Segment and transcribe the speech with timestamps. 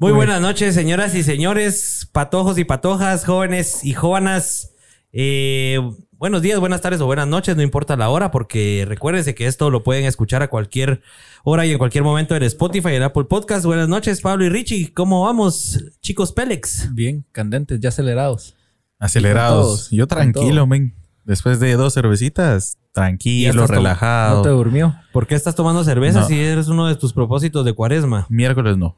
[0.00, 4.72] Muy buenas noches, señoras y señores, patojos y patojas, jóvenes y jóvenes.
[5.10, 5.80] Eh,
[6.12, 9.70] buenos días, buenas tardes o buenas noches, no importa la hora, porque recuérdense que esto
[9.70, 11.02] lo pueden escuchar a cualquier
[11.42, 13.64] hora y en cualquier momento en Spotify y en Apple Podcast.
[13.64, 14.94] Buenas noches, Pablo y Richie.
[14.94, 16.94] ¿Cómo vamos, chicos Pélex?
[16.94, 18.54] Bien, candentes, ya acelerados.
[19.00, 19.90] Acelerados.
[19.90, 20.94] Yo tranquilo, men.
[21.24, 24.36] Después de dos cervecitas, tranquilo, relajado.
[24.36, 24.94] ¿No te durmió?
[25.12, 28.26] ¿Por qué estás tomando cerveza si eres uno de tus propósitos de cuaresma?
[28.28, 28.96] Miércoles no.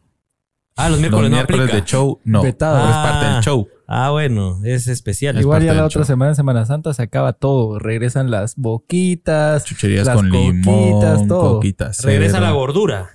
[0.80, 1.76] Ah, los miércoles Los no miércoles aplica.
[1.84, 2.42] de show no.
[2.42, 2.78] Vetado.
[2.78, 3.02] Es Ah.
[3.10, 3.68] parte del show.
[3.86, 5.36] Ah, bueno, es especial.
[5.36, 6.04] Es Igual ya la otra show.
[6.04, 7.78] semana, Semana Santa, se acaba todo.
[7.78, 10.62] Regresan las boquitas, Chucherías las con limón,
[10.92, 11.54] coquitas, todo.
[11.54, 12.02] coquitas.
[12.04, 13.10] Regresa la gordura.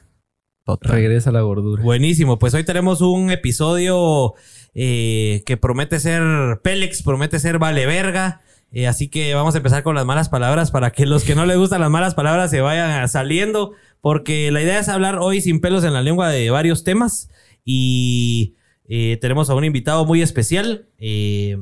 [0.65, 0.91] Total.
[0.93, 1.83] regresa la gordura.
[1.83, 4.33] Buenísimo, pues hoy tenemos un episodio
[4.73, 6.23] eh, que promete ser
[6.63, 8.41] Pélex, promete ser vale verga.
[8.71, 11.45] Eh, así que vamos a empezar con las malas palabras para que los que no
[11.45, 13.73] les gustan las malas palabras se vayan saliendo.
[14.01, 17.29] Porque la idea es hablar hoy sin pelos en la lengua de varios temas.
[17.65, 18.55] Y
[18.87, 20.87] eh, tenemos a un invitado muy especial.
[20.99, 21.57] Eh,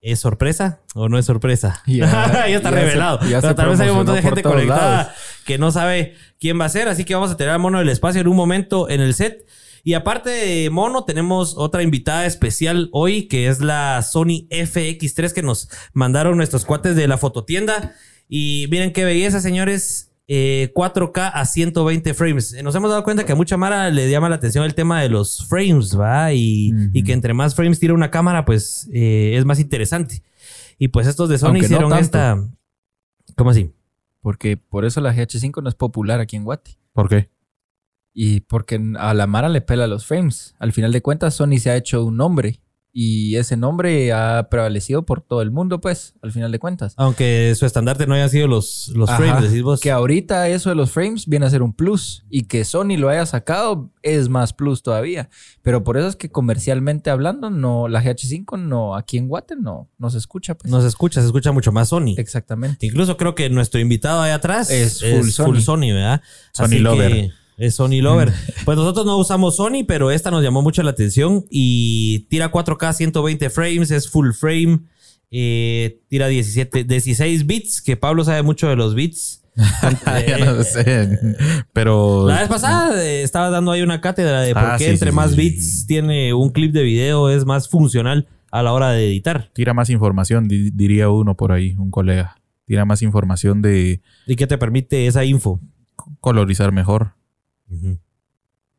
[0.00, 1.82] ¿Es sorpresa o no es sorpresa?
[1.86, 2.06] Ya-
[2.48, 3.20] ya está ya se- revelado.
[3.28, 5.12] ya Pero tal vez hay un montón de gente conectada lados.
[5.44, 6.88] que no sabe quién va a ser.
[6.88, 9.44] Así que vamos a tener a Mono del Espacio en un momento en el set.
[9.82, 15.42] Y aparte de Mono, tenemos otra invitada especial hoy, que es la Sony FX3 que
[15.42, 17.94] nos mandaron nuestros cuates de la fototienda.
[18.28, 20.07] Y miren qué belleza, señores.
[20.30, 22.52] Eh, 4K a 120 frames.
[22.52, 25.00] Eh, Nos hemos dado cuenta que a mucha Mara le llama la atención el tema
[25.00, 26.32] de los frames, ¿va?
[26.34, 30.22] Y, que entre más frames tira una cámara, pues eh, es más interesante.
[30.78, 32.46] Y pues estos de Sony Aunque hicieron esta.
[33.36, 33.72] ¿Cómo así?
[34.20, 36.76] Porque por eso la GH5 no es popular aquí en Guati.
[36.92, 37.30] ¿Por qué?
[38.12, 40.54] Y porque a la Mara le pela los frames.
[40.58, 42.60] Al final de cuentas, Sony se ha hecho un nombre.
[43.00, 46.94] Y ese nombre ha prevalecido por todo el mundo, pues, al final de cuentas.
[46.96, 49.18] Aunque su estandarte no haya sido los, los Ajá.
[49.18, 49.78] frames, decís vos.
[49.80, 52.24] Que ahorita eso de los frames viene a ser un plus.
[52.28, 55.30] Y que Sony lo haya sacado es más plus todavía.
[55.62, 59.88] Pero por eso es que comercialmente hablando, no, la GH5 no, aquí en Guate no,
[59.96, 60.68] no se escucha, pues.
[60.68, 62.14] No se escucha, se escucha mucho más Sony.
[62.16, 62.84] Exactamente.
[62.84, 65.60] Incluso creo que nuestro invitado ahí atrás Es es full full, Sony.
[65.60, 66.20] Sony, ¿verdad?
[66.52, 67.32] Sony Así que lover.
[67.58, 68.32] Es Sony Lover.
[68.64, 72.92] Pues nosotros no usamos Sony, pero esta nos llamó mucho la atención y tira 4K
[72.92, 74.80] 120 frames, es full frame,
[75.30, 79.42] eh, tira 17, 16 bits, que Pablo sabe mucho de los bits.
[80.28, 81.18] ya no sé.
[81.72, 82.26] Pero.
[82.28, 85.10] La vez pasada eh, estaba dando ahí una cátedra de por Ah, qué sí, entre
[85.10, 88.90] sí, más sí, bits tiene un clip de video es más funcional a la hora
[88.90, 89.50] de editar.
[89.54, 92.36] Tira más información, di- diría uno por ahí, un colega.
[92.66, 95.58] Tira más información de ¿Y qué te permite esa info?
[96.20, 97.14] colorizar mejor,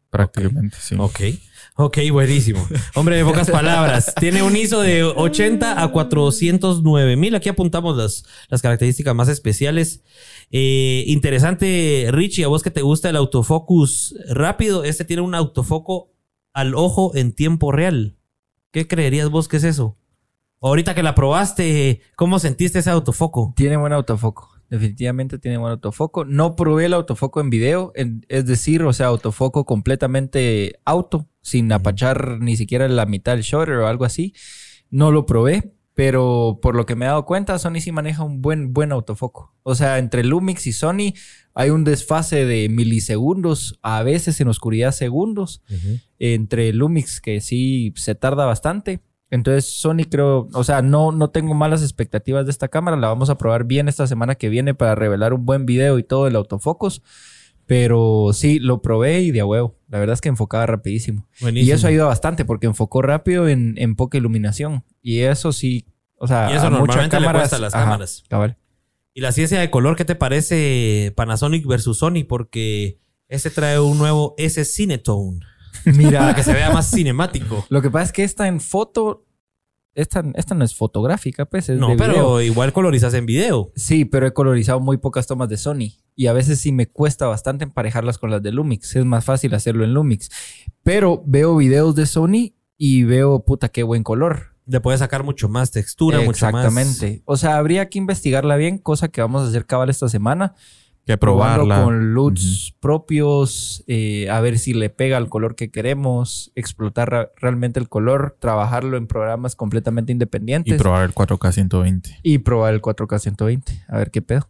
[0.09, 0.95] prácticamente, sí.
[0.97, 1.19] Ok.
[1.81, 2.67] Ok, buenísimo.
[2.93, 4.13] Hombre, de pocas palabras.
[4.19, 7.35] Tiene un ISO de 80 a 409 mil.
[7.35, 10.01] Aquí apuntamos las, las características más especiales.
[10.51, 16.11] Eh, interesante, Richie, a vos que te gusta el autofocus rápido, este tiene un autofoco
[16.51, 18.17] al ojo en tiempo real.
[18.71, 19.97] ¿Qué creerías vos que es eso?
[20.59, 23.53] Ahorita que la probaste, ¿cómo sentiste ese autofoco?
[23.55, 24.58] Tiene buen autofoco.
[24.69, 26.25] Definitivamente tiene buen autofoco.
[26.25, 31.71] No probé el autofoco en video, en- es decir, o sea, autofoco completamente auto, sin
[31.71, 34.33] apachar ni siquiera la mitad del shutter o algo así.
[34.91, 38.41] No lo probé, pero por lo que me he dado cuenta, Sony sí maneja un
[38.41, 39.53] buen, buen autofoco.
[39.63, 41.13] O sea, entre Lumix y Sony
[41.53, 45.61] hay un desfase de milisegundos, a veces en oscuridad segundos,
[46.19, 49.01] entre Lumix que sí se tarda bastante.
[49.31, 52.97] Entonces Sony creo, o sea, no, no tengo malas expectativas de esta cámara.
[52.97, 56.03] La vamos a probar bien esta semana que viene para revelar un buen video y
[56.03, 57.01] todo el autofocus.
[57.67, 59.75] Pero sí, lo probé y de a huevo.
[59.89, 61.27] La verdad es que enfocaba rapidísimo.
[61.39, 61.69] Buenísimo.
[61.69, 64.83] Y eso ayuda bastante porque enfocó rápido en, en poca iluminación.
[65.03, 65.85] Y eso sí,
[66.15, 68.23] o sea, Y eso normalmente le cámaras- cuesta a las Ajá, cámaras.
[68.27, 68.57] cabal.
[69.13, 72.23] Y la ciencia de color, ¿qué te parece Panasonic versus Sony?
[72.27, 75.39] Porque este trae un nuevo S Cinetone.
[75.83, 77.65] Para Mira, que se vea más cinemático.
[77.69, 79.25] lo que pasa es que esta en foto,
[79.95, 82.41] esta, esta no es fotográfica, pues, es No, de pero video.
[82.41, 83.71] igual colorizas en video.
[83.75, 85.93] Sí, pero he colorizado muy pocas tomas de Sony.
[86.15, 88.95] Y a veces sí me cuesta bastante emparejarlas con las de Lumix.
[88.95, 90.29] Es más fácil hacerlo en Lumix.
[90.83, 94.55] Pero veo videos de Sony y veo, puta, qué buen color.
[94.65, 96.65] Le puedes sacar mucho más textura, mucho más.
[96.65, 97.23] Exactamente.
[97.25, 100.53] O sea, habría que investigarla bien, cosa que vamos a hacer cabal esta semana.
[101.09, 101.83] Que probarla.
[101.83, 107.79] con LUTs propios, eh, a ver si le pega al color que queremos, explotar realmente
[107.79, 112.19] el color, trabajarlo en programas completamente Y independientes probar el 4K 120.
[112.21, 113.85] y probar el 4K 120.
[113.87, 114.49] A ver qué pedo.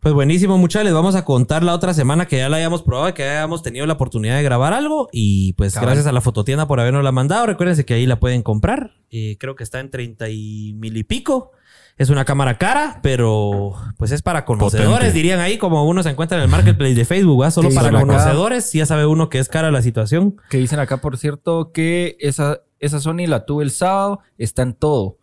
[0.00, 0.86] Pues buenísimo, muchachos.
[0.86, 3.62] Les vamos a contar la otra semana que ya la hayamos probado, que ya hayamos
[3.62, 5.10] tenido la oportunidad de grabar algo.
[5.12, 5.88] Y pues Cabal.
[5.88, 7.44] gracias a la fototienda por habernos la mandado.
[7.44, 8.94] Recuérdense que ahí la pueden comprar.
[9.10, 11.52] Eh, creo que está en 30 y mil y pico.
[12.00, 15.12] Es una cámara cara, pero pues es para conocedores, Potente.
[15.12, 17.50] dirían ahí, como uno se encuentra en el marketplace de Facebook, ¿va?
[17.50, 18.00] Solo para acá.
[18.00, 20.36] conocedores, ya sabe uno que es cara la situación.
[20.48, 24.72] Que dicen acá, por cierto, que esa, esa Sony la tuve el sábado, está en
[24.72, 25.18] todo.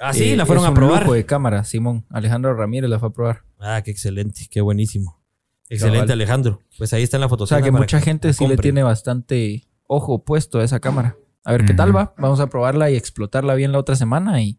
[0.00, 1.02] Ah, sí, Eh, la fueron es a un probar.
[1.02, 2.06] lujo de cámara, Simón.
[2.08, 3.42] Alejandro Ramírez la fue a probar.
[3.58, 5.20] Ah, qué excelente, qué buenísimo.
[5.68, 6.12] Excelente, Cabal.
[6.12, 6.62] Alejandro.
[6.78, 7.44] Pues ahí está en la foto.
[7.44, 11.16] O sea que mucha gente sí le tiene bastante ojo puesto a esa cámara.
[11.44, 12.14] A ver qué tal va.
[12.16, 14.58] Vamos a probarla y explotarla bien la otra semana y,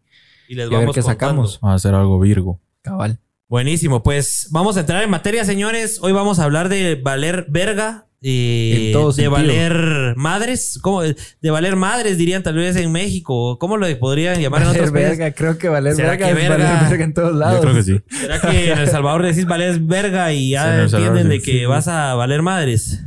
[0.50, 1.20] Y les y a ver vamos qué contando.
[1.26, 1.60] sacamos.
[1.60, 2.60] Vamos a hacer algo virgo.
[2.82, 3.20] Cabal.
[3.48, 6.00] Buenísimo, pues vamos a entrar en materia, señores.
[6.02, 8.06] Hoy vamos a hablar de valer verga.
[8.20, 9.30] eh, En todo de sentido.
[9.30, 11.02] valer madres, ¿cómo?
[11.02, 13.58] de valer madres dirían tal vez en México.
[13.60, 15.18] ¿Cómo lo podrían llamar en Valer otros países?
[15.18, 16.64] verga, creo que valer ¿Será verga que es verga?
[16.74, 17.54] valer verga en todos lados.
[17.56, 18.00] Yo creo que sí.
[18.20, 21.44] ¿Será que en El Salvador decís valer verga y Sí, ya en Salvador entienden de
[21.44, 21.64] sí, que sí.
[21.66, 23.04] vas a valer madres?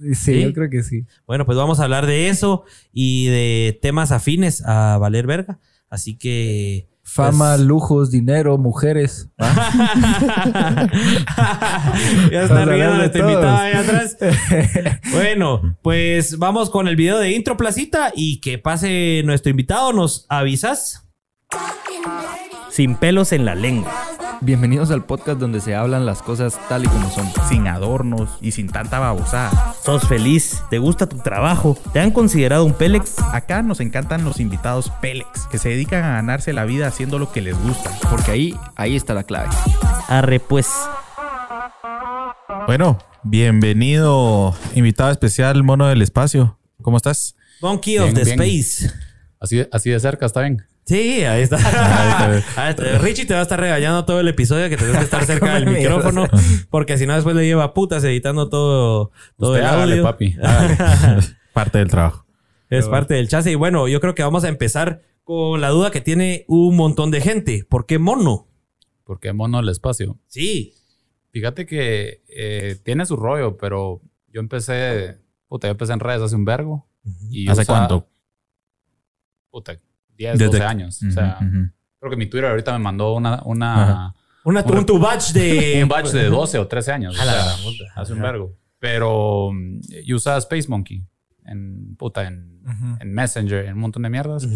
[0.00, 0.42] Sí, ¿Sí?
[0.42, 1.06] yo creo que sí.
[1.26, 5.58] Bueno, pues vamos a hablar de eso y de temas afines a valer verga.
[5.90, 6.86] Así que.
[7.02, 9.30] Fama, pues- lujos, dinero, mujeres.
[9.38, 9.48] ya
[12.42, 13.30] está riendo todos.
[13.30, 14.16] invitado ahí atrás.
[15.12, 19.94] Bueno, pues vamos con el video de intro placita y que pase nuestro invitado.
[19.94, 21.07] ¿Nos avisas?
[22.70, 23.92] Sin pelos en la lengua.
[24.40, 27.26] Bienvenidos al podcast donde se hablan las cosas tal y como son.
[27.48, 29.74] Sin adornos y sin tanta babosada.
[29.82, 30.62] ¿Sos feliz?
[30.70, 31.76] ¿Te gusta tu trabajo?
[31.92, 33.18] ¿Te han considerado un Pélex?
[33.32, 37.32] Acá nos encantan los invitados Pélex, que se dedican a ganarse la vida haciendo lo
[37.32, 37.90] que les gusta.
[38.10, 39.48] Porque ahí, ahí está la clave.
[40.06, 40.70] Arre, pues.
[42.66, 46.58] Bueno, bienvenido, invitado especial, mono del espacio.
[46.82, 47.34] ¿Cómo estás?
[47.60, 48.40] Monkey of Bien, the bien.
[48.40, 48.94] Space.
[49.40, 50.67] Así así de cerca está bien.
[50.88, 51.56] Sí, ahí está.
[52.56, 52.98] Ahí está.
[52.98, 55.66] Richie te va a estar regañando todo el episodio que tenés que estar cerca del
[55.66, 56.26] micrófono.
[56.70, 60.02] Porque si no, después le lleva putas editando todo, todo Usted el hágale, audio.
[60.04, 60.36] papi.
[61.52, 62.24] Parte del trabajo.
[62.70, 63.50] Es parte del chance.
[63.50, 67.10] Y bueno, yo creo que vamos a empezar con la duda que tiene un montón
[67.10, 67.64] de gente.
[67.68, 68.46] ¿Por qué mono?
[69.04, 70.18] Porque mono el espacio.
[70.26, 70.74] Sí.
[71.30, 75.18] Fíjate que eh, tiene su rollo, pero yo empecé,
[75.48, 76.86] puta, yo empecé en redes hace un vergo.
[77.30, 78.06] Y ¿Hace cuánto?
[79.50, 79.80] Puta,
[80.18, 81.02] 10, Desde- 12 años.
[81.02, 81.38] o sea,
[82.00, 85.80] creo que mi Twitter ahorita me mandó una, una un tu batch de...
[85.82, 87.18] un batch de 12 o 13 años.
[87.18, 87.52] o A la sea,
[87.96, 88.54] hace un vergo.
[88.78, 89.50] Pero
[90.04, 91.04] yo usaba Space Monkey
[91.44, 92.60] en, puta, en,
[93.00, 94.46] en Messenger, en un montón de mierdas.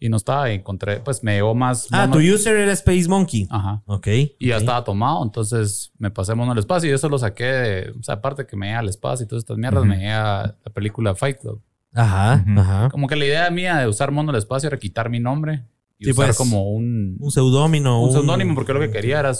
[0.00, 1.88] Y no estaba, y encontré, pues me llegó más.
[1.92, 3.46] Ah, mono- tu user era Space Monkey.
[3.50, 3.82] Ajá.
[3.86, 4.08] Ok.
[4.38, 7.90] Y ya estaba tomado, entonces me pasé mono al espacio y eso lo saqué de,
[7.98, 9.88] o sea, aparte que me llega al espacio y todas estas mierdas, Ujú.
[9.90, 11.62] me llega la película Fight Club.
[11.94, 12.88] Ajá, ajá.
[12.90, 15.64] Como que la idea mía de usar mono al espacio era quitar mi nombre
[15.98, 18.02] y Sí, usar pues, como un, Un seudónimo.
[18.04, 19.32] un seudónimo porque lo que quería era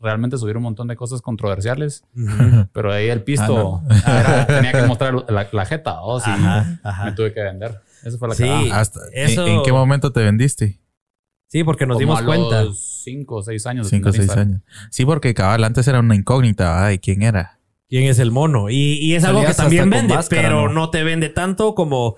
[0.00, 2.04] realmente subir un montón de cosas controversiales,
[2.72, 6.80] pero ahí el pisto Ah, era- tenía que mostrar la, la jeta, o sí, Ajá,
[6.82, 7.04] ajá.
[7.06, 7.80] me tuve que vender.
[8.02, 8.42] Esa fue la Sí.
[8.42, 8.80] cagada.
[8.80, 10.80] Hasta- Eso- ¿en, en qué momento te vendiste?
[11.48, 12.64] Sí, porque nos Como dimos a cuenta.
[12.64, 13.88] los cinco o seis años.
[13.88, 14.60] de Cinco o seis años.
[14.90, 16.90] Sí, porque cabal antes era una incógnita, ¿verdad?
[16.90, 17.60] ¿Y quién era?
[17.88, 18.70] Quién es el mono.
[18.70, 20.74] Y, y es algo que también vende, máscara, pero ¿no?
[20.74, 20.90] ¿no?
[20.90, 22.16] te vende tanto como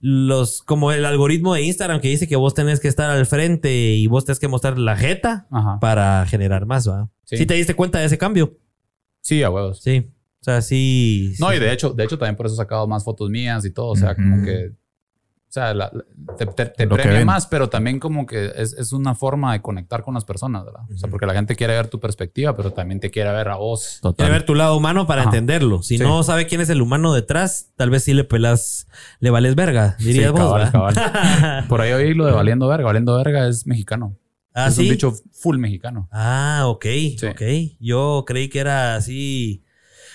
[0.00, 3.72] los como el algoritmo de Instagram que dice que vos tenés que estar al frente
[3.72, 5.78] y vos tenés que mostrar la jeta Ajá.
[5.80, 7.08] para generar más, ¿va?
[7.24, 7.36] Sí.
[7.36, 7.46] Sí.
[7.46, 8.58] te diste cuenta de ese cambio?
[9.20, 9.80] Sí, a huevos.
[9.80, 10.10] Sí.
[10.40, 11.34] O sea, sí.
[11.38, 11.56] No, sí.
[11.56, 13.90] y de hecho, de hecho también por eso he sacado más fotos mías y todo.
[13.90, 14.72] O sea, como que.
[15.52, 16.46] O sea, la- la- te,
[16.86, 20.64] premia más, pero también como que es, es una forma de conectar con las personas,
[20.64, 20.80] ¿verdad?
[20.90, 23.56] O sea, porque la gente quiere ver tu perspectiva, pero también te quiere ver a
[23.56, 23.98] vos.
[24.00, 24.16] Total.
[24.16, 25.28] Quiere ver tu lado humano para Ajá.
[25.28, 25.82] entenderlo.
[25.82, 26.02] Si Sí.
[26.02, 28.86] no sabe quién es el humano detrás, tal vez sí le pelas,
[29.20, 30.70] le vales verga, dirías Sí, vos.
[30.70, 31.64] cabal, ¿va?
[31.68, 32.86] Por ahí oí lo de Valiendo Verga.
[32.86, 34.16] Valiendo Verga es mexicano.
[34.54, 34.84] ah, es sí.
[34.84, 36.08] un dicho full mexicano.
[36.10, 36.86] Ah, ok,
[37.30, 37.42] ok.
[37.78, 39.64] Yo creí que era así.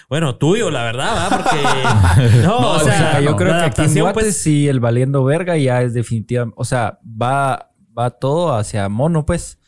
[0.09, 1.37] Bueno, tuyo, la verdad, ¿va?
[1.37, 2.41] Porque.
[2.41, 4.79] No, No, o o sea, yo la creo que aquí en Guate pues, sí el
[4.79, 9.59] valiendo verga ya es definitivamente, o sea, va, va todo hacia mono, pues.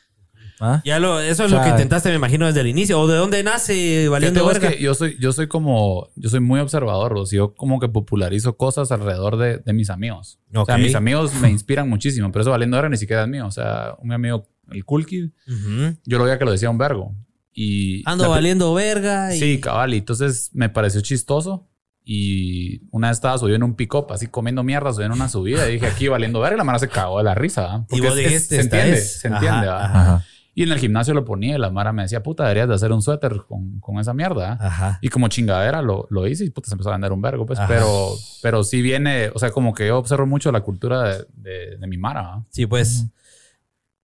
[0.62, 0.82] ¿Ah?
[0.84, 3.00] Ya lo, eso es O lo que intentaste, me imagino, desde el inicio.
[3.00, 4.72] ¿O de dónde nace valiendo verga?
[4.72, 7.88] que yo soy, yo soy como, yo soy muy observador, o sea, yo como que
[7.88, 10.40] popularizo cosas alrededor de, de mis amigos.
[10.54, 13.48] O sea, mis amigos me inspiran muchísimo, pero eso valiendo verga ni siquiera es mío.
[13.48, 15.98] O sea, un amigo, el Cool Ujú.
[16.06, 17.16] yo lo veía que lo decía un vergo.
[17.54, 19.36] Y Ando la- valiendo verga.
[19.36, 19.40] Y...
[19.40, 19.94] Sí, cabal.
[19.94, 21.66] Y entonces me pareció chistoso.
[22.12, 25.70] Y una vez estaba subido en un pick-up, así comiendo mierda, subiendo en una subida.
[25.70, 27.86] Y dije, aquí valiendo verga, la mara se cagó de la risa.
[27.92, 29.20] Y vos es- es- dijiste, se entiende, es.
[29.20, 29.68] se entiende.
[29.68, 30.26] Ajá, ajá.
[30.56, 32.92] Y en el gimnasio lo ponía y la mara me decía, puta, deberías de hacer
[32.92, 34.58] un suéter con, con esa mierda.
[34.60, 34.98] Ajá.
[35.02, 37.60] Y como chingadera lo, lo hice y puta, se empezó a vender un vergo, pues.
[37.60, 37.68] Ajá.
[37.68, 38.10] Pero,
[38.42, 41.88] pero sí viene, o sea, como que yo observo mucho la cultura de, de, de
[41.88, 42.44] mi mara.
[42.50, 43.06] Sí, pues.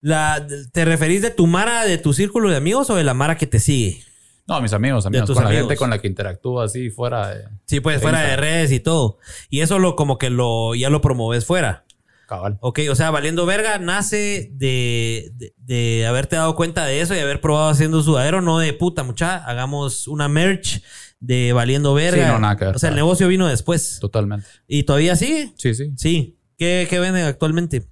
[0.04, 3.38] La, ¿Te referís de tu Mara, de tu círculo de amigos o de la Mara
[3.38, 4.04] que te sigue?
[4.46, 5.28] No, mis amigos, amigos.
[5.28, 7.46] tus con la gente con la que interactúo así fuera de...
[7.66, 9.18] Sí, pues De fuera de redes y todo.
[9.50, 11.86] Y eso lo como que lo ya lo promoves fuera.
[12.28, 12.58] Cabal.
[12.60, 17.20] Ok, o sea, Valiendo Verga nace de, de, de haberte dado cuenta de eso y
[17.20, 20.84] haber probado haciendo sudadero, no de puta, mucha, hagamos una merch
[21.22, 22.26] de Valiendo Verga.
[22.26, 24.00] Sí, no, nada que ver, O sea, el negocio vino después.
[24.02, 24.48] Totalmente.
[24.68, 25.54] ¿Y todavía sigue?
[25.56, 25.94] Sí, sí.
[25.96, 26.38] Sí.
[26.58, 27.88] ¿Qué, qué venden actualmente?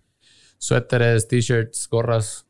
[0.61, 2.45] Suéteres, t-shirts, gorras.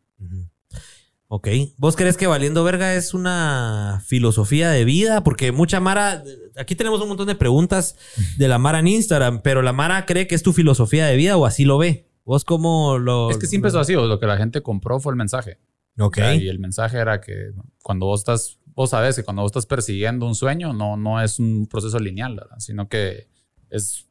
[1.30, 1.48] Ok.
[1.78, 5.24] ¿Vos crees que Valiendo Verga es una filosofía de vida?
[5.24, 6.22] Porque mucha Mara,
[6.58, 7.96] aquí tenemos un montón de preguntas
[8.38, 11.38] de la Mara en Instagram, pero la Mara cree que es tu filosofía de vida
[11.38, 12.10] o así lo ve.
[12.26, 13.32] ¿Vos cómo lo...?
[13.32, 13.94] Es que siempre es así.
[13.94, 15.58] Lo que la gente compró fue el mensaje.
[15.98, 16.18] Ok.
[16.18, 19.52] O sea, y el mensaje era que cuando vos estás, vos sabes que cuando vos
[19.52, 22.60] estás persiguiendo un sueño, no, no es un proceso lineal, ¿verdad?
[22.60, 23.30] sino que
[23.70, 24.06] es,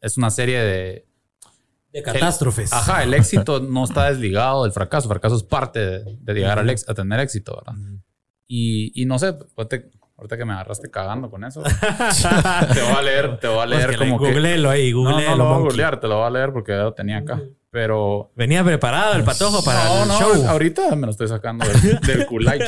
[0.00, 1.06] es una serie de...
[1.94, 2.72] De catástrofes.
[2.72, 5.06] Ajá, el éxito no está desligado del fracaso.
[5.06, 7.80] El fracaso es parte de, de llegar al ex- a tener éxito, ¿verdad?
[8.46, 9.76] Y, y no sé, ahorita,
[10.18, 11.62] ahorita que me agarraste cagando con eso,
[12.74, 14.32] te voy a leer, te voy a leer Pues que como que...
[14.32, 16.72] Googleelo ahí, No, no googleelo, lo voy a googlear, te lo voy a leer porque
[16.72, 17.40] ya lo tenía acá.
[17.70, 20.46] Pero Venía preparado el patojo para no, el no, show.
[20.48, 22.60] ahorita me lo estoy sacando del, del culay.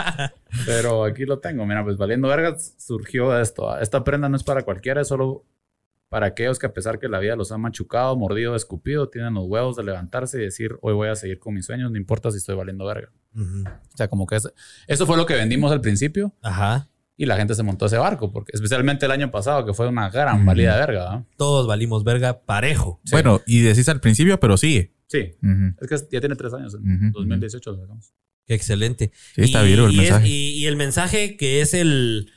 [0.66, 1.66] Pero aquí lo tengo.
[1.66, 3.76] Mira, pues valiendo vergas surgió esto.
[3.78, 5.44] Esta prenda no es para cualquiera, es solo
[6.14, 9.46] para aquellos que a pesar que la vida los ha machucado, mordido, escupido, tienen los
[9.46, 12.36] huevos de levantarse y decir, hoy voy a seguir con mis sueños, no importa si
[12.38, 13.10] estoy valiendo verga.
[13.36, 14.48] O sea, como que es-
[14.86, 16.88] eso fue lo que vendimos al principio Ajá.
[17.16, 20.08] y la gente se montó ese barco, porque especialmente el año pasado, que fue una
[20.08, 21.24] gran valida de verga.
[21.36, 23.00] Todos valimos verga parejo.
[23.04, 23.10] Sí.
[23.10, 24.94] Bueno, y decís al principio, pero sigue.
[25.08, 25.18] Sí,
[25.80, 28.14] es que ya tiene tres años, en Ujú, 2018 lo sacamos.
[28.46, 29.10] Qué excelente.
[29.34, 30.28] Sí, está Y- el y es- mensaje.
[30.28, 32.30] y, y el mensaje que es el.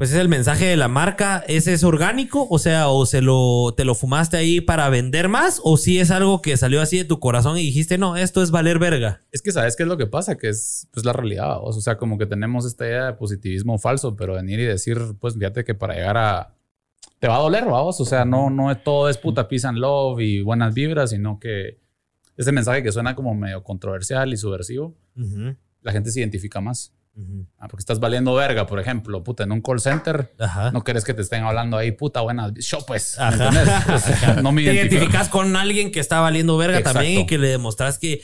[0.00, 1.44] Pues es el mensaje de la marca.
[1.46, 2.46] ¿Ese es orgánico?
[2.48, 6.10] O sea, o se lo, te lo fumaste ahí para vender más, o si es
[6.10, 9.20] algo que salió así de tu corazón y dijiste, no, esto es valer verga.
[9.30, 11.58] Es que sabes qué es lo que pasa, que es pues, la realidad.
[11.60, 15.34] O sea, como que tenemos esta idea de positivismo falso, pero venir y decir, pues
[15.34, 16.54] fíjate que para llegar a.
[17.18, 18.00] Te va a doler, vamos.
[18.00, 21.38] O sea, no, no es- todo es puta peace and love y buenas vibras, sino
[21.38, 21.78] que
[22.38, 24.94] ese mensaje que suena como medio controversial y subversivo,
[25.82, 26.94] la gente se identifica más.
[27.58, 30.32] Ah, porque estás valiendo verga, por ejemplo, puta, en un call center.
[30.38, 30.70] Ajá.
[30.70, 32.52] No querés que te estén hablando ahí, puta, buenas.
[32.54, 33.18] Yo, pues,
[34.42, 36.98] no me te identificas con alguien que está valiendo verga Exacto.
[37.00, 38.22] también y que le demostrás que,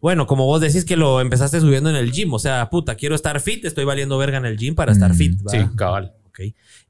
[0.00, 3.14] bueno, como vos decís que lo empezaste subiendo en el gym, o sea, puta, quiero
[3.14, 5.40] estar fit, estoy valiendo verga en el gym para estar Mm, fit.
[5.48, 6.12] Sí, cabal.
[6.26, 6.40] Ok.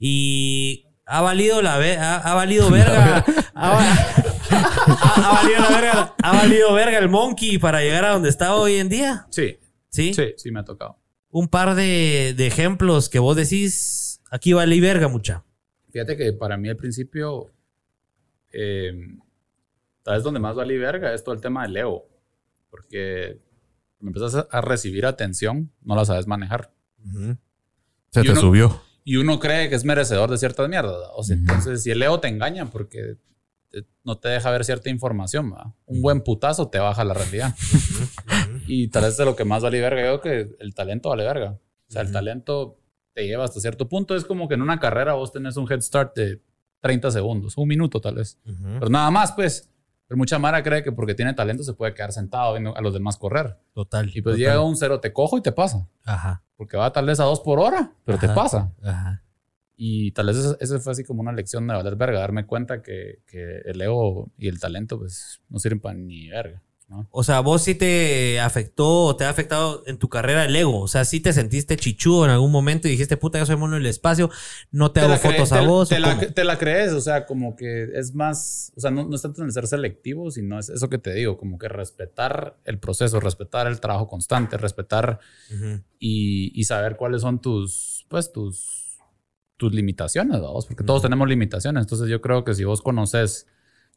[0.01, 3.25] Y ha valido la ve- ha, ha valido verga.
[3.55, 3.71] ha
[5.33, 6.15] valido la verga.
[6.23, 9.27] Ha valido verga el monkey para llegar a donde está hoy en día.
[9.31, 9.57] Sí,
[9.91, 10.13] Sí.
[10.15, 10.99] sí, sí, me ha tocado.
[11.31, 14.21] Un par de, de ejemplos que vos decís.
[14.31, 15.45] Aquí vale verga mucha.
[15.91, 17.51] Fíjate que para mí al principio,
[18.53, 18.93] eh,
[20.03, 22.07] tal vez donde más valí verga es todo el tema del ego.
[22.71, 23.41] Porque
[24.01, 26.73] me empezás a- recibir atención, no la sabes manejar.
[28.11, 28.83] Se Y te uno- subió.
[29.05, 30.97] Y uno cree que es merecedor de ciertas mierdas.
[31.15, 31.45] O sea, Ujú.
[31.47, 33.17] entonces, si el ego te engaña porque
[33.71, 35.73] te- no te deja ver cierta información, ¿verdad?
[35.87, 37.55] un buen putazo te baja la realidad.
[38.69, 41.59] Y tal vez de lo que más vale verga, yo que el talento vale verga.
[41.89, 42.79] O sea, el talento
[43.15, 44.15] te lleva hasta cierto punto.
[44.15, 46.41] Es como que en una carrera vos tenés un head start de
[46.81, 48.39] 30 segundos, un minuto tal vez.
[48.45, 49.71] Pero nada más, pues.
[50.07, 52.95] Pero mucha Mara cree que porque tiene talento se puede quedar sentado viendo a los
[52.95, 53.59] demás correr.
[53.75, 54.09] Total.
[54.09, 54.39] Y pues total.
[54.39, 55.87] llega un cero, te cojo y te pasa.
[56.05, 56.43] Ajá.
[56.57, 58.73] Porque va tal vez a dos por hora, pero te pasa.
[58.83, 59.23] Ajá.
[59.77, 63.21] Y tal vez ese fue así como una lección de valer verga, darme cuenta que,
[63.27, 66.63] que el ego y el talento pues no sirven para ni verga.
[66.89, 67.07] ¿No?
[67.11, 70.81] O sea, vos sí te afectó o te ha afectado en tu carrera el ego.
[70.81, 73.75] O sea, sí te sentiste chichudo en algún momento y dijiste, puta, yo soy mono
[73.77, 74.31] del espacio,
[74.71, 75.89] no te, hago fotos a te- vos.
[75.91, 76.33] Te, ¿o la, cómo?
[76.33, 79.43] te la crees, o sea, como que es más, o sea, no, no es tanto
[79.43, 83.21] en el ser selectivo, sino es eso que te digo, como que respetar el proceso,
[83.21, 85.21] respetar el trabajo constante, respetar
[85.99, 88.99] y, y saber cuáles son tus, pues, tus,
[89.57, 91.83] tus limitaciones, vamos, porque todos tenemos limitaciones.
[91.83, 93.47] Entonces yo creo que si vos conoces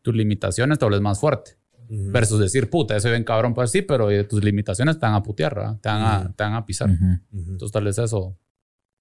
[0.02, 1.61] tus limitaciones, te vuelves más fuerte.
[1.94, 5.24] Versus decir, puta, eso bien cabrón, pues sí, pero eh, tus limitaciones te van a
[5.24, 5.78] putear, ¿verdad?
[5.82, 6.90] Te van a, te van a pisar.
[7.34, 8.38] Entonces tal vez eso.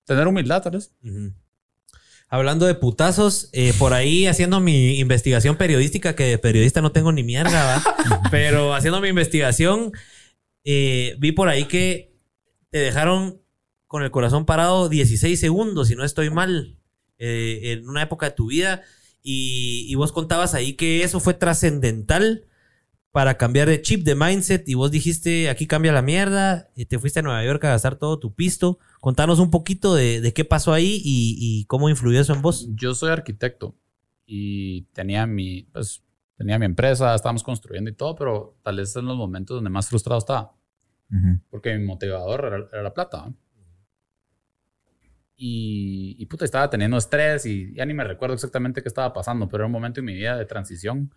[0.05, 0.93] Tener humildad, tal vez.
[2.29, 7.13] Hablando de putazos, eh, por ahí haciendo mi investigación periodística, que de periodista no tengo
[7.13, 8.23] ni mierda, ¿va?
[8.33, 9.93] pero haciendo mi investigación,
[10.65, 12.17] eh, vi por ahí que
[12.71, 13.41] te dejaron
[13.87, 16.77] con el corazón parado 16 segundos, si no estoy mal,
[17.19, 18.83] eh, en una época de tu vida,
[19.23, 22.47] y, y vos contabas ahí que eso fue trascendental
[23.13, 26.99] para cambiar de chip, de mindset, y vos dijiste, aquí cambia la mierda, y te
[26.99, 28.79] fuiste a Nueva York a gastar todo tu pisto.
[29.01, 32.69] Contanos un poquito de, de qué pasó ahí y, y cómo influyó eso en vos.
[32.75, 33.75] Yo soy arquitecto
[34.27, 36.05] y tenía mi, pues,
[36.37, 39.89] tenía mi empresa, estábamos construyendo y todo, pero tal vez en los momentos donde más
[39.89, 40.55] frustrado estaba.
[41.51, 43.35] Porque mi motivador era, era la plata.
[45.35, 49.49] Y, y puta, estaba teniendo estrés y ya ni me recuerdo exactamente qué estaba pasando,
[49.49, 51.13] pero era un momento en mi vida de transición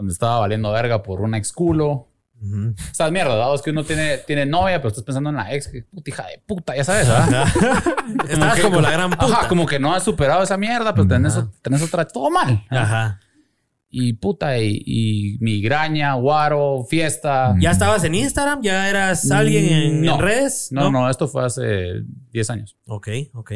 [0.00, 2.08] donde estaba valiendo verga por un ex culo.
[2.42, 2.74] Ujú.
[2.90, 3.54] Esas mierdas, ¿verdad?
[3.54, 6.26] Es que uno tiene, tiene novia, pero estás pensando en la ex, que puta hija
[6.26, 7.46] de puta, ya sabes, ¿verdad?
[8.30, 9.26] Estabas como la gran puta.
[9.26, 12.64] Ajá, como que no has superado esa mierda, pero tenés, tenés otra, todo mal.
[12.70, 13.20] Ajá.
[13.90, 17.54] Y puta, y, y migraña, guaro, fiesta.
[17.58, 18.62] ¿Ya estabas en Instagram?
[18.62, 20.14] ¿Ya eras alguien en, No.
[20.14, 20.68] en redes?
[20.70, 22.76] No, no, esto fue hace 10 años.
[22.86, 23.52] Ok, ok.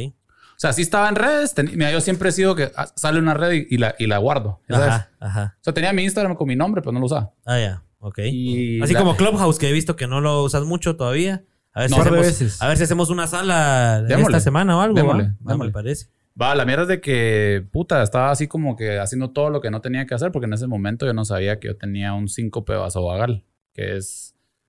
[0.57, 1.55] O sea, sí estaba en redes.
[1.55, 4.07] ten- mira, yo siempre he sido que ah, sale una red y, y la, y
[4.07, 4.61] la guardo.
[4.69, 4.89] sabes.
[4.89, 5.57] Ajá, ajá.
[5.61, 7.33] O sea, tenía mi Instagram con mi nombre, pero no lo usaba.
[7.45, 7.83] Ah, ya.
[7.99, 8.19] Ok.
[8.25, 11.45] Y Así la- como Clubhouse, que he visto que no lo usas mucho todavía.
[11.73, 12.63] A ver, si, No, de hacemos, veces.
[12.63, 14.37] a ver si hacemos una sala Démosle.
[14.37, 14.95] esta semana o algo.
[14.95, 15.57] Démosle, ¿va?
[15.57, 16.07] Me parece.
[16.41, 19.71] Va, la mierda es de que, puta, estaba así como que haciendo todo lo que
[19.71, 22.29] no tenía que hacer, porque en ese momento yo no sabía que yo tenía un
[22.29, 24.24] síncope vasovagal, que es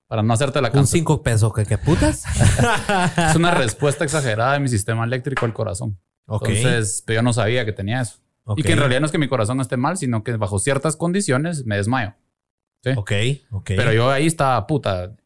[0.06, 0.98] para no hacerte la Un canción.
[1.00, 2.24] 5 pesos, ¿qué, qué putas?
[3.30, 5.98] Es una respuesta exagerada de mi sistema eléctrico al corazón.
[6.26, 6.48] ok.
[6.48, 8.18] Entonces, pero yo no sabía que tenía eso.
[8.56, 10.96] Y que en realidad no es que mi corazón esté mal, sino que bajo ciertas
[10.96, 12.14] condiciones me desmayo.
[12.84, 12.90] ¿sí?
[12.96, 13.12] Ok,
[13.50, 13.66] ok.
[13.76, 15.16] Pero yo ahí estaba, puta,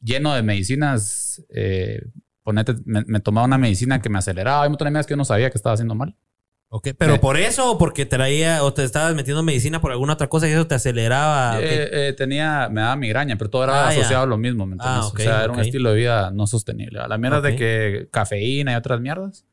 [0.00, 1.42] lleno de medicinas.
[1.48, 2.02] eh,
[2.44, 4.62] ponete, me, me tomaba una medicina que me aceleraba.
[4.62, 6.16] Hay un de mierdas que yo no sabía que estaba haciendo mal.
[6.74, 10.14] Ok, ¿Pero Me- por eso o porque traía o te estabas metiendo medicina por alguna
[10.14, 11.60] otra cosa y eso te aceleraba?
[11.60, 14.76] Eh, eh, tenía, me daba migraña, pero todo era Ah, asociado a lo mismo, ¿me
[14.76, 15.04] entiendes?
[15.04, 16.98] Ah, o sea, era un estilo de vida no sostenible.
[17.06, 19.44] La mierda de que cafeína y otras mierdas,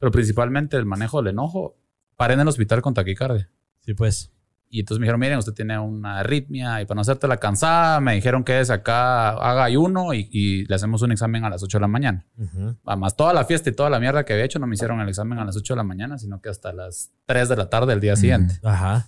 [0.00, 1.76] pero principalmente el manejo del enojo.
[2.16, 3.48] Paré en el hospital con taquicardia.
[3.82, 4.32] Sí, pues.
[4.68, 8.00] Y entonces me dijeron, miren, usted tiene una arritmia y para no hacerte la cansada,
[8.00, 11.62] me dijeron que es acá, haga ayuno y, y le hacemos un examen a las
[11.62, 12.26] 8 de la mañana.
[12.36, 12.76] Ujú.
[12.84, 15.08] Además, toda la fiesta y toda la mierda que había hecho no me hicieron el
[15.08, 17.92] examen a las 8 de la mañana, sino que hasta las 3 de la tarde
[17.92, 18.58] del día siguiente.
[18.64, 19.06] Ajá.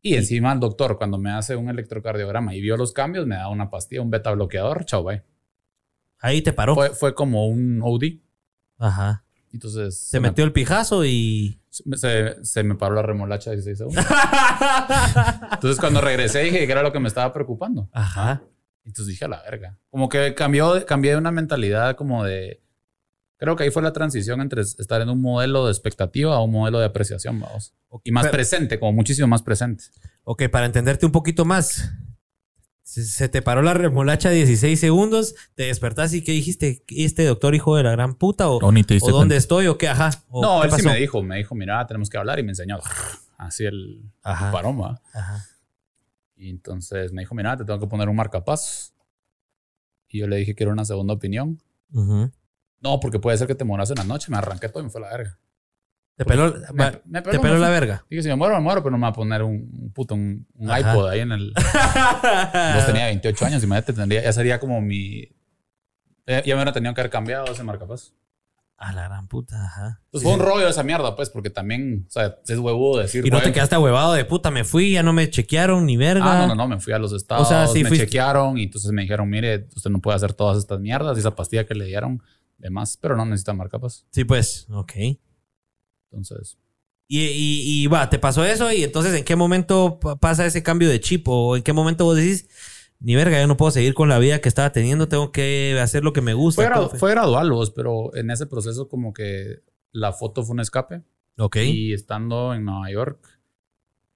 [0.00, 3.48] Y encima el doctor, cuando me hace un electrocardiograma y vio los cambios, me da
[3.48, 5.22] una pastilla, un beta bloqueador, chao, bye.
[6.20, 6.74] Ahí te paró.
[6.74, 8.20] Fue, fue como un OD.
[8.78, 9.23] Ajá.
[9.54, 11.60] Entonces Se metió el pijazo y.
[11.70, 14.04] se, se me paró la remolacha de 16 segundos.
[15.52, 17.88] Entonces cuando regresé dije que era lo que me estaba preocupando.
[17.92, 18.42] Ajá.
[18.84, 19.78] Entonces dije a la verga.
[19.90, 22.60] Como que cambió, cambié de una mentalidad como de...
[23.36, 26.50] Creo que ahí fue la transición entre estar en un modelo de expectativa a un
[26.52, 27.74] modelo de apreciación, vamos.
[28.02, 29.84] Y más Pero- presente, como muchísimo más presente.
[30.24, 31.90] Ok, para entenderte un poquito más.
[32.84, 36.84] Se, te paró la remolacha 16 segundos, te despertaste y ¿qué dijiste?
[36.88, 38.50] ¿Este doctor hijo de la gran puta?
[38.50, 39.68] ¿O, O ni te diste o dónde estoy?
[39.68, 39.88] ¿O qué?
[39.88, 40.10] Ajá.
[40.28, 42.50] ¿O no, qué él sí me dijo, me dijo, mira, tenemos que hablar y me
[42.50, 42.78] enseñó
[43.38, 44.52] así el Ajá.
[44.52, 45.00] paroma.
[45.14, 45.46] Ajá.
[46.36, 48.92] Y entonces me dijo, mira, te tengo que poner un marcapasos.
[50.10, 51.62] Y yo le dije, quiero una segunda opinión.
[51.90, 52.30] Ujú.
[52.80, 54.30] No, porque puede ser que te mueras en la noche.
[54.30, 55.38] Me arranqué todo y me fue a la verga.
[56.16, 58.04] Te peló, Me- me te peló, la verga.
[58.08, 60.14] Dije, si me muero, me muero, pero no me va a poner un, un puto,
[60.14, 61.52] un, iPod ahí en el...
[62.74, 65.22] Vos tenía 28 años, imagínate, tendría, ya sería como mi...
[66.26, 68.14] Ya, ya me hubiera tenido que haber cambiado ese marcapasos.
[68.76, 70.02] A la gran puta, ajá.
[70.10, 73.26] Pues fue un rollo esa mierda, pues, porque también, o sea, es huevudo decir...
[73.26, 75.96] Y no te "Güey, quedaste huevado de puta, me fui, ya no me chequearon ni
[75.96, 76.24] verga.
[76.44, 78.06] Ah, no, no, no, me fui a los estados, O sea, sí me fuiste.
[78.06, 81.34] chequearon y entonces me dijeron, mire, usted no puede hacer todas estas mierdas y esa
[81.34, 82.22] pastilla que le dieron,
[82.58, 84.06] demás, pero no necesita marcapasos.
[84.10, 84.92] Sí, pues, ok.
[86.16, 86.56] Entonces,
[87.08, 90.62] Y, y, y va, te pasó eso y entonces ¿en qué momento pa- pasa ese
[90.62, 91.26] cambio de chip?
[91.28, 92.48] ¿O en qué momento vos decís,
[93.00, 96.02] ni verga, yo no puedo seguir con la vida que estaba teniendo, tengo que hacer
[96.04, 96.62] lo que me gusta?
[96.62, 96.98] fue, gra- ¿Cómo fue?
[96.98, 99.60] fue gradual, vos, pero en ese proceso como que
[99.92, 101.02] la foto fue un escape.
[101.36, 101.56] Ok.
[101.56, 103.18] Y estando en Nueva York,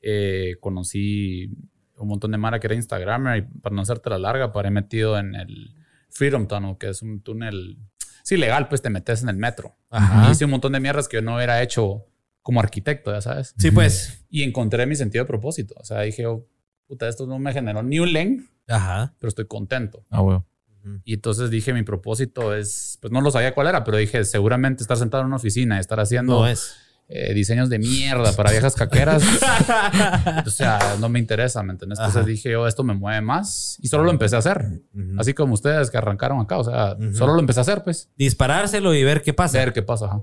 [0.01, 1.51] eh, conocí
[1.97, 5.19] un montón de mara que era Instagramer y para no hacerte la larga, paré metido
[5.19, 5.75] en el
[6.09, 7.77] Freedom Tunnel, que es un túnel,
[8.29, 9.75] sí, legal, pues te metes en el metro.
[9.88, 10.31] Ajá.
[10.31, 12.05] Hice un montón de mierdas que yo no hubiera hecho
[12.43, 13.55] como arquitecto, ya sabes.
[13.57, 14.27] Sí, pues.
[14.29, 15.75] Y encontré mi sentido de propósito.
[15.79, 16.47] O sea, dije, oh,
[16.87, 19.14] puta, esto no me generó ni un len, Ajá.
[19.19, 20.05] pero estoy contento.
[20.11, 20.47] Ah, huevo.
[21.05, 24.83] Y entonces dije, mi propósito es, pues no lo sabía cuál era, pero dije, seguramente
[24.83, 26.77] estar sentado en una oficina y estar haciendo No es.
[27.09, 29.23] Eh, diseños de mierda para viejas caqueras.
[30.47, 31.99] o sea, no me interesa, ¿me entiendes?
[31.99, 32.29] Entonces Ajá.
[32.29, 33.79] dije, yo, esto me mueve más.
[33.81, 34.83] Y solo lo empecé a hacer.
[35.18, 36.59] Así como ustedes que arrancaron acá.
[36.59, 38.11] O sea, solo lo empecé a hacer, pues.
[38.16, 39.59] Disparárselo y ver qué pasa.
[39.59, 40.07] Ver qué pasa.
[40.07, 40.23] ajá.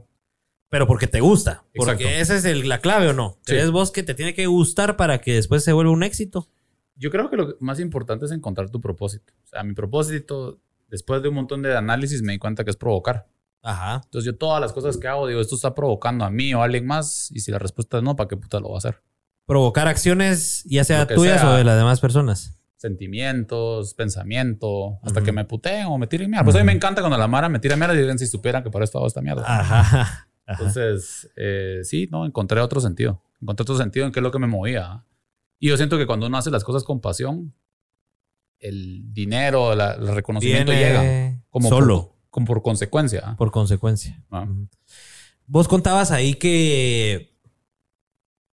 [0.69, 1.63] Pero porque te gusta.
[1.75, 2.21] Porque Exacto.
[2.21, 3.37] esa es el- la clave o no.
[3.45, 3.55] Sí.
[3.55, 6.49] Es vos que te tiene que gustar para que después se vuelva un éxito.
[6.95, 9.31] Yo creo que lo más importante es encontrar tu propósito.
[9.45, 12.77] O sea, mi propósito, después de un montón de análisis, me di cuenta que es
[12.77, 13.27] provocar.
[13.67, 14.01] Ajá.
[14.05, 16.65] Entonces, yo todas las cosas que hago, digo, esto está provocando a mí o a
[16.65, 17.31] alguien más.
[17.31, 19.01] Y si la respuesta es no, ¿para qué puta lo va a hacer?
[19.47, 21.51] Provocar acciones, ya sea tuyas sea.
[21.51, 22.59] o de las demás personas.
[22.77, 25.25] Sentimientos, pensamiento, hasta Ujú.
[25.25, 26.43] que me puteen o me tiren mierda.
[26.43, 28.63] Pues a mí me encanta cuando la Mara me tira mierda y digan si supieran
[28.63, 29.43] que para esto hago esta mierda.
[29.47, 29.79] Ajá.
[29.79, 30.27] Ajá.
[30.47, 33.23] Entonces, eh, sí, no, encontré otro sentido.
[33.41, 35.03] Encontré otro sentido en qué es lo que me movía.
[35.59, 37.53] Y yo siento que cuando uno hace las cosas con pasión,
[38.59, 43.21] el dinero, la- el reconocimiento Viene llega como solo, por, como por consecuencia.
[43.23, 43.35] ¿ah?
[43.37, 44.21] por consecuencia.
[44.29, 44.45] Ah.
[45.47, 47.33] Vos contabas ahí que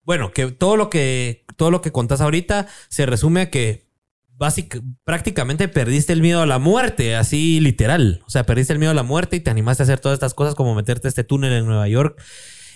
[0.05, 3.91] bueno, que todo lo que, todo lo que contás ahorita se resume a que
[4.37, 8.23] básic, prácticamente perdiste el miedo a la muerte, así literal.
[8.25, 10.35] O sea, perdiste el miedo a la muerte y te animaste a hacer todas estas
[10.35, 12.23] cosas como meterte a este túnel en Nueva York.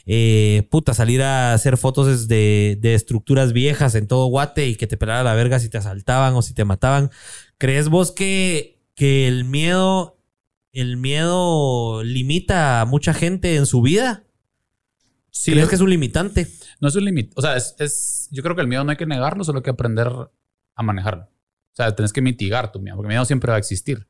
[0.07, 4.89] Eh, puta, salir a hacer fotos de, de estructuras viejas en todo Guate y que
[4.89, 7.11] te pelara la verga si te asaltaban o si te mataban.
[7.59, 10.16] ¿Crees vos que, que el miedo,
[10.81, 14.25] el miedo limita a mucha gente en su vida?
[15.31, 16.49] Sí, ¿Crees es- que es un limitante?
[16.81, 17.33] No es un límite.
[17.37, 19.63] O sea, es, es- yo creo que el miedo no hay que negarlo, solo hay
[19.63, 20.09] que aprender
[20.75, 21.25] a manejarlo.
[21.25, 24.09] O sea, tenés que mitigar tu miedo, porque el miedo siempre va a existir.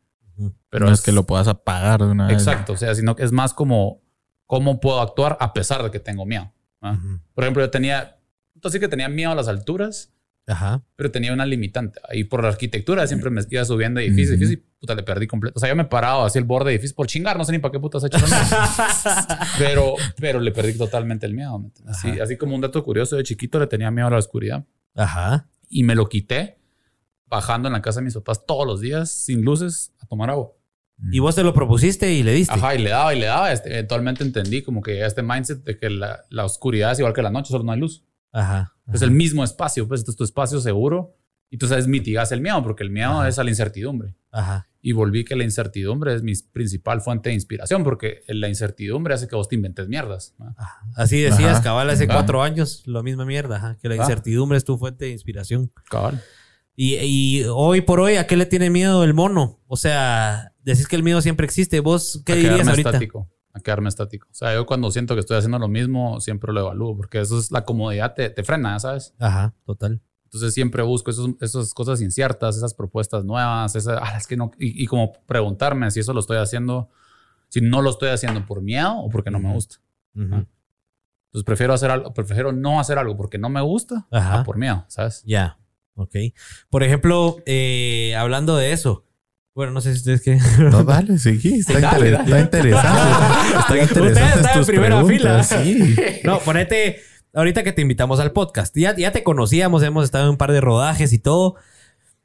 [0.70, 2.37] Pero no es que lo puedas apagar de una vez.
[2.37, 2.74] Exacto.
[2.74, 4.02] O sea, sino que es más como
[4.44, 6.52] cómo puedo actuar a pesar de que tengo miedo.
[6.83, 6.98] ¿ah?
[7.35, 8.18] Por ejemplo, yo tenía,
[8.55, 10.12] entonces que tenía miedo a las alturas,
[10.48, 10.82] Ajá.
[10.94, 12.00] pero tenía una limitante.
[12.12, 14.44] Y por la arquitectura siempre me iba subiendo edificio, Ujú.
[14.44, 15.54] edificio y puta, le perdí completo.
[15.56, 17.59] O sea, yo me paraba hacia el borde de edificio por chingar, no sé ni
[17.59, 18.18] para qué putas he hecho
[19.59, 21.61] pero, pero le perdí totalmente el miedo.
[21.87, 25.48] Así, así como un dato curioso, de chiquito le tenía miedo a la oscuridad Ajá.
[25.68, 26.59] y me lo quité
[27.26, 30.52] bajando en la casa de mis papás todos los días sin luces a tomar agua.
[31.12, 32.54] Y vos te lo propusiste y le diste.
[32.54, 33.52] Ajá, y le daba y le daba.
[33.52, 37.20] Este, eventualmente entendí como que este mindset de que la, la oscuridad es igual que
[37.20, 38.02] la noche, solo no hay luz.
[38.32, 38.72] Ajá.
[38.92, 41.16] Es el mismo espacio, pues este es tu espacio seguro
[41.51, 43.29] y tú sabes mitigas el miedo porque el miedo Ajá.
[43.29, 44.14] es a la incertidumbre.
[44.31, 44.68] Ajá.
[44.81, 49.27] Y volví que la incertidumbre es mi principal fuente de inspiración porque la incertidumbre hace
[49.27, 50.35] que vos te inventes mierdas.
[50.38, 50.55] ¿no?
[50.57, 50.83] Ajá.
[50.94, 51.62] Así decías, Ajá.
[51.62, 52.12] cabal, hace Ajá.
[52.14, 53.99] cuatro años, lo misma mierda, ajá, que la Ah.
[53.99, 55.72] incertidumbre es tu fuente de inspiración.
[55.90, 56.22] Cabal.
[56.77, 59.61] Y, y hoy por hoy, ¿a qué le tiene miedo el mono?
[59.66, 61.81] O sea, decís que el miedo siempre existe.
[61.81, 62.90] ¿Vos qué a dirías ahorita?
[62.90, 63.31] estático.
[63.56, 64.28] A quedarme estático.
[64.30, 67.38] O sea, yo cuando siento que estoy haciendo lo mismo, siempre lo evalúo porque eso
[67.38, 69.14] es la comodidad, te, te frena, ¿sabes?
[69.18, 70.02] Ajá, total.
[70.24, 74.50] Entonces siempre busco esos, esas cosas inciertas, esas propuestas nuevas, esa, ah, es que no,
[74.58, 76.90] y, y como preguntarme si eso lo estoy haciendo,
[77.48, 79.76] si no lo estoy haciendo por miedo o porque no me gusta.
[80.14, 80.44] Ujú.
[81.28, 84.40] Entonces prefiero hacer algo, prefiero no hacer algo porque no me gusta Ajá.
[84.40, 85.22] a por miedo, ¿sabes?
[85.24, 85.58] Ya,
[85.94, 86.14] ok.
[86.68, 89.05] Por ejemplo, eh, hablando de eso.
[89.56, 90.38] Bueno, no sé si ustedes qué.
[90.70, 92.40] No, dale, sí, está, Dale, inter- dale.
[92.40, 93.82] está interesante.
[93.84, 95.62] Ustedes están en primera preguntas, fila.
[95.64, 96.20] Sí.
[96.24, 97.00] No, ponete,
[97.32, 100.52] ahorita que te invitamos al podcast, ya, ya te conocíamos, hemos estado en un par
[100.52, 101.54] de rodajes y todo,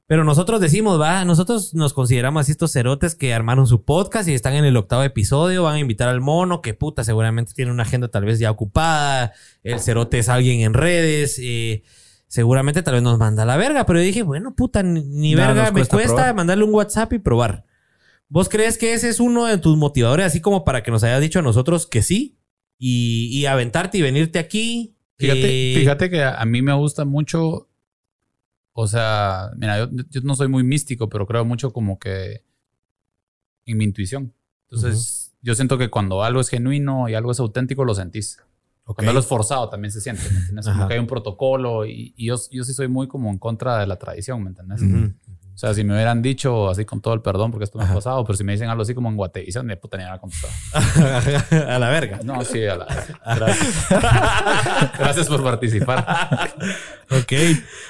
[0.08, 4.34] pero nosotros decimos, va, nosotros nos consideramos así estos cerotes que armaron su podcast y
[4.34, 7.84] están en el octavo episodio, van a invitar al mono, que puta, seguramente tiene una
[7.84, 9.32] agenda tal vez ya ocupada,
[9.64, 11.84] el cerote es alguien en redes, eh,
[12.32, 15.36] seguramente tal vez nos manda a la verga, pero yo dije, bueno, puta, ni, ni
[15.36, 17.66] verga me cuesta mandarle un WhatsApp y probar.
[18.30, 21.20] ¿Vos crees que ese es uno de tus motivadores, así como para que nos hayas
[21.20, 22.38] dicho a nosotros que sí?
[22.78, 24.96] Y, y aventarte y venirte aquí.
[25.18, 27.68] Fíjate, Eh, fíjate que a mí me gusta mucho,
[28.72, 32.46] o sea, mira, yo, yo no soy muy místico, pero creo mucho como que
[33.66, 34.34] en mi intuición.
[34.70, 38.38] Entonces, yo siento que cuando algo es genuino y algo es auténtico, lo sentís.
[38.86, 38.96] Ok.
[38.96, 40.68] Cuando algo es forzado también se siente, ¿me entiendes?
[40.68, 43.80] Como que hay un protocolo y, y yo, yo sí soy muy como en contra
[43.80, 44.82] de la tradición, ¿me entiendes?
[45.54, 47.94] O sea, si me hubieran dicho así con todo el perdón, porque esto me ha
[47.94, 50.54] pasado, pero si me dicen algo así como en Guatevisión, de puta ni me contestado.
[51.68, 52.20] a la verga.
[52.24, 52.88] No, sí, a la...
[53.36, 53.86] Gracias.
[54.98, 56.54] Gracias por participar.
[57.12, 57.34] Ok,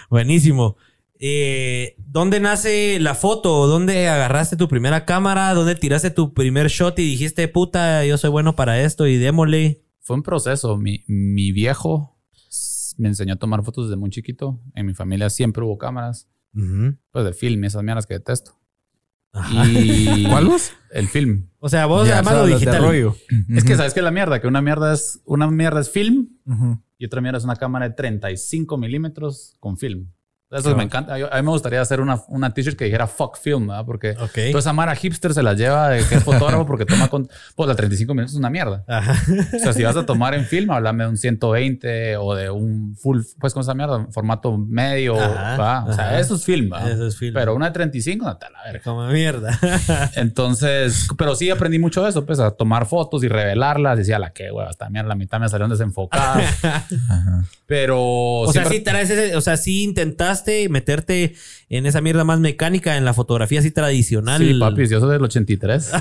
[0.10, 0.76] buenísimo.
[1.18, 3.68] Eh, ¿Dónde nace la foto?
[3.68, 5.54] ¿Dónde agarraste tu primera cámara?
[5.54, 9.84] ¿Dónde tiraste tu primer shot y dijiste, puta, yo soy bueno para esto y démosle?
[10.02, 10.78] Fue un proceso.
[10.78, 12.18] Mi, mi viejo
[12.98, 14.60] me enseñó a tomar fotos desde muy chiquito.
[14.76, 16.28] En mi familia siempre hubo cámaras,
[17.12, 18.58] pues de film esas mierdas que detesto.
[19.34, 19.66] Ajá.
[19.66, 20.72] Y ¿Cuál vos?
[20.92, 21.48] El film.
[21.60, 23.14] O sea, vos Ya, además o sea, lo digital.
[23.50, 26.30] Es que sabes que la mierda, que una mierda es una mierda es film
[26.98, 30.12] y otra mierda es una cámara de 35 milímetros con film.
[30.52, 31.18] Eso me encanta.
[31.18, 33.86] Yo- a mí me gustaría hacer una, una t-shirt que dijera fuck film, ¿verdad?
[33.86, 34.34] Porque Ok.
[34.52, 37.30] toda esa mara hipster se la lleva de que es fotógrafo porque toma con.
[37.56, 38.84] Pues la 35 minutos es una mierda.
[38.88, 39.16] Ajá.
[39.56, 42.96] O sea, si vas a tomar en film, háblame de un 120 o de un
[42.98, 45.20] full, pues con esa mierda, formato medio.
[45.20, 45.86] Ajá, ¿va?
[45.86, 46.20] O sea, ajá.
[46.20, 46.90] eso es film, ¿va?
[46.90, 47.34] Eso es film.
[47.34, 48.82] Pero una de 35, no te la verga.
[48.84, 49.58] Como mierda.
[50.16, 53.98] Entonces, pero sí aprendí mucho de eso, pues a tomar fotos y revelarlas.
[53.98, 56.44] Decía, la que, güey, esta mierda, la mitad me salieron desenfocadas.
[57.68, 58.02] Pero.
[58.02, 61.36] O sea, sí traes ese, o sea, sí intentaste meterte
[61.70, 64.42] en esa mierda más mecánica, en la fotografía así tradicional.
[64.42, 65.92] Sí, papi, yo soy del 83.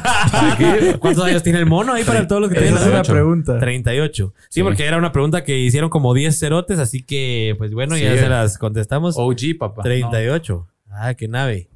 [1.01, 3.13] ¿Cuántos años tiene el mono ahí para todos los que tienen es una 38.
[3.13, 3.59] pregunta.
[3.59, 4.35] 38.
[4.37, 4.63] Sí, Sí.
[4.63, 8.19] porque era una pregunta que hicieron como 10 cerotes, así que, pues bueno, ya Sí.
[8.21, 9.15] se las contestamos.
[9.19, 9.83] OG, papá.
[9.83, 10.67] 38.
[10.91, 11.69] Ah, qué nave.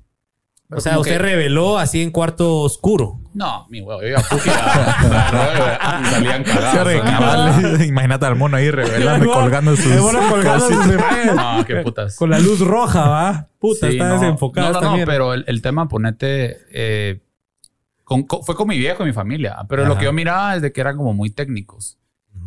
[0.68, 3.20] Pero o sea, como usted que- reveló así en cuarto oscuro.
[3.35, 7.81] No, mi huevo, yo iba a Puki a- salían cagados.
[7.87, 9.87] Imagínate al mono ahí revelando colgando sus.
[11.35, 12.16] No, qué putas.
[12.16, 13.49] Con la luz roja, va.
[13.59, 16.59] Puta, está desenfocada No, no, pero el, tema, ponete.
[16.73, 17.20] eh,
[18.07, 19.57] fue con mi viejo y mi familia.
[19.68, 21.99] Pero lo que yo miraba es de que eran como muy técnicos.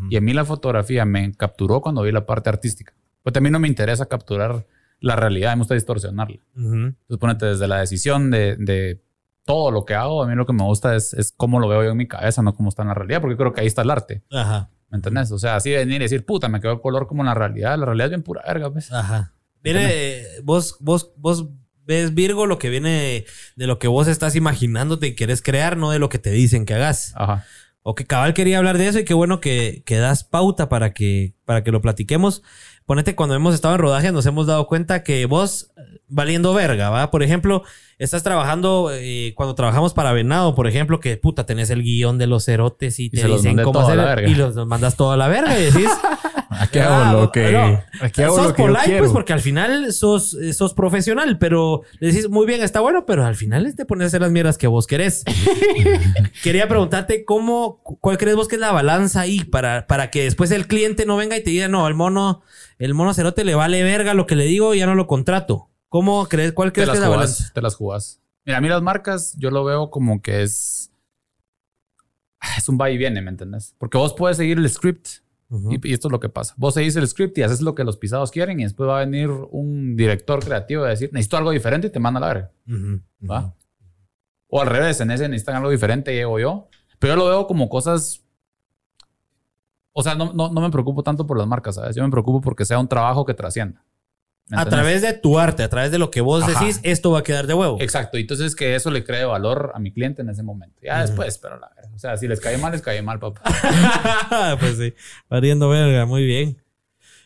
[0.10, 2.94] Y a mí la fotografía me capturó cuando vi la parte artística.
[3.24, 4.66] Pues a mí no me interesa capturar
[5.00, 6.38] la realidad, me gusta distorsionarla.
[6.56, 9.02] Entonces, ponete desde la decisión de, de
[9.48, 11.84] todo lo que hago, a mí lo que me gusta es, es cómo lo veo
[11.84, 13.82] yo en mi cabeza, no cómo está en la realidad, porque creo que ahí está
[13.82, 14.22] el arte.
[14.32, 14.70] Ajá.
[14.90, 15.32] ¿Me entendés?
[15.32, 17.78] O sea, así venir y decir, puta, me quedó el color como en la realidad.
[17.80, 18.92] La realidad es bien pura verga, pues.
[18.92, 19.34] Ajá.
[19.64, 21.48] Viene, vos, vos, vos
[21.86, 25.78] ves Virgo lo que viene de, de lo que vos estás imaginándote y querés crear,
[25.78, 27.14] no de lo que te dicen que hagas.
[27.16, 27.46] Ajá.
[27.90, 30.94] O que cabal quería hablar de eso y qué bueno que, que das pauta para
[30.94, 32.44] que, para que lo platiquemos.
[32.86, 35.72] Ponete, cuando hemos estado en rodaje nos hemos dado cuenta que vos,
[36.10, 37.10] valiendo verga, ¿va?
[37.12, 37.64] Por ejemplo,
[37.98, 42.28] estás trabajando, eh, cuando trabajamos para Venado, por ejemplo, que puta, tenés el guion de
[42.28, 45.64] los cerotes y te dicen cómo hacer y los mandas todo a la verga y
[45.64, 45.90] decís...
[46.60, 47.52] Aquí Ah, hago lo que.
[47.52, 47.84] no.
[48.02, 49.00] Aquí hago sos lo que yo polite, quiero.
[49.04, 53.06] pues, porque al final sos, eh, sos profesional, pero le decís muy bien, está bueno,
[53.06, 55.24] pero al final es de poner a hacer las mierdas que vos querés.
[56.44, 60.52] Quería preguntarte cómo, cuál crees vos que es la balanza ahí para, para que después
[60.52, 62.42] el cliente no venga y te diga, no, el mono,
[62.80, 65.70] el mono cerote le vale verga lo que le digo, ya no lo contrato.
[65.90, 67.52] ¿Cómo crees, cuál Te crees que es la jugás, balanza?
[67.54, 68.20] te las jugás.
[68.46, 70.92] Mira, a mí las marcas, yo lo veo como que es.
[72.58, 73.74] Es un va y viene, ¿me entendés?
[73.78, 75.08] Porque vos puedes seguir el script
[75.50, 75.72] Ujú.
[75.72, 76.54] y, y esto es lo que pasa.
[76.58, 79.06] Vos seguís el script y haces lo que los pisados quieren y después va a
[79.06, 82.52] venir un director creativo a decir, necesito algo diferente y te manda a la verga.
[83.30, 83.56] ¿Va?
[84.50, 86.68] O al revés, en ese necesitan algo diferente, llego yo.
[87.00, 88.24] Pero yo lo veo como cosas.
[89.94, 91.96] O sea, no, no, no me preocupo tanto por las marcas, ¿sabes?
[91.96, 93.84] Yo me preocupo porque sea un trabajo que trascienda.
[94.50, 96.58] ¿Me A través de tu arte, a través de lo que vos Ajá.
[96.60, 97.78] decís, esto va a quedar de huevo.
[97.82, 98.18] Exacto.
[98.18, 100.80] Y entonces que eso le cree valor a mi cliente en ese momento.
[100.82, 101.92] Ya después, pero la verdad.
[101.94, 103.42] O sea, si les cae mal, les cae mal, papá.
[104.60, 104.94] pues sí,
[105.30, 106.58] variando verga, muy bien.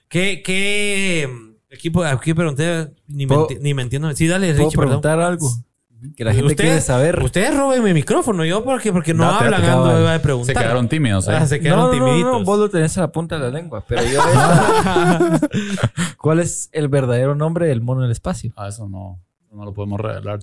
[0.07, 1.29] ¿Qué, qué
[1.69, 2.03] equipo?
[2.03, 4.11] Aquí pregunté, ni me, ¿Puedo- enti- ni me entiendo.
[4.15, 5.01] Sí, dale, ¿Puedo Richie, perdón.
[5.01, 5.47] preguntar algo?
[6.17, 7.21] Que la gente Usted- quiere saber.
[7.21, 10.55] Ustedes roben mi micrófono, yo porque, porque no Date, hablan, ando de preguntar.
[10.55, 11.27] Se quedaron tímidos.
[11.27, 11.31] ¿eh?
[11.35, 12.31] Ah, se no, quedaron no, no, timiditos.
[12.39, 13.85] no, vos lo tenés a la punta de la lengua.
[13.87, 14.19] Pero yo...
[16.17, 18.51] ¿Cuál es el verdadero nombre del mono del espacio?
[18.55, 19.19] Ah, eso no,
[19.51, 20.39] no lo podemos revelar.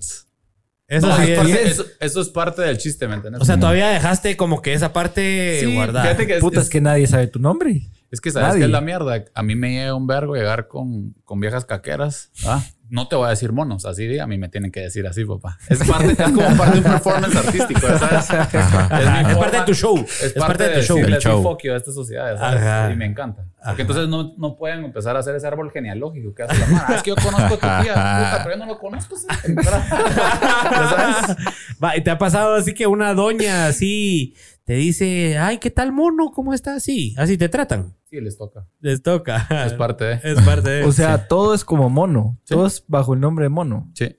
[0.87, 3.41] Eso No, sí es es- parte- eso, eso es parte del chiste, ¿me entiendes?
[3.41, 6.05] O sea, todavía dejaste como que esa parte Sí, guardada.
[6.05, 7.81] fíjate que es, Puta, es es- que nadie sabe tu nombre.
[8.11, 9.23] Es que sabes que es la mierda.
[9.35, 12.31] A mí me llega un vergo llegar con, con viejas caqueras.
[12.45, 12.61] ¿ah?
[12.89, 15.59] No te voy a decir monos, así a mí me tienen que decir así, papá.
[15.69, 18.27] Es, parte, es como parte de un performance artístico, ¿sabes?
[18.29, 19.97] Es, mi Es forma- parte de tu show.
[20.23, 20.97] Es parte, de, tu show.
[20.97, 21.57] El show.
[21.71, 22.61] a esta sociedad, ¿sabes?
[22.61, 22.91] Ajá.
[22.91, 23.43] Y me encanta.
[23.61, 23.69] Ajá.
[23.71, 26.95] Porque entonces no, no pueden empezar a hacer ese árbol genealógico que hace la mano.
[26.95, 29.15] Es que yo conozco a tu tía, puta, pero yo no lo conozco.
[29.15, 29.27] ¿sí?
[29.55, 31.35] ¿Ya sabes?
[31.83, 34.33] Va, y te ha pasado así que una doña así
[34.69, 36.29] te dice, ay, ¿qué tal mono?
[36.29, 36.75] ¿Cómo está?
[36.75, 37.95] Así, así te tratan.
[38.07, 38.67] Sí, les toca.
[38.81, 39.47] Les toca.
[39.65, 40.13] Es parte de.
[40.23, 40.83] Es parte de.
[40.85, 42.37] O sea, todo es como mono.
[42.45, 43.89] Todo es bajo el nombre de mono.
[43.95, 44.15] Sí.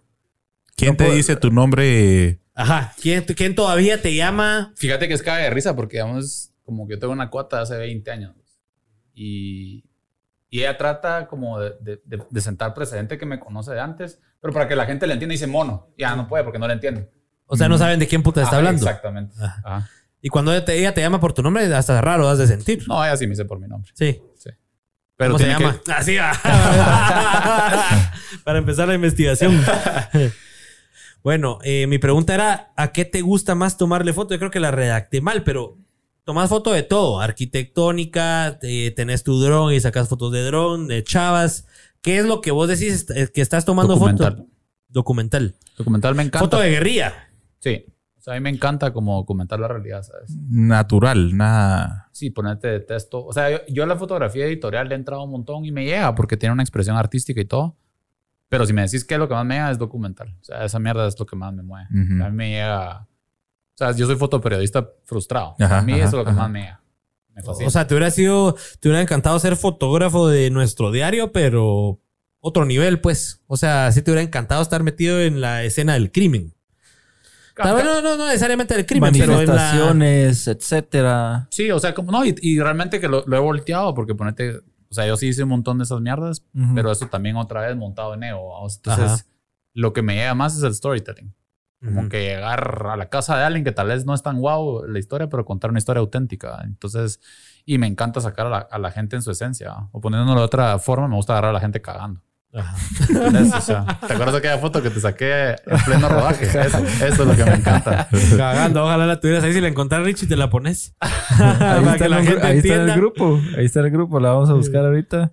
[0.74, 2.40] ¿Quién no te puedo- dice tu nombre?
[2.56, 2.92] Ajá.
[3.00, 4.72] ¿Quién, quién todavía te llama?
[4.74, 7.62] Fíjate que es caga de risa porque, digamos, como que yo tengo una cuota de
[7.62, 8.34] hace 20 años.
[9.14, 9.84] Y,
[10.48, 14.18] y ella trata como de, de- de- de sentar precedente que me conoce de antes,
[14.40, 15.94] pero para que la gente le entienda dice mono.
[15.96, 17.08] Ya no puede porque no le entiende.
[17.46, 18.84] O sea, no saben de quién puta está Ajá, hablando.
[18.84, 19.34] Exactamente.
[19.40, 19.62] Ajá.
[19.64, 19.90] Ajá.
[20.22, 22.86] Y cuando ella te, ella te llama por tu nombre, hasta raro has de sentir.
[22.88, 23.90] No, ella sí me dice por mi nombre.
[23.94, 24.20] Sí.
[24.36, 24.50] Sí.
[25.16, 25.80] Pero ¿Cómo se que- llama?
[25.96, 26.32] Así va.
[28.44, 29.60] Para empezar la investigación.
[31.22, 34.34] bueno, eh, mi pregunta era: ¿a qué te gusta más tomarle foto?
[34.34, 35.78] Yo creo que la redacté mal, pero
[36.24, 41.04] tomas foto de todo: arquitectónica, eh, tenés tu dron y sacas fotos de dron, de
[41.04, 41.66] chavas.
[42.02, 44.36] ¿Qué es lo que vos decís que estás tomando Documental.
[44.36, 44.46] foto?
[44.88, 45.54] Documental.
[45.76, 46.38] Documental me encanta.
[46.40, 47.28] Foto de guerrilla.
[47.60, 47.84] Sí.
[48.20, 50.30] O sea, a mí me encanta como documentar la realidad, ¿sabes?
[50.50, 52.10] Natural, nada.
[52.12, 53.24] Sí, ponerte de texto.
[53.24, 55.86] O sea, yo, yo a la fotografía editorial le he entrado un montón y me
[55.86, 57.78] llega porque tiene una expresión artística y todo.
[58.50, 60.36] Pero si me decís que lo que más me llega es documental.
[60.38, 61.88] O sea, esa mierda es lo que más me mueve.
[61.90, 62.22] Ujú.
[62.22, 63.00] A mí me llega...
[63.00, 65.56] O sea, yo soy fotoperiodista frustrado.
[65.58, 66.40] Ajá, a mí ajá, eso es lo que ajá.
[66.40, 66.82] más me llega.
[67.34, 67.42] Me.
[67.42, 72.00] O sea, te hubiera sido, te hubiera encantado ser fotógrafo de nuestro diario, pero
[72.40, 73.40] otro nivel, pues.
[73.46, 76.52] O sea, sí te hubiera encantado estar metido en la escena del crimen.
[77.54, 79.36] Tal vez no, no, no necesariamente del crimen, pero en la...
[79.54, 81.48] Manifestaciones, etcétera.
[81.50, 84.58] Sí, o sea, como no, y, y realmente que lo, lo he volteado porque ponete,
[84.58, 87.76] o sea, yo sí hice un montón de esas mierdas, pero eso también otra vez
[87.76, 88.50] montado en ego.
[88.54, 88.76] vamos.
[88.76, 89.24] Entonces, Ajá.
[89.74, 91.34] lo que me llega más es el storytelling.
[91.82, 94.84] Como que llegar a la casa de alguien que tal vez no es tan guau
[94.86, 96.60] la historia, pero contar una historia auténtica.
[96.62, 97.20] Entonces,
[97.64, 99.70] y me encanta sacar a la, a la gente en su esencia.
[99.70, 99.88] ¿va?
[99.92, 102.20] O poniéndolo de otra forma, me gusta agarrar a la gente cagando.
[102.52, 102.76] Ajá.
[103.08, 103.54] ¿Entendés?
[103.54, 106.46] O sea, ¿te acuerdas de aquella foto que te saqué en pleno rodaje?
[106.60, 108.08] Eso, eso es lo que me encanta.
[108.36, 109.52] Cagando, ojalá la tuvieras ahí.
[109.52, 110.94] Si la encontrás, Richie, te la pones.
[111.00, 113.40] Ahí, está, la ahí está el grupo.
[113.56, 114.20] Ahí está el grupo.
[114.20, 115.32] La vamos a buscar ahorita.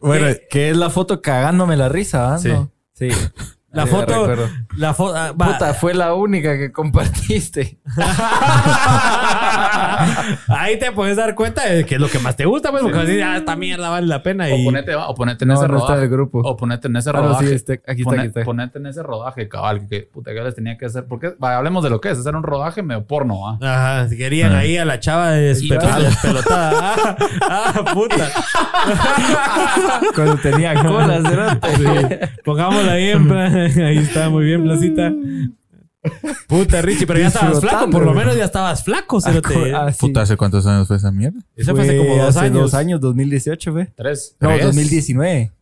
[0.00, 2.38] Bueno, que, es la foto cagándome la risa, ¿ah?
[2.38, 2.52] Sí.
[2.94, 3.08] Sí.
[3.72, 4.48] La Ahí foto-.
[4.76, 5.16] La foto...
[5.16, 5.32] ah.
[5.32, 7.78] Puta, fue la única que compartiste.
[10.48, 12.96] Ahí te puedes dar cuenta de que es lo que más te gusta, pues, porque
[12.98, 14.46] vas a decir, ah, esta mierda vale la pena.
[14.46, 14.64] O Y...
[14.64, 16.02] ponete, o ponete en No, ese no rodaje.
[16.02, 16.40] el grupo.
[16.44, 17.46] O ponete en ese no, rodaje.
[17.48, 18.42] sí, este- aquí está, Pone- aquí está.
[18.44, 21.04] Ponete en ese rodaje, cabal, que puta, que les tenía que hacer.
[21.08, 22.18] Porque, vaya, hablemos de lo que es.
[22.18, 23.58] Hacer un rodaje medio porno, ¿ah?
[23.62, 24.58] Ajá, si querían Ah.
[24.58, 26.10] ahí a la chava despelotada.
[26.50, 28.28] Ah, ah, puta.
[30.14, 31.58] Cuando tenía colas, ¿verdad?
[32.44, 33.54] Pongámosla ahí en plan.
[33.56, 35.12] Ahí está, muy bien, Placita.
[36.46, 37.90] Puta, Richie, pero ya estabas flaco.
[37.90, 39.18] Por lo menos ya estabas flaco.
[39.24, 39.98] Ah, sí.
[40.00, 41.40] Puta, ¿hace cuántos años fue esa mierda?
[41.54, 42.60] Eso fue hace como dos hace años.
[42.62, 43.92] dos años, 2018, ¿ve?
[43.94, 44.36] Tres.
[44.40, 44.64] No, ¿Tres?
[44.64, 45.52] 2019.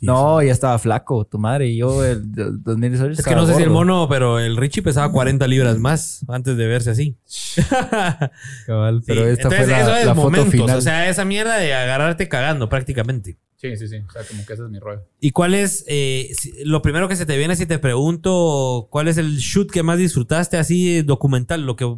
[0.00, 1.68] No, ya estaba flaco, tu madre.
[1.68, 3.20] Y yo, el de- 2018.
[3.20, 6.56] Es que no sé si el mono, pero el Richie pesaba 40 libras más antes
[6.56, 7.16] de verse así.
[8.66, 10.52] Cabal, pero Sí, esta entonces fue la, eso es la foto momentos.
[10.52, 10.78] final.
[10.78, 13.38] O sea, esa mierda de agarrarte cagando prácticamente.
[13.56, 13.96] Sí, sí, sí.
[13.96, 15.02] O sea, como que ese es mi rollo.
[15.20, 16.30] ¿Y cuál es eh,
[16.64, 19.98] lo primero que se te viene si te pregunto cuál es el shoot que más
[19.98, 21.66] disfrutaste así documental?
[21.66, 21.92] Lo que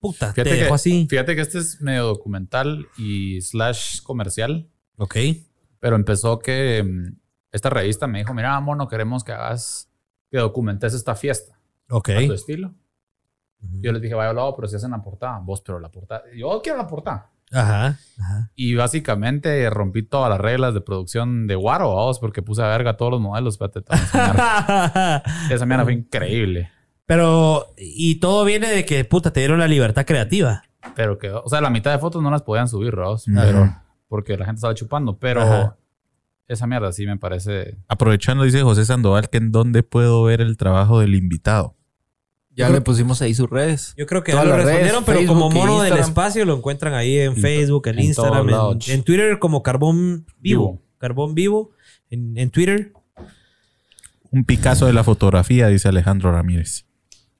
[0.00, 1.06] puta te Fíjate dejó que, así.
[1.08, 4.68] fíjate que este es medio documental y slash comercial.
[4.96, 5.16] Ok.
[5.84, 7.14] Pero empezó que mm,
[7.52, 9.90] esta revista me dijo, mira, mono, queremos que hagas,
[10.30, 11.58] que documentes esta fiesta
[11.90, 12.08] Ok.
[12.08, 12.72] a tu estilo.
[13.82, 15.40] Yo les dije, vaya hablado, pero si hacen la portada.
[15.42, 16.22] Vos, pero la portada.
[16.34, 17.28] Yo quiero la portada.
[17.52, 17.98] Ajá.
[18.18, 18.50] Ajá.
[18.54, 22.96] Y básicamente rompí todas las reglas de producción de Waro, vamos, porque puse a verga
[22.96, 23.58] todos los modelos.
[23.60, 23.84] Espérate.
[25.50, 26.70] Esa mierda fue increíble.
[27.04, 30.62] Pero, y todo viene de que puta te dieron la libertad creativa.
[30.96, 33.16] Pero quedó, o sea, la mitad de fotos no las podían subir, Ajá.
[33.26, 33.83] pero
[34.14, 35.18] porque la gente estaba chupando.
[35.18, 35.76] Pero Ajá.
[36.46, 37.78] esa mierda sí me parece.
[37.88, 41.74] Aprovechando, dice José Sandoval, que en dónde puedo ver el trabajo del invitado.
[42.50, 43.92] Ya le pusimos ahí sus redes.
[43.96, 46.56] Yo creo que Todas ya lo redes, respondieron, pero Facebook como mono del espacio lo
[46.56, 50.74] encuentran ahí en Facebook, en, en Instagram, en, Twitter como Carbón Vivo.
[50.74, 50.82] Vivo.
[50.98, 51.72] Carbón Vivo.
[52.08, 52.92] En, en Twitter.
[54.30, 56.86] Un Picasso de la fotografía, dice Alejandro Ramírez.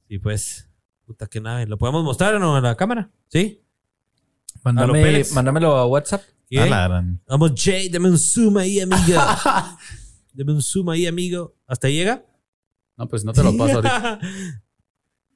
[0.09, 0.67] Y pues,
[1.05, 1.67] puta que nave.
[1.67, 3.09] ¿Lo podemos mostrar o no en la cámara?
[3.29, 3.61] ¿Sí?
[4.55, 6.34] A Mándame, mándamelo a WhatsApp.
[6.49, 6.59] ¿Qué?
[6.59, 9.19] A la gran- Vamos, Jay, dame un zoom ahí, amigo.
[10.33, 11.55] dame un zoom ahí, amigo.
[11.67, 12.23] ¿Hasta ahí llega?
[12.97, 14.19] No, pues no te lo paso ahorita.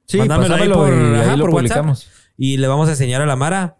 [0.06, 1.78] Sí, Mándamelo ahí pásamelo por- y ahí lo por WhatsApp.
[1.78, 2.08] publicamos.
[2.36, 3.76] y le vamos a enseñar a la Mara.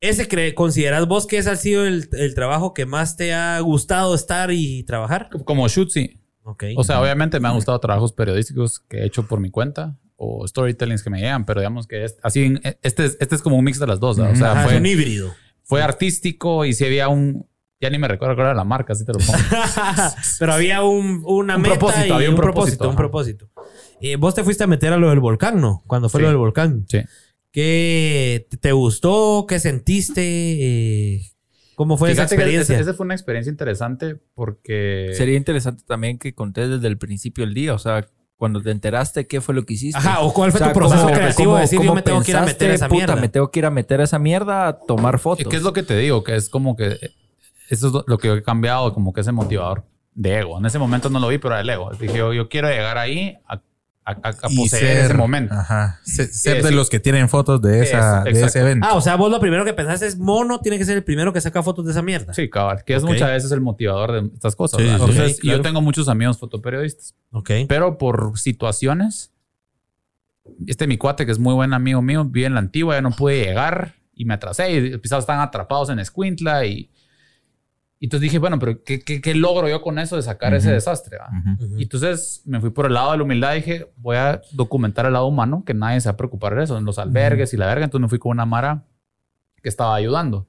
[0.00, 3.60] ¿Ese cre- consideras vos que ese ha sido el, el trabajo que más te ha
[3.60, 5.30] gustado estar y trabajar?
[5.44, 6.20] Como shoot, sí.
[6.42, 6.64] Ok.
[6.76, 10.44] O sea, obviamente me han gustado trabajos periodísticos que he hecho por mi cuenta o
[10.48, 13.64] storytellings que me llegan, pero digamos que es, así, este, es- este es como un
[13.64, 14.18] mix de las dos.
[14.18, 14.28] ¿no?
[14.30, 15.32] O sea, Ajá, es fue, un híbrido.
[15.72, 17.46] Fue artístico y si había un.
[17.80, 19.32] Ya ni me recuerdo cuál era la marca, así te lo pongo.
[20.38, 23.48] Pero había un, una Un meta propósito, y había un un propósito, propósito, un propósito.
[24.00, 25.82] Eh, vos te fuiste a meter a lo del volcán, ¿no?
[25.86, 26.22] Cuando fue Sí.
[26.22, 26.84] lo del volcán.
[26.88, 27.00] Sí.
[27.50, 29.46] ¿Qué te- gustó?
[29.48, 30.22] ¿Qué sentiste?
[30.24, 31.22] Eh,
[31.74, 32.78] ¿Cómo fue esa Fíjate experiencia?
[32.78, 35.10] Esa fue una experiencia interesante porque.
[35.14, 37.74] Sería interesante también que contés desde el principio del día.
[37.74, 38.06] O sea,
[38.42, 39.96] cuando te enteraste, ¿qué fue lo que hiciste?
[39.96, 42.02] Ajá, o cuál fue O sea, tu proceso ¿cómo- creativo cómo- de decir yo me
[42.02, 43.12] tengo que ir a meter a esa pensaste, mierda?
[43.14, 45.46] Puta, me tengo que ir a meter a esa mierda a tomar fotos.
[45.48, 46.24] ¿Qué es lo que te digo?
[46.24, 46.98] Que es como que.
[47.70, 50.58] Eso es lo- lo que he cambiado, como que ese motivador de ego.
[50.58, 51.92] En ese momento no lo vi, pero era el ego.
[51.92, 53.60] Dije, yo, yo quiero llegar ahí a,
[54.04, 55.54] a, a- Y poseer ese momento.
[55.54, 56.00] Ajá.
[56.02, 56.74] Se- Ser, Sí, de sí.
[56.74, 58.86] los que tienen fotos de, esa, de ese evento.
[58.90, 61.32] Ah, o sea, vos lo primero que pensaste es mono tiene que ser el primero
[61.32, 62.34] que saca fotos de esa mierda.
[62.34, 62.82] Sí, cabal.
[62.84, 63.10] Que es Ok.
[63.10, 64.80] muchas veces el motivador de estas cosas.
[64.80, 65.62] Sí, Entonces, sí, y yo claro.
[65.62, 67.14] tengo muchos amigos fotoperiodistas.
[67.30, 67.50] Ok.
[67.68, 69.30] Pero por situaciones,
[70.66, 73.12] este mi cuate, que es muy buen amigo mío, vive en la antigua, ya no
[73.12, 76.90] pude llegar y me atrasé y pisados están atrapados en Escuintla y,
[78.02, 80.72] y entonces dije, bueno, pero ¿qué, qué, qué logro yo con eso de sacar ese
[80.72, 81.18] desastre?
[81.58, 81.78] Ujú.
[81.78, 85.06] Y entonces me fui por el lado de la humildad y dije, voy a documentar
[85.06, 87.56] el lado humano, que nadie se va a preocupar de eso, en los albergues y
[87.56, 87.84] la verga.
[87.84, 88.82] Entonces me fui con una mara
[89.62, 90.48] que estaba ayudando.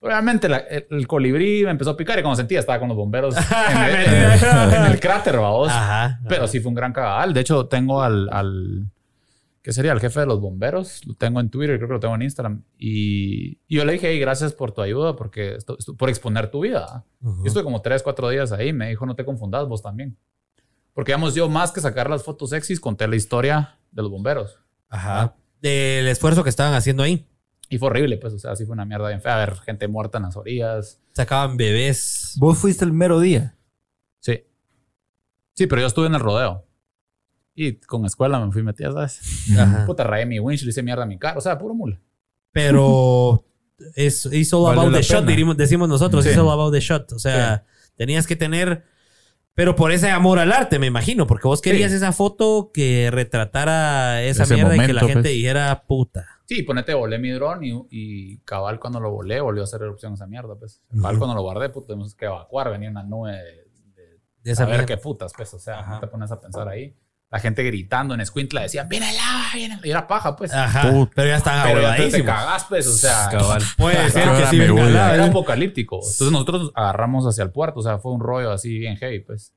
[0.00, 2.96] Obviamente la- el, el colibrí me empezó a picar y como sentía estaba con los
[2.96, 3.36] bomberos
[3.70, 4.42] en el,
[4.74, 5.68] en el cráter, vamos.
[5.68, 6.20] Ajá.
[6.26, 7.34] Pero sí fue un gran cagadal.
[7.34, 8.86] De hecho, tengo al, al
[9.62, 9.92] ¿qué sería?
[9.92, 11.04] El jefe de los bomberos.
[11.06, 12.62] Lo tengo en Twitter, creo que lo tengo en Instagram.
[12.78, 16.50] Y, y yo le dije, hey, gracias por tu ayuda, porque esto- esto- por exponer
[16.50, 17.04] tu vida.
[17.20, 18.72] Yo estuve como tres, cuatro días ahí.
[18.72, 20.16] Me dijo, no te confundas, vos también.
[20.94, 24.58] Porque, digamos, yo más que sacar las fotos sexys, conté la historia de los bomberos.
[24.88, 25.36] Ajá.
[25.62, 27.26] Del esfuerzo que estaban haciendo ahí.
[27.68, 29.36] Y fue horrible, pues, o sea, sí fue una mierda bien fea.
[29.36, 31.00] A ver, gente muerta en las orillas.
[31.12, 32.34] Sacaban bebés.
[32.38, 33.56] Vos fuiste el mero día.
[34.18, 34.42] Sí.
[35.54, 36.66] Sí, pero yo estuve en el rodeo.
[37.54, 39.20] Y con escuela me fui metida, ¿sabes?
[39.58, 39.84] Ajá.
[39.86, 41.38] Puta, rayé mi winch, le hice mierda a mi carro.
[41.38, 42.00] O sea, puro mula.
[42.52, 43.44] Pero
[43.94, 46.24] es it's all Valió about the shot, dirimos- decimos nosotros.
[46.24, 46.30] Sí.
[46.30, 47.12] It's all about the shot.
[47.12, 47.64] O sea,
[47.96, 48.84] tenías que tener.
[49.54, 51.26] Pero por ese amor al arte, me imagino.
[51.26, 51.96] Porque vos querías Sí.
[51.96, 55.34] esa foto que retratara esa Ese mierda y que la momento, gente pues.
[55.34, 56.26] dijera puta.
[56.46, 60.14] Sí, ponete, volé mi dron y, y cabal cuando lo volé volvió a hacer erupción
[60.14, 60.80] esa mierda, pues.
[60.92, 61.02] Ujú.
[61.02, 63.42] Cabal cuando lo guardé, pues tuvimos que evacuar, venía una nube de,
[63.94, 64.86] de De esa saber mierda.
[64.86, 65.52] qué putas, pues.
[65.52, 65.94] O sea, Ajá.
[65.94, 66.94] no te pones a pensar ahí.
[67.30, 69.86] La gente gritando en Escuintla decían, viene el agua, viene el agua".
[69.86, 70.52] Y era paja, pues.
[70.52, 71.08] Ajá.
[71.14, 73.28] Pero ya están Pero ya te, te cagás, pues, o sea.
[73.30, 73.62] Cabal.
[73.76, 74.92] Puede ser que sí me venga voy.
[74.92, 75.96] la- Era apocalíptico.
[75.96, 79.20] Entonces nosotros nos agarramos hacia el puerto, o sea, fue un rollo así bien heavy,
[79.20, 79.52] pues.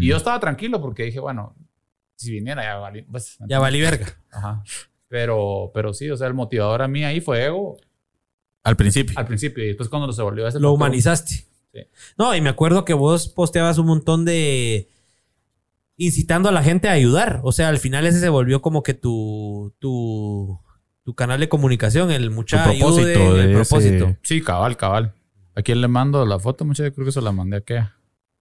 [0.00, 1.54] Y yo estaba tranquilo porque dije, bueno,
[2.16, 3.36] si viniera ya valí, pues.
[3.46, 4.06] Ya valí verga.
[4.32, 4.62] Ajá.
[5.08, 7.76] Pero, pero sí, o sea, el motivador a mí ahí fue ego
[8.64, 9.18] Al principio.
[9.18, 11.34] al principio y después cuando se volvió ese Lo factor- humanizaste.
[11.72, 11.80] Sí.
[12.16, 14.88] No, y me acuerdo que vos posteabas un montón de
[15.98, 17.40] incitando a la gente a ayudar.
[17.42, 20.58] O sea, al final ese se volvió como que tu, tu,
[21.04, 24.04] tu canal de comunicación, el muchacho propósito el de propósito.
[24.06, 25.12] ese- Sí, cabal, cabal.
[25.54, 26.64] ¿A quién le mando la foto?
[26.64, 27.78] Mucha yo creo que se la mandé a qué.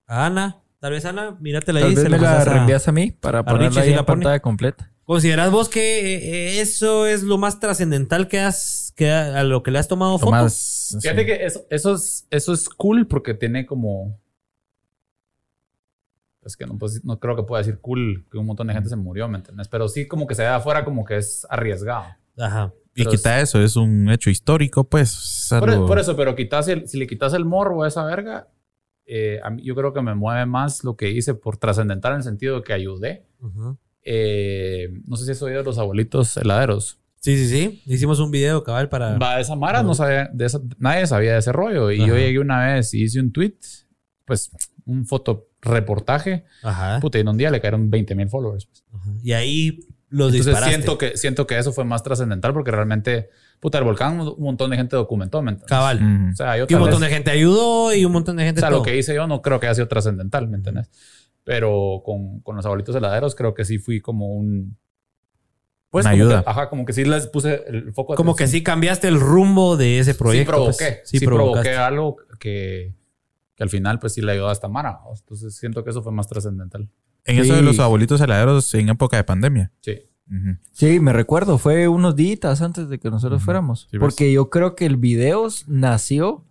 [0.05, 1.95] A Ana, tal vez Ana, míratela Tal ahí.
[1.95, 4.21] vez se me la reenvías a mí para ponerla Richie, ahí en la pone.
[4.23, 4.91] pantalla completa.
[5.03, 9.63] ¿Considerás vos que eh, eso es lo más trascendental que has, que a, a lo
[9.63, 10.25] que le has tomado foto?
[10.31, 11.25] Tomás, Fíjate sí.
[11.25, 14.19] que eso, eso, es, eso es cool porque tiene como...
[16.47, 18.89] Es que no, pues, no creo que pueda decir cool que un montón de gente
[18.89, 19.67] se murió, ¿me entiendes?
[19.67, 22.05] Pero sí como que se ve afuera como que es arriesgado.
[22.37, 22.73] Ajá.
[22.95, 25.11] Y pero quita eso, es un hecho histórico, pues.
[25.51, 28.03] es Por, algo- por eso, pero quitas el, si le quitas el morbo a esa
[28.05, 28.47] verga,
[29.05, 32.17] eh, a mí, yo creo que me mueve más lo que hice por trascendental en
[32.17, 33.25] el sentido de que ayudé.
[33.39, 33.77] Ujú.
[34.03, 36.97] Eh, no sé si has oído de los abuelitos heladeros.
[37.19, 37.81] Sí, sí, sí.
[37.85, 39.17] Hicimos un video cabal para.
[39.17, 41.91] Va, de esa Mara no sabía, de esa- nadie sabía de ese rollo.
[41.91, 42.15] Y yo Ajá.
[42.17, 43.55] llegué una vez y hice un tweet,
[44.25, 44.49] pues
[44.85, 45.05] un
[45.67, 46.45] fotoreportaje.
[46.63, 46.99] Ajá.
[46.99, 48.65] Puta, y en un día le cayeron 20 mil followers.
[48.65, 48.83] pues.
[48.93, 49.11] Ajá.
[49.23, 50.69] Y ahí los Entonces disparaste.
[50.75, 54.69] siento que, siento que eso fue más trascendental porque realmente, puta, el volcán un montón
[54.71, 55.41] de gente documentó.
[55.41, 55.69] ¿me entiendes?
[55.69, 55.97] Cabal.
[55.97, 56.31] Ujú.
[56.31, 58.59] O sea, yo Y un montón vez- de gente ayudó y un montón de gente.
[58.59, 58.79] O sea, todo.
[58.79, 60.89] lo que hice yo no creo que haya sido trascendental, ¿me entiendes?
[61.43, 64.77] Pero con, con los abuelitos heladeros creo que sí fui como un...
[65.89, 66.43] Pues Una como ayuda.
[66.43, 68.59] que- ajá, como que sí les puse el foco Como que atención.
[68.59, 70.51] sí cambiaste el rumbo de ese proyecto.
[70.51, 70.77] sí pues.
[70.77, 71.01] provoqué.
[71.05, 71.69] Sí, Sí, provocaste.
[71.69, 72.93] provoqué algo que,
[73.57, 74.99] que al final pues sí le ayudó a esta Mara.
[75.13, 76.87] Entonces siento que eso fue más trascendental.
[77.25, 79.71] En eso de los abuelitos heladeros en época de pandemia.
[79.81, 80.03] Sí.
[80.71, 83.87] Sí, me recuerdo, fue unos días antes de que nosotros fuéramos.
[83.89, 84.01] Sí, ves.
[84.01, 86.45] porque yo creo que el video nació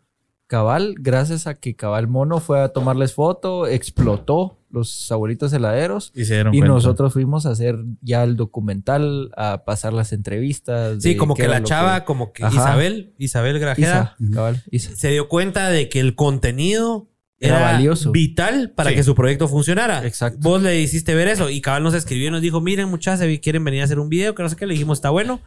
[0.46, 6.24] cabal gracias a que cabal mono fue a tomarles foto, explotó los abuelitos heladeros Y
[6.26, 11.02] se dieron y nosotros fuimos a hacer ya el documental, a pasar las entrevistas.
[11.02, 12.54] Sí, como que la chava, como que Ajá.
[12.54, 14.94] Isabel, Isabel Grajeda, Isa, cabal, Isa.
[14.94, 17.08] se dio cuenta de que el contenido
[17.40, 18.12] Era era, valioso.
[18.12, 18.96] vital para Sí.
[18.96, 20.06] que su proyecto funcionara.
[20.06, 20.38] Exacto.
[20.42, 23.64] Vos le hiciste ver eso y Cabal nos escribió y nos dijo, miren muchachos, quieren
[23.64, 25.40] venir a hacer un video, que no sé qué, le dijimos, está bueno.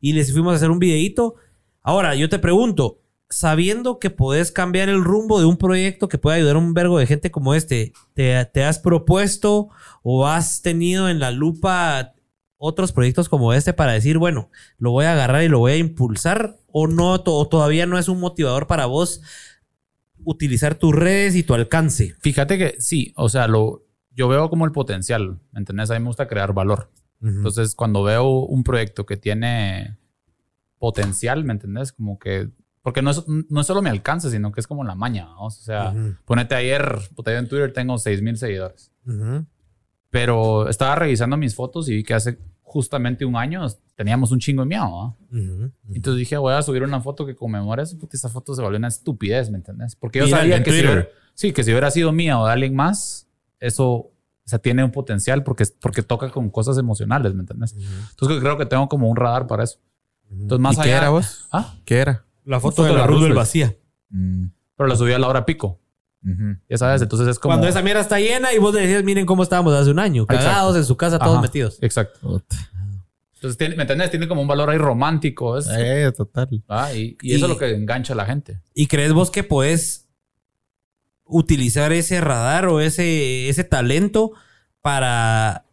[0.00, 1.34] Y les fuimos a hacer un videíto.
[1.82, 3.00] Ahora, yo te pregunto,
[3.30, 6.98] sabiendo que podés cambiar el rumbo de un proyecto que puede ayudar a un vergo
[6.98, 9.68] de gente como este, ¿te, te has propuesto
[10.02, 12.14] o has tenido en la lupa
[12.56, 15.76] otros proyectos como este para decir, bueno, lo voy a agarrar y lo voy a
[15.76, 19.20] impulsar o no, to- o todavía no es un motivador para vos
[20.24, 22.14] utilizar tus redes y tu alcance?
[22.20, 25.90] Fíjate que sí, o sea, lo, yo veo como el potencial, ¿me entiendes?
[25.90, 26.90] A mí me gusta crear valor.
[27.22, 29.96] Entonces, cuando veo un proyecto que tiene
[30.78, 31.92] potencial, ¿me entendés?
[31.92, 32.48] Como que...
[32.88, 35.44] Porque no es, no es solo mi alcance, sino que es como la maña, ¿no?
[35.44, 36.14] O sea, Ujú.
[36.24, 38.90] ponete ayer, puta, yo en Twitter tengo 6 mil seguidores.
[39.06, 39.44] Ujú.
[40.08, 44.62] Pero estaba revisando mis fotos y vi que hace justamente un año teníamos un chingo
[44.62, 45.16] de miedo, ¿no?
[45.30, 45.70] Ujú.
[45.92, 48.78] Entonces dije, voy a subir una foto que conmemore eso, puta, esa foto se volvió
[48.78, 49.94] una estupidez, ¿me entendés?
[49.94, 52.74] Porque yo sabía que si, hubiera, sí, que si hubiera sido mía o de alguien
[52.74, 53.28] más,
[53.60, 54.12] eso o
[54.46, 57.74] sea, tiene un potencial porque, porque toca con cosas emocionales, ¿me entendés?
[58.12, 59.78] Entonces creo que tengo como un radar para eso.
[60.30, 61.48] Entonces, más ¿Y allá, qué era vos?
[61.52, 61.74] ¿Ah?
[61.84, 62.24] ¿Qué era?
[62.48, 63.70] La foto, de de la la Roosevelt Roosevelt.
[63.70, 63.76] vacía.
[64.10, 64.46] Mm,
[64.76, 65.80] Pero la subí a la hora pico,
[66.68, 67.52] ya sabes, entonces es como...
[67.52, 70.22] Cuando esa mierda está llena y vos le decías, miren cómo estábamos hace un año,
[70.24, 70.44] Exacto.
[70.44, 71.78] cagados en su casa, todos metidos.
[71.80, 72.42] Exacto.
[73.34, 74.10] Entonces, ¿me entendés?
[74.10, 75.56] Tiene como un valor ahí romántico.
[75.58, 76.48] Es, Eh, total.
[76.68, 76.92] ¿ah?
[76.92, 78.60] y, y eso Y- es lo que engancha a la gente.
[78.74, 80.08] ¿Y crees vos que podés
[81.24, 84.32] utilizar ese radar o ese, ese talento
[84.80, 85.64] para,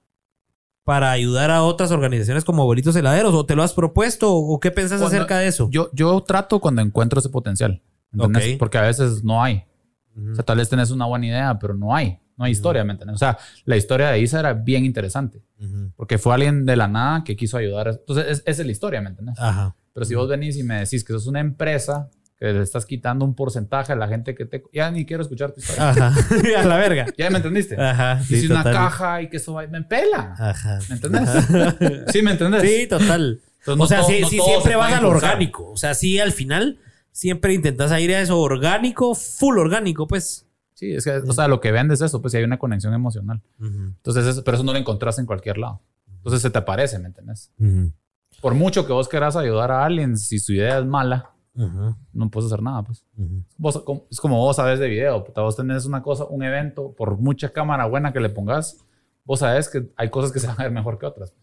[0.86, 3.34] para ayudar a otras organizaciones como Abuelitos Heladeros?
[3.34, 4.34] ¿O te lo has propuesto?
[4.34, 5.68] ¿O qué Cuando- acerca de eso?
[5.72, 7.82] Yo, yo trato cuando encuentro ese potencial.
[8.14, 8.54] ¿entendés?
[8.54, 8.60] Ok.
[8.60, 9.66] Porque a veces no hay.
[10.16, 10.32] Ujú.
[10.32, 12.18] O sea, tal vez tenés una buena idea, pero no hay.
[12.38, 13.16] No hay historia, ¿me entiendes?
[13.16, 15.42] O sea, la historia de Isa era bien interesante.
[15.98, 17.88] Porque fue alguien de la nada que quiso ayudar.
[17.88, 19.38] Entonces, es- esa es la historia, ¿me entiendes?
[19.40, 19.76] Ajá.
[19.94, 22.10] Pero si vos venís y me decís que sos una empresa
[22.40, 24.64] que le estás quitando un porcentaje a la gente que te...
[24.74, 25.90] Ya ni quiero escuchar tu historia.
[25.90, 26.14] Ajá.
[26.60, 27.06] a la verga.
[27.18, 27.80] ¿Ya me entendiste?
[27.82, 28.20] Ajá.
[28.30, 29.66] y si una caja y que eso va...
[29.68, 30.36] Me pela.
[30.38, 30.80] Ajá.
[30.90, 31.30] ¿Me entendés?
[32.12, 32.62] ¿Sí me entendés?
[32.62, 33.40] Sí, total.
[33.60, 35.72] Entonces, no o sea, todo- sí, no sí, siempre vas al orgánico.
[35.72, 36.78] O sea, sí, al final
[37.12, 40.46] siempre intentas ir a eso orgánico, full orgánico, pues.
[40.74, 42.94] Sí, es que, o sea, lo que vendes es eso, pues si hay una conexión
[42.94, 43.42] emocional.
[43.62, 45.82] Entonces, eso- pero eso no lo encontrás en cualquier lado.
[46.18, 47.52] Entonces se te aparece, ¿me entiendes?
[48.42, 52.52] Por mucho que vos querás ayudar a alguien, si su idea es mala, no puedes
[52.52, 53.04] hacer nada, pues.
[53.58, 53.82] Vos,
[54.12, 57.50] es como vos sabes de video, puta, vos tenés una cosa, un evento, por mucha
[57.50, 58.84] cámara buena que le pongas,
[59.24, 61.34] vos sabes que hay cosas que se van a ver mejor que otras.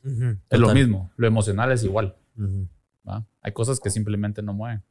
[0.51, 1.11] Es lo mismo.
[1.17, 2.17] Lo emocional es igual.
[3.43, 4.83] Hay cosas que simplemente no mueven.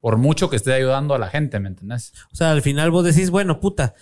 [0.00, 2.12] Por mucho que esté ayudando a la gente, ¿me entendés?
[2.32, 3.94] O sea, al final vos decís, bueno, puta,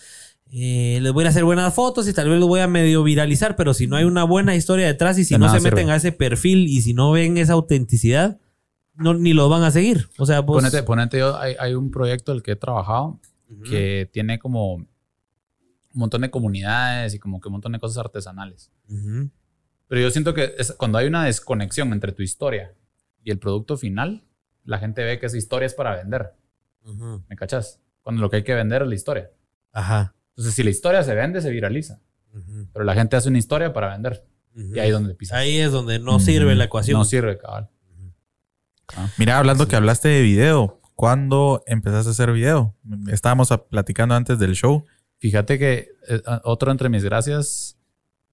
[0.53, 3.57] eh, les voy a hacer buenas fotos y tal vez lo voy a medio viralizar,
[3.57, 5.93] pero si no hay una buena historia detrás y si De no se meten sirve.
[5.93, 8.39] a ese perfil y si no ven esa autenticidad,
[8.97, 10.09] no, ni lo van a seguir.
[10.19, 10.57] O sea, vos...
[10.57, 13.21] Ponete, ponete yo, hay, hay un proyecto el que he trabajado
[13.69, 14.89] que tiene como un
[15.93, 18.71] montón de comunidades y como que un montón de cosas artesanales.
[18.89, 19.31] Ujú.
[19.89, 22.75] Pero yo siento que es- cuando hay una desconexión entre tu historia
[23.23, 24.25] y el producto final,
[24.65, 26.35] la gente ve que esa historia es para vender.
[26.85, 27.23] Ujú.
[27.29, 27.81] ¿Me cachas?
[28.03, 29.31] Cuando lo que hay que vender es la historia.
[29.73, 30.15] Ajá.
[30.31, 32.01] Entonces, si la historia se vende, se viraliza.
[32.73, 34.27] Pero la gente hace una historia para vender.
[34.55, 35.37] Y ahí es donde pisa.
[35.39, 36.99] Ahí es donde no sirve la ecuación.
[36.99, 37.71] No sirve, cabal.
[39.19, 42.75] Mira, hablando que hablaste de video, ¿cuándo empezaste a hacer video?
[43.09, 44.85] Estábamos platicando antes del show.
[45.19, 47.79] Fíjate que eh, otro entre mis gracias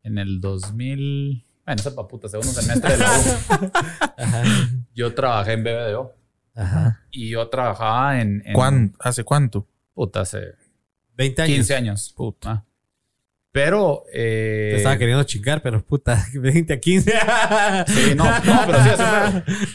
[0.04, 1.46] en el 2000.
[1.66, 3.72] Bueno, esa pa' puta, segundo semestre de la U.
[4.18, 4.44] Ajá.
[4.94, 6.14] Yo trabajé en BBDO.
[6.56, 7.02] Ajá.
[7.10, 8.44] Y yo trabajaba en.
[8.46, 9.68] en ¿Cuán- ¿Hace cuánto?
[9.94, 10.56] Puta, hace
[11.16, 11.56] 20 años.
[11.56, 12.14] 15 años.
[12.16, 12.66] Puta.
[13.54, 14.04] Pero.
[14.12, 17.12] eh, Te estaba queriendo chingar, pero puta, 20 a 15.
[17.88, 19.04] Sí, no, no, pero sí, así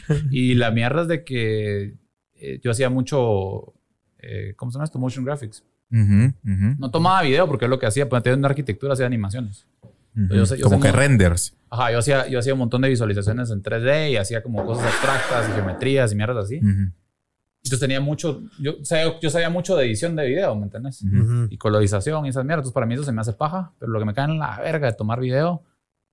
[0.06, 0.18] fue.
[0.30, 1.94] Y la mierda es de que
[2.34, 3.72] eh, yo hacía mucho.
[4.18, 4.98] eh, ¿Cómo se llama esto?
[4.98, 5.64] Motion graphics.
[6.78, 8.08] No tomaba video porque es lo que hacía.
[8.08, 9.66] Pues tenía una arquitectura, hacía animaciones.
[10.14, 11.54] yo yo Como que renders.
[11.70, 14.86] Ajá, yo hacía, yo hacía un montón de visualizaciones en 3D y hacía como cosas
[14.86, 16.60] abstractas y geometrías y mierdas así.
[17.64, 18.40] Entonces tenía mucho.
[18.60, 21.02] Yo, sabía- yo sabía mucho de edición de video, ¿me entendés?
[21.02, 21.22] ujú.
[21.22, 21.46] Ujú.
[21.50, 22.62] Y colorización y esas mierdas.
[22.62, 23.72] Entonces para mí eso se me hace paja.
[23.78, 25.62] Pero lo que me cae en la verga de tomar video.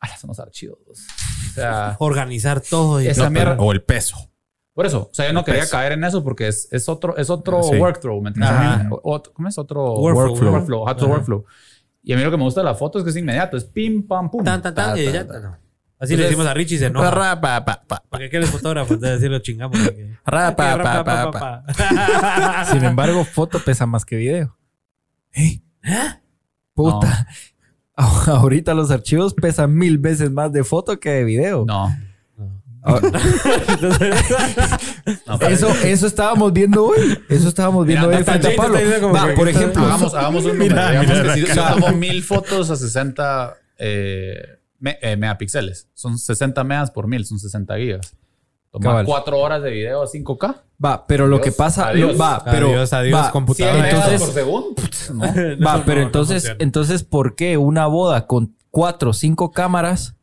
[0.02, 0.78] Ah, son los archivos.
[0.90, 1.96] O sea.
[2.00, 3.02] Organizar todo.
[3.02, 4.18] Y Esa No, pero- mierda- O el peso.
[4.74, 5.72] Por eso, o sea, yo no El quería peso.
[5.72, 7.78] caer en eso porque es, es otro, es otro Sí.
[7.78, 8.52] workflow, ¿me entiendes?
[8.52, 8.74] Ajá.
[8.74, 9.58] A mí- o- ¿Cómo es?
[9.58, 10.52] Otro Workflow.
[10.52, 10.82] workflow.
[10.82, 11.14] otro Ajá.
[11.16, 11.46] workflow.
[12.04, 13.64] Y a mí lo que me gusta de la foto es que es inmediato, es
[13.64, 14.44] pim, pam, pum.
[14.44, 15.60] Tan, tan, tan, Ta, ta, ta.
[16.00, 16.04] No.
[16.06, 17.12] Así le Entonces- decimos a Richie y se enoja.
[17.12, 19.78] Ra, pa, pa, pa, Porque aquel es fotógrafo, entonces decirlo chingamos.
[19.80, 21.64] porque- ra, pa, pa, pa, pa.
[21.66, 22.66] pa.
[22.72, 24.58] Sin embargo, foto pesa más que video.
[25.34, 25.62] ¿Eh?
[26.74, 27.28] Puta.
[27.96, 31.64] Ahorita los archivos pesan mil veces más de foto que de video.
[31.66, 31.96] No.
[32.88, 33.00] Ah,
[35.26, 37.18] no Eso, eso estábamos viendo hoy.
[37.30, 38.78] Eso estábamos viendo Mira, hoy frente a Pablo.
[39.14, 40.76] Va, por ejemplo, hagamos, hagamos un número.
[40.76, 44.38] Mira, mira si, si tomo mil fotos a 60 eh,
[44.80, 48.16] me- eh, megapíxeles, son 60 megas por mil, son 60 gigas.
[48.82, 49.06] Cabal.
[49.06, 50.64] 4 horas de video a 5K.
[50.84, 52.20] va, pero lo Adiós, que pasa, adiós.
[52.20, 53.74] va, pero Adiós, adiós, va, computadora.
[53.76, 54.76] 100 megas entonces- por segundo.
[54.76, 55.22] Putz, ¿no?
[55.66, 56.58] Va, No, pero no entonces, funciona.
[56.64, 60.18] entonces, ¿por qué una boda con cuatro o cinco cámaras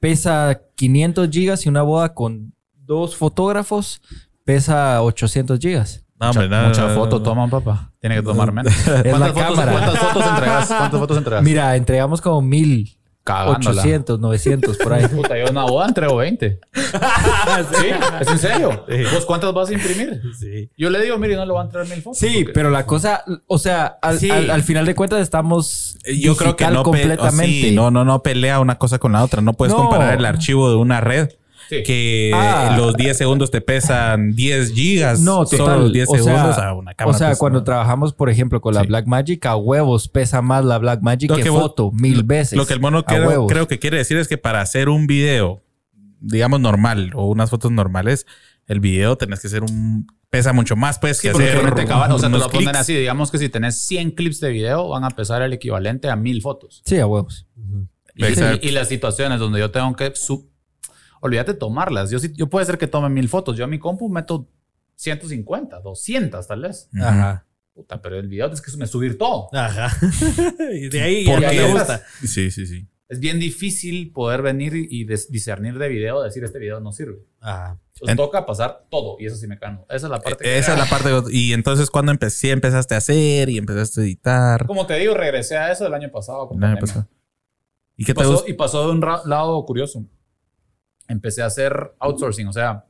[0.00, 4.00] pesa 500 gigas y una boda con dos fotógrafos
[4.44, 6.04] pesa 800 gigas?
[6.20, 7.22] No, hombre, mucha no, mucha no, no, foto no.
[7.24, 7.92] toman, papá.
[8.00, 8.72] Tiene que tomar menos.
[8.86, 9.72] la ¿Cuántas, fotos, cámara.
[9.72, 10.66] ¿Cuántas fotos entregas?
[10.68, 11.42] ¿Cuántas fotos entregas?
[11.44, 13.80] Mira, entregamos como 1000, Cagándola.
[13.80, 15.06] 800, 900 por ahí.
[15.14, 16.60] Puta, yo en una boda entrego 20.
[16.74, 17.86] sí,
[18.20, 18.84] es en serio.
[18.88, 18.96] Sí.
[19.14, 20.20] ¿Vos cuántas vas a imprimir?
[20.38, 20.68] Sí.
[20.76, 22.18] Yo le digo, mire, no le voy a entregar mil fotos.
[22.18, 24.30] Sí, porque- pero la cosa, o sea, al, Sí.
[24.30, 27.46] al- al final de cuentas estamos Yo creo que no, completamente.
[27.46, 29.40] sí, no, no, no pelea una cosa con la otra.
[29.40, 29.80] No puedes No.
[29.82, 31.30] comparar el archivo de una red
[31.78, 31.82] Sí.
[31.84, 32.74] que Ah.
[32.78, 35.20] los 10 segundos te pesan 10 gigas.
[35.20, 35.80] No, solo total.
[35.82, 37.14] los 10 o sea, segundos a una cámara.
[37.16, 38.86] O sea, pesa- cuando trabajamos, por ejemplo, con la Sí.
[38.88, 42.56] Blackmagic, a huevos pesa más la Blackmagic Lo que, que vos- foto, mil veces.
[42.56, 43.52] Lo que el mono creo, huevos.
[43.52, 45.62] creo que quiere decir es que para hacer un video,
[46.20, 48.26] digamos normal o unas fotos normales,
[48.66, 52.18] el video tenés que hacer un pesa mucho más, pues, Sí, que hacer cabal, o
[52.18, 52.78] sea, te lo ponen clics.
[52.78, 52.94] así.
[52.94, 56.42] Digamos que si tenés 100 clips de video, van a pesar el equivalente a mil
[56.42, 56.82] fotos.
[56.84, 57.46] Sí, a huevos.
[58.16, 58.58] Y, Exacto.
[58.66, 60.12] y- y las situaciones donde yo tengo que...
[61.24, 62.10] Olvídate de tomarlas.
[62.10, 63.56] Yo, sí- yo puede ser que tome mil fotos.
[63.56, 64.46] Yo a mi compu meto
[64.96, 66.90] 150, 200 tal vez.
[67.00, 67.46] Ajá.
[67.72, 69.48] Puta, pero el video es que me subir todo.
[69.54, 69.90] Ajá.
[70.74, 72.02] y de ahí ya Porque gusta.
[72.26, 72.86] Sí, sí, sí.
[73.08, 77.18] Es bien difícil poder venir y discernir de video, decir este video no sirve.
[77.40, 77.78] Ajá.
[77.94, 79.86] Entonces En- toca pasar todo y eso sí me cano.
[79.88, 81.10] Esa es la parte que- Esa es la parte.
[81.30, 84.66] Y entonces, cuando empecé, empezaste a hacer y empezaste a editar.
[84.66, 86.48] Como te digo, regresé a eso el año pasado.
[86.48, 87.08] con El año pasado.
[87.96, 90.04] ¿Y Y qué te pasó, y pasó de un lado curioso.
[91.08, 92.84] Empecé a hacer outsourcing, o sea,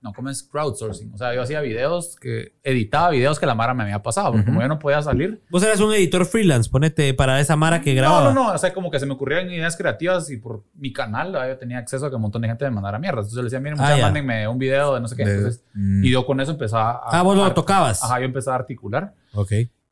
[0.00, 1.12] no, ¿cómo es crowdsourcing?
[1.12, 4.42] O sea, yo hacía videos que editaba videos que la Mara me había pasado, porque
[4.42, 4.50] Ujú.
[4.50, 5.42] como yo no podía salir.
[5.50, 8.32] Vos eras un editor freelance, ponete para esa mara que No, grababa.
[8.32, 11.32] no, no, o sea, como que se me ocurrían ideas creativas y por mi canal
[11.32, 11.48] ¿verdad?
[11.48, 13.18] yo tenía acceso a que un montón de gente me mandara mierda.
[13.22, 15.22] Entonces yo le decía, miren, Ah, muchachos, mándenme un video de no sé qué.
[15.22, 16.04] Entonces, Mm.
[16.04, 17.18] y yo con eso empezaba a.
[17.18, 18.04] Ah, vos lo tocabas.
[18.04, 19.14] Ajá, yo empezaba a articular.
[19.34, 19.50] Ok.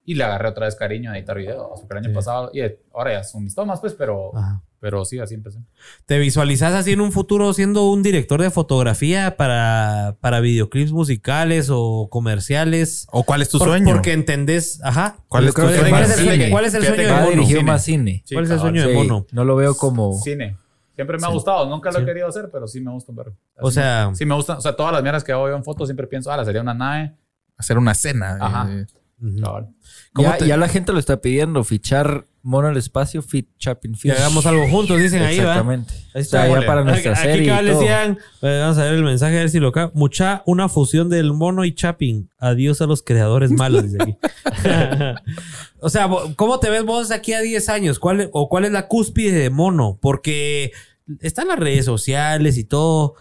[0.09, 1.81] Y le agarré otra vez cariño a editar videos.
[1.81, 2.15] Porque el año Sí.
[2.15, 2.61] pasado, y
[2.95, 4.63] ahora ya son mis tomas, pues, pero, Ajá.
[4.79, 5.59] pero sí, así empecé.
[6.07, 11.69] ¿Te visualizas así en un futuro siendo un director de fotografía para, para videoclips musicales
[11.73, 13.09] o comerciales?
[13.11, 13.95] ¿O cuál es tu Por- sueño?
[13.95, 15.17] Porque entendés, ajá.
[15.29, 15.89] ¿Cuál es tu sueño?
[15.91, 17.45] ¿Cuál es el sueño, cuál es el sueño de Va mono?
[17.45, 17.63] Cine.
[17.65, 18.23] más cine.
[18.25, 19.27] Sí, ¿Cuál es el sueño de mono?
[19.33, 20.13] No lo veo como...
[20.21, 20.57] Cine.
[20.95, 21.69] Siempre me ha gustado.
[21.69, 23.33] Nunca lo he querido hacer, pero sí me gusta ver.
[23.61, 24.57] O sea, Sí me gusta.
[24.57, 26.73] O sea, todas las mierdas que hago yo en fotos siempre pienso, ah, sería una
[26.75, 27.13] nave.
[27.59, 28.39] Hacer una cena.
[28.41, 28.69] Ajá.
[28.71, 28.87] eh,
[29.19, 33.93] ¿Cómo Ya, te- ya la gente lo está pidiendo, fichar mono al espacio, fit Chapin
[33.95, 34.13] que Fish.
[34.13, 35.39] hagamos algo juntos, dicen ahí.
[35.39, 35.93] Exactamente.
[36.15, 36.61] Ahí O sea, está.
[36.61, 37.81] ya para nuestra Aquí serie todo.
[37.81, 39.91] decían, eh, vamos a ver el mensaje a ver si lo acá.
[39.95, 42.31] Mucha una fusión del mono y Chapin.
[42.39, 44.17] Adiós a los creadores malos, dice aquí.
[45.81, 47.99] o sea, ¿cómo te ves vos aquí a 10 años?
[47.99, 49.99] ¿Cuál, es- ¿O cuál es la cúspide de mono?
[50.01, 50.73] Porque
[51.21, 53.15] están las redes sociales y todo.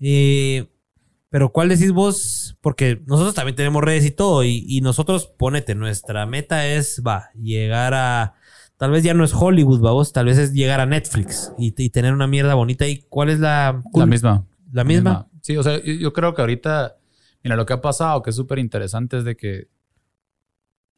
[0.00, 0.66] eh,
[1.34, 2.56] pero ¿cuál decís vos?
[2.60, 4.44] Porque nosotros también tenemos redes y todo.
[4.44, 8.34] Y, y nosotros, ponete, nuestra meta es, va, llegar a...
[8.76, 10.12] Tal vez ya no es Hollywood, vamos.
[10.12, 12.86] Tal vez es llegar a Netflix y, y tener una mierda bonita.
[12.86, 13.82] ¿Y cuál es la...
[13.94, 14.46] La misma.
[14.70, 15.28] ¿La misma?
[15.40, 16.98] Sí, o sea, yo, yo creo que ahorita,
[17.42, 19.66] mira, lo que ha pasado, que es súper interesante, es de que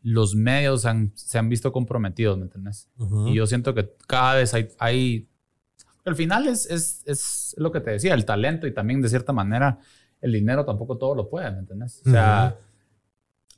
[0.02, 2.90] los medios han- se han visto comprometidos, ¿me entiendes?
[2.98, 3.28] Ujú.
[3.28, 4.68] Y yo siento que cada vez hay...
[4.78, 5.28] hay
[6.04, 9.32] al final es, es, es lo que te decía, el talento y también de cierta
[9.32, 9.78] manera
[10.26, 12.02] el dinero tampoco todo lo puede, ¿me entiendes?
[12.06, 12.56] O sea,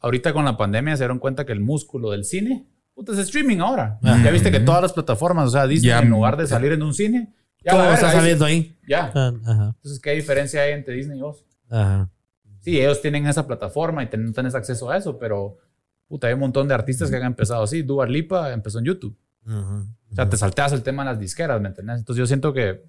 [0.01, 3.59] ahorita con la pandemia se dieron cuenta que el músculo del cine, puta, es streaming
[3.59, 3.99] ahora.
[4.03, 4.23] Ajá.
[4.25, 6.83] Ya viste que todas las plataformas, o sea, Disney Ya, en lugar de salir en
[6.83, 7.33] un cine,
[7.65, 8.77] ya Todo está saliendo ahí.
[8.87, 9.11] Ya.
[9.15, 9.73] Ah, Ajá.
[9.77, 11.45] Entonces, ¿qué diferencia hay entre Disney y vos?
[11.69, 12.09] Ajá.
[12.61, 15.57] Sí, ellos tienen esa plataforma y ten- no tenés acceso a eso, pero
[16.07, 17.83] puta, hay un montón de artistas que han empezado así.
[17.83, 19.17] Dua Lipa empezó en YouTube.
[19.47, 21.99] O sea, te salteas el tema de las disqueras, ¿me entendés?
[21.99, 22.85] Entonces yo siento que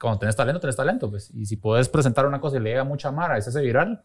[0.00, 1.30] cuando tenés talento, tenés talento, pues.
[1.34, 4.02] Y si puedes presentar una cosa y le llega mucha mara y se hace viral,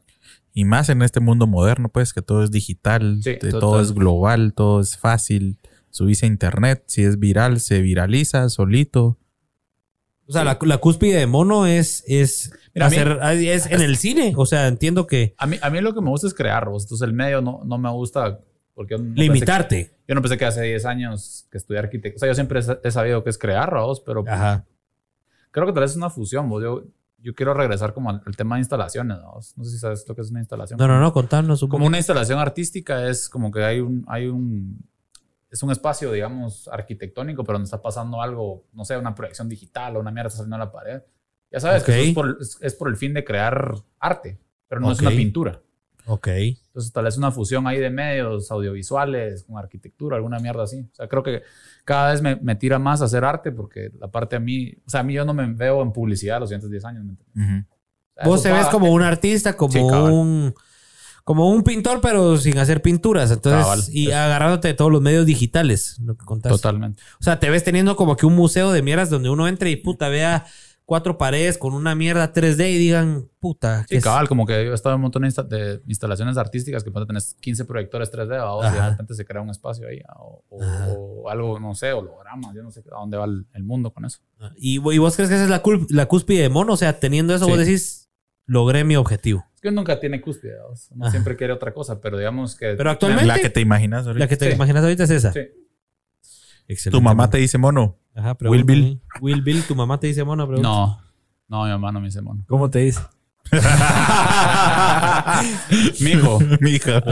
[0.53, 3.59] Y más en este mundo moderno, pues, que todo es digital, Sí, de- total.
[3.59, 5.59] todo es global, todo es fácil.
[5.91, 9.17] Subís a internet, si es viral, se viraliza solito.
[10.27, 13.81] O sea, la, la cúspide de mono es, es, Mira, a mí- hacer- es en
[13.81, 14.33] el cine.
[14.35, 16.83] O sea, entiendo que a mí, a mí lo que me gusta es crear, vos.
[16.83, 18.39] Entonces el medio no, no me gusta
[18.73, 19.85] porque yo no pensé limitarte.
[19.85, 22.15] que- yo no pensé que hace 10 años que estudié arquitectura.
[22.15, 24.65] O sea, yo siempre he sabido que es crear, vos, pero Ajá.
[25.55, 26.61] Creo que tal vez es una fusión, vos.
[26.61, 26.83] Yo,
[27.19, 29.53] yo quiero regresar como al, al tema de instalaciones, vos.
[29.57, 30.77] No sé si sabes lo que es una instalación.
[30.77, 34.27] No, no, no, contanos un Como una instalación artística es como que hay un, hay
[34.27, 34.85] un,
[35.49, 39.95] es un espacio, digamos, arquitectónico, pero donde está pasando algo, no sé, una proyección digital
[39.95, 41.01] o una mierda está saliendo a la pared.
[41.51, 41.85] Ya sabes Ok.
[41.87, 44.37] que eso es por, es, es por el fin de crear arte,
[44.67, 45.07] pero no es Ok.
[45.07, 45.61] una pintura.
[46.07, 46.27] Ok.
[46.27, 50.87] Entonces tal vez una fusión ahí de medios audiovisuales con arquitectura, alguna mierda así.
[50.91, 51.41] O sea, creo que
[51.83, 54.89] cada vez me, me tira más a hacer arte porque la parte a mí, o
[54.89, 57.05] sea, a mí yo no me veo en publicidad los siguientes 10 años.
[57.05, 57.65] ¿me entiendes?
[58.23, 60.53] Vos te ves como un artista, como Sí, un
[61.25, 63.31] como un pintor, pero sin hacer pinturas.
[63.31, 63.81] Entonces, Cabal.
[63.91, 64.15] y Eso.
[64.17, 66.55] agarrándote de todos los medios digitales, lo que contaste.
[66.55, 67.01] Totalmente.
[67.19, 69.75] O sea, te ves teniendo como que un museo de mierdas donde uno entre y
[69.75, 70.45] puta vea
[70.85, 74.75] cuatro paredes con una mierda 3D y digan, puta, Sí, cabal, como que yo he
[74.75, 78.29] estado en un montón de, insta- de instalaciones artísticas que pueden tener 15 proyectores 3D
[78.37, 78.53] ¿va?
[78.53, 78.83] o Ajá.
[78.85, 80.87] de repente se crea un espacio ahí o, o- Ajá.
[80.89, 84.05] o algo, no sé, hologramas, yo no sé a dónde va el, el mundo con
[84.05, 84.19] eso.
[84.57, 86.73] ¿Y, y vos crees que esa es la, la cúspide de mono?
[86.73, 87.51] O sea, teniendo eso, Sí.
[87.51, 88.09] vos decís,
[88.45, 89.43] logré mi objetivo.
[89.55, 90.65] Es que uno nunca tiene cúspide, ¿va?
[90.91, 91.11] uno Ajá.
[91.11, 92.75] siempre quiere otra cosa, pero digamos que...
[92.75, 94.23] Pero actualmente- La que te imaginas ahorita.
[94.25, 94.55] La que te Sí.
[94.55, 95.33] imaginas ahorita es esa.
[95.33, 95.39] Sí.
[96.67, 96.97] Excelente.
[96.97, 97.97] Tu mamá te dice mono.
[98.15, 98.63] Ajá, Will.
[98.63, 99.01] Bill.
[99.21, 100.69] Will Bill, tu mamá te dice mono, pregunta.
[100.69, 100.99] No,
[101.47, 102.43] no, mi mamá no me dice mono.
[102.47, 103.01] ¿Cómo te dice?
[105.99, 106.39] Mijo.
[106.59, 107.03] Mija.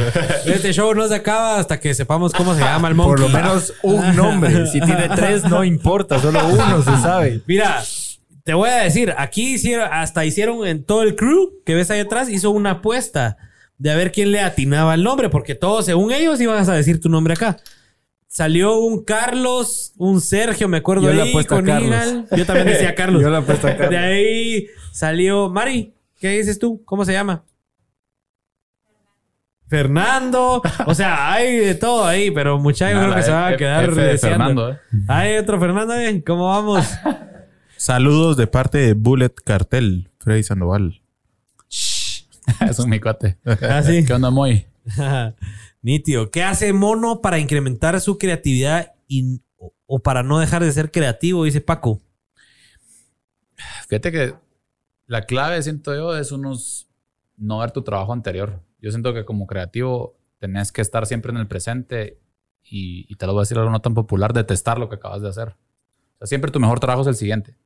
[0.46, 3.12] Este show no se acaba hasta que sepamos cómo se llama el monkey.
[3.12, 4.66] Por lo menos un nombre.
[4.74, 6.20] Si tiene tres, no importa.
[6.20, 7.42] Solo uno se sabe.
[7.46, 7.84] Mira,
[8.44, 12.00] te voy a decir, aquí hicieron, hasta hicieron en todo el crew que ves ahí
[12.00, 13.38] atrás, hizo una apuesta
[13.78, 17.00] de a ver quién le atinaba el nombre, porque todos, según ellos, iban a decir
[17.00, 17.58] tu nombre acá.
[18.34, 22.26] Salió un Carlos, un Sergio, me acuerdo Yo le ahí, a con Carlos.
[22.36, 23.22] Yo también decía Carlos.
[23.22, 23.92] Yo la apuesto a Carlos.
[23.92, 25.94] De ahí salió Mari.
[26.20, 26.82] ¿Qué dices tú?
[26.84, 27.44] ¿Cómo se llama?
[29.68, 30.64] Fernando.
[30.88, 34.02] O sea, hay de todo ahí, pero muchachos creo que se van a quedar F
[34.02, 34.46] de deseando.
[34.46, 34.80] Fernando, ¿eh?
[35.10, 36.24] Hay otro Fernando, ¿eh?
[36.26, 36.84] ¿cómo vamos?
[37.78, 41.04] Saludos de parte de Bullet Cartel, Freddy Sandoval.
[42.68, 43.38] es un mi cuate.
[43.46, 44.04] Ah, sí.
[44.04, 44.66] ¿Qué onda, Moy?
[45.84, 46.32] Nítido.
[46.32, 50.90] ¿Qué hace Mono para incrementar su creatividad y- o, o para no dejar de ser
[50.92, 51.44] creativo?
[51.44, 52.02] Dice Paco.
[53.88, 54.34] Fíjate que
[55.08, 56.88] la clave, siento yo, es unos
[57.38, 58.62] no ver tu trabajo anterior.
[58.80, 62.20] Yo siento que como creativo tenés que estar siempre en el presente
[62.64, 65.22] y, y te lo voy a decir algo no tan popular, detestar lo que acabas
[65.22, 65.50] de hacer.
[65.50, 67.58] O sea, siempre tu mejor trabajo es el siguiente.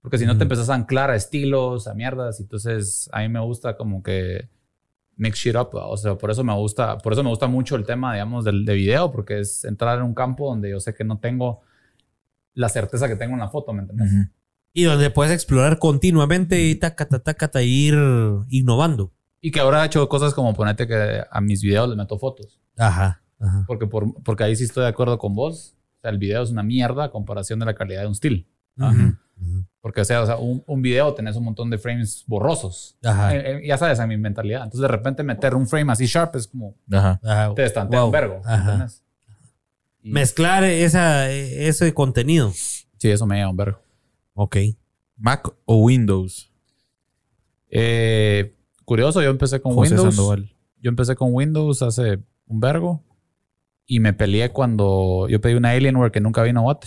[0.00, 3.40] Porque si no te empezás a anclar a estilos, a mierdas, entonces a mí me
[3.40, 4.48] gusta como que
[5.16, 5.70] mix shit up.
[5.74, 5.86] ¿va?
[5.86, 8.64] O sea, por eso me gusta, por eso me gusta mucho el tema, digamos, del
[8.64, 11.62] de video, porque es entrar en un campo donde yo sé que no tengo
[12.54, 14.12] la certeza que tengo en la foto, ¿me entiendes?
[14.12, 14.30] Ujú.
[14.72, 17.94] Y donde puedes explorar continuamente y taca, taca, taca, ir
[18.48, 19.12] innovando.
[19.40, 22.60] Y que ahora he hecho cosas como ponerte que a mis videos les meto fotos.
[22.76, 23.22] Ajá.
[23.38, 23.64] Ajá.
[23.66, 25.76] Porque, por, porque ahí sí estoy de acuerdo con vos.
[25.98, 28.46] O sea, el video es una mierda a comparación de la calidad de un still.
[29.80, 32.96] Porque, o sea, o sea, un, un video tenés un montón de frames borrosos.
[33.04, 33.34] Ajá.
[33.36, 34.64] Eh, eh, ya sabes, a mi mentalidad.
[34.64, 37.20] Entonces, de repente meter un frame así sharp es como Ajá.
[37.22, 37.54] Ajá.
[37.54, 38.06] te estantea Wow.
[38.08, 38.40] un vergo.
[38.44, 38.72] Ajá.
[38.72, 39.02] ¿entendés?
[40.02, 42.50] Y- Mezclar esa, ese contenido.
[42.52, 43.78] Sí, eso me lleva un vergo.
[44.34, 44.56] Ok.
[45.16, 46.50] Mac o Windows.
[47.70, 50.14] Eh, curioso, yo empecé con José Windows.
[50.14, 50.52] Sandoval.
[50.80, 53.02] Yo empecé con Windows hace un vergo.
[53.86, 56.86] Y me peleé cuando yo pedí una Alienware que nunca vino a Watt.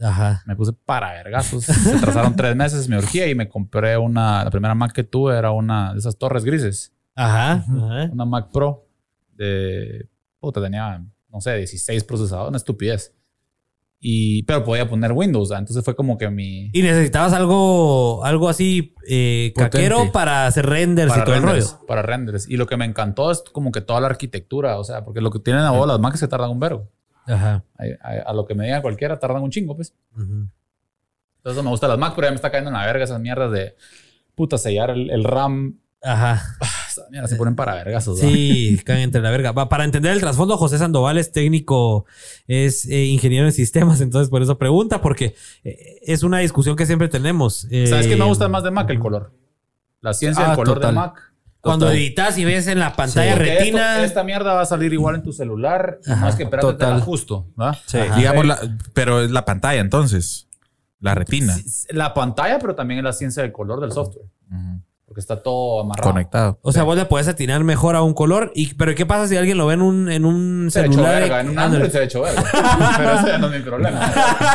[0.00, 0.42] Ajá.
[0.46, 1.64] Me puse para vergazos.
[1.64, 4.44] Se atrasaron tres meses, me urgía y me compré una.
[4.44, 6.92] La primera Mac que tuve era una de esas torres grises.
[7.14, 7.64] Ajá.
[7.68, 8.08] Ajá.
[8.12, 8.86] Una Mac Pro
[9.34, 10.08] de.
[10.38, 13.12] Puta, tenía, no sé, 16 procesadores, una estupidez.
[14.00, 15.58] Y, pero podía poner Windows, ¿ah?
[15.58, 16.70] entonces fue como que mi.
[16.72, 21.86] Y necesitabas algo, algo así eh, caquero para hacer renders y todo el renders, rollo.
[21.86, 22.48] para renders.
[22.48, 25.32] Y lo que me encantó es como que toda la arquitectura, o sea, porque lo
[25.32, 26.88] que tienen a vos las Macs que tardan un vergo.
[27.28, 27.62] Ajá.
[27.76, 29.94] A, a- a lo que me diga cualquiera, tardan un chingo, pues.
[30.16, 30.48] Ujú.
[31.38, 33.52] Entonces me gustan las Mac, pero ya me está cayendo en la verga esas mierdas
[33.52, 33.76] de
[34.34, 35.78] puta sellar el, el RAM.
[36.02, 36.42] Ajá.
[36.88, 38.18] Esas mierdas se ponen para vergazos.
[38.18, 38.22] ¿va?
[38.28, 39.52] Sí, caen entre la verga.
[39.68, 42.06] Para entender el trasfondo, José Sandoval es técnico,
[42.46, 46.86] es eh, ingeniero en sistemas, entonces por eso pregunta, porque eh, es una discusión que
[46.86, 47.66] siempre tenemos.
[47.70, 48.88] Eh, ¿Sabes qué me gusta más de Mac?
[48.90, 49.32] El color.
[50.00, 50.90] La ciencia Ah, del color total.
[50.90, 51.27] de Mac.
[51.68, 51.98] Cuando Total.
[51.98, 54.04] editas y ves en la pantalla esto- retina.
[54.04, 56.00] esta mierda va a salir igual en tu celular.
[56.06, 57.46] Ajá, es que ajusto.
[57.60, 57.78] ¿va?
[57.86, 57.98] Sí.
[58.16, 58.58] Digamos, la-
[58.94, 60.48] pero es la pantalla entonces.
[61.00, 61.56] La retina.
[61.90, 64.26] La pantalla, pero también es la ciencia del color del software.
[64.50, 64.82] Ujú.
[65.18, 66.10] Porque está todo amarrado.
[66.12, 66.58] Conectado.
[66.62, 68.52] O sea, vos le puedes atinar mejor a un color.
[68.54, 70.92] Y, pero ¿qué pasa si alguien lo ve en un, en un Se ha hecho
[70.92, 71.20] celular?
[71.22, 71.40] verga.
[71.40, 71.58] En un.
[71.58, 72.44] Android se ha hecho verga.
[72.96, 74.12] Pero ese ya no es mi problema.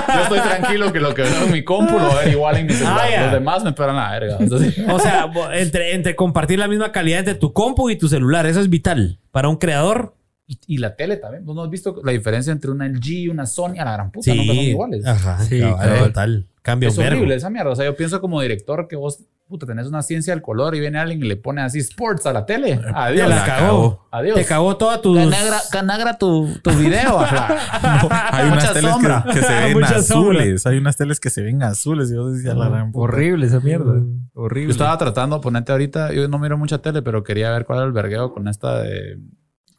[0.07, 2.73] Yo estoy tranquilo que lo que veo en mi compu lo veo igual en mi
[2.73, 3.01] celular.
[3.03, 3.23] Ah, ya.
[3.23, 4.37] Los demás me esperan la verga.
[4.39, 8.45] Entonces, O sea, entre, entre compartir la misma calidad entre tu compu y tu celular,
[8.45, 9.19] eso es vital.
[9.31, 10.15] Para un creador,
[10.47, 11.43] y, y la tele también.
[11.45, 13.79] ¿Vos no has visto la diferencia entre una LG y una Sony?
[13.79, 15.05] A la gran puta, nunca son iguales.
[15.05, 15.61] Ajá, Sí,
[15.99, 16.47] total.
[16.61, 17.17] Cambia Es verbo.
[17.17, 17.71] horrible esa mierda.
[17.71, 20.79] O sea, yo pienso como director que vos, puta, tenés una ciencia del color y
[20.79, 22.77] viene alguien y le pone así sports a la tele.
[22.77, 23.29] Te Adiós.
[23.29, 24.07] la cagó.
[24.11, 24.35] Adiós.
[24.35, 25.13] Te cagó toda tu.
[25.15, 27.19] Canagra, canagra tu, tu video.
[27.19, 28.29] ajá.
[28.31, 29.23] Hay unas Mucha teles sombra.
[29.27, 30.39] que, que se ven Mucha sombra.
[30.41, 30.65] azules.
[30.65, 32.09] Hay unas teles que se ven azules.
[32.11, 32.91] Y yo decía, la gran.
[32.93, 33.93] Horrible esa mierda.
[33.95, 34.71] Yo Horrible.
[34.71, 37.85] estaba tratando de ponerte ahorita, yo no miro mucha tele, pero quería ver cuál era
[37.87, 39.19] el vergueo con esta de,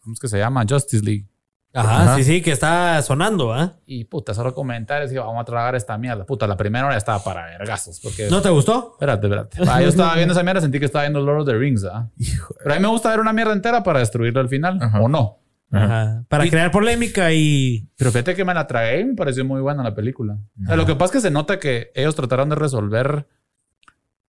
[0.01, 0.65] ¿cómo es que se llama?
[0.69, 1.27] Justice League.
[1.75, 2.17] Ajá, Ajá.
[2.17, 3.75] sí, sí, que está sonando, ¿ah?
[3.85, 6.25] Y puta, solo comentarios y vamos a tragar esta mierda.
[6.25, 8.29] Puta, la primera hora estaba para vergazos, porque...
[8.31, 8.91] ¿No te gustó?
[8.93, 9.59] Espérate, espérate.
[9.69, 12.09] Ah, yo estaba viendo esa mierda, sentí que estaba viendo Lord of the Rings, ¿ah?
[12.63, 15.01] Pero a mí me gusta ver una mierda entera para destruirlo al final, Ajá.
[15.01, 15.41] o no.
[15.73, 16.23] Ajá.
[16.29, 17.89] Para Y- crear polémica y.
[17.97, 20.39] Pero fíjate que me la tragué y me pareció muy buena la película.
[20.63, 23.27] O sea, lo que pasa es que se nota que ellos trataron de resolver.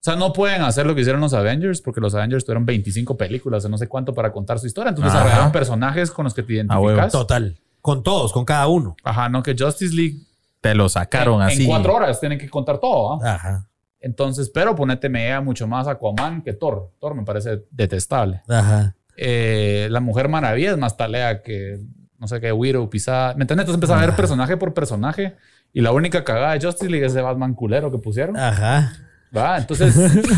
[0.03, 3.17] O sea, no pueden hacer lo que hicieron los Avengers porque los Avengers tuvieron 25
[3.17, 4.89] películas o no sé cuánto para contar su historia.
[4.89, 7.13] Entonces desarrollaron personajes con los que te Ah, identificas.
[7.13, 7.57] Total.
[7.81, 8.97] Con todos, con cada uno.
[9.05, 10.17] Ajá, no que Justice League
[10.61, 11.63] Te lo sacaron en, así.
[11.63, 13.21] en cuatro horas tienen que contar todo.
[13.23, 13.35] ¿ah?
[13.35, 13.69] Ajá.
[14.01, 16.91] Entonces, pero ponete me mucho más Aquaman que Thor.
[17.01, 18.43] Thor me parece detestable.
[18.49, 18.97] Ajá.
[19.17, 21.79] Eh, la Mujer Maravilla es más talea que
[22.19, 23.35] no sé qué, Widow, pisada.
[23.35, 23.63] ¿Me entiendes?
[23.69, 25.37] Entonces empiezas a ver personaje por personaje
[25.73, 28.37] y la única cagada de Justice League es ese Batman culero que pusieron.
[28.37, 28.93] Ajá.
[29.37, 29.95] Va, entonces,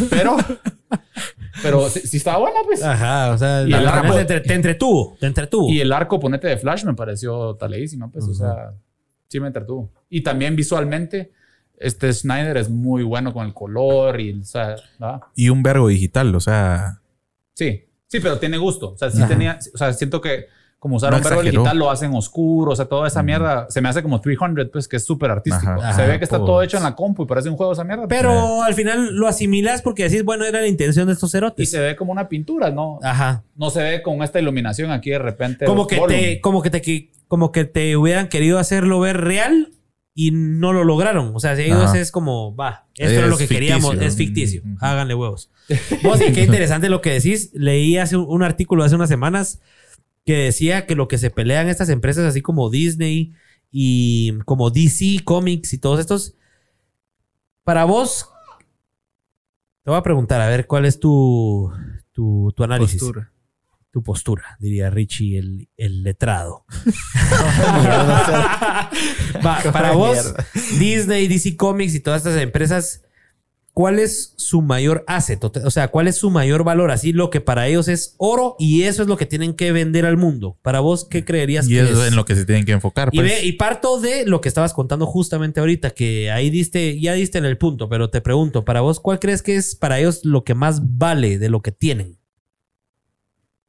[0.11, 0.37] pero,
[1.63, 2.83] pero sí, sí estaba buena, pues.
[2.83, 3.31] Ajá.
[3.33, 5.17] O sea, Y el verdad arco- te, te entretuvo.
[5.19, 5.71] Te entretuvo.
[5.71, 8.27] Y el arco, ponete de Flash, me pareció taleísima, pues.
[8.27, 8.73] O sea,
[9.29, 9.91] sí me entretuvo.
[10.09, 11.33] Y también visualmente,
[11.77, 15.29] este Snyder es muy bueno con el color y, o sea, ¿va?
[15.35, 16.35] Y un verbo digital.
[16.35, 17.01] O sea,
[17.55, 18.91] Sí, sí, pero tiene gusto.
[18.93, 19.29] O sea, sí Ajá.
[19.29, 20.47] tenía, o sea, siento que
[20.85, 23.81] como usar No un verbo digital lo hacen oscuro, o sea, toda esa mierda se
[23.81, 25.71] me hace como 300, pues, que es súper artístico.
[25.73, 25.95] Ajá.
[25.95, 26.47] se Ajá, ve que está pues.
[26.47, 28.07] todo hecho en la compu y parece un juego esa mierda.
[28.07, 31.71] Pero al final lo asimilas porque decís, bueno, era la intención de estos y cerotes.
[31.71, 32.99] se ve como una pintura, ¿no?
[33.03, 33.45] Ajá.
[33.57, 35.65] No se ve con esta iluminación aquí de repente.
[35.65, 39.71] Como que te, como que te, como que te hubieran querido hacerlo ver real
[40.15, 41.33] y no lo lograron.
[41.35, 41.99] O sea, si ellos Ajá.
[41.99, 43.57] es como, va, esto Es es lo que ficticio.
[43.79, 44.61] queríamos, es ficticio.
[44.81, 45.51] Háganle huevos.
[46.03, 47.53] Vos, y qué interesante lo que decís.
[47.55, 49.61] Leí hace un, un artículo hace unas semanas
[50.25, 53.35] que decía que lo que se pelean estas empresas así como Disney
[53.71, 56.35] y como DC Comics y todos estos.
[57.63, 58.31] Para vos,
[59.83, 61.71] te voy a preguntar, a ver cuál es tu,
[62.13, 63.01] tu, tu análisis.
[63.01, 63.31] Postura.
[63.91, 66.65] Tu postura, diría Richie, el, el letrado.
[69.47, 70.35] Va, para vos,
[70.81, 73.04] Disney, DC Comics y todas estas empresas,
[73.75, 75.43] ¿cuál es su mayor asset?
[75.45, 76.91] O sea, ¿cuál es su mayor valor?
[76.93, 80.07] Así lo que para ellos es oro y eso es lo que tienen que vender
[80.07, 80.57] al mundo.
[80.63, 82.09] Para vos, ¿qué creerías Y que eso es?
[82.11, 83.11] en lo que se tienen que enfocar.
[83.13, 83.31] Y, pues.
[83.31, 87.37] ve- y parto de lo que estabas contando justamente ahorita, que ahí diste, ya diste
[87.39, 90.45] en el punto, pero te pregunto, para vos, ¿cuál crees que es para ellos lo
[90.45, 92.17] que más vale de lo que tienen?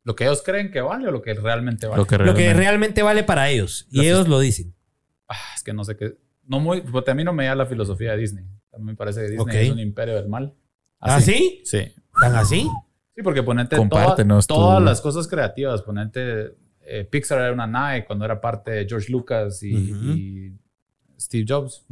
[0.03, 1.97] Lo que ellos creen que vale o lo que realmente vale.
[1.99, 3.87] Lo que Lo que realmente- vale para ellos.
[3.89, 4.75] Y ellos lo dicen.
[5.27, 6.15] Ah, es que no sé qué.
[6.47, 8.45] No muy, porque a mí no me da la filosofía de Disney.
[8.75, 10.53] A mí me parece que Disney es un imperio del mal.
[10.99, 11.61] ¿Ah, sí?
[11.63, 11.79] Sí.
[12.19, 12.67] ¿Tan así?
[13.15, 14.03] Sí, porque ponente toda-
[14.47, 15.81] tu- todas las cosas creativas.
[15.81, 19.75] Ponente eh, Pixar era una nave cuando era parte de George Lucas y,
[21.19, 21.85] Steve Jobs.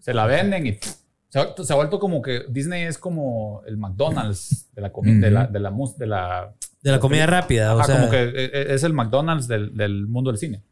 [0.00, 0.94] Se la venden y pff,
[1.34, 5.18] se ha, se ha vuelto como que Disney es como el McDonald's de la comida,
[5.26, 7.74] de la, de la, mus- de la De la comida rápida.
[7.74, 10.62] O sea, como que eh, eh, es el McDonald's del, del mundo del cine.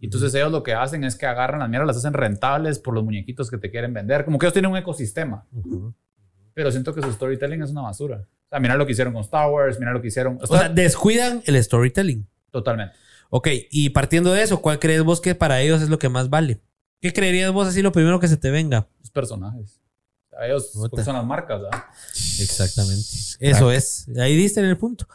[0.00, 2.92] Y entonces ellos lo que hacen es que agarran las mierdas, las hacen rentables por
[2.92, 4.24] los muñequitos que te quieren vender.
[4.24, 5.46] Como que ellos tienen un ecosistema.
[6.54, 8.16] Pero siento que su storytelling es una basura.
[8.18, 10.38] O sea, mira lo que hicieron con Star Wars, mira lo que hicieron.
[10.42, 12.26] O sea, descuidan el storytelling.
[12.50, 12.94] totalmente.
[13.30, 16.30] Ok, y partiendo de eso, ¿cuál crees vos que para ellos es lo que más
[16.30, 16.60] vale?
[17.00, 18.86] ¿Qué creerías vos así lo primero que se te venga?
[19.00, 19.80] Los personajes.
[20.36, 21.84] Sea, ellos porque son las marcas, ¿verdad?
[22.40, 23.08] Exactamente.
[23.40, 24.06] Eso es.
[24.20, 25.08] Ahí diste en el punto.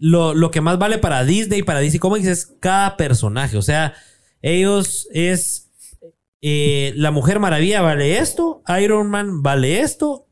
[0.00, 3.56] Lo, lo que más vale para Disney y para DC Comics es cada personaje.
[3.56, 3.94] O sea,
[4.42, 5.68] ellos es.
[6.40, 10.28] eh, la Mujer Maravilla vale esto, Iron Man vale esto,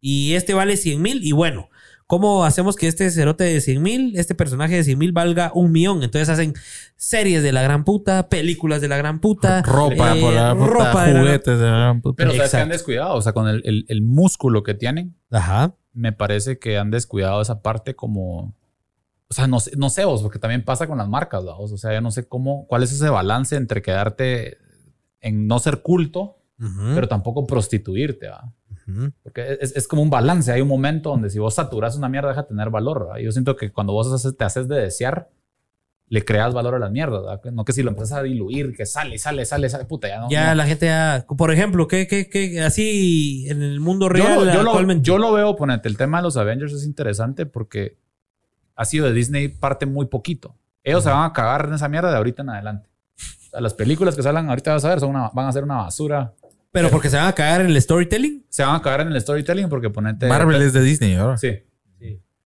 [0.00, 1.24] y este vale 100 mil.
[1.24, 1.69] Y bueno,
[2.10, 5.70] ¿cómo hacemos que este cerote de 100 mil, este personaje de 100 mil valga un
[5.70, 6.02] millón?
[6.02, 6.54] Entonces hacen
[6.96, 10.66] series de la gran puta, películas de la gran puta, Ropa, eh, por la puta,
[10.66, 12.16] ropa de la- juguetes de la gran puta.
[12.16, 13.14] Pero ¿sabes que han descuidado?
[13.14, 15.76] O sea, con el, el- el músculo que tienen, Ajá.
[15.92, 18.56] me parece que han descuidado esa parte como...
[19.28, 21.60] O sea, no sé, no sé vos, porque también pasa con las marcas, ¿verdad?
[21.60, 24.58] O sea, yo no sé cómo, cuál es ese balance entre quedarte
[25.20, 26.38] en no ser culto,
[26.94, 28.50] pero tampoco prostituirte, ¿verdad?
[29.22, 30.52] Porque es, es como un balance.
[30.52, 33.06] Hay un momento donde si vos saturas una mierda, deja de tener valor.
[33.06, 33.20] ¿verdad?
[33.22, 35.28] Yo siento que cuando vos haces- te haces de desear,
[36.08, 37.22] le creas valor a las mierdas.
[37.22, 37.40] ¿verdad?
[37.52, 40.28] No que si lo empiezas a diluir, que sale, sale, sale, sale, puta, ya no.
[40.30, 40.54] Ya no.
[40.56, 44.52] la gente ya, por ejemplo, ¿qué, qué, qué, así en el mundo Yo, real lo,
[44.52, 45.04] yo, lo, actualmente?
[45.06, 47.96] yo lo veo, ponete, el tema de los Avengers es interesante porque
[48.74, 50.56] ha sido de Disney parte muy poquito.
[50.82, 52.88] Ellos se van a cagar en esa mierda de ahorita en adelante.
[53.18, 55.62] O sea, las películas que salen ahorita vas a ver son una, van a ser
[55.62, 56.32] una basura.
[56.72, 58.44] Pero porque se van a cagar en el storytelling.
[58.48, 60.26] Se van a cagar en el storytelling porque ponete...
[60.26, 61.36] Marvel es de Disney ahora.
[61.36, 61.58] Sí.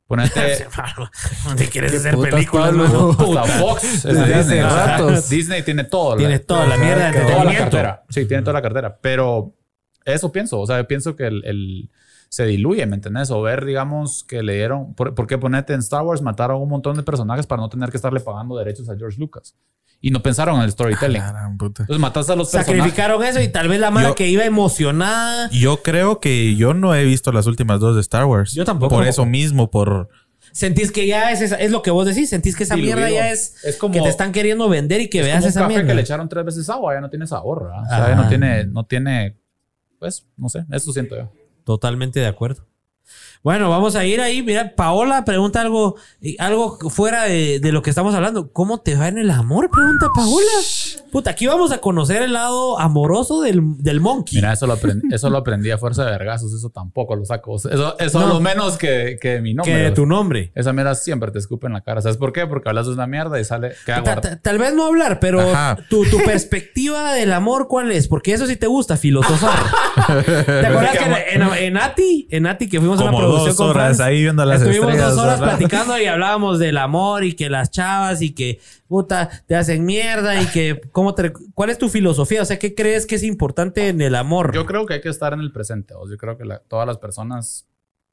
[0.07, 0.67] Ponete...
[1.45, 3.11] ¿Dónde quieres ¿Qué hacer películas, mano?
[3.11, 4.61] Hasta Fox es de Disney.
[4.63, 5.29] ratos.
[5.31, 6.17] Disney tiene todo.
[6.17, 8.05] Tiene la, toda la mierda de Toda la cartera.
[8.11, 8.99] Sí, tiene toda la cartera.
[9.01, 9.55] Pero
[10.05, 10.61] eso pienso.
[10.61, 11.91] O sea, yo pienso que el, el-
[12.35, 13.31] se diluye, ¿me entendés?
[13.31, 14.93] O ver, digamos, que le dieron...
[14.95, 17.91] ¿Por, por qué ponete en Star Wars mataron un montón de personajes para no tener
[17.91, 19.55] que estarle pagando derechos a George Lucas?
[20.01, 21.23] Y no pensaron en el storytelling.
[21.57, 21.85] Puta.
[21.85, 22.77] Entonces mataste a los personajes.
[22.77, 25.49] Sacrificaron eso y tal vez la mala Yo- que iba emocionada.
[25.53, 28.53] Yo creo que yo no he visto las últimas dos de Star Wars.
[28.53, 28.97] Yo tampoco.
[28.97, 30.09] Por eso mismo, por...
[30.51, 32.31] Sentís que ya es, esa- es lo que vos decís.
[32.31, 32.97] Sentís que esa Diluido.
[32.97, 35.47] mierda ya es, Es como- que te están queriendo vender y que es veas como
[35.47, 35.87] un esa café mierda.
[35.89, 37.83] que le echaron tres veces agua, ya no tiene sabor, ¿verdad?
[37.85, 39.37] O sea, ya no tiene, no tiene,
[40.01, 41.31] pues, no sé, eso siento yo.
[41.65, 42.67] Totalmente de acuerdo.
[43.45, 44.43] Bueno, vamos a ir ahí.
[44.43, 45.97] Mira, Paola pregunta algo,
[46.39, 48.51] algo fuera de, de lo que estamos hablando.
[48.53, 49.71] ¿Cómo te va en el amor?
[49.71, 50.47] Pregunta Paola.
[51.13, 54.37] Puta, aquí vamos a conocer el lado amoroso del, del monkey.
[54.39, 57.55] Mira, eso lo aprendí, eso lo aprendí a fuerza de vergazos, eso tampoco lo saco.
[57.57, 57.69] Eso,
[57.99, 58.27] eso No.
[58.29, 59.75] es lo menos que, que mi nombre.
[59.85, 60.51] que tu nombre.
[60.55, 62.01] Esa mierda siempre te escupe en la cara.
[62.01, 62.47] ¿Sabes por qué?
[62.47, 63.75] Porque hablas de una mierda y sale.
[63.85, 64.21] Queda Ta- guardado.
[64.37, 65.77] ta- Tal vez no hablar, pero Ajá.
[65.91, 68.09] tu, tu perspectiva del amor, ¿cuál es?
[68.09, 69.53] Porque eso sí te gusta, filosofar.
[70.25, 73.34] ¿Te acuerdas que en, en, en Ati, en Ati, que fuimos a una Como producción
[73.43, 75.15] dos con horas Franz, ahí viendo las Estuvimos estrellas.
[75.17, 75.57] dos horas ¿verdad?
[75.59, 80.41] platicando y hablábamos del amor y que las chavas y que puta te hacen mierda
[80.41, 83.89] y que cómo te, cuál es tu filosofía, o sea, ¿qué crees que es importante
[83.89, 84.55] en el amor?
[84.55, 85.95] Yo creo que hay que estar en el presente.
[85.95, 87.67] o sea, Yo creo que la- todas las personas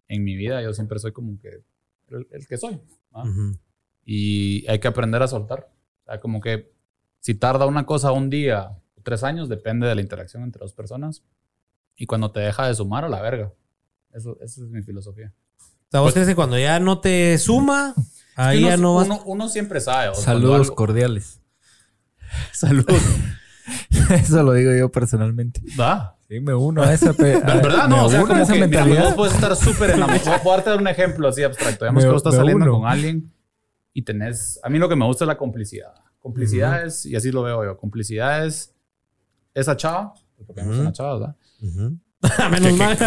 [0.07, 1.61] en mi vida, yo siempre soy como que
[2.09, 2.80] el, el que soy.
[3.15, 3.24] ¿va?
[3.24, 3.57] Ujú.
[4.05, 5.69] Y hay que aprender a soltar.
[6.03, 6.72] O sea, como que
[7.19, 10.74] si tarda una cosa un día o tres años, depende de la interacción entre dos
[10.74, 11.24] personas.
[11.95, 13.53] Y cuando te deja de sumar a la verga.
[14.14, 15.34] Eso, esa es mi filosofía.
[15.59, 17.93] O sea, vos crees que cuando ya no te suma,
[18.36, 19.07] ahí uno, ya no vas.
[19.07, 20.09] uno, uno siempre sabe.
[20.09, 21.39] o sea, Saludos algo- cordiales.
[22.53, 22.86] Salud.
[24.09, 25.62] Eso lo digo yo personalmente.
[25.80, 26.18] ¿Va?
[26.28, 27.14] Sí, me uno a esa.
[27.14, 28.05] pe- En verdad, no.
[28.05, 29.03] O sea, como esa que mira, mentalidad.
[29.05, 30.39] vos puedes estar súper enamorado.
[30.43, 31.86] Voy a darte un ejemplo así abstracto.
[31.86, 32.80] Digamos Me- que vos estás saliendo uno.
[32.80, 33.32] con alguien
[33.93, 34.59] y tenés...
[34.64, 35.93] A mí lo que me gusta es la complicidad.
[36.20, 38.74] Complicidad es, y así lo veo yo, complicidad es
[39.53, 40.14] esa chava,
[40.45, 40.82] porque me gusta Ujú.
[40.88, 41.36] una chava, ¿verdad?
[41.62, 41.97] Ujú.
[42.51, 42.97] Menos mal.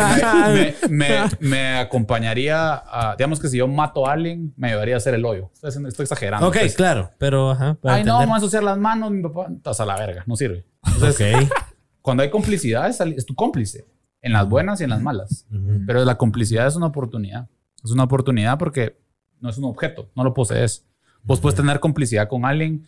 [0.55, 4.99] me, me- me acompañaría a, digamos que si yo mato a alguien, me ayudaría a
[4.99, 5.51] hacer el hoyo.
[5.63, 6.49] Estoy, estoy exagerando.
[6.49, 6.75] ok, pues.
[6.75, 7.67] claro, pero ajá.
[7.67, 8.13] Ay, no, entender.
[8.15, 9.47] vamos a ensuciar las manos, mi papá.
[9.55, 10.65] Estás a la verga, no sirve.
[10.87, 11.53] Entonces, Ok.
[12.03, 13.87] cuando hay complicidad, es, es tu cómplice.
[14.21, 15.47] En las buenas y en las malas.
[15.51, 15.83] Ujú.
[15.87, 17.47] Pero la complicidad es una oportunidad.
[17.85, 18.99] Es una oportunidad porque
[19.41, 20.87] no es un objeto, no lo posees.
[21.23, 22.87] Vos puedes tener complicidad con alguien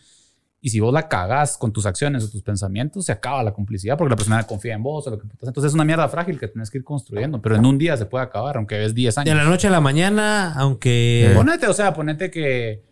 [0.59, 3.97] y si vos la cagás con tus acciones o tus pensamientos, se acaba la complicidad
[3.97, 5.47] porque la persona confía en vos o lo que putas.
[5.49, 8.05] Entonces es una mierda frágil que tienes que ir construyendo, pero en un día se
[8.05, 9.35] puede acabar, aunque ves 10 De años.
[9.35, 11.31] la noche a la mañana, aunque...
[11.35, 12.86] Ponete, o sea, ponete que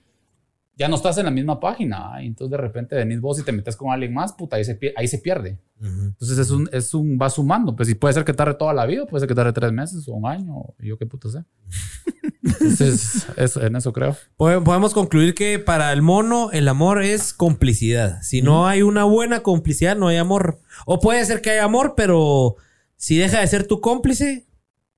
[0.78, 3.52] ya no estás en la misma página y entonces de repente venís vos y te
[3.52, 5.58] metes con alguien más, puta, ahí se, ahí se pierde.
[5.80, 5.88] Ujú.
[6.08, 7.76] Entonces es un, es un, va sumando.
[7.76, 10.08] Pues y puede ser que tarde toda la vida, puede ser que tarde tres meses
[10.08, 11.44] o un año, o yo qué puta sé.
[12.44, 14.16] Entonces, eso, en eso creo.
[14.38, 18.22] Pode- Podemos concluir que para el mono el amor es complicidad.
[18.22, 20.60] Si no hay una buena complicidad, no hay amor.
[20.86, 22.56] O puede ser que haya amor, pero
[22.98, 24.46] si deja de ser tu cómplice,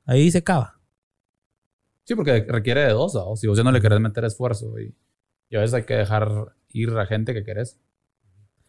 [0.06, 0.80] ahí se acaba.
[2.04, 3.36] Sí, porque requiere de dos, ¿no?
[3.36, 4.94] Si vos ya no le querés meter esfuerzo y,
[5.50, 7.78] y a veces hay que dejar ir a gente que querés.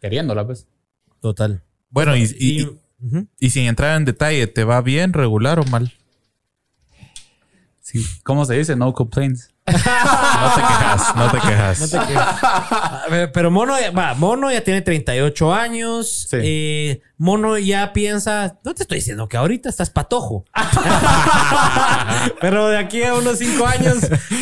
[0.01, 0.69] Queriéndola, pues.
[1.21, 1.63] Total.
[1.91, 3.27] Bueno, y, y- Y- y- Ujú.
[3.39, 5.93] y sin entrar en detalle, ¿te va bien, regular o mal?
[7.81, 8.05] Sí.
[8.23, 8.77] ¿Cómo se dice?
[8.77, 9.51] No complaints.
[9.69, 11.15] No te quejas,
[11.81, 12.43] no te quejas.
[12.45, 16.27] A ver, Pero Mono, ya- va, Mono ya tiene 38 años.
[16.31, 16.37] Sí.
[16.43, 20.45] Eh, Mono ya piensa, no te estoy diciendo que ahorita estás patojo.
[22.41, 23.99] Pero de aquí a unos 5 años,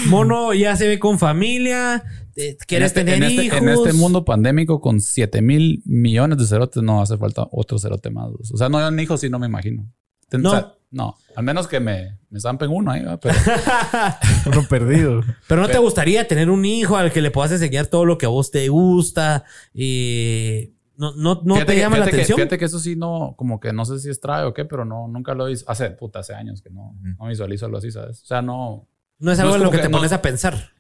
[0.07, 2.05] Mono ya se ve con familia.
[2.37, 3.59] Eh, Quieres este, tener en este- hijos.
[3.59, 8.11] en este mundo pandémico con 7 mil millones de cerotes no hace falta otro cerote
[8.11, 8.29] más.
[8.53, 9.91] O sea, no, yo en hijos sí no me imagino.
[10.29, 10.51] Ten- No.
[10.51, 11.17] o sea, no.
[11.35, 13.19] Al menos que me, me zampen uno ahí, ¿va?
[13.19, 13.35] pero
[14.47, 15.23] Uno perdido.
[15.49, 18.27] Pero no te gustaría tener un hijo al que le puedas enseñar todo lo que
[18.27, 19.45] a vos te gusta.
[19.73, 22.37] Y no, no, no Fíjate te que- llama la fíjate que- atención.
[22.37, 24.85] fíjate que eso sí no, como que no sé si es trae o qué, pero
[24.85, 25.65] no, nunca lo hice.
[25.69, 28.23] Hace, puta, hace años que no, no visualizo algo así, ¿sabes?
[28.23, 30.13] O sea, no, no es no algo es en lo que que te no- pones
[30.13, 30.73] a pensar.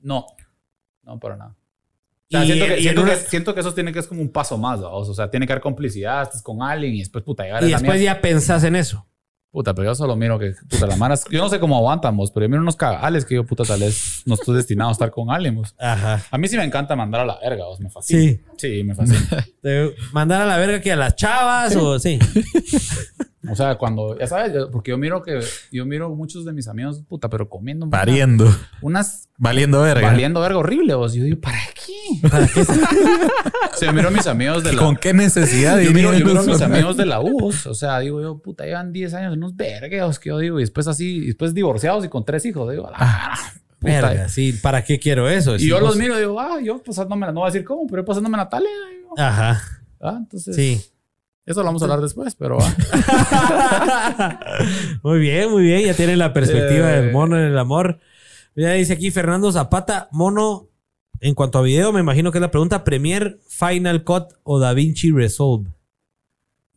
[0.00, 0.26] no,
[1.08, 1.54] no, para nada.
[2.30, 4.20] O sea, siento, que, en siento, una- que, siento que eso tiene que es como
[4.20, 4.80] un paso más.
[4.82, 7.70] O sea, tiene que haber complicidad, estás con alguien y después, puta, llegar a Y
[7.70, 9.06] esa después ya pensás en eso.
[9.50, 12.44] Puta, pero yo solo miro que, puta, la mara, yo no sé cómo aguantamos, pero
[12.44, 15.30] yo miro unos cagales que yo, puta, tal vez no estoy destinado a estar con
[15.30, 15.74] alguien, vos.
[15.78, 16.22] Ajá.
[16.30, 18.20] A mí sí me encanta mandar a la verga, vos, me fascina.
[18.20, 18.40] Sí.
[18.58, 19.46] Sí, me fascina.
[20.12, 22.18] Mandar a la verga que a las chavas o sí.
[23.50, 25.40] O sea, cuando, ya sabes, yo- porque yo miro que,
[25.72, 28.46] yo miro muchos de mis amigos, puta, pero comiendo Pariendo.
[28.82, 30.06] unas Valiendo verga.
[30.08, 31.14] valiendo verga horrible, vos.
[31.14, 32.20] Yo digo, ¿para qué?
[33.80, 34.82] Yo miro a mis amigos de la...
[34.82, 35.78] ¿Con qué necesidad?
[35.80, 38.64] Yo miro, yo miro a mis amigos de la U, o sea, digo yo, puta,
[38.64, 42.04] llevan 10 años en unos vergueos que yo digo, y después así, y después divorciados
[42.04, 43.34] y con tres hijos, digo, ah,
[43.78, 43.92] puta.
[43.92, 44.52] Verga, sí.
[44.54, 45.56] ¿Para qué quiero eso?
[45.56, 48.02] Y yo los miro y digo, ah, yo pasándome, no voy a decir cómo, pero
[48.02, 48.68] yo pasándome Natalia.
[48.92, 49.14] digo.
[49.16, 49.62] Ajá.
[50.00, 50.82] Ah, entonces, Sí.
[51.48, 52.58] Eso lo vamos a hablar después, pero
[55.02, 55.84] muy bien, muy bien.
[55.84, 57.02] Ya tienen la perspectiva Eh.
[57.02, 57.98] del mono en el amor.
[58.54, 60.66] Ya dice aquí Fernando Zapata, mono.
[61.20, 65.10] En cuanto a video, me imagino que es la pregunta: ¿Premiere, Final Cut o DaVinci
[65.10, 65.70] Resolve?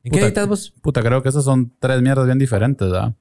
[0.04, 0.74] ¿En qué editas vos?
[0.82, 3.14] Puta, creo que esas son tres mierdas bien diferentes, ¿verdad?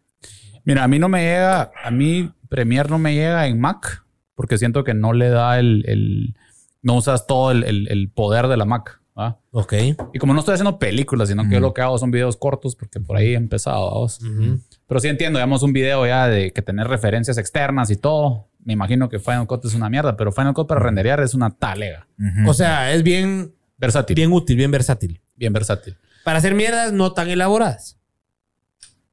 [0.65, 4.57] Mira, a mí no me llega, a mí Premiere no me llega en Mac, porque
[4.57, 6.35] siento que no le da el, el-
[6.83, 9.39] no usas todo el, el- el poder de la Mac, ¿va?
[9.51, 9.75] Ok.
[10.13, 12.77] Y como no estoy haciendo películas, sino que yo lo que hago son videos cortos,
[12.77, 14.21] porque por ahí he empezado, vamos.
[14.23, 14.59] Ujú.
[14.87, 18.49] Pero sí entiendo, digamos, un video ya de que tener referencias externas y todo.
[18.63, 21.51] Me imagino que Final Cut es una mierda, pero Final Cut para renderear es una
[21.51, 22.07] talega.
[22.47, 24.15] O sea, es bien, Versátil.
[24.15, 25.21] Bien, bien útil, bien versátil.
[25.39, 25.97] versátil.
[26.23, 27.97] Para hacer mierdas no tan elaboradas.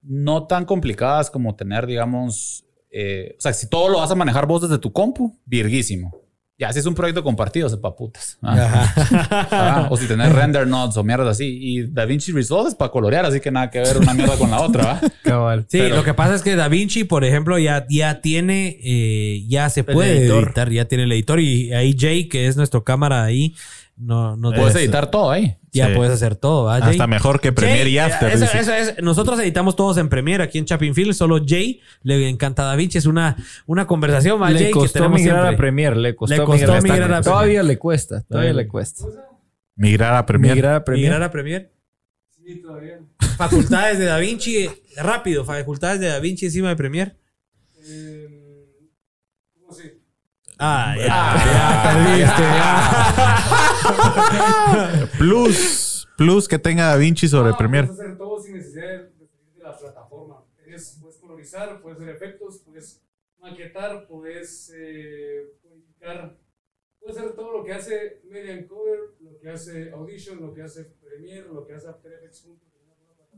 [0.02, 4.46] no tan complicadas como tener, digamos, eh, o sea, si todo lo vas a manejar
[4.46, 6.16] vos desde tu compu, virguísimo.
[6.60, 8.38] Ya, si es un proyecto compartido, sepa putas.
[8.42, 8.94] Ah.
[9.52, 11.46] Ah, o si tenés render nodes o mierdas así.
[11.62, 14.62] Y DaVinci Resolve es para colorear, así que nada que ver una mierda con la
[14.62, 15.02] otra, ¿va?
[15.70, 19.70] Sí, Pero- lo que pasa es que DaVinci, por ejemplo, ya, ya tiene, eh, ya
[19.70, 20.46] se puede editor.
[20.46, 23.54] editar, ya tiene el editor y ahí Jay, que es nuestro cámara ahí,
[23.98, 25.58] no, no Puedes editar todo ahí.
[25.72, 25.94] Ya Sí.
[25.96, 26.92] puedes hacer todo, ¿va, Jay?
[26.92, 28.30] Hasta mejor que Premiere Jay, y After.
[28.32, 32.30] eso- eso es- nosotros editamos todos en Premiere aquí en Chapin Film, solo Jay le
[32.30, 33.36] encanta DaVinci, es una,
[33.66, 35.56] una conversación, ¿va, Le Jay, que costó tenemos migrar siempre.
[35.56, 35.96] a Premiere.
[35.98, 37.24] Le costó, Le costó migrar, migrar a Premiere.
[37.24, 38.24] Todavía le cuesta.
[38.24, 39.04] Todavía le cuesta.
[39.76, 40.56] Migrar a Premiere.
[40.56, 41.10] Migrar a Premiere.
[41.10, 41.72] Migrar a Premiere.
[42.46, 43.00] Sí, todavía.
[43.38, 47.16] Facultades de DaVinci, rápido, facultades de DaVinci encima de Premiere.
[50.60, 52.72] Ah, ya, ya perdiste, ya.
[55.18, 57.88] Plus, plus que tenga Da Vinci sobre Premiere.
[57.88, 59.12] Puedes hacer todo sin necesidad de
[59.64, 60.44] la plataforma.
[60.64, 63.02] Tienes- puedes colorizar, puedes hacer efectos, puedes
[63.40, 66.38] maquetar, puedes eh, codificar.
[67.00, 70.86] Puedes hacer todo lo que hace Media Encoder, lo que hace Audition, lo que hace
[70.86, 72.46] Premiere, lo que hace After Effects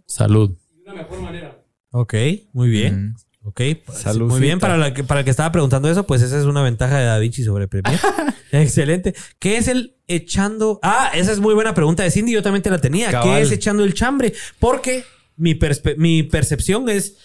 [0.07, 0.57] Salud.
[0.73, 1.63] de una mejor manera.
[1.91, 2.13] Ok,
[2.53, 3.09] muy bien.
[3.09, 3.15] Mm.
[3.43, 4.25] Ok, pues, Saludcita.
[4.33, 4.59] muy bien.
[4.59, 7.05] Para, la que, para el que estaba preguntando eso, pues esa es una ventaja de
[7.05, 7.97] DaVinci sobre Premiere.
[8.51, 9.15] Excelente.
[9.39, 10.79] ¿Qué es el echando?
[10.83, 12.33] Ah, esa es muy buena pregunta de Cindy.
[12.33, 13.21] Yo también te la tenía.
[13.21, 14.33] ¿Qué es echando el chambre?
[14.59, 15.03] Porque
[15.37, 17.15] mi, perspe- mi percepción es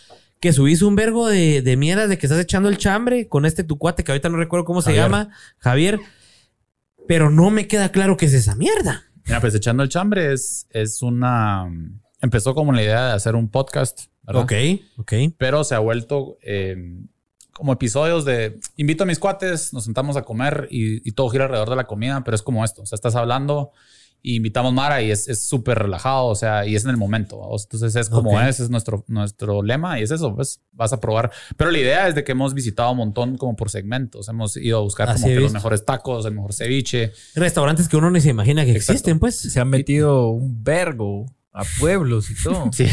[0.40, 3.64] que subís un vergo de, de mierda de que estás echando el chambre con este
[3.64, 5.04] tu cuate que ahorita no recuerdo cómo se Javier.
[5.04, 6.00] llama, Javier.
[7.08, 9.04] Pero no me queda claro qué es esa mierda.
[9.26, 11.66] Mira, pues echando el chambre es, es una.
[12.20, 14.42] Empezó como la idea de hacer un podcast, ¿verdad?
[14.42, 14.52] Ok,
[14.98, 15.12] ok.
[15.38, 16.76] Pero se ha vuelto eh,
[17.52, 21.44] como episodios de invito a mis cuates, nos sentamos a comer y, y todo gira
[21.44, 22.82] alrededor de la comida, pero es como esto.
[22.82, 23.70] O sea, estás hablando
[24.26, 27.38] y invitamos Mara y es súper relajado, o sea, y es en el momento.
[27.40, 27.48] ¿va?
[27.62, 28.40] Entonces es como Ok.
[28.48, 31.30] es, es nuestro, nuestro lema y es eso, pues vas a probar.
[31.58, 34.26] Pero la idea es de que hemos visitado un montón como por segmentos.
[34.30, 37.12] Hemos ido a buscar Así como que los mejores tacos, el mejor ceviche.
[37.34, 38.92] Restaurantes que uno ni se imagina que Exacto.
[38.92, 39.36] existen, pues.
[39.38, 42.70] Se han metido un vergo a pueblos y todo.
[42.72, 42.86] Sí.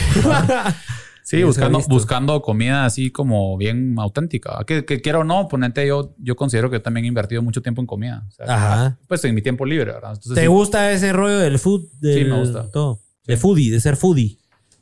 [1.24, 4.64] Sí, buscando, buscando comida así como bien auténtica.
[4.66, 7.80] Que, que quiera o no, ponente, yo, yo considero que también he invertido mucho tiempo
[7.82, 8.24] en comida.
[8.28, 8.98] O sea, Ajá.
[9.08, 10.12] Pues en mi tiempo libre, ¿verdad?
[10.14, 11.88] Entonces, ¿Te sí, gusta ese rollo del food?
[12.00, 12.70] del- me gusta.
[12.72, 13.00] Todo.
[13.26, 14.38] De foodie, de ser foodie.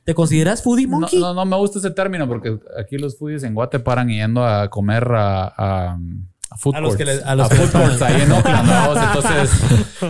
[0.06, 1.20] ¿Te consideras foodie, monkey?
[1.20, 4.68] no, no me gusta ese término porque aquí los foodies en Guate paran yendo a
[4.70, 6.00] comer a
[6.60, 8.70] food A los que les- a los que food courts ahí en Oakland,
[9.16, 9.52] Entonces,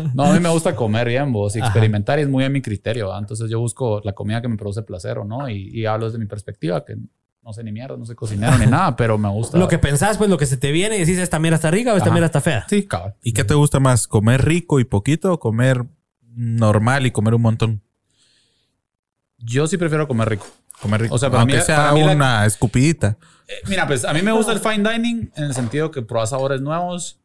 [0.15, 1.67] no, a mí me gusta comer bien, vos, y Ajá.
[1.67, 3.15] experimentar y es muy a mi criterio.
[3.17, 6.17] Entonces yo busco la comida que me produce placer o no y, y hablo desde
[6.19, 6.95] mi perspectiva, que
[7.41, 9.57] no sé ni mierda, no soy cocinero ni nada, pero me gusta.
[9.57, 11.93] Lo que pensás, pues lo que se te viene y decís, esta mierda está rica
[11.93, 12.13] o esta Ajá.
[12.13, 12.65] mierda está fea.
[12.69, 13.15] Sí, cabal.
[13.23, 14.07] ¿Y qué te gusta más?
[14.07, 15.85] ¿Comer rico y poquito o comer
[16.35, 17.81] normal y comer un montón?
[19.37, 20.45] Yo sí prefiero comer rico.
[20.81, 21.15] Comer rico.
[21.15, 23.17] O sea, para Aunque mí- sea para mí la- una escupidita.
[23.49, 26.29] Eh, Mira, pues a mí me gusta el fine dining en el sentido que pruebas
[26.29, 27.19] sabores nuevos,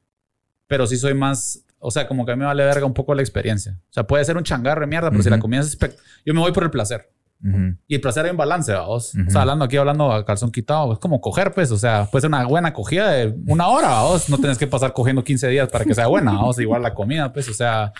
[0.66, 3.14] pero sí soy más, o sea, como que a mí me vale verga un poco
[3.14, 3.78] la experiencia.
[3.90, 5.36] O sea, puede ser un changarro de mierda, pero si Ujú.
[5.36, 7.10] la comida es espect- Yo me voy por el placer.
[7.46, 7.76] Ujú.
[7.86, 9.14] Y el placer hay un balance, vamos.
[9.14, 9.24] Ujú.
[9.28, 11.70] O sea, hablando aquí, hablando a calzón quitado, es como coger, pues.
[11.72, 14.30] O sea, puede ser una buena cogida de una hora, vamos.
[14.30, 16.58] No tienes que pasar cogiendo 15 días para que sea buena, vamos.
[16.58, 17.46] Igual la comida, pues.
[17.50, 17.92] O sea,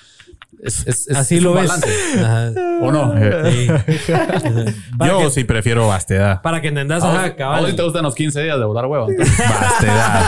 [0.63, 1.71] es, es- es- Así es lo un ves.
[2.19, 2.53] Ajá.
[2.83, 3.15] ¿O no?
[3.15, 3.69] Sí.
[5.07, 6.41] Yo que- sí prefiero vastedad.
[6.43, 7.67] Para que entendas, ¿A vos, ajá, a vos cabal.
[7.71, 9.09] sí te gustan los 15 días de botar huevo?
[9.11, 9.39] entonces?
[9.39, 10.23] Vastedad.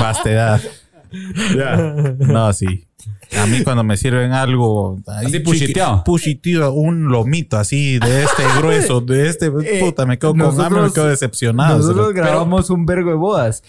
[0.00, 0.60] vastedad.
[2.18, 2.86] No, sí.
[3.38, 6.02] A mí cuando me sirven algo Así puchiteado.
[6.04, 9.50] puchiteado, un lomito así de este grueso, de este
[9.80, 11.78] puta, me quedo con hambre, me nosotros- quedo decepcionado.
[11.78, 13.62] Nosotros grabamos un vergo de bodas.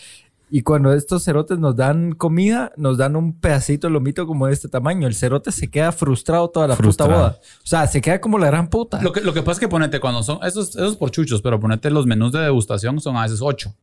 [0.49, 4.53] Y cuando estos cerotes nos dan comida, nos dan un pedacito de lomito como de
[4.53, 5.05] este tamaño.
[5.07, 7.11] El cerote se queda frustrado toda la Frustrado.
[7.11, 7.39] puta boda.
[7.63, 9.01] O sea, se queda como la gran puta.
[9.01, 11.59] Lo que, lo que pasa es que ponete cuando son esos, esos por chuchos, pero
[11.59, 13.75] ponete los menús de degustación son a veces 8.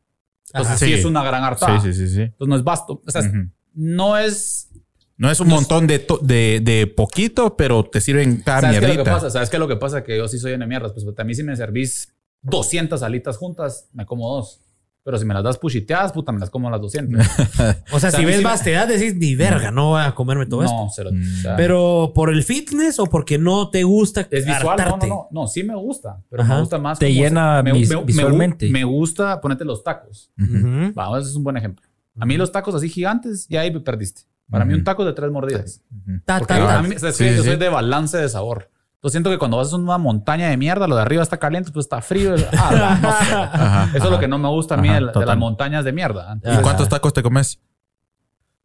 [0.47, 0.77] Entonces Ajá.
[0.79, 0.85] sí.
[0.87, 0.93] Sí.
[0.93, 1.79] es una gran hartada.
[1.81, 2.21] Sí, sí, sí, sí.
[2.21, 3.01] Entonces no es vasto.
[3.05, 3.21] O sea,
[3.73, 4.69] no es.
[5.17, 8.75] No es un montón de, to- de, de poquito, pero te sirven cada ¿Sabes qué
[8.77, 9.13] es lo que mierdita.
[9.13, 9.29] pasa?
[9.29, 10.03] ¿Sabes qué es lo que pasa?
[10.03, 10.91] Que yo sí soy en mierdas.
[10.93, 12.11] Pues a mí si me servís
[12.41, 14.61] 200 alitas juntas, me como dos.
[15.05, 17.23] Pero si me las das puchiteadas, puta, me las como las 200.
[17.29, 20.15] O sea, O sea, si a ves me- vastedad, decís, ni verga, no voy a
[20.15, 20.75] comerme todo esto.
[20.75, 21.11] no, cero.
[21.13, 24.77] o sea, Pero por el fitness o porque no te gusta es visual.
[24.79, 25.27] No, no, no.
[25.29, 26.23] No, sí me gusta.
[26.29, 26.55] Pero Ajá.
[26.55, 26.97] me gusta más.
[26.97, 28.67] Te llena se- vis- me, visualmente.
[28.69, 30.31] Me, gusta ponerte los tacos.
[30.35, 31.85] Vamos, ese es un buen ejemplo.
[32.19, 34.23] A mí los tacos así gigantes, ya ahí me perdiste.
[34.49, 35.81] Para mí un taco de tres mordidas.
[36.25, 36.79] Ta, ta, ta.
[36.79, 38.69] a mí, ¿sabes Sí, yo soy de balance de sabor.
[39.05, 41.69] Yo siento que cuando vas a una montaña de mierda, lo de arriba está caliente,
[41.71, 42.33] pues está frío.
[42.33, 43.33] es- ah, la- no sé.
[43.35, 45.93] Ajá, Eso es lo que no me gusta a mí Ajá, de, las montañas de
[45.93, 46.39] mierda.
[46.43, 47.59] ¿Y cuántos tacos te comes?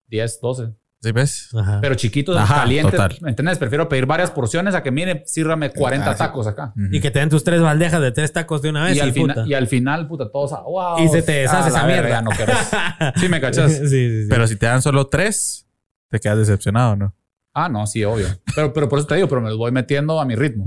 [0.09, 0.73] 10, 12.
[1.03, 1.49] ¿Sí ves?
[1.55, 1.79] Ajá.
[1.83, 2.91] Pero chiquitos, Ajá, calientes.
[2.93, 3.19] total.
[3.21, 3.59] ¿Me entiendes?
[3.59, 6.19] Prefiero pedir varias porciones a que, mire, sírrame 40 Ah, sí.
[6.19, 6.73] tacos acá.
[6.91, 8.97] Y que te den tus tres bandejas de tres tacos de una vez.
[8.97, 9.35] Y al, puta.
[9.35, 10.99] final, y al final, puta, todos, ah, wow.
[11.05, 12.23] Y se te deshace ah, esa mierda.
[12.23, 12.57] No querés.
[13.17, 13.73] Sí, me cachas.
[13.73, 14.27] Sí, sí, sí.
[14.31, 15.67] Pero si te dan solo tres,
[16.09, 17.15] te quedas decepcionado, ¿no?
[17.65, 18.27] Ah, no, sí, obvio.
[18.55, 20.65] Pero, pero por eso te digo, pero me los voy metiendo a mi ritmo.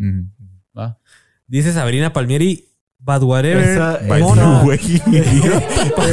[1.48, 2.66] Dice Sabrina Palmieri,
[3.00, 3.64] but whatever.
[3.64, 4.64] Esa- By mono.
[4.66, 4.78] the.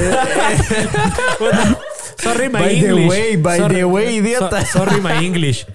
[2.18, 3.08] Sorry, my By the English.
[3.08, 4.64] way, by Sorry- the way, idiota.
[4.66, 5.66] so- sorry, my English.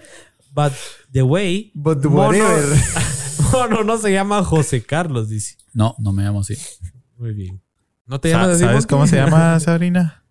[0.54, 0.74] But
[1.12, 1.72] the way.
[1.74, 2.78] But whatever.
[3.52, 5.58] Mono no se llama José Carlos, dice.
[5.74, 6.56] No, no me llamo así.
[7.18, 7.62] Muy bien.
[8.06, 8.64] ¿No te Sa- llamas así?
[8.66, 10.24] ¿Sabes cómo se llama, Sabrina?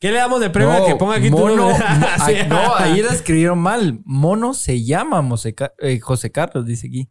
[0.00, 1.68] ¿Qué le damos de premio al que ponga aquí tu mono.
[1.68, 1.84] nombre?
[2.20, 4.00] Ay, no, ahí la escribieron mal.
[4.04, 5.22] Mono se llama
[5.78, 7.08] eh, José Carlos, dice aquí.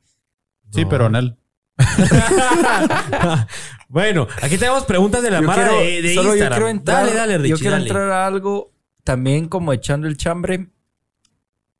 [0.71, 0.89] Sí, No.
[0.89, 1.35] pero en él.
[3.87, 6.57] bueno, aquí tenemos preguntas de la Yo Mara quiero- de, de solo yo Instagram.
[6.57, 7.85] quiero entrar, dale, dale, Richie, Yo quiero dale.
[7.87, 8.73] entrar a algo
[9.03, 10.69] también como echando el chambre.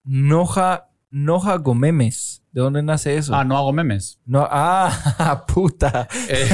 [0.04, 2.39] Noja, Noja Gomemes.
[2.52, 3.36] ¿De dónde nace eso?
[3.36, 4.20] Ah, no hago memes.
[4.26, 6.08] No, ah, puta.
[6.28, 6.50] Eh,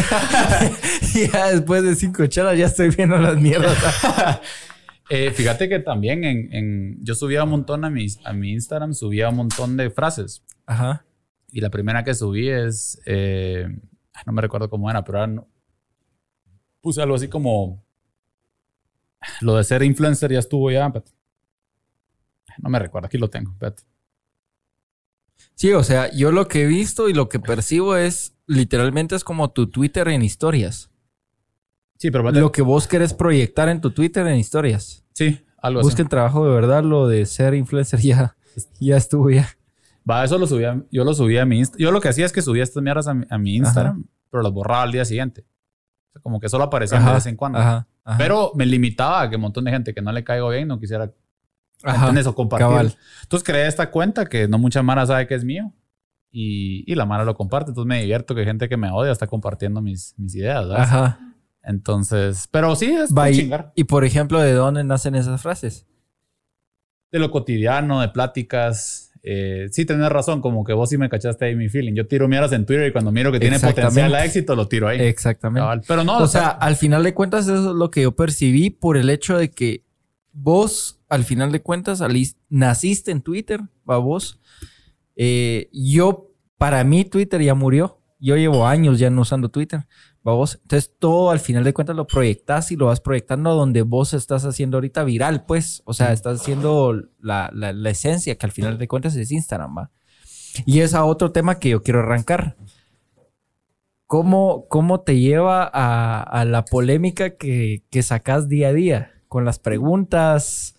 [1.34, 3.78] ya después de cinco chalas ya estoy viendo las mierdas.
[5.10, 8.94] eh, fíjate que también en, en- yo subía un montón a mi, a mi Instagram,
[8.94, 10.44] subía un montón de frases.
[10.66, 11.06] Ajá.
[11.50, 13.66] Y la primera que subí es, eh,
[14.26, 15.48] no me recuerdo cómo era, pero era no-
[16.82, 17.86] puse algo así como,
[19.40, 20.88] lo de ser influencer ya estuvo ya.
[20.88, 21.12] espérate.
[22.58, 23.52] No me recuerdo, aquí lo tengo.
[23.54, 23.84] espérate.
[25.56, 29.23] Sí, o sea, yo lo que he visto y lo que percibo es literalmente es
[29.23, 30.91] como tu Twitter en historias.
[31.98, 35.06] Sí, pero Lo que vos querés proyectar en tu Twitter en historias.
[35.14, 35.88] sí, algo así.
[35.88, 38.36] Busquen trabajo de verdad, lo de ser influencer ya,
[38.80, 39.49] ya estuvo ya.
[40.07, 41.82] Va, eso lo subía, yo lo subía a mi Instagram.
[41.84, 44.44] Yo lo que hacía es que subía estas mierdas a mi, a mi Instagram, pero
[44.44, 45.41] las borraba al día siguiente.
[45.41, 47.57] O sea, como que solo aparecían de vez en cuando.
[47.57, 47.88] Ajá.
[48.18, 50.80] Pero me limitaba a que un montón de gente que no le caigo bien no
[50.80, 51.11] quisiera
[51.84, 52.28] Ajá, ¿entendés?
[52.28, 52.68] o compartir.
[52.68, 52.96] cabal.
[53.24, 55.74] Entonces creé esta cuenta que no mucha Mara sabe que es mío.
[56.32, 57.72] Y, y la Mara lo comparte.
[57.72, 60.68] Entonces me divierto que gente que me odia está compartiendo mis, mis ideas.
[60.68, 60.82] ¿verdad?
[60.82, 61.20] Ajá.
[61.66, 63.72] Entonces, pero sí, es chingar.
[63.76, 65.88] y por ejemplo, ¿de dónde nacen esas frases?
[67.12, 69.12] De lo cotidiano, de pláticas.
[69.24, 71.94] Eh, sí, tenés razón, como que vos sí me cachaste ahí mi feeling.
[71.96, 74.88] Yo tiro mierdas en Twitter y cuando miro que tiene potencial a éxito, lo tiro
[74.88, 75.00] ahí.
[75.00, 75.62] Exactamente.
[75.62, 75.82] Cabal.
[75.88, 78.98] Pero no, O sea, al final de cuentas, eso es lo que yo percibí por
[78.98, 79.85] el hecho de que
[80.38, 82.03] vos, al final de cuentas,
[82.49, 84.40] naciste en Twitter, va vos.
[85.16, 88.02] Eh, yo, para mí, Twitter ya murió.
[88.20, 89.86] Yo llevo años ya no usando Twitter,
[90.28, 90.60] va vos.
[90.64, 94.14] Entonces, todo al final de cuentas lo proyectas y lo vas proyectando a donde vos
[94.14, 95.82] estás haciendo ahorita viral, pues.
[95.86, 99.78] O sea, estás haciendo la, la- la esencia que al final de cuentas es Instagram,
[99.78, 99.91] va.
[100.66, 102.56] Y es a otro tema que yo quiero arrancar.
[104.07, 109.12] ¿Cómo, cómo te lleva a, a la polémica que, que sacas día a día?
[109.36, 110.76] Con las preguntas,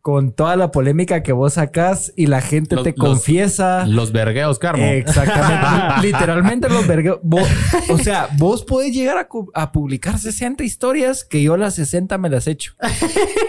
[0.00, 3.84] con toda la polémica que vos sacás y la gente Los- te los- confiesa.
[3.84, 4.84] los vergueos, Carmo.
[4.84, 6.02] Exactamente.
[6.06, 7.18] Literalmente los vergueos.
[7.24, 7.48] Vos-
[7.90, 12.46] O sea, vos podés llegar a, publicar 60 historias que yo las 60 me las
[12.46, 12.74] echo.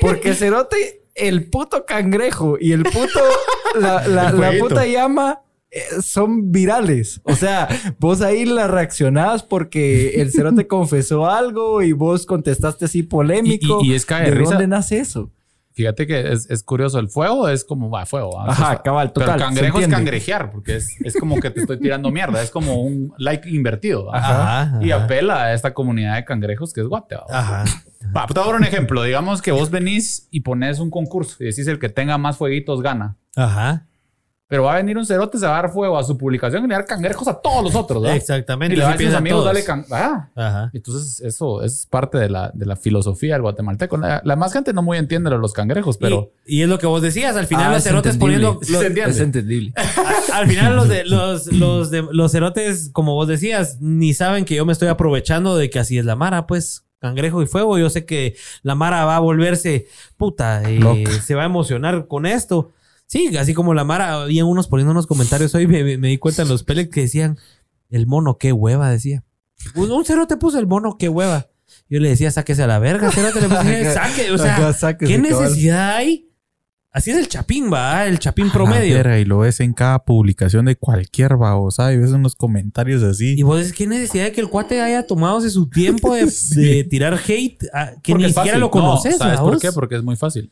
[0.01, 3.21] Porque Cerote, el puto cangrejo y el puto.
[3.79, 4.67] La, la- El la fueguito.
[4.69, 5.41] puta llama.
[5.71, 7.21] Eh, Son virales.
[7.23, 7.67] O sea,
[7.99, 13.79] vos ahí la reaccionás porque el cerote confesó algo y vos contestaste así polémico.
[13.83, 14.51] Y- y- y es cae de ¿De risa.
[14.51, 15.31] dónde nace eso?
[15.73, 16.97] Fíjate que es, es curioso.
[16.97, 18.31] El fuego es como, va, fuego.
[18.35, 18.45] ¿va?
[18.45, 21.79] Ajá, Entonces, cabal, total, Pero cangrejo es cangrejear, porque es, es como que te estoy
[21.79, 22.41] tirando mierda.
[22.41, 24.05] Es como un like invertido.
[24.07, 24.17] ¿va?
[24.17, 25.03] Ajá, Y ajá.
[25.03, 27.15] apela a esta comunidad de cangrejos que es guate.
[27.17, 27.25] ¿va?
[27.29, 27.63] Ajá.
[28.15, 29.03] Va, te voy a dar un ejemplo.
[29.03, 32.81] Digamos que vos venís y pones un concurso y decís el que tenga más fueguitos
[32.81, 33.17] gana.
[33.35, 33.85] Ajá.
[34.49, 36.67] Pero va a venir un cerote, se va a dar fuego a su publicación y
[36.67, 38.01] le va a dar cangrejos a todos los otros.
[38.01, 38.15] ¿verdad?
[38.15, 38.75] Exactamente.
[38.75, 39.53] Y le va a decir a sus amigos, todos.
[39.53, 39.85] dale can...
[39.91, 40.31] Ajá.
[40.35, 40.71] Ajá.
[40.73, 43.97] Entonces, eso es parte de la, de la filosofía del guatemalteco.
[43.97, 46.69] La, la más gente no muy entiende lo de los cangrejos, pero Y, y es
[46.69, 48.59] lo que vos decías, al final Ah, los es cerotes poniendo...
[48.69, 48.83] Los-.
[48.83, 49.73] Es entendible.
[50.33, 54.55] al final los, de, los, los, de, los cerotes, como vos decías, ni saben que
[54.55, 56.85] yo me estoy aprovechando de que así es la Mara, pues.
[56.99, 57.77] Cangrejo y fuego.
[57.77, 59.85] Yo sé que la Mara va a volverse
[60.17, 60.63] puta.
[60.67, 61.11] eh, Loca.
[61.21, 62.71] se va a emocionar con esto.
[63.07, 66.49] Sí, así como la Mara, había unos poniendo unos comentarios hoy, me, di cuenta en
[66.49, 67.37] los pellets que decían,
[67.89, 69.23] el mono, qué hueva, decía.
[69.75, 71.47] Un, un cerote puso el mono, qué hueva.
[71.89, 73.41] Yo le decía, sáquese a la verga, cerote.
[73.41, 75.41] Le puse, saque, o sea, sáquese, ¿qué cabal.
[75.43, 76.25] necesidad hay?
[76.91, 78.95] Así es el chapín, va, el chapín promedio.
[78.95, 83.35] Verga, y lo ves en cada publicación de cualquier babosa y ves unos comentarios así.
[83.37, 86.59] Y vos decís, ¿qué necesidad de que el cuate haya tomado su tiempo de, Sí.
[86.61, 87.63] de tirar hate?
[87.71, 88.59] a- que Porque ni siquiera fácil.
[88.59, 89.71] lo conoces, No, ¿Sabes ¿va por qué?
[89.71, 90.51] Porque es muy fácil.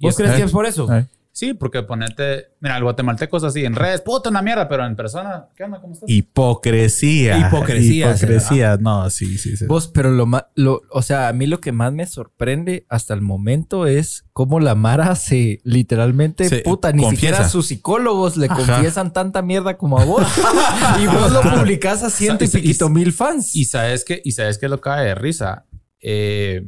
[0.00, 0.92] ¿Vos es- crees que es por eso?
[0.92, 1.06] eh.
[1.36, 2.52] Sí, porque ponerte...
[2.60, 3.64] Mira, el guatemalteco es así.
[3.64, 4.68] En redes, puta, una mierda.
[4.68, 5.80] Pero en persona, ¿qué onda?
[5.80, 6.08] ¿Cómo estás?
[6.08, 7.38] Hipocresía.
[7.48, 8.76] Hipocresía, Hipocresía.
[8.80, 9.66] No, sí, sí, sí.
[9.66, 13.14] Vos, pero lo más, lo, o sea, a mí lo que más me sorprende hasta
[13.14, 17.20] el momento es cómo la Mara se literalmente, Se puta, ni confiesa.
[17.34, 18.54] siquiera sus psicólogos le Ajá.
[18.54, 20.24] confiesan tanta mierda como a vos.
[21.02, 23.56] y vos lo publicás a ciento y- piquito mil fans.
[23.56, 25.66] Y sabes que, y sabes que lo cae de risa.
[26.00, 26.64] Eh,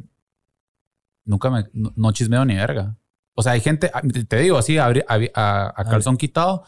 [1.23, 2.97] nunca me, no, no chismeo ni verga.
[3.39, 6.63] O sea, hay gente, ah, te- digo así, a, a- a- a calzón quitado,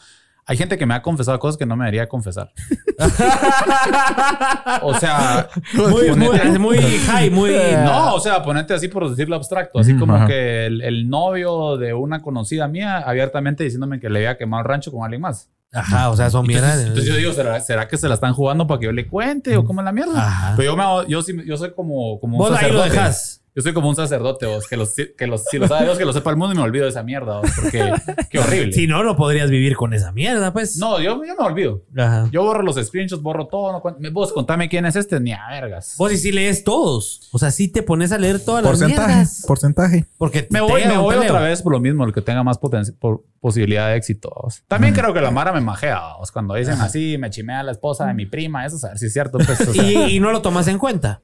[0.45, 2.51] hay gente que me ha confesado cosas que no me debería confesar.
[4.81, 7.51] o sea, muy, muy, ponete- muy high, muy...
[7.83, 11.93] no, o sea, ponete así por decirlo abstracto, así como que el, el novio de
[11.93, 15.49] una conocida mía abiertamente diciéndome que le había quemado el rancho con alguien más.
[15.71, 16.81] Ajá, o sea, son Entonces, mierdas.
[16.87, 19.55] entonces yo digo, ¿será, será que se la están jugando para que yo le cuente
[19.55, 20.19] o cómo es la mierda?
[20.19, 20.53] Ajá.
[20.57, 23.38] Pero yo, me, yo, yo soy como, como un Vos ahí lo dejas.
[23.55, 26.05] Yo soy como un sacerdote, vos, que, los, que los, si lo sabe Dios, que
[26.05, 27.91] lo sepa el mundo y me olvido de esa mierda, vos, porque
[28.29, 28.71] qué horrible.
[28.73, 30.77] Si no, no podrías vivir con esa mierda, pues.
[30.77, 31.83] No, yo, yo me olvido.
[31.97, 32.29] Ajá.
[32.31, 33.71] Yo borro los screenshots, borro todo.
[33.99, 35.95] No, vos contame quién es este, ni a vergas.
[35.97, 37.27] Vos y sí lees todos.
[37.31, 39.43] O sea, sí te pones a leer todas las mierdas.
[39.47, 40.05] Porcentaje.
[40.17, 43.23] Porque Me voy, me voy otra vez por lo mismo, el que tenga más por
[43.41, 44.31] posibilidad de éxito.
[44.35, 44.63] vos.
[44.67, 46.15] También creo que la Mara me majea.
[46.17, 49.07] vos, Cuando dicen así, me chimea la esposa de mi prima, eso a ver si
[49.07, 49.37] es cierto.
[49.37, 51.21] Pues, o sea, Y, y no lo tomas en cuenta.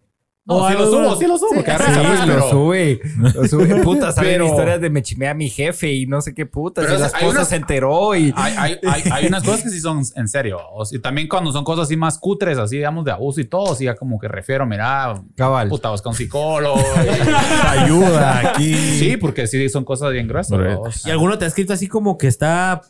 [0.47, 1.49] No, O sí lo subo, sí lo subo.
[1.55, 2.99] Sí, risa, pues, lo pero- sube.
[3.33, 3.75] Lo sube.
[3.83, 6.81] Puta, salen Pero- historias de me chimé a mi jefe y no sé qué puta.
[6.81, 8.31] Pero Y la hay esposa unas- se enteró y...
[8.35, 10.59] Hay, hay, hay, hay unas cosas que sí son en serio.
[10.73, 13.45] O sea, y también cuando son cosas así más cutres, así digamos de abuso y
[13.45, 15.67] todo, sí ya como que refiero, mira, Cabal.
[15.67, 16.77] puta, busca un psicólogo.
[17.67, 18.73] Ayuda aquí.
[18.75, 21.05] sí, porque sí son cosas bien gruesas.
[21.05, 22.81] Y alguno te ha escrito así como que está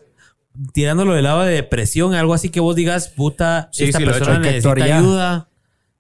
[0.74, 4.08] tirándolo del lado de depresión, algo así que vos digas, puta, Sí, esta sí he
[4.08, 4.98] persona necesita ya.
[5.00, 5.50] ayuda.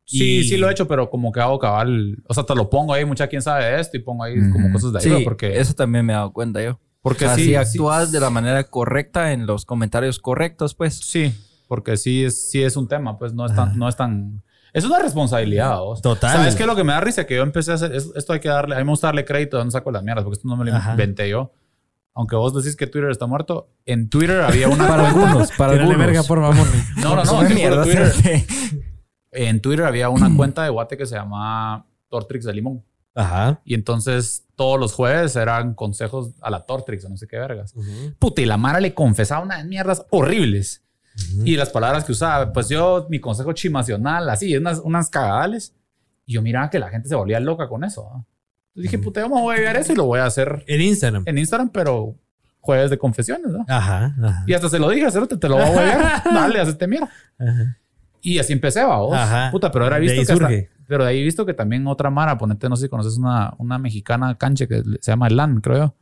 [0.05, 2.17] Sí, Y- sí lo he hecho, pero como que hago cabal.
[2.27, 4.71] O sea, te lo pongo ahí, mucha quién sabe de esto y pongo ahí como
[4.71, 5.17] cosas de ayuda.
[5.17, 6.79] Sí, porque, eso también me he dado cuenta yo.
[7.01, 10.73] porque o sea, sí, si sí- actúas de la manera correcta en los comentarios correctos,
[10.75, 10.95] pues.
[10.99, 11.33] Sí,
[11.67, 14.41] porque sí es, sí es un tema, pues no es tan, no es tan.
[14.73, 16.01] Es una responsabilidad, vos.
[16.01, 16.35] Total.
[16.35, 17.25] ¿Sabes qué es lo que me da risa?
[17.25, 17.93] Que yo empecé a hacer.
[17.95, 18.75] es- Esto hay que darle.
[18.75, 20.65] A mí me gusta darle crédito de dónde saco las mierdas, porque esto no me
[20.65, 20.91] lo Ajá.
[20.91, 21.53] inventé yo.
[22.13, 24.77] Aunque vos decís que Twitter está muerto, en Twitter había una.
[24.87, 26.07] Para cuenta- algunos, para Tírale algunos.
[26.07, 26.67] verga, por favor.
[26.97, 27.21] No, no, no.
[27.23, 28.13] Te juro, mierda, Twitter-.
[29.35, 32.83] en Twitter había una cuenta de Guate que se llama Tortrix de Limón.
[33.13, 33.61] Ajá.
[33.63, 37.73] Y entonces todos los jueves eran consejos a la Tortrix o no sé qué vergas.
[38.19, 40.81] Puta, y la Mara le confesaba unas mierdas horribles.
[41.45, 45.73] Y las palabras que usaba, pues yo, mi consejo chimacional, así, unas, unas cagadales.
[46.25, 48.03] Y yo miraba que la gente se volvía loca con eso.
[48.03, 48.27] ¿no?
[48.75, 51.23] Entonces dije, me voy a llegar eso y lo voy a hacer En Instagram.
[51.25, 52.15] en Instagram, pero
[52.59, 53.63] jueves de confesiones, ¿no?
[53.69, 54.13] Ajá.
[54.21, 54.43] ajá.
[54.45, 56.23] Y hasta se lo dije, Cerote, te lo voy a huevear.
[56.33, 57.09] Dale, hacete mierda.
[57.39, 57.77] Ajá.
[58.25, 59.15] Y así empecé, va, vos.
[59.15, 59.51] Ajá.
[59.51, 61.53] Puta, pero ahora he De visto ahí que hasta- pero de ahí he visto que
[61.53, 65.27] también otra Mara, ponete, no sé si conoces una, una mexicana canche que se llama
[65.27, 65.95] Elan, creo yo.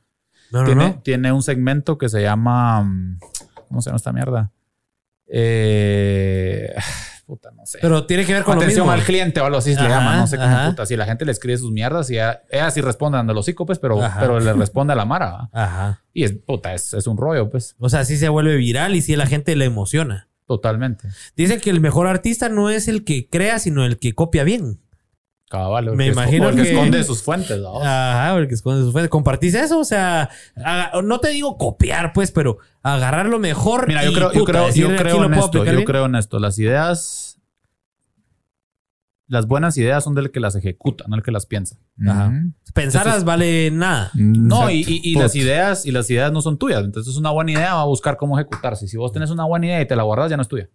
[0.52, 1.02] No, tiene, no.
[1.02, 2.84] tiene un segmento que se llama.
[2.84, 3.20] mm,
[3.68, 4.52] ¿Cómo se llama esta mierda?
[5.28, 6.74] Eh,
[7.26, 7.80] puta, no sé.
[7.82, 10.18] Pero tiene que ver con Atención lo al cliente o algo así le Ajá, llama.
[10.18, 10.70] No sé cómo ajá.
[10.70, 10.86] puta.
[10.86, 13.80] Si la gente le escribe sus mierdas y ella, ella sí responde dando los pues,
[13.80, 14.20] pero, Ajá.
[14.20, 15.32] pero le responde a la Mara.
[15.32, 15.50] ¿va?
[15.54, 16.02] Ajá.
[16.14, 19.02] Y es puta, es, es un rollo, pues, O sea, sí se vuelve viral y
[19.02, 20.30] sí a la gente le emociona.
[20.48, 21.08] Totalmente.
[21.36, 24.80] Dicen que el mejor artista no es el que crea, sino el que copia bien.
[25.50, 27.60] Cabal, Me imagino el que, que- esconde sus fuentes.
[27.60, 27.80] ¿no?
[27.80, 29.12] Ajá, el que esconde sus fuentes.
[29.12, 29.78] ¿Compartís eso?
[29.80, 33.88] O sea, haga- no te digo copiar, pues, pero agarrar lo mejor.
[33.88, 35.64] Mira, yo creo, yo creo, yo creo en esto.
[35.64, 35.84] Yo bien.
[35.84, 36.40] creo en esto.
[36.40, 37.33] Las ideas,
[39.34, 41.78] las buenas ideas son del que las ejecuta, no el que las piensa.
[42.08, 42.28] Ajá.
[42.30, 42.54] Ujú.
[42.74, 44.10] Pensarlas vale nada.
[44.16, 44.72] No, Exacto.
[44.72, 45.24] y, y- y Put.
[45.24, 46.84] las ideas y las ideas no son tuyas.
[46.84, 48.88] Entonces, una buena idea va a buscar cómo ejecutarse.
[48.88, 50.70] Si vos tenés una buena idea y te la guardas, ya no es tuya.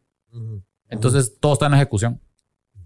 [0.90, 2.20] Entonces, todo está en ejecución.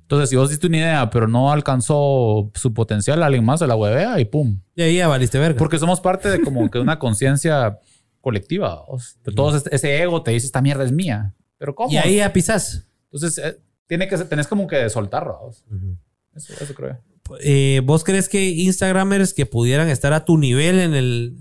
[0.02, 3.76] Entonces, si vos diste una idea, pero no alcanzó su potencial, alguien más se la
[3.76, 4.60] huevea y pum.
[4.74, 5.56] Y ahí ya valiste verga.
[5.58, 7.78] Porque somos parte de como que una conciencia
[8.20, 8.82] colectiva.
[8.88, 11.34] o sea, de todos este- ese ego te dice, esta mierda es mía.
[11.58, 11.90] Pero ¿cómo?
[11.92, 12.86] y ahí ya pisás.
[13.10, 13.58] Entonces, eh,
[13.92, 15.38] tiene que ser- tenés como que soltarlo.
[15.42, 15.64] vos.
[16.34, 16.98] Eso, eso creo.
[17.40, 21.36] Eh, ¿Vos crees que Instagramers que pudieran estar a tu nivel en el,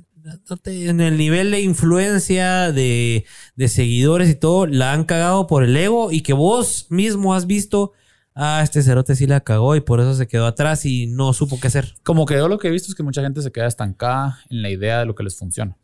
[0.66, 3.26] en el nivel de influencia, de,
[3.56, 7.48] de seguidores y todo, la han cagado por el ego y que vos mismo has
[7.48, 7.94] visto,
[8.36, 11.58] ah, este cerote sí la cagó y por eso se quedó atrás y no supo
[11.60, 11.96] qué hacer?
[12.04, 14.62] Como que yo lo que he visto es que mucha gente se queda estancada en
[14.62, 15.78] la idea de lo que les funciona.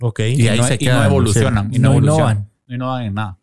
[0.00, 0.20] Ok.
[0.20, 1.70] Y ahí no, se y quedan, no evolucionan.
[1.70, 1.76] sí.
[1.76, 2.36] Y no, No evolucionan.
[2.36, 2.50] innovan.
[2.68, 3.38] No innovan en nada.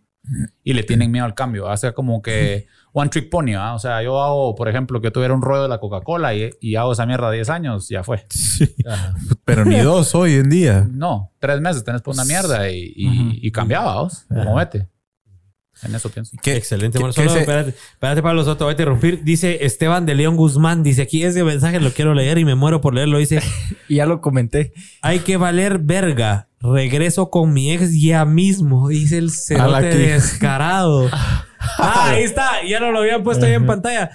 [0.63, 1.65] Y le tienen miedo al cambio.
[1.65, 3.55] O sea, como que one trick pony.
[3.55, 3.73] ¿va?
[3.73, 6.75] O sea, yo hago, por ejemplo, que tuviera un rollo de la Coca-Cola y, y
[6.75, 8.25] hago esa mierda 10 años, ya fue.
[8.87, 9.15] Ajá.
[9.43, 10.87] Pero ni dos hoy en día.
[10.89, 14.25] No, tres meses tenés por una mierda y, y, y cambiaba, vos.
[14.29, 14.87] Como vete.
[15.85, 16.38] En eso pienso.
[16.41, 16.97] ¿Qué- Excelente.
[16.97, 19.23] qué- Bueno, qué solo se- espérate, espérate, Pablo Soto, voy a interrumpir.
[19.23, 20.84] Dice Esteban de León Guzmán.
[20.84, 23.18] Dice aquí ese mensaje lo quiero leer y me muero por leerlo.
[23.18, 23.41] Dice,
[23.89, 24.73] Y ya lo comenté.
[25.01, 26.47] hay que valer verga.
[26.61, 28.88] Regreso con mi ex ya mismo.
[28.88, 31.10] Dice el cerote descarado.
[31.77, 32.61] Ah, ahí está.
[32.68, 34.11] Ya no lo habían puesto ahí en pantalla.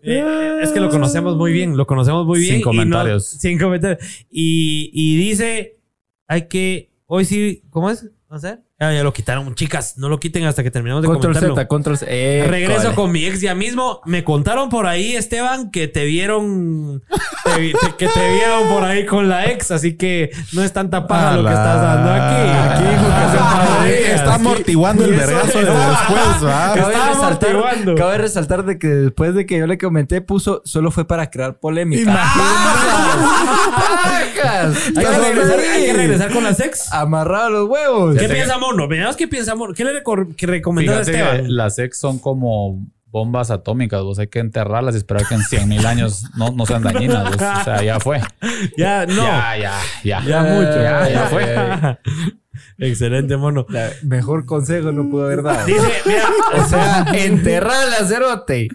[0.00, 1.76] Eh, es que lo conocemos muy bien.
[1.76, 2.50] Lo conocemos muy bien.
[2.52, 3.26] Sin y no- comentarios.
[3.26, 3.98] sin comentarios.
[4.30, 5.76] Y, y dice,
[6.28, 6.92] hay que...
[7.06, 7.64] Hoy sí...
[7.70, 8.06] ¿Cómo es?
[8.30, 8.58] No sé.
[8.80, 9.52] Ah, ya lo quitaron.
[9.56, 11.56] Chicas, no lo quiten hasta que terminemos de Control comentarlo.
[11.56, 12.06] Z, control Z.
[12.12, 12.94] Eh, Regreso cole.
[12.94, 14.00] con mi ex ya mismo.
[14.04, 17.02] Me contaron por ahí, Esteban, que te vieron.
[17.44, 19.72] te vi- te- que te vieron por ahí con la ex.
[19.72, 22.50] Así que no es tanta paja lo que estás dando aquí.
[22.70, 24.14] Aquí dijo que días.
[24.20, 26.74] Está amortiguando el vergazo de después, ¿va?
[26.74, 27.94] Cabe resaltar, amortiguando.
[27.96, 31.58] cabe resaltar de que después de que yo le comenté, puso solo fue para crear
[31.58, 32.12] polémica.
[33.74, 34.76] ¡Pajas!
[34.96, 36.92] Hay que, regresar, hay que regresar con las ex.
[36.92, 38.14] Amarrado los huevos.
[38.14, 38.88] ¿Qué sé piensa Mono?
[38.88, 39.74] Veamos qué piensa Mono.
[39.74, 41.56] ¿Qué le recor- que recomendó a Fíjate que Esteban?
[41.56, 44.02] las ex son como bombas atómicas.
[44.02, 47.24] Vos hay que enterrarlas y esperar que en 100 mil años no, no sean dañinas.
[47.24, 47.34] vos.
[47.36, 48.20] O sea, ya fue.
[48.76, 49.22] Ya, no.
[49.22, 50.22] Ya, ya, ya.
[50.24, 50.74] Ya mucho.
[50.82, 51.98] Ya, ya fue.
[52.78, 53.66] Excelente, Mono.
[53.68, 55.64] La- mejor consejo no pudo haber dado.
[55.66, 56.24] Dice, mira,
[56.64, 58.68] O sea, enterrar la cerote.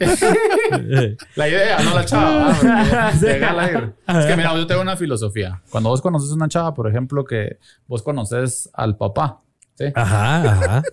[1.35, 2.57] La idea, no la chava.
[3.13, 3.93] ir.
[4.07, 5.61] Es que mira, yo tengo una filosofía.
[5.69, 7.57] Cuando vos conoces una chava, por ejemplo, que
[7.87, 9.39] vos conoces al papá.
[9.75, 9.85] ¿Sí?
[9.95, 10.83] Ajá, ajá.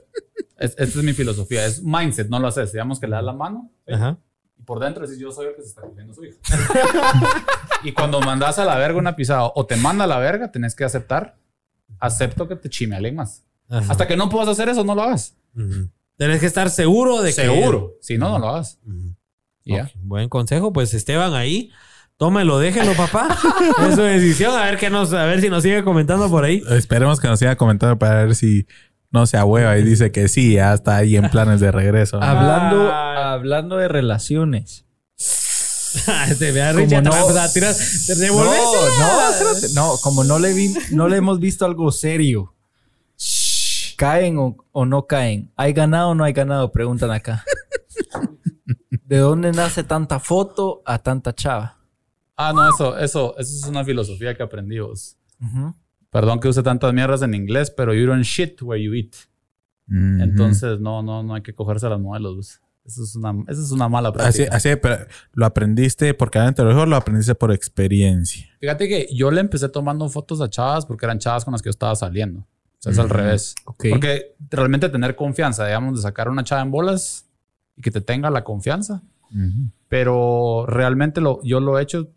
[0.58, 1.64] Es- esta es mi filosofía.
[1.66, 2.72] Es mindset, no lo haces.
[2.72, 3.70] Digamos que le das la mano.
[3.86, 3.92] ¿sí?
[3.94, 4.18] Ajá.
[4.58, 6.36] Y por dentro decís, yo soy el que se está cogiendo su hija.
[7.82, 10.74] y cuando mandas a la verga una pisada o te manda a la verga, tenés
[10.74, 11.36] que aceptar.
[11.98, 13.44] Acepto que te chime alguien más.
[13.68, 13.90] Ajá.
[13.92, 15.36] Hasta que no puedas hacer eso, no lo hagas.
[16.16, 17.42] Tenés que estar seguro de que.
[17.42, 17.94] Seguro.
[18.00, 18.78] Si no, no lo hagas.
[19.94, 21.70] Buen consejo, pues Esteban ahí.
[22.20, 23.34] Tómelo, déjelo, papá.
[23.88, 24.54] es su decisión.
[24.54, 26.62] A ver qué nos, a ver si nos sigue comentando por ahí.
[26.68, 28.66] Esperemos que nos siga comentando para ver si
[29.10, 32.18] No se ahueva y dice que sí, ya está ahí en planes de regreso.
[32.22, 34.84] Hablando, hablando de relaciones.
[36.38, 40.52] Te vea Como Richard, no- te a tirar- te No, no, no, como no le,
[40.52, 42.54] vi- no le hemos visto algo serio.
[43.96, 45.50] ¿Caen o, o no caen?
[45.56, 46.70] ¿Hay ganado o no hay ganado?
[46.70, 47.44] Preguntan acá.
[49.04, 51.79] ¿De dónde nace tanta foto a tanta chava?
[52.48, 55.16] Ah, no, eso, eso, eso es una filosofía que aprendí vos.
[55.40, 55.74] Ujú.
[56.10, 59.14] Perdón que use tantas mierdas en inglés, pero you don't shit where you eat.
[59.88, 62.60] Entonces, no, no, no hay que cogerse a las modelos.
[62.84, 64.56] Eso es una, eso es una mala Así, práctica.
[64.56, 68.46] así, pero lo aprendiste porque te lo lo aprendiste por experiencia.
[68.60, 71.66] Fíjate que yo le empecé tomando fotos a chavas porque eran chavas con las que
[71.66, 72.40] yo estaba saliendo.
[72.40, 72.46] O
[72.82, 73.54] sea, es al revés.
[73.66, 73.84] Ok.
[73.90, 77.28] Porque realmente tener confianza, digamos, de sacar una chava en bolas
[77.76, 79.02] y que te tenga la confianza.
[79.88, 82.08] Pero realmente lo, yo lo he hecho,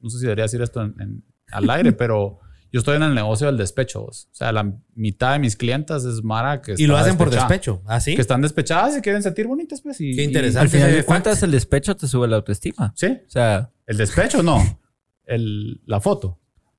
[0.00, 2.38] no sé si debería decir esto en- en- al aire, pero
[2.72, 4.04] yo estoy en el negocio del despecho.
[4.04, 7.82] O sea, la mitad de mis clientas es Mara que Y lo hacen por despecho.
[7.86, 8.14] ¿Ah, ¿Así?
[8.14, 10.00] Que están despechadas y quieren sentir bonitas, pues.
[10.00, 10.60] Y, Qué y- interesante.
[10.60, 12.92] Al final de cuentas, el despecho te sube la autoestima.
[12.96, 14.80] sí, O sea, el despecho no.
[15.24, 16.38] El, la foto.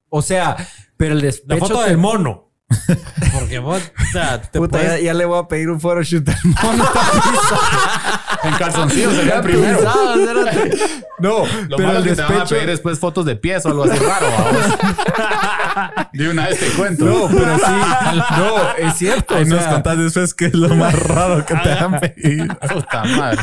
[0.10, 0.56] o sea,
[0.98, 1.60] pero el La despecho.
[1.68, 2.48] foto te- del mono.
[3.34, 6.24] Porque vos, o sea, te Puta, puedes- ya, ya le voy a pedir un photoshoot
[6.24, 6.86] del mono.
[8.44, 9.80] En calzoncillos sería el primero.
[9.80, 11.01] espérate.
[11.22, 12.56] No, Lo pero malo el es que te van a despecho.
[12.56, 14.28] pedir después fotos de pies o algo así raro.
[14.38, 16.08] vamos.
[16.14, 17.06] De una vez te cuento.
[17.06, 17.64] No, pero sí.
[18.38, 19.36] No, es cierto.
[19.36, 22.48] Ahí o nos contás después qué es lo más raro que te han pedido.
[22.74, 23.42] Puta madre.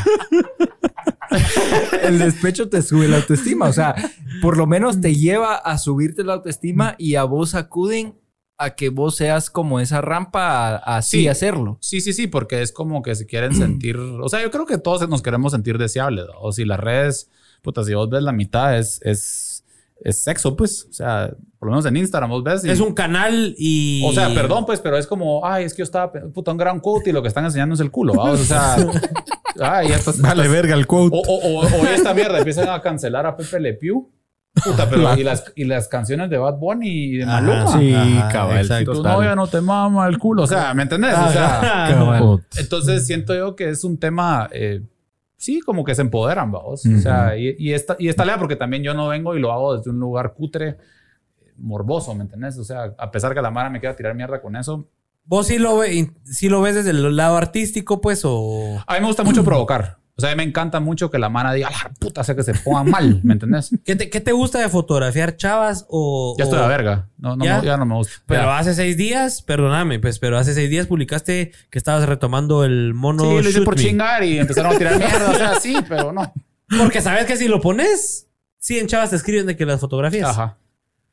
[2.03, 3.67] el despecho te sube la autoestima.
[3.67, 3.95] O sea,
[4.41, 8.15] por lo menos te lleva a subirte la autoestima y a vos acuden
[8.57, 11.27] a que vos seas como esa rampa así Sí.
[11.29, 11.77] hacerlo.
[11.81, 13.97] Sí, sí, sí, porque es como que se quieren sentir.
[13.97, 16.25] O sea, yo creo que todos nos queremos sentir deseables.
[16.25, 16.33] ¿no?
[16.41, 17.29] O si las redes,
[17.61, 19.63] puta, si vos ves la mitad, es, es,
[20.03, 20.87] es sexo, pues.
[20.89, 22.63] O sea, por lo menos en Instagram vos ves.
[22.65, 24.03] y- es un canal y.
[24.05, 26.79] O sea, perdón, pues, pero es como, ay, es que yo estaba, puta, un gran
[26.79, 28.39] quote y lo que están enseñando es el culo, ¿vamos?
[28.41, 28.75] O sea,
[29.61, 30.21] ay, ya estás.
[30.21, 31.15] Vale, verga el quote.
[31.15, 34.09] O, o, o, o esta mierda empiezan a cancelar a Pepe Le Pew.
[34.65, 37.79] Puta, pero y las, y las canciones de Bad Bunny y de Ajá, Maluma.
[37.79, 38.57] Sí, Ajá, cabal.
[38.57, 38.91] Y exacto.
[38.93, 40.43] tu novia no te mama el culo.
[40.43, 41.13] O sea, ¿me entendés?
[41.13, 41.93] O sea, Ajá.
[41.93, 42.39] Cabal.
[42.57, 44.81] entonces siento yo que es un tema, eh,
[45.39, 46.85] sí, como que se empoderan, vamos.
[46.85, 49.51] O sea, y, y esta, y esta lea, porque también yo no vengo y lo
[49.51, 52.57] hago desde un lugar cutre, eh, morboso, ¿me entendés?
[52.57, 54.87] O sea, a pesar que la Mara me quiera tirar mierda con eso,
[55.29, 58.83] Vos sí lo, ve, sí lo ves desde el lado artístico, pues, o.
[58.87, 59.99] a mí me gusta mucho provocar.
[60.19, 62.43] O sea, a mí me encanta mucho que la Mara diga, "Ah, puta, sea que
[62.43, 63.71] se pongan mal, ¿me entendés?
[63.85, 66.35] ¿Qué te, qué te gusta de fotografiar chavas o.
[66.37, 67.07] Ya estoy o- a verga.
[67.17, 67.59] No, no, ¿Ya?
[67.61, 68.13] me- ya no me gusta.
[68.25, 68.57] Pero Ya.
[68.57, 73.23] hace seis días, perdóname, pues, pero hace seis días publicaste que estabas retomando el mono.
[73.23, 73.81] Sí, lo hice por Me.
[73.83, 75.31] chingar y empezaron a tirar mierda.
[75.31, 76.33] O sea, sí, pero no.
[76.77, 78.27] Porque sabes que si lo pones,
[78.57, 80.29] sí, en chavas te escriben de que las fotografías.
[80.29, 80.57] Ajá.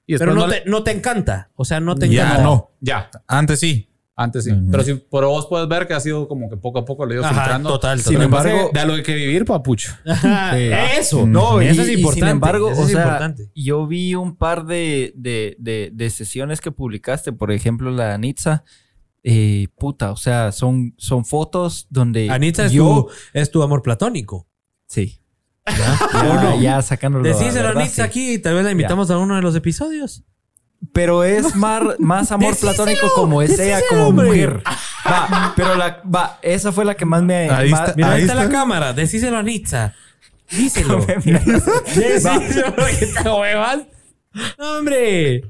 [0.07, 1.51] Y Pero no, le- te, no te encanta.
[1.55, 2.43] O sea, no te Ya encanta.
[2.43, 2.71] no.
[2.81, 3.89] Ya, Antes sí.
[4.19, 4.51] Antes sí.
[4.71, 7.13] Pero sí, pero vos puedes ver que ha sido como que poco a poco lo
[7.13, 7.69] he ido Ajá, filtrando.
[7.69, 8.25] total, Sin total.
[8.25, 9.93] embargo, de a lo que hay que vivir, papucho.
[10.07, 10.71] Ajá, Sí.
[10.99, 11.27] Eso.
[11.27, 12.21] No, y, eso es importante.
[12.21, 13.51] sin embargo, eso o es sea, importante.
[13.55, 18.13] yo vi un par de, de, de, de sesiones que publicaste, por ejemplo, la de
[18.15, 18.65] Anitza.
[19.23, 22.31] Eh, puta, o sea, son, son fotos donde.
[22.31, 24.49] Anita es, yo, tu, es tu amor platónico.
[24.87, 25.21] Sí.
[26.13, 27.25] Ya, ya sacándolo.
[27.25, 28.01] a Decíselo a sí.
[28.01, 30.23] aquí y tal vez la invitamos a uno de los episodios.
[30.93, 34.27] Pero es más, más amor Decíselo, platónico como es ella como hombre.
[34.29, 34.63] mujer.
[35.07, 37.51] Va, pero la, va, esa fue la que más me.
[37.51, 37.93] Ahí más- está.
[37.97, 38.93] Mira, ahí está la cámara.
[38.93, 39.95] Decíselo a Anitza.
[40.51, 41.05] Díselo.
[41.95, 43.79] Decíselo que te huevas.
[44.59, 45.45] Hombre.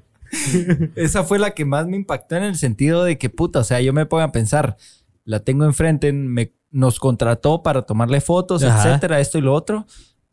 [0.97, 3.81] Esa fue la que más me impactó en el sentido de que, puta, o sea,
[3.81, 4.77] yo me pongo a pensar,
[5.24, 8.89] la tengo enfrente, me, nos contrató para tomarle fotos, Ajá.
[8.89, 9.86] etcétera, esto y lo otro.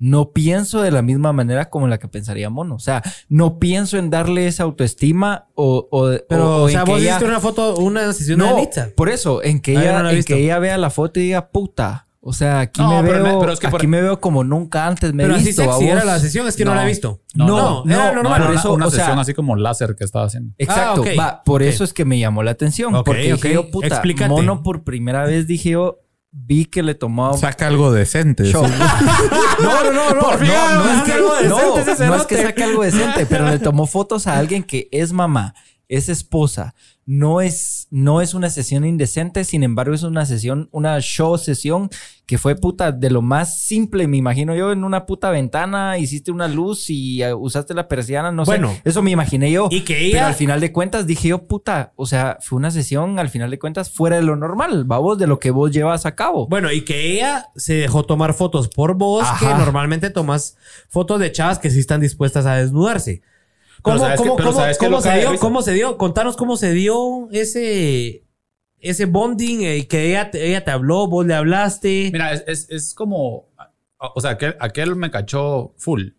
[0.06, 2.76] No pienso de la misma manera como la que pensaría Mono.
[2.76, 6.74] O sea, no pienso en darle esa autoestima o, o, Pero, o- o o, en
[6.74, 8.90] sea, que vos ella- una foto, una sesión de No, Anitza.
[8.98, 10.34] por eso, en que Ah, ella, no en visto.
[10.34, 12.08] que ella vea la foto y diga, puta.
[12.26, 14.20] O sea, aquí No, me pero veo, no- pero es que por- aquí me veo
[14.22, 15.62] como nunca antes me he Pero así visto.
[15.64, 16.06] sexy ¿va era vos?
[16.06, 16.76] la sesión, es que no, No.
[16.78, 17.20] la he visto.
[17.34, 18.42] No, no, no, era no, normal.
[18.44, 20.54] por una, eso, una o sea- sesión así como láser que estaba haciendo.
[20.58, 21.20] Exacto, Ah, ok.
[21.20, 21.68] va, por Ok.
[21.68, 22.94] eso es que me llamó la atención.
[22.96, 24.30] Ok, porque dije yo, puta, Explícate.
[24.30, 26.00] mono por primera vez dije yo,
[26.36, 28.44] vi que le tomó Saca algo decente.
[28.46, 28.66] show.
[28.66, 28.72] sí.
[29.62, 31.98] No, no, no, no, Por no, no es que, algo decente no, ese no es
[31.98, 32.36] cerote.
[32.36, 35.54] que saque algo decente, pero le tomó fotos a alguien que es mamá,
[35.88, 36.74] es esposa,
[37.06, 41.90] no es, no es una sesión indecente, sin embargo es una sesión, una show sesión
[42.26, 46.32] que fue puta de lo más simple, me imagino yo, en una puta ventana, hiciste
[46.32, 48.72] una luz y eh, usaste la persiana, no Bueno.
[48.72, 49.68] sé, eso me imaginé yo.
[49.70, 50.28] Y que Pero ella.
[50.28, 53.60] al final de cuentas dije yo, puta, o sea, fue una sesión al final de
[53.60, 56.48] cuentas fuera de lo normal, vamos, de lo que vos llevas a cabo.
[56.48, 59.40] Bueno, y que ella se dejó tomar fotos por vos, Ajá.
[59.46, 60.56] que normalmente tomas
[60.88, 63.22] fotos de chavas que sí están dispuestas a desnudarse.
[63.84, 64.66] Pero ¿Cómo, sabes cómo, que- pero cómo-
[65.02, 65.40] que se dio?
[65.40, 65.98] ¿Cómo se dio?
[65.98, 68.24] Contanos cómo se dio ese,
[68.80, 72.10] ese bonding eh, que ella, te- ella te habló, vos le hablaste.
[72.12, 73.50] Mira, es, es, es como.
[74.16, 76.10] O sea, aquel, aquel me cachó full.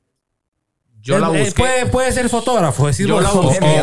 [1.00, 1.54] Yo Eh, la eh, busqué.
[1.62, 3.82] puede, puede ser fotógrafo, decir Yo la busqué.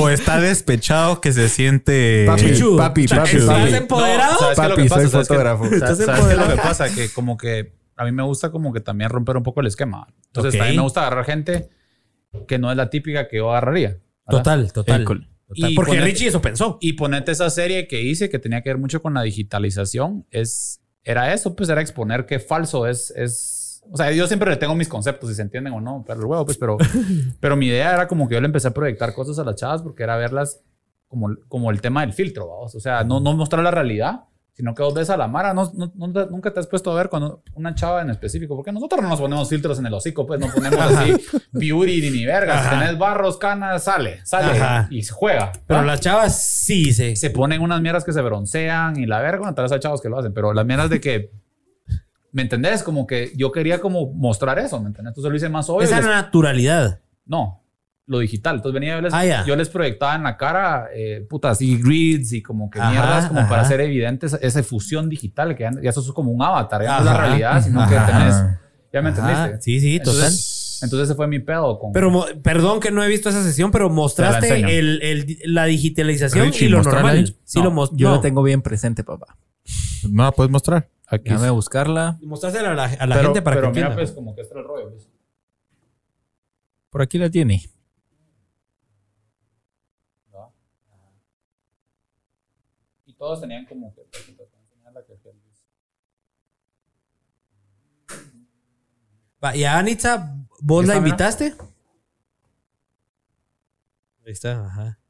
[0.00, 2.24] O está, despechado que se siente.
[2.26, 2.76] Papi, Chichudo.
[2.76, 3.74] papi, ¿Estás- papi, ¿Estás papi.
[3.74, 4.38] empoderado?
[4.38, 5.00] ¿sabes qué es lo Papi, que pasa?
[5.02, 5.64] soy ¿Sabes qué- fotógrafo.
[5.64, 6.94] ¿Sabes, Estás sabes qué es lo que pasa?
[6.94, 10.06] Que como que a mí me gusta como que también romper un poco el esquema.
[10.26, 10.58] Entonces Ok.
[10.58, 11.70] también me gusta agarrar gente
[12.46, 13.98] que no es la típica que yo agarraría.
[14.26, 14.42] ¿verdad?
[14.42, 15.26] Total, total.
[15.54, 16.78] Y Porque Richie eso pensó.
[16.80, 20.80] Y ponerte esa serie que hice que tenía que ver mucho con la digitalización es
[21.04, 24.74] era eso, pues era exponer qué falso es es o sea, yo siempre le tengo
[24.74, 26.76] mis conceptos, si se entienden o no, pero el huevo, pues, pero,
[27.40, 29.82] pero mi idea era como que yo le empecé a proyectar cosas a las chavas
[29.82, 30.60] porque era verlas
[31.06, 32.74] como, como el tema del filtro, vamos.
[32.74, 34.24] O sea, no, no mostrar la realidad,
[34.56, 35.92] sino que vos ves a la Mara, no, no-
[36.30, 39.20] nunca te has puesto a ver cuando una chava en específico, porque nosotros no nos
[39.20, 41.14] ponemos filtros en el hocico, pues no ponemos así
[41.52, 42.64] beauty ni vergas.
[42.64, 44.88] Si tenés barros, canas, sale, sale Ajá.
[44.90, 45.52] y se juega.
[45.66, 45.86] Pero ¿va?
[45.86, 47.16] las chavas sí se.
[47.16, 50.00] se ponen unas mierdas que se broncean y la verga, bueno, tal vez hay chavos
[50.00, 51.30] que lo hacen, pero las mierdas de que,
[52.32, 52.82] ¿me entendés?
[52.82, 55.10] Como que yo quería como mostrar eso, ¿me entendés?
[55.10, 55.82] Entonces lo hice más obvio.
[55.84, 57.00] Esa les- naturalidad.
[57.26, 57.62] No,
[58.06, 58.56] lo digital.
[58.56, 62.32] Entonces venía, yo les, Ah, yo les proyectaba en la cara, eh, puta, así grids
[62.32, 65.70] y como que Ajá, mierdas como para hacer evidente esa, esa fusión digital, que ya,
[65.82, 68.34] ya eso es como un avatar, ya no es la realidad, sino que tenés,
[68.92, 69.62] ya me Ajá, entendiste.
[69.62, 70.14] Sí, sí, total.
[70.14, 71.90] Entonces, entonces ese fue mi pedo con...
[71.92, 74.68] Pero perdón que no he visto esa sesión, pero mostraste enseño.
[74.68, 77.34] el, el- la digitalización Richie, y lo normal.
[77.44, 78.16] Sí, No, lo mos- Yo no.
[78.16, 79.36] la tengo bien presente, papá.
[80.08, 80.88] No la puedes mostrar.
[81.08, 82.18] aquí, Déjame buscarla.
[82.22, 83.94] Mostrásela a la, a la pero, gente para pero que mira, entienda.
[83.96, 84.90] pues como que este el rollo.
[84.90, 85.08] pues.
[86.90, 87.62] Por aquí la tiene.
[93.06, 94.06] Y todos tenían como que...
[99.44, 101.56] Va, y a Anitza, ¿vos la invitaste?
[104.24, 105.00] Ahí está, ajá.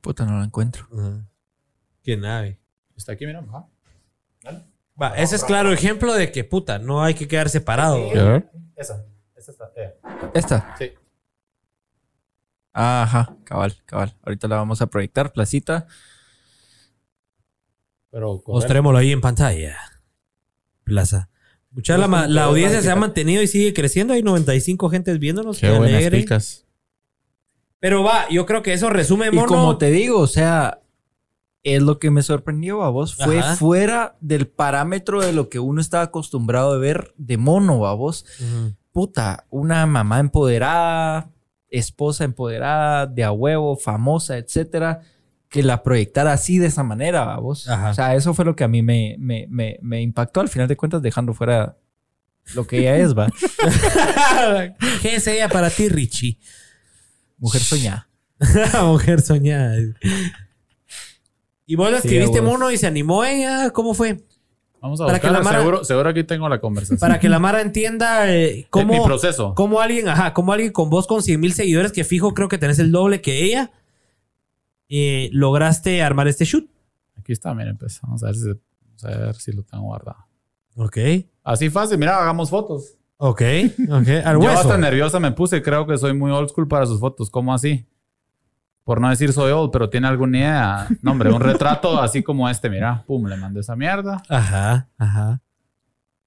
[0.00, 0.88] Puta, no la encuentro.
[0.90, 1.28] ajá.
[2.02, 2.58] Qué nave.
[2.96, 3.40] Está aquí, mira.
[3.40, 3.68] Ajá.
[5.00, 7.98] Va, ese es claro ejemplo de que puta, no hay que quedar separado.
[8.76, 9.04] Esa.
[9.36, 9.70] Esa está.
[9.76, 9.98] eh.
[10.32, 10.74] Esta.
[10.78, 10.92] Sí.
[12.72, 14.16] Ajá, cabal, cabal.
[14.22, 15.86] Ahorita la vamos a proyectar, placita.
[18.14, 19.76] Pero Mostrémoslo ahí en pantalla.
[20.84, 21.28] Plaza.
[21.72, 24.14] Mucha la, la audiencia se ha mantenido y sigue creciendo.
[24.14, 25.58] Hay 95 gentes viéndonos.
[25.58, 26.18] Qué buenas alegre.
[26.20, 26.64] picas.
[27.80, 29.48] Pero va, yo creo que eso resume, Y mono.
[29.48, 30.80] como te digo, o sea,
[31.64, 33.16] es lo que me sorprendió a vos.
[33.16, 33.56] Fue Ajá.
[33.56, 38.26] fuera del parámetro de lo que uno estaba acostumbrado a ver de mono, a vos.
[38.92, 41.32] Puta, una mamá empoderada,
[41.68, 45.00] esposa empoderada, de a huevo, famosa, etcétera,
[45.54, 47.68] que la proyectara así de esa manera, vos.
[47.68, 47.90] Ajá.
[47.90, 50.66] O sea, eso fue lo que a mí me, me, me, me impactó al final
[50.66, 51.76] de cuentas, dejando fuera
[52.56, 53.28] lo que ella es, va.
[55.00, 56.38] ¿Qué es ella para ti, Richie?
[57.38, 58.08] Mujer soñada.
[58.82, 59.76] Mujer soñada.
[61.66, 62.50] ¿Y vos Sí, escribiste vos.
[62.50, 63.70] mono y se animó ella?
[63.70, 64.24] ¿Cómo fue?
[64.80, 65.38] Vamos a Para que buscarla.
[65.38, 66.98] la Mara- seguro, seguro aquí tengo la conversación.
[66.98, 69.54] Para que la Mara entienda eh, cómo, mi proceso.
[69.54, 72.58] cómo alguien, ajá, cómo alguien con vos con 100 mil seguidores, que fijo creo que
[72.58, 73.70] tenés el doble que ella,
[74.96, 76.70] eh, lograste armar este shoot.
[77.18, 78.00] Aquí está, miren, pues.
[78.02, 80.26] Vamos a ver si, vamos a ver si lo tengo guardado.
[80.76, 80.98] Ok.
[81.42, 82.96] Así fácil, mira, hagamos fotos.
[83.16, 83.42] Ok.
[83.90, 84.08] Ok.
[84.24, 87.30] Al Yo hasta nerviosa me puse, creo que soy muy old school para sus fotos.
[87.30, 87.86] ¿Cómo así?
[88.84, 90.88] Por no decir soy old, pero tiene alguna idea.
[91.00, 93.02] No, hombre, un retrato así como este, mira.
[93.06, 94.22] Pum, le mandé esa mierda.
[94.28, 94.88] Ajá.
[94.98, 95.40] Ajá.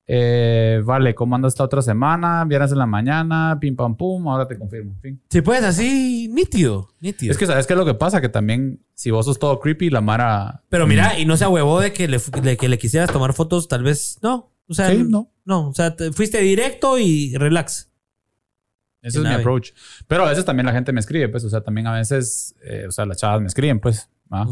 [0.10, 2.46] Eh, vale, ¿cómo andas esta otra semana?
[2.46, 4.96] Viernes en la mañana, pim pam pum, ahora te confirmo.
[5.02, 5.22] Fin.
[5.30, 6.90] Si puedes así, nítido.
[7.02, 7.32] Nítido.
[7.32, 8.22] Es que, ¿sabes qué es lo que pasa?
[8.22, 10.64] Que también, si vos sos todo creepy, la Mara...
[10.70, 13.68] Pero mira, y no se huevó de que le, de que le quisieras tomar fotos,
[13.68, 14.18] tal vez.
[14.22, 14.54] No.
[14.70, 15.30] O sea, Sí, no.
[15.44, 15.68] no.
[15.70, 17.90] O sea, te fuiste directo y relax.
[19.02, 19.42] Ese es mi nave.
[19.42, 19.72] approach.
[20.08, 22.86] Pero a veces también la gente me escribe, pues, o sea, también a veces, eh,
[22.88, 24.10] o sea, las chavas me escriben, pues.
[24.32, 24.46] ¿ah?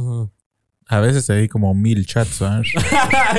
[0.88, 2.68] A veces se di como mil chats, ¿sabes?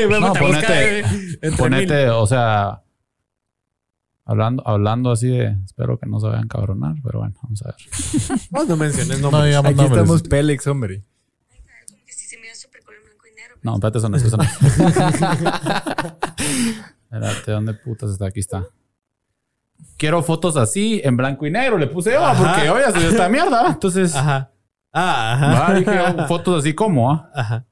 [0.09, 1.01] Me No, ponete-
[1.43, 1.52] eh.
[1.56, 2.82] Ponete, o sea,
[4.24, 7.66] hablando, hablando así de, espero que no se vayan a cabronar, pero bueno, vamos a
[7.68, 7.77] ver.
[8.51, 9.47] Vos no menciones No nombres.
[9.51, 10.01] digamos Aquí nombres.
[10.02, 11.05] estamos Pélex, hombre.
[11.89, 13.56] como que sí se mira súper color blanco y negro.
[13.62, 14.36] No, espérate, eso no es eso.
[14.36, 14.51] no es.
[17.10, 18.27] Espérate, ¿dónde putas está?
[18.27, 18.64] Aquí está.
[19.97, 21.78] Quiero fotos así, en blanco y negro.
[21.78, 23.68] Le puse yo, ah, porque hoy ya subió esta mierda.
[23.68, 24.51] Entonces, Ajá.
[24.98, 25.73] Ah, ajá.
[25.73, 27.31] va, dije yo, fotos así como, ¿ah?
[27.35, 27.66] Ajá.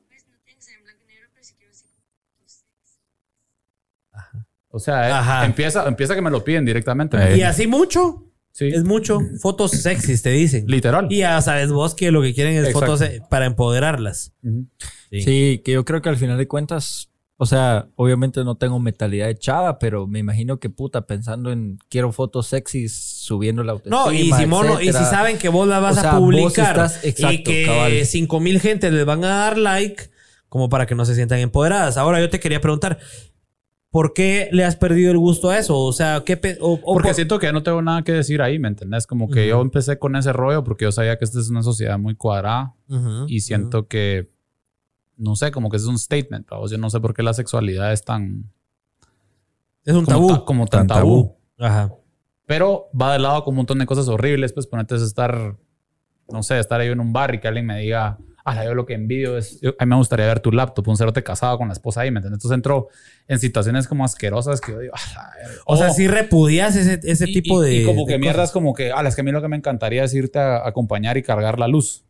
[0.00, 0.06] No
[0.44, 2.00] tiene que ser en blanco y negro, pero si quiero así como
[2.38, 2.98] fotos sexy.
[4.70, 5.44] O sea, eh, Ajá.
[5.44, 7.16] empieza, empieza que me lo piden directamente.
[7.18, 7.36] Eh.
[7.38, 8.26] Y así mucho.
[8.52, 9.20] Sí, Es mucho.
[9.40, 10.64] Fotos sexys, te dicen.
[10.66, 11.06] literal.
[11.10, 12.80] Y ya sabes vos que lo que quieren es Exacto.
[12.80, 14.32] fotos eh, para empoderarlas.
[15.10, 17.10] Sí, que yo creo que al final de cuentas,
[17.42, 21.78] O sea, obviamente no tengo mentalidad de chava, pero me imagino que puta, pensando en
[21.88, 24.04] quiero fotos sexys, subiendo la autoestima.
[24.04, 26.26] No, y si, mono, y si saben que vos la vas O sea, a vos
[26.28, 28.04] publicar estás- y exacto, que cabal.
[28.04, 30.10] 5 mil gente les van a dar like,
[30.50, 31.96] como para que no se sientan empoderadas.
[31.96, 32.98] Ahora yo te quería preguntar,
[33.90, 35.78] ¿por qué le has perdido el gusto a eso?
[35.78, 38.12] O sea, ¿qué pe- o- o Porque por- siento que ya no tengo nada que
[38.12, 39.06] decir ahí, ¿me entendés?
[39.06, 41.98] Como que yo empecé con ese rollo porque yo sabía que esta es una sociedad
[41.98, 44.28] muy cuadrada Ujú, y siento que,
[45.20, 46.70] no sé, como que es un statement, ¿vamos?
[46.70, 48.50] Yo no sé por qué la sexualidad es tan...
[49.84, 50.28] es un como tabú.
[50.28, 51.36] ta- como tan Tan tabú.
[51.58, 51.92] Ajá.
[52.46, 55.56] Pero va de lado con un montón de cosas horribles, pues ponerte a estar,
[56.32, 58.86] no sé, estar ahí en un bar y que alguien me diga, ah, yo lo
[58.86, 61.68] que envidio es, yo- a mí me gustaría ver tu laptop, un cerote casado con
[61.68, 62.38] la esposa ahí, ¿me entiendes?
[62.38, 62.88] Entonces entro
[63.28, 65.62] en situaciones como asquerosas que yo digo, ah, la verga".
[65.66, 67.74] O sea, Oh, si repudias ese, ese y- tipo y- de.
[67.76, 68.52] Y como que de mierdas cosas.
[68.54, 71.16] como que, ah, es que a mí lo que me encantaría es irte a acompañar
[71.18, 72.04] y cargar la luz.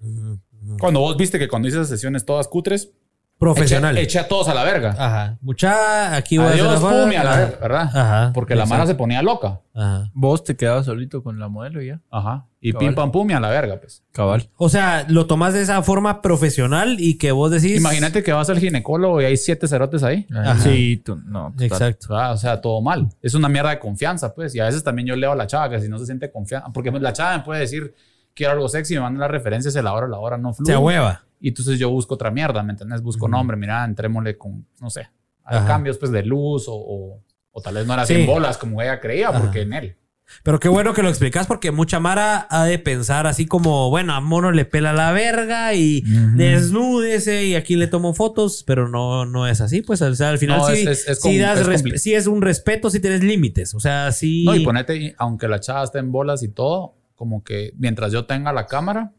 [0.00, 0.40] Ujú, ujú.
[0.78, 2.90] Cuando vos viste que cuando hice sesiones todas cutres,
[3.38, 3.96] Profesional.
[3.98, 4.94] eché, eché a todos a la verga.
[4.96, 5.36] Ajá.
[5.40, 7.40] Mucha, aquí voy a hacer Adiós, la pum, a la Ajá.
[7.40, 7.82] verga, ¿verdad?
[7.92, 8.30] Ajá.
[8.34, 9.60] Porque la mara se ponía loca.
[9.74, 10.10] Ajá.
[10.14, 12.00] Vos te quedabas solito con la modelo y ya.
[12.08, 12.46] Ajá.
[12.60, 12.86] Y Cabal.
[12.86, 14.04] pim, pam, pum, y a la verga, pues.
[14.12, 14.48] Cabal.
[14.58, 17.76] O sea, lo tomas de esa forma profesional y que vos decís.
[17.78, 20.24] Imagínate que vas al ginecólogo y hay siete cerotes ahí.
[20.32, 20.58] Ajá.
[20.60, 21.50] Sí, tú, no.
[21.50, 21.66] total.
[21.66, 22.16] Exacto.
[22.16, 23.08] Ah, O sea, todo mal.
[23.22, 24.54] Es una mierda de confianza, pues.
[24.54, 26.70] Y a veces también yo leo a la chava que si no se siente confianza.
[26.72, 27.92] Porque la chava me puede decir,
[28.34, 30.72] quiero algo sexy, me mandan las referencias, a la hora, la hora no fluye.
[30.72, 31.24] Se hueva.
[31.40, 33.02] Y entonces yo busco otra mierda, ¿me entiendes?
[33.02, 35.08] Busco nombre, mira, entrémosle con, no sé,
[35.44, 38.14] a cambios pues de luz o, o, o tal vez no era Sí.
[38.14, 39.40] sin bolas como ella creía, Ajá.
[39.40, 39.96] porque en él.
[40.44, 44.14] Pero qué bueno que lo explicas porque mucha Mara ha de pensar así como, bueno,
[44.14, 46.02] a Mono le pela la verga y
[46.36, 49.82] desnúdese y aquí le tomo fotos, pero no, no es así.
[49.82, 52.26] Pues o sea, al final No, sí, es- es- es sí das es sí es
[52.26, 53.74] un respeto, sí tienes límites.
[53.74, 54.44] O sea, sí.
[54.44, 58.26] No, y ponete, aunque la chava esté en bolas y todo, como que mientras yo
[58.26, 59.12] tenga la cámara,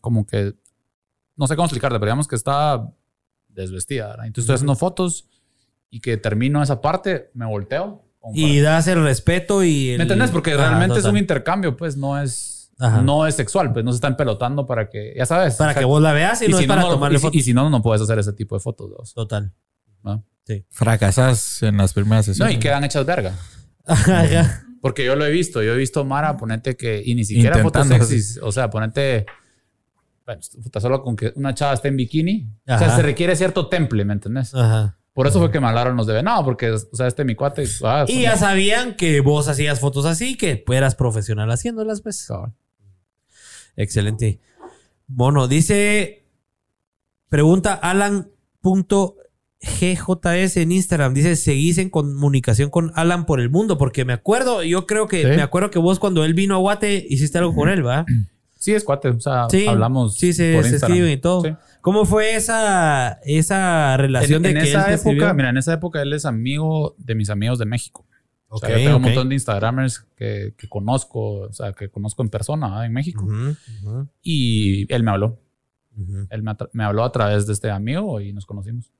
[0.00, 0.54] como que,
[1.36, 2.90] no sé cómo explicarte, pero digamos que está
[3.48, 4.24] desvestida, ¿verdad?
[4.24, 5.28] Entonces estoy haciendo fotos
[5.90, 8.08] y que termino esa parte, me volteo.
[8.32, 9.90] Y das el respeto y.
[9.90, 10.30] el- ¿Me entendés?
[10.30, 13.02] Porque Ajá, realmente es un intercambio, pues no es, Ajá.
[13.02, 15.56] no es sexual, pues no se están pelotando para que, ya sabes.
[15.56, 17.22] Para o sea, que vos la veas y, no es para no, tomarle y si-
[17.22, 17.36] fotos.
[17.36, 18.88] y si no, no puedes hacer ese tipo de fotos.
[18.96, 19.52] dos, Total.
[20.02, 20.24] ¿no?
[20.70, 22.54] Fracasas en las primeras No, sesiones.
[22.56, 23.34] y quedan hechas verga.
[23.86, 24.64] Ajá.
[24.82, 27.86] Porque yo lo he visto, yo he visto Mara, ponete que, y ni siquiera fotos
[27.86, 29.26] sexys, o sea, ponete,
[30.26, 30.42] bueno,
[30.80, 34.14] solo con que una chava esté en bikini, o sea, se requiere cierto temple, ¿me
[34.14, 34.52] entendés?
[34.54, 34.98] Ajá.
[35.12, 37.64] Por eso fue que me hablaron los de venado, porque, o sea, este mi cuate,
[37.84, 42.28] ah, Y ya sabían que vos hacías fotos así, que eras profesional haciéndolas, pues.
[43.76, 44.40] Excelente.
[45.06, 46.26] Bueno, dice.
[47.28, 47.78] Pregunta
[49.62, 51.14] Alan.gjs en Instagram.
[51.14, 53.78] Dice: ¿Seguís en comunicación con Alan por el mundo?
[53.78, 55.28] Porque me acuerdo, yo creo que Sí.
[55.28, 58.04] me acuerdo que vos cuando él vino a Guate hiciste algo con él, ¿va?
[58.56, 61.42] Sí, es cuate, o sea, Sí, hablamos Sí, se, por se escriben y todo.
[61.42, 61.48] Sí.
[61.80, 65.34] ¿Cómo fue esa, esa relación En, de en que esa él te época, escribió?
[65.34, 68.06] mira, en esa época él es amigo de mis amigos de México.
[68.46, 71.88] O sea, Ok, yo tengo un montón de Instagramers que, que conozco, o sea, que
[71.88, 72.86] conozco en persona ¿verdad?
[72.86, 73.24] en México.
[73.24, 75.40] Ujú, Y él me habló.
[76.30, 78.92] Él me habló a través de este amigo y nos conocimos.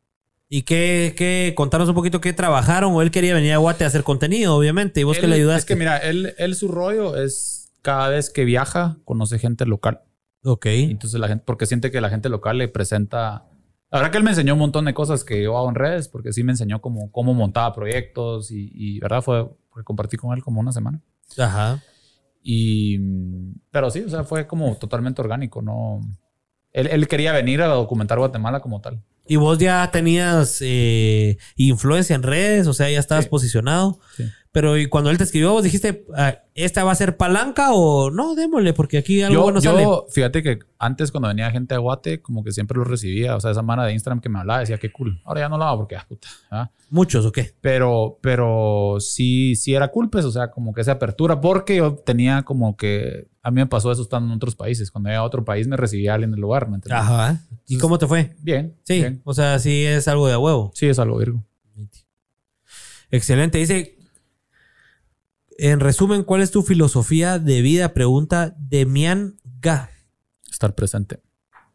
[0.55, 2.93] ¿Y qué, qué, contanos un poquito qué trabajaron?
[2.93, 5.01] O él quería venir a Guate a hacer contenido, obviamente.
[5.01, 5.61] ¿Y vos que Él- le ayudaste?
[5.61, 10.03] Es que mira, él, él su rollo es cada vez que viaja, conoce gente local.
[10.45, 10.66] Ok.
[10.66, 13.47] Entonces la gente, porque siente que la gente local le presenta.
[13.91, 16.09] La verdad que él me enseñó un montón de cosas que yo hago en redes,
[16.09, 20.37] porque sí me enseñó cómo, cómo montaba proyectos y, y, verdad fue porque compartí con
[20.37, 21.01] él como una semana.
[21.39, 21.83] Ajá.
[22.43, 22.99] Y,
[23.70, 26.01] pero sí, o sea, fue como totalmente orgánico, ¿no?
[26.74, 29.03] Él, él quería venir a documentar Guatemala como tal.
[29.27, 32.66] ¿Y vos ya tenías eh, influencia en redes?
[32.66, 33.31] O sea, ya estabas Sí.
[33.31, 34.01] posicionado.
[34.16, 34.24] Sí.
[34.53, 38.11] Pero ¿y cuando él te escribió, vos dijiste, ah, ¿esta va a ser palanca o
[38.11, 38.35] no?
[38.35, 39.87] Démosle, porque aquí algo Yo, bueno yo, sale.
[40.11, 43.35] fíjate que antes cuando venía gente de Guate, como que siempre lo recibía.
[43.35, 45.23] O sea, esa mano de Instagram que me hablaba decía qué cool.
[45.24, 46.29] Ahora ya no lo hago porque, ah, puta.
[46.51, 46.70] ¿ah?
[46.91, 47.55] ¿Muchos o qué?
[47.62, 51.95] Pero, pero sí, sí era cool, pues, o sea, como que esa apertura, porque yo
[51.95, 54.91] tenía como que, a mí me pasó eso estando en otros países.
[54.91, 57.03] Cuando iba a otro país me recibía alguien del lugar, ¿me entiendes?
[57.03, 57.41] Ajá.
[57.66, 58.35] ¿Y cómo te fue?
[58.43, 58.97] Bien, Sí.
[58.97, 59.23] bien.
[59.24, 60.73] O sea, sí es algo de a huevo.
[60.74, 61.43] Sí, es algo virgo.
[63.11, 63.57] Excelente.
[63.59, 63.97] Dice,
[65.59, 67.93] en resumen, ¿cuál es tu filosofía de vida?
[67.95, 69.91] Pregunta Demian Ga.
[70.51, 71.20] Estar presente,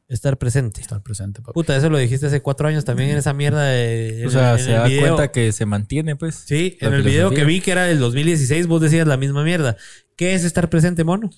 [0.07, 0.79] Estar presente.
[0.79, 1.53] estar presente, papi.
[1.53, 4.23] Puta, eso lo dijiste hace cuatro años también en esa mierda de...
[4.25, 5.01] O sea, en se da video.
[5.01, 6.35] cuenta que se mantiene, pues.
[6.45, 9.75] Sí, en el video que vi que era del 2016, vos decías la misma mierda.
[10.15, 11.29] ¿Qué es estar presente, mono?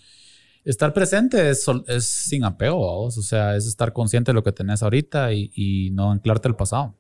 [0.66, 1.66] Estar presente es,
[2.00, 3.18] sin apego, vamos.
[3.18, 6.56] O sea, es estar consciente de lo que tenés ahorita y, y no anclarte al
[6.56, 6.99] pasado.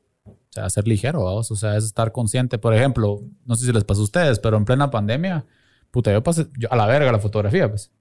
[0.50, 1.52] O sea, ser ligero, vamos.
[1.52, 2.58] O sea, es estar consciente.
[2.58, 5.46] Por ejemplo, no sé si les pasó a ustedes, pero en plena pandemia,
[5.92, 7.92] puta, yo pasé yo- a la verga la fotografía, pues.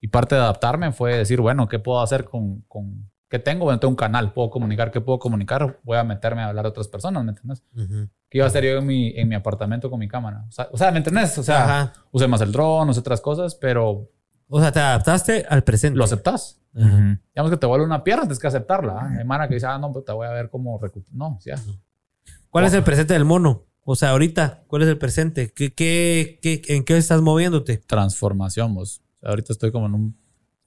[0.00, 3.64] Y parte de adaptarme fue decir, bueno, ¿qué puedo hacer con, con, ¿Qué tengo?
[3.64, 5.80] Bueno, tengo un canal, puedo comunicar, ¿qué puedo comunicar?
[5.82, 7.60] Voy a meterme a hablar a otras personas, ¿me entiendes?
[7.76, 8.08] Ujú.
[8.30, 10.44] ¿Qué iba a hacer yo en mi, en mi apartamento con mi cámara?
[10.48, 11.36] O sea, o sea, ¿me entendés?
[11.38, 11.92] O sea, Ajá.
[12.12, 14.08] usé más el dron, usé otras cosas, pero
[14.48, 15.98] O sea, te adaptaste al presente.
[15.98, 16.60] lo aceptás.
[16.74, 17.20] Ajá.
[17.34, 18.98] Digamos que te vuelve una pierna, tienes que aceptarla.
[19.00, 19.16] ¿ah?
[19.18, 21.14] Hay mara que dice, ah, no, pues te voy a ver cómo recuperar.
[21.16, 21.56] No, ya.
[22.50, 23.64] ¿Cuál es el presente del mono?
[23.84, 25.52] O sea, ahorita, ¿cuál es el presente?
[25.52, 27.78] ¿Qué, qué, qué, ¿En qué estás moviéndote?
[27.78, 29.02] Transformación, vos.
[29.22, 30.18] Ahorita estoy como en un,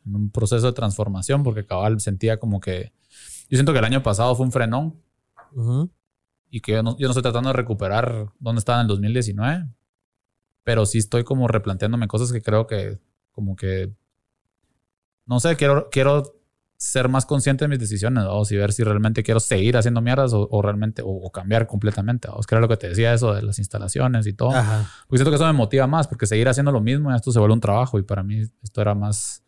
[0.06, 2.92] en un proceso de transformación porque cabal sentía como que.
[3.50, 5.02] Yo siento que el año pasado fue un frenón
[5.56, 5.90] Ujú.
[6.50, 9.68] y que yo no, yo no estoy tratando de recuperar dónde estaba en el 2019,
[10.64, 13.00] pero sí estoy como replanteándome cosas que creo que,
[13.40, 13.90] como que.
[15.26, 16.36] No sé, quiero, quiero
[16.78, 20.34] ser más consciente de mis decisiones, o y ver si realmente quiero seguir haciendo mierdas
[20.34, 22.28] o, o realmente, o, o cambiar completamente.
[22.28, 22.46] ¿vamos?
[22.48, 24.52] Que era lo que te decía eso de las instalaciones y todo.
[24.52, 24.90] Ajá.
[25.08, 27.54] Porque siento que eso me motiva más, porque seguir haciendo lo mismo, esto se vuelve
[27.54, 29.44] un trabajo y para mí esto era más...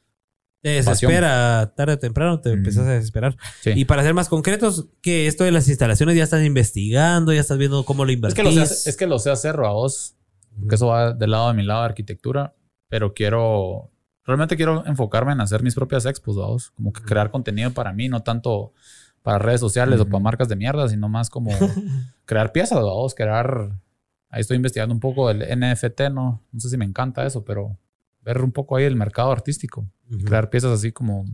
[0.62, 2.54] Te desespera, tarde o temprano te Mm.
[2.54, 3.36] empiezas a desesperar.
[3.62, 3.72] Sí.
[3.76, 7.58] Y para ser más concretos, que esto de las instalaciones ya estás investigando, ya estás
[7.58, 8.36] viendo cómo lo es, invertís.
[8.36, 10.16] que lo sé, es que lo sé hacer a vos,
[10.70, 12.54] que eso va del lado de mi lado de arquitectura,
[12.92, 13.90] pero quiero...
[14.26, 16.72] Realmente quiero enfocarme en hacer mis propias expos, vos.
[16.72, 18.74] Como que crear contenido para mí, no tanto
[19.24, 21.52] para redes sociales o para marcas de mierda, sino más como
[22.26, 23.16] crear piezas, vos.
[23.16, 23.72] Crear...
[24.30, 27.78] Ahí estoy investigando un poco el NFT, no, no sé si me encanta eso, pero
[28.22, 29.90] ver un poco ahí el mercado artístico.
[30.26, 31.26] Crear piezas así como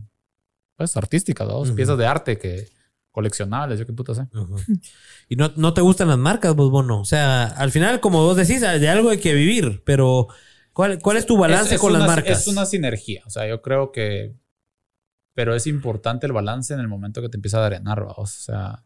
[0.76, 1.48] pues artísticas.
[1.48, 1.74] Ujú.
[1.74, 2.68] piezas de arte que
[3.10, 4.28] coleccionables, yo qué puta sé.
[5.28, 7.00] Y no, no te gustan las marcas, vos, Bono.
[7.00, 10.28] O sea, al final, como vos decís, de algo hay que vivir, pero
[10.78, 12.40] ¿cuál, cuál es tu balance Es- es con las una- marcas?
[12.42, 14.36] Es una sinergia, o sea, yo creo que
[15.34, 18.12] pero es importante el balance en el momento que te empieza a drenar, ¿va?
[18.16, 18.84] o sea,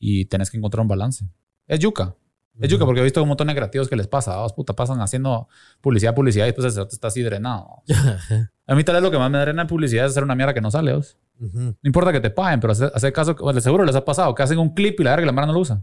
[0.00, 1.24] y tenés que encontrar un balance.
[1.68, 2.14] Es yuca.
[2.60, 4.48] Es yuca porque he visto un montón de creativos que les pasa, ¿va?
[4.48, 5.48] puta, pasan haciendo
[5.80, 7.82] publicidad, publicidad y después el cerote está así drenado.
[8.66, 10.54] A mí tal vez lo que más me drena en publicidad es hacer una mierda
[10.54, 10.98] que no sale, ¿va?
[10.98, 11.58] Ujú.
[11.60, 14.42] No importa que te paguen, pero hacer, hacer caso, bueno, seguro les ha pasado, que
[14.42, 15.82] hacen un clip y la verga y la mara no lo usa.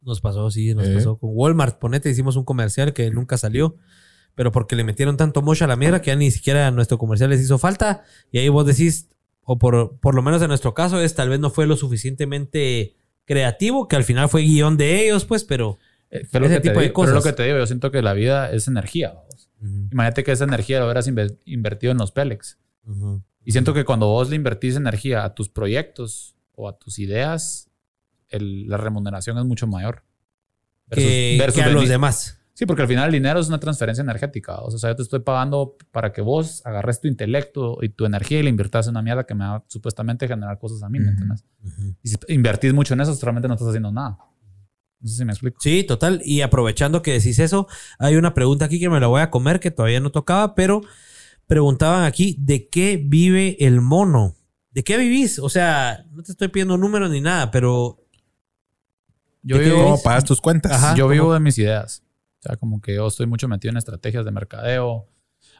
[0.00, 0.94] Nos pasó, sí, nos Eh.
[0.94, 1.78] pasó con Walmart.
[1.78, 3.76] Ponete, hicimos un comercial que nunca salió,
[4.34, 6.98] pero porque le metieron tanto mocha a la mierda que ya ni siquiera a nuestro
[6.98, 8.02] comercial les hizo falta.
[8.32, 9.08] Y ahí vos decís,
[9.42, 12.96] o por, por lo menos en nuestro caso, es tal vez no fue lo suficientemente
[13.24, 15.78] creativo, que al final fue guion de ellos, pues, pero.
[16.10, 17.32] Eh, Pero, Ese lo que te tipo de digo, pero lo cosas.
[17.32, 19.14] que te digo, yo siento que la vida es energía.
[19.90, 22.58] Imagínate que esa energía lo hubieras inve- invertido en los Pélex.
[23.44, 27.70] Y siento que cuando vos le invertís energía a tus proyectos o a tus ideas,
[28.28, 30.02] el- la remuneración es mucho mayor.
[30.90, 32.38] Que, versus que a los demás.
[32.54, 34.60] Sí, porque al final el dinero es una transferencia energética.
[34.60, 38.38] O sea, yo te estoy pagando para que vos agarres tu intelecto y tu energía
[38.38, 41.10] y le inviertas en una mierda que me va supuestamente generar cosas a mí, ¿me
[41.10, 41.44] entiendes?
[42.02, 44.18] Y si invertís mucho en eso, realmente no estás haciendo nada.
[45.00, 45.58] No sé si me explico.
[45.60, 46.22] Sí, total.
[46.24, 47.66] Y aprovechando que decís eso,
[47.98, 50.80] hay una pregunta aquí que me la voy a comer que todavía no tocaba, pero
[51.48, 54.36] preguntaban aquí, ¿de qué vive el mono?
[54.70, 55.40] ¿De qué vivís?
[55.40, 57.98] O sea, no te estoy pidiendo números ni nada, pero
[59.42, 60.70] Yo ¿De qué vivo, ¿Cómo pagas tus cuentas?
[60.70, 60.94] Ajá.
[60.94, 61.12] yo ¿cómo?
[61.12, 62.03] vivo de mis ideas.
[62.44, 65.08] O sea, como que yo estoy mucho metido en estrategias de mercadeo,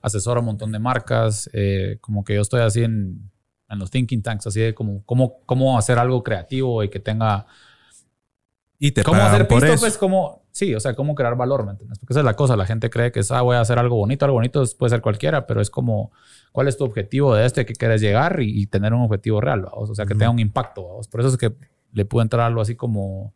[0.02, 3.30] asesoro a un montón de marcas, eh, como que yo estoy así en,
[3.70, 7.46] en los thinking tanks, así de como cómo, cómo hacer algo creativo y que tenga...
[8.78, 9.74] Y te ¿Cómo hacer por pisto?
[9.74, 9.80] eso.
[9.82, 10.44] Pues como...
[10.50, 11.98] Sí, o sea, cómo crear valor, ¿me entiendes?
[11.98, 12.56] Porque esa es la cosa.
[12.56, 14.24] La gente cree que es, ah, voy a hacer algo bonito.
[14.24, 16.12] Algo bonito puede ser cualquiera, pero es como,
[16.52, 19.62] ¿cuál es tu objetivo de este que quieres llegar y, y tener un objetivo real?
[19.62, 19.90] ¿vamos?
[19.90, 20.86] O sea, que tenga un impacto.
[20.86, 21.08] ¿vamos?
[21.08, 21.54] Por eso es que
[21.92, 23.34] le pudo entrar algo así como,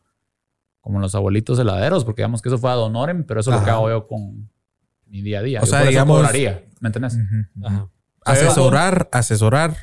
[0.89, 3.63] como los abuelitos heladeros, porque digamos que eso fue ad honorem, pero eso es lo
[3.63, 4.49] que hago yo con
[5.07, 5.59] mi día a día.
[5.61, 7.19] O Yo sea, por eso digamos- cobraría, ¿me.
[7.63, 7.89] Ajá.
[8.25, 9.77] Asesorar, asesorar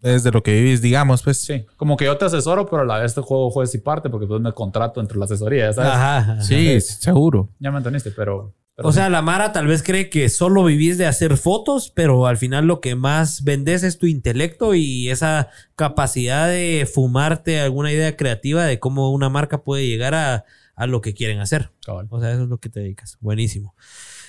[0.00, 1.38] es de lo que vivís, digamos, pues.
[1.38, 4.08] Sí, como que yo te asesoro, pero a la vez te juego juez y parte,
[4.10, 5.90] porque pues me contrato entre la asesoría, ¿sabes?
[5.90, 6.40] Ajá, ajá.
[6.42, 7.50] Sí, seguro.
[7.58, 8.54] Ya me entendiste, pero...
[8.76, 12.26] pero O sea, la Mara tal vez cree que solo vivís de hacer fotos, pero
[12.26, 17.92] al final lo que más vendes es tu intelecto y esa capacidad de fumarte alguna
[17.92, 20.44] idea creativa de cómo una marca puede llegar a,
[20.74, 21.70] a lo que quieren hacer.
[21.86, 22.08] Cabal.
[22.10, 23.16] O sea, eso es lo que te dedicas.
[23.20, 23.74] Buenísimo.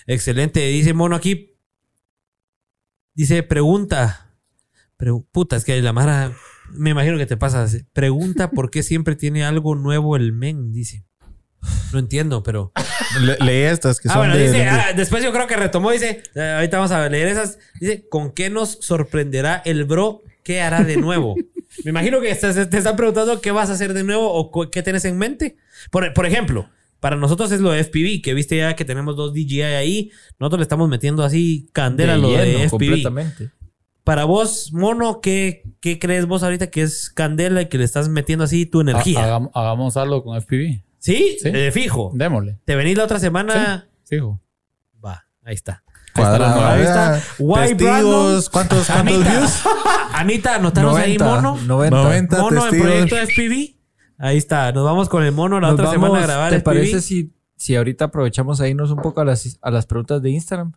[0.05, 0.59] Excelente.
[0.67, 1.55] Dice Mono aquí.
[3.13, 4.35] Dice, pregunta.
[4.97, 6.33] Pregu- puta, es que la Mara.
[6.71, 7.65] Me imagino que te pasa.
[7.93, 11.05] Pregunta por qué siempre tiene algo nuevo el men, dice.
[11.93, 12.71] No entiendo, pero.
[13.21, 15.55] Le- Leí estas que Ah, son bueno, de- dice, de- ah, después yo creo que
[15.55, 17.57] retomó, dice, eh, ahorita vamos a leer esas.
[17.79, 20.21] Dice, ¿con qué nos sorprenderá el bro?
[20.43, 21.35] ¿Qué hará de nuevo?
[21.83, 24.83] Me imagino que estás- te están preguntando qué vas a hacer de nuevo o qué
[24.83, 25.57] tienes en mente.
[25.91, 26.69] Por, por ejemplo,
[26.99, 30.11] para nosotros es lo de FPV, que viste ya que tenemos dos DJI ahí.
[30.39, 32.69] Nosotros le estamos metiendo así candela a lo de FPV.
[32.69, 33.51] completamente.
[34.03, 38.07] Para vos, mono, ¿qué, ¿qué crees vos ahorita que es candela y que le estás
[38.07, 39.19] metiendo así tu energía?
[39.19, 40.83] Ha- hagam- hagamos algo con FPV.
[41.05, 41.37] ¿Sí?
[41.39, 41.49] Sí.
[41.53, 42.11] Eh, fijo.
[42.15, 42.59] Démosle.
[42.65, 43.87] ¿Te venís la otra semana?
[44.05, 44.41] Fijo.
[45.05, 45.83] Va, ahí está.
[46.15, 46.65] Cuadrado.
[46.65, 47.21] Ahí está.
[47.37, 49.31] Why Testigos, ¿cuántos, cuántos Anita.
[49.37, 49.59] views?
[50.13, 51.57] Anita, anotanos ahí 90, mono.
[51.63, 51.97] 90.
[52.03, 53.75] 90 Mono en proyecto FPV.
[54.17, 54.71] Ahí está.
[54.71, 56.63] Nos vamos con el mono la Nos otra vamos- semana a grabar ¿Te FPV.
[56.63, 60.29] parece si, si ahorita aprovechamos a irnos un poco a las, a las preguntas de
[60.31, 60.71] Instagram?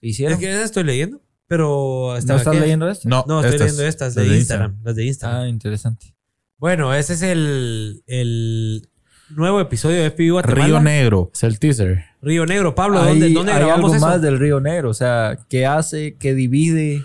[0.00, 0.32] ¿Qué hicieron?
[0.34, 1.20] Es que estoy leyendo.
[1.46, 2.58] Pero ¿No estás aquí.
[2.58, 3.06] leyendo esto?
[3.06, 5.42] No, No, estoy estas, leyendo estas de, Instagram, Las de Instagram.
[5.42, 6.14] Ah, interesante.
[6.56, 8.88] Bueno, ese es el, el
[9.30, 10.66] nuevo episodio de FPV Guatemala.
[10.66, 11.30] Río Negro.
[11.32, 12.04] Es el teaser.
[12.22, 12.74] Río Negro.
[12.74, 14.06] Pablo, Hay- ¿dónde, dónde hay grabamos algo eso?
[14.06, 14.90] más del Río Negro.
[14.90, 16.16] O sea, ¿qué hace?
[16.18, 17.04] ¿Qué divide?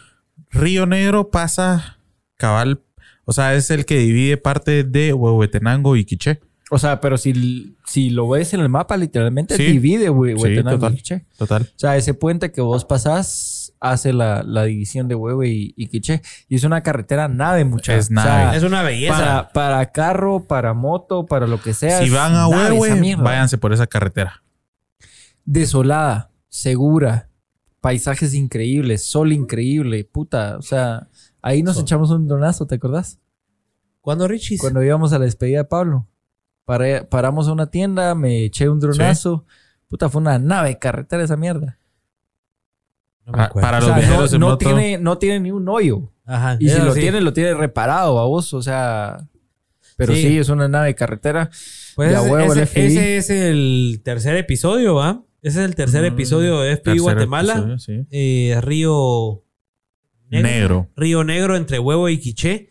[0.51, 1.97] Río Negro pasa
[2.37, 2.81] cabal.
[3.25, 6.39] O sea, es el que divide parte de Huehuetenango y Quiché.
[6.71, 9.63] O sea, pero si, si lo ves en el mapa, literalmente Sí.
[9.65, 11.01] divide Hue- Sí, total.
[11.37, 11.61] Total.
[11.63, 15.87] O sea, ese puente que vos pasás hace la, la división de Huehue y, y
[15.87, 16.21] Quiché.
[16.47, 18.05] Y es una carretera nave, muchachos.
[18.05, 18.55] Es nave.
[18.57, 19.13] Es una belleza.
[19.17, 22.03] para, para carro, para moto, para lo que sea.
[22.03, 24.43] Si van a Huehue, váyanse por esa carretera.
[25.45, 27.29] Desolada, segura,
[27.81, 30.57] paisajes increíbles, sol increíble, puta.
[30.57, 31.07] O sea,
[31.41, 33.19] ahí nos echamos un donazo, ¿te acordás?
[34.01, 34.57] ¿Cuándo, Richie?
[34.57, 36.05] Cuando íbamos a la despedida de Pablo.
[36.69, 39.45] Paré- paramos a una tienda, me eché un dronazo.
[39.87, 41.79] Puta, fue una nave carretera esa mierda.
[43.25, 43.67] No me Para, acuerdo.
[43.67, 44.57] para O los sea, no, viajeros en no moto.
[44.57, 46.11] tiene, no tiene ni un hoyo.
[46.25, 46.57] Ajá.
[46.59, 46.99] Y si lo sí.
[46.99, 48.53] tiene, lo tiene reparado a vos.
[48.53, 49.17] O sea,
[49.97, 50.21] pero Sí.
[50.21, 51.49] sí, es una nave carretera.
[51.95, 52.85] Pues de a ese, huevo el ese- FBI.
[52.97, 55.23] ese es el tercer episodio, ¿va?
[55.41, 57.53] Ese es el tercer episodio de Tercer Guatemala.
[57.53, 58.05] episodio, sí.
[58.11, 59.43] Eh, Río
[60.29, 60.89] Negro.
[60.95, 62.68] Río Negro entre Huevo y Quiché.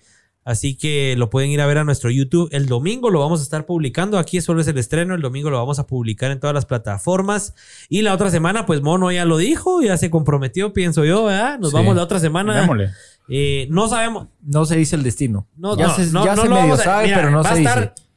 [0.48, 2.48] Así que lo pueden ir a ver a nuestro YouTube.
[2.52, 4.16] El domingo lo vamos a estar publicando.
[4.18, 5.14] Aquí solo es el estreno.
[5.14, 7.54] El domingo lo vamos a publicar en todas las plataformas.
[7.90, 11.58] Y la otra semana, pues Mono ya lo dijo, ya se comprometió, pienso yo, ¿verdad?
[11.58, 11.76] Nos Sí.
[11.76, 12.58] vamos la otra semana.
[12.58, 12.92] Démosle.
[13.28, 14.28] Eh, no sabemos.
[14.40, 15.46] No se dice el destino.
[15.54, 17.30] No, ya no, se, no, ya no se lo medio vamos a- sabe, mira, pero
[17.30, 18.08] no va se a estar dice.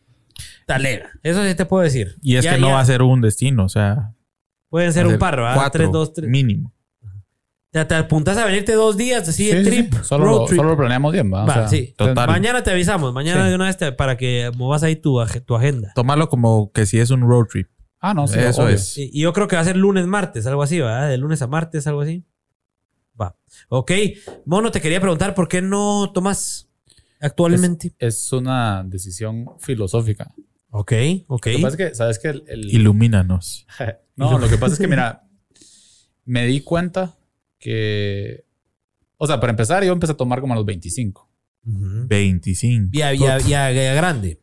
[0.66, 1.10] Talega.
[1.24, 2.16] Eso sí te puedo decir.
[2.22, 4.14] Y es Ya- que no ya va a ser un destino, o sea.
[4.70, 5.56] Pueden ser un par, ¿verdad?
[5.56, 6.30] cuatro, Tres, dos, tres.
[6.30, 6.72] Mínimo.
[7.72, 9.94] Te, te apuntas a venirte dos días así de Sí, sí, trip.
[9.94, 10.00] sí.
[10.04, 10.58] Solo, road lo, trip.
[10.58, 11.44] solo lo planeamos bien, ¿va?
[11.44, 11.94] O Va, sea, sí.
[11.98, 12.28] total.
[12.28, 13.14] Mañana te avisamos.
[13.14, 13.50] Mañana Sí.
[13.50, 15.92] de una vez te- para que movas ahí tu, tu agenda.
[15.96, 17.70] Tómalo como que si es un road trip.
[18.02, 18.40] Ah, no, sí.
[18.40, 18.76] Eso obvio.
[18.76, 18.98] es.
[18.98, 21.08] Y, y yo creo que va a ser lunes, martes, algo así, ¿verdad?
[21.08, 22.26] De lunes a martes, algo así.
[23.20, 23.38] Va.
[23.70, 23.92] Ok.
[24.46, 26.68] Mono, te quería preguntar por qué no tomas
[27.22, 27.94] actualmente.
[28.00, 30.34] Es una decisión filosófica.
[30.72, 30.94] Ok,
[31.28, 31.46] ok.
[31.48, 33.66] Lo que pasa es que, ¿sabes que el, el- Ilumínanos.
[34.18, 35.24] No, lo que pasa es que, mira,
[36.26, 37.16] me di cuenta
[37.62, 38.44] que...
[39.18, 41.30] O sea, para empezar, yo empecé a tomar como a los 25.
[41.66, 42.08] Ujú.
[42.08, 42.90] 25.
[42.92, 44.42] Ya, ya, ya, ya grande.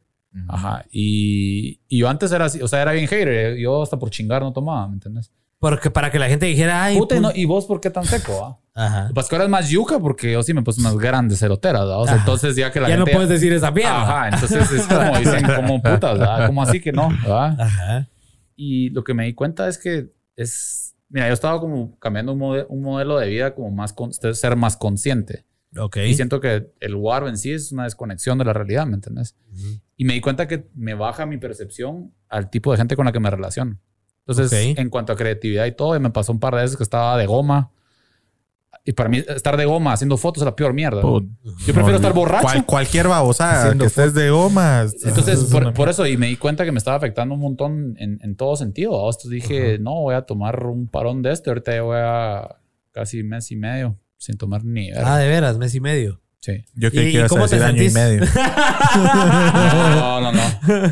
[0.48, 0.84] Ajá.
[0.92, 3.56] Y, y yo antes era así, o sea, era bien hater.
[3.56, 5.32] Yo hasta por chingar no tomaba, ¿me entiendes?
[5.58, 8.44] Porque para que la gente dijera, ay, Puta, no- ¿y vos por qué tan seco?
[8.76, 8.86] ah?
[8.86, 9.10] Ajá.
[9.12, 12.00] Pues que ahora es más yuca porque yo sí me puse unas grandes ceroteras, ¿verdad?
[12.00, 13.16] O sea, entonces ya que la Ya no gente...
[13.16, 14.02] puedes decir esa mierda.
[14.02, 16.46] Ajá, entonces es como dicen, como putas, ¿verdad?
[16.46, 17.60] Como así que no, ¿verdad?
[17.60, 18.08] Ajá.
[18.54, 20.94] Y lo que me di cuenta es que es...
[21.08, 23.92] Mira, yo estaba como cambiando un, mode- un modelo de vida como más...
[23.92, 25.44] con- ser más consciente.
[25.76, 25.98] Ok.
[25.98, 29.36] Y siento que el WAR en sí es una desconexión de la realidad, ¿me entiendes?
[29.52, 29.80] Ujú.
[29.96, 33.12] Y me di cuenta que me baja mi percepción al tipo de gente con la
[33.12, 33.78] que me relaciono.
[34.26, 34.78] Entonces, Ok.
[34.78, 37.26] en cuanto a creatividad y todo, me pasó un par de veces que estaba de
[37.26, 37.70] goma.
[38.84, 41.02] Y para mí, estar de goma haciendo fotos es la peor mierda.
[41.02, 41.28] Put-
[41.66, 42.42] Yo prefiero estar borracho.
[42.46, 44.86] Cual- cualquier babosada que estés de goma.
[45.04, 47.96] Entonces, es por, por eso, y me di cuenta que me estaba afectando un montón
[47.98, 48.92] en, en todo sentido.
[49.06, 51.50] Entonces dije, no, voy a tomar un parón de este.
[51.50, 52.56] Ahorita ya voy a
[52.92, 55.14] casi mes y medio sin tomar ni verga.
[55.14, 56.20] Ah, de veras, mes y medio.
[56.40, 56.64] Sí.
[56.74, 58.22] Yo ¿Y- creí y que cómo te año y medio.
[58.94, 60.42] No, no, no.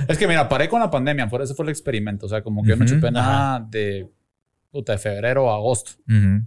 [0.08, 2.26] Es que mira, paré con la pandemia, por eso fue el experimento.
[2.26, 4.10] O sea, como que yo no chupé nada de,
[4.70, 5.92] puta, de febrero a agosto.
[6.08, 6.44] Ujú.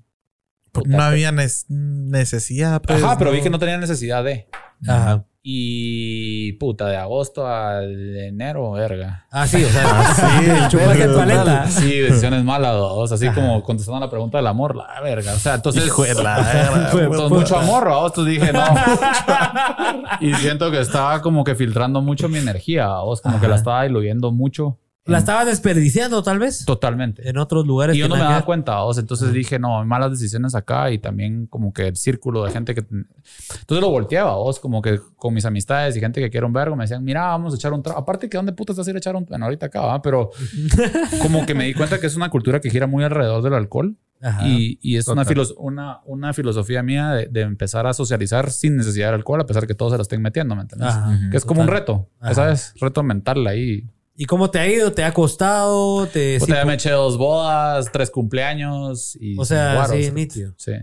[0.71, 2.81] Puta, No había nes- necesidad.
[2.81, 4.47] pues, Ajá, pero vi que no tenía necesidad de.
[4.87, 5.25] Ajá.
[5.41, 9.25] Y puta, de agosto al enero, verga.
[9.31, 11.67] Ah, sí, o sea, sí, chupaste pero- paleta.
[11.67, 13.11] Sí, decisiones malas, dos.
[13.11, 15.33] Así como contestando a la pregunta del amor, la verga.
[15.33, 15.85] O sea, entonces.
[15.85, 18.11] Hijo de la verga, Entonces, mucho amor, vos.
[18.11, 18.63] Entonces dije, no.
[20.19, 23.21] y siento que estaba como que filtrando mucho mi energía, vos.
[23.21, 24.77] Como que la estaba diluyendo mucho.
[25.09, 26.65] La estabas desperdiciando, tal vez.
[26.65, 27.27] Totalmente.
[27.29, 27.95] En otros lugares.
[27.95, 30.99] Y yo no me daba cuenta, o sea, entonces dije, no, malas decisiones acá y
[30.99, 32.81] también como que el círculo de gente que...
[32.81, 36.75] Entonces lo volteaba, vos, como que con mis amistades y gente que quiero un vergo
[36.75, 37.99] me decían, mira, vamos a echar un trago.
[37.99, 39.25] Aparte que dónde putas vas a ir a echar un...
[39.25, 40.01] Bueno, ahorita acá, ¿va?
[40.01, 40.29] pero
[41.21, 43.97] como que me di cuenta que es una cultura que gira muy alrededor del alcohol
[44.21, 44.47] Ajá.
[44.47, 45.35] y, y es una, Total.
[45.35, 49.45] filos- una, una filosofía mía de, de empezar a socializar sin necesidad del alcohol, a
[49.45, 50.89] pesar que todos se la estén metiendo, ¿me entiendes?
[50.89, 51.17] Ajá.
[51.31, 51.79] Que es como un Total.
[51.79, 52.33] reto, Ajá.
[52.33, 52.73] ¿sabes?
[52.79, 53.87] Reto mental ahí.
[54.21, 54.91] ¿Y cómo te ha ido?
[54.91, 56.05] ¿Te ha costado?
[56.07, 59.39] ¿Te, Puta, sí, ya me eché dos bodas, tres cumpleaños y...
[59.39, 59.95] o sea, guaros.
[59.95, 60.53] sí, nítido.
[60.57, 60.73] Sí.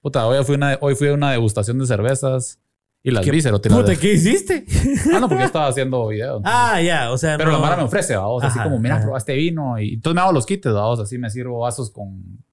[0.00, 2.60] Puta, hoy fui, una, hoy fui a una degustación de cervezas
[3.02, 4.64] y las ¿Qué vi, Puta, ¿qué hiciste?
[5.12, 6.40] Ah, no, porque yo estaba haciendo videos.
[6.44, 7.56] ah, ya, o sea, Pero no.
[7.56, 10.46] la Mara me ofrece, vamos, así como, mira, probaste vino y entonces me hago los
[10.46, 12.44] kits, vamos, así me sirvo vasos con,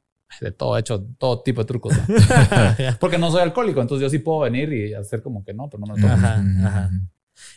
[0.41, 1.93] de todo, he hecho todo tipo de trucos.
[1.95, 2.15] ¿no?
[2.99, 5.81] Porque no soy alcohólico, entonces yo sí puedo venir y hacer como que no, pero
[5.81, 6.13] no me lo tomo.
[6.15, 6.89] Ajá, ajá.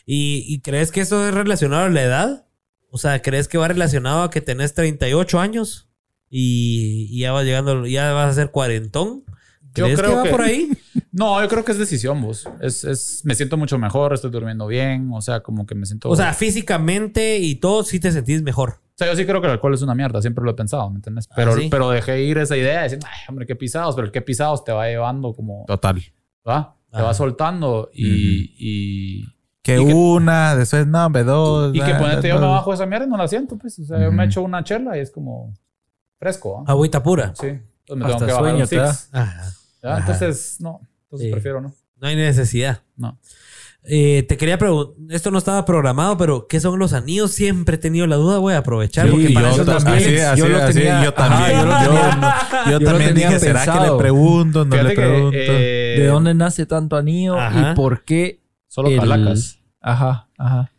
[0.05, 2.45] ¿Y, y crees que eso es relacionado a la edad?
[2.91, 5.87] O sea, ¿crees que va relacionado a que tenés 38 años
[6.29, 9.23] y, y ya vas llegando, ya vas a ser cuarentón?
[9.75, 10.69] Yo ¿Crees creo que va que- por ahí?
[11.11, 12.47] No, yo creo que es decisión, vos.
[12.61, 16.07] Es, es, me siento mucho mejor, estoy durmiendo bien, o sea, como que me siento...
[16.07, 18.69] O sea, físicamente y todo sí te sentís mejor.
[18.69, 20.87] O sea, yo sí creo que el alcohol es una mierda, siempre lo he pensado,
[20.91, 21.27] ¿me entiendes?
[21.35, 21.67] Pero, Ah, ¿sí?
[21.71, 24.63] pero dejé ir esa idea de decir, ay, hombre, qué pisados, pero el qué pisados
[24.63, 25.99] te va llevando como, Total.
[26.47, 26.75] ¿va?
[26.91, 27.05] Te Ajá.
[27.07, 29.25] va soltando y, Y
[29.77, 31.73] que- una, después no, hombre, dos.
[31.75, 33.77] y que ah, ponete yo me bajo esa mierda y no la siento, pues.
[33.79, 35.53] O sea, yo me echo una chela y es como
[36.17, 36.71] fresco, ¿ah?
[36.71, 37.33] Agüita pura.
[37.39, 37.47] Sí.
[37.47, 37.67] Entonces
[37.97, 39.09] me Hasta tengo que bajar sueño six.
[39.11, 39.51] Ajá.
[39.83, 39.89] ¿ya?
[39.91, 39.99] Ajá.
[39.99, 40.81] Entonces, no.
[41.03, 41.31] Entonces Sí.
[41.31, 41.73] prefiero no.
[42.01, 42.81] No hay necesidad.
[42.95, 43.17] No.
[43.83, 47.31] Eh, te quería preguntar, esto no estaba programado, pero ¿qué son los anillos?
[47.31, 49.05] Siempre he tenido la duda, voy a aprovechar.
[49.05, 51.59] Sí, porque y para yo también, así, yo lo así, tenía- yo también.
[51.59, 53.95] ajá, yo lo yo, yo yo también dije, ¿será que pensado.
[53.95, 54.65] le pregunto?
[54.65, 55.37] No Fíjate le que, pregunto.
[55.37, 57.71] eh, ¿De dónde nace tanto anillo Ajá.
[57.71, 58.41] y por qué?
[58.67, 59.58] Solo el- calacas.
[59.81, 60.71] Ajá, ajá.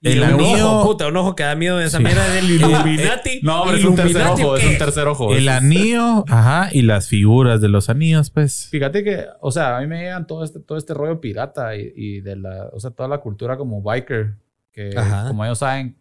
[0.00, 2.04] Y El un anillo- ojo, puta, un ojo que da miedo de esa Sí.
[2.04, 3.40] mierda del Illuminati.
[3.42, 5.32] No, pero es un tercer ¿Illuminati o ojo, es un tercer ojo.
[5.34, 8.68] El anillo, ajá, y las figuras de los anillos, pues.
[8.70, 11.90] Fíjate que, o sea, a mí me llegan todo este, todo este rollo pirata y,
[11.96, 14.34] y de la, o sea, toda la cultura como biker,
[14.72, 15.28] que Ajá.
[15.28, 15.96] como ellos saben,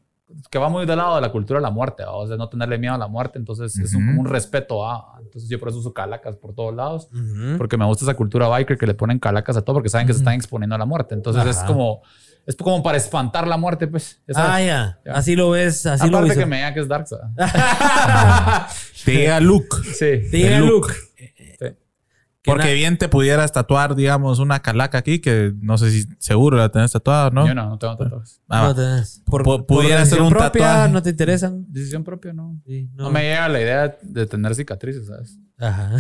[0.52, 2.12] que va muy del lado de la cultura de la muerte, ¿va?
[2.16, 5.18] o sea, no tenerle miedo a la muerte, entonces es un, como un respeto a,
[5.22, 7.08] entonces yo por eso uso calacas por todos lados,
[7.58, 10.14] porque me gusta esa cultura biker que le ponen calacas a todo porque saben que
[10.14, 12.02] se están exponiendo a la muerte, entonces es como,
[12.46, 14.22] es como para espantar la muerte, pues.
[14.28, 14.52] ya sabes.
[14.52, 15.00] Ah, ya.
[15.06, 15.12] Ya.
[15.14, 16.38] Así lo ves, así lo Aparte ves.
[16.44, 17.20] que me diga que es Darkseid.
[19.06, 19.76] Te llega Luke.
[19.84, 20.30] Sí.
[20.32, 20.94] Te llega Luke.
[21.18, 21.68] Sí.
[22.46, 26.68] Porque bien te pudieras tatuar, digamos, una calaca aquí, que no sé si seguro la
[26.68, 27.48] tenés tatuada, ¿no?
[27.48, 28.42] Yo no, no tengo tatuajes.
[28.50, 29.22] Ah, No tenés.
[29.26, 30.92] Por, Pu- pudiera decisión ser un propia, tatuaje.
[30.92, 31.66] No te interesan.
[31.70, 32.60] Decisión propia, no.
[32.66, 35.38] Sí, No me llega la idea de tener cicatrices, ¿sabes?
[35.58, 35.92] Ajá.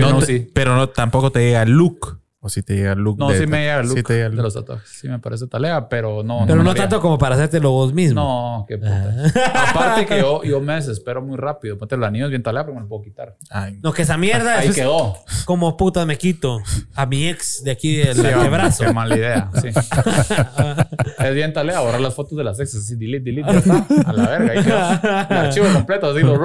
[0.00, 0.50] no, no, te- sí.
[0.54, 2.08] Pero no, tampoco te llega Luke.
[2.42, 3.18] O si te llega Luke.
[3.18, 4.44] No, de- sí me llega el look sí te llega el de look.
[4.44, 4.88] los tatuajes.
[4.88, 6.44] Sí me parece talea, pero no.
[6.46, 8.18] Pero no tanto como para hacértelo vos mismo.
[8.18, 9.14] No, qué puta.
[9.70, 11.76] Aparte que yo, yo me desespero muy rápido.
[11.76, 13.36] Ponte el anillo es bien talea, pero me lo puedo quitar.
[13.50, 15.16] Ay, No, que esa mierda Ahí es quedó.
[15.44, 16.62] como puta me quito
[16.94, 18.84] a mi ex de aquí del Sí, va, brazo.
[18.84, 19.50] Qué mala idea.
[19.60, 19.68] Sí.
[21.18, 22.84] es bien talea borrar las fotos de las exes.
[22.84, 23.86] Así, delete, delete, ya está.
[24.08, 24.52] A la verga.
[24.52, 25.26] Ahí quedó.
[25.30, 26.38] El archivo completo, así los.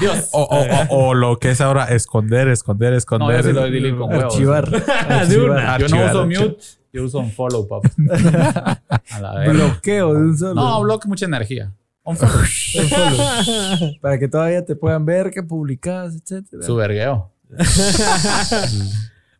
[0.00, 0.28] Dios.
[0.30, 3.36] O, o- o- o lo que es ahora esconder, esconder, No, esconder.
[3.42, 4.24] yo sí lo doy delete con huevos.
[4.34, 4.68] Archivar.
[5.78, 6.56] Yo no uso mute,
[6.92, 7.90] yo uso un follow, papá.
[9.10, 9.52] A la verga.
[9.52, 10.54] Bloqueo de un solo.
[10.54, 11.72] No, bloque mucha energía.
[12.02, 12.34] Un follow.
[12.82, 13.92] Un solo.
[14.00, 16.62] Para que todavía te puedan ver que publicas, etcétera.
[16.64, 17.30] Su vergueo.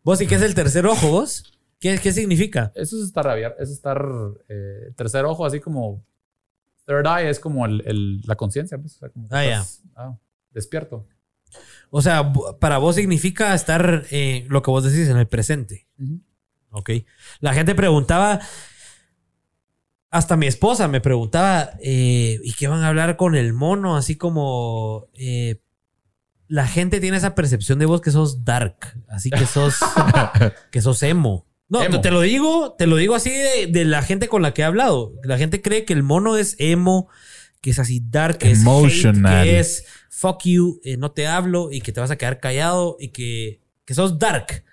[0.03, 1.43] ¿Vos y qué es el tercer ojo, vos?
[1.79, 2.71] ¿Qué, qué significa?
[2.75, 4.03] Eso es estar abierto, es estar
[4.49, 6.03] eh, tercer ojo, así como
[6.85, 9.81] third eye es como el, el- la conciencia, pues, o sea, como que Ah, estás,
[9.95, 10.15] ah,
[10.51, 11.05] despierto.
[11.93, 15.87] O sea, para vos significa estar eh, lo que vos decís en el presente.
[16.69, 16.89] Ok.
[17.41, 18.39] La gente preguntaba,
[20.09, 23.97] hasta mi esposa me preguntaba, eh, ¿y qué van a hablar con el mono?
[23.97, 25.61] Así como eh,
[26.47, 29.75] la gente tiene esa percepción de vos que sos dark, así que sos,
[30.71, 31.45] que sos emo.
[31.67, 32.01] No, Emo.
[32.01, 34.65] te lo digo, te lo digo así de, de la gente con la que he
[34.65, 35.13] hablado.
[35.23, 37.07] La gente cree que el mono es emo,
[37.61, 39.43] que es así dark, que es hate, Emotional.
[39.45, 42.97] que es fuck you, eh, no te hablo y que te vas a quedar callado
[42.99, 44.63] y que, que sos dark.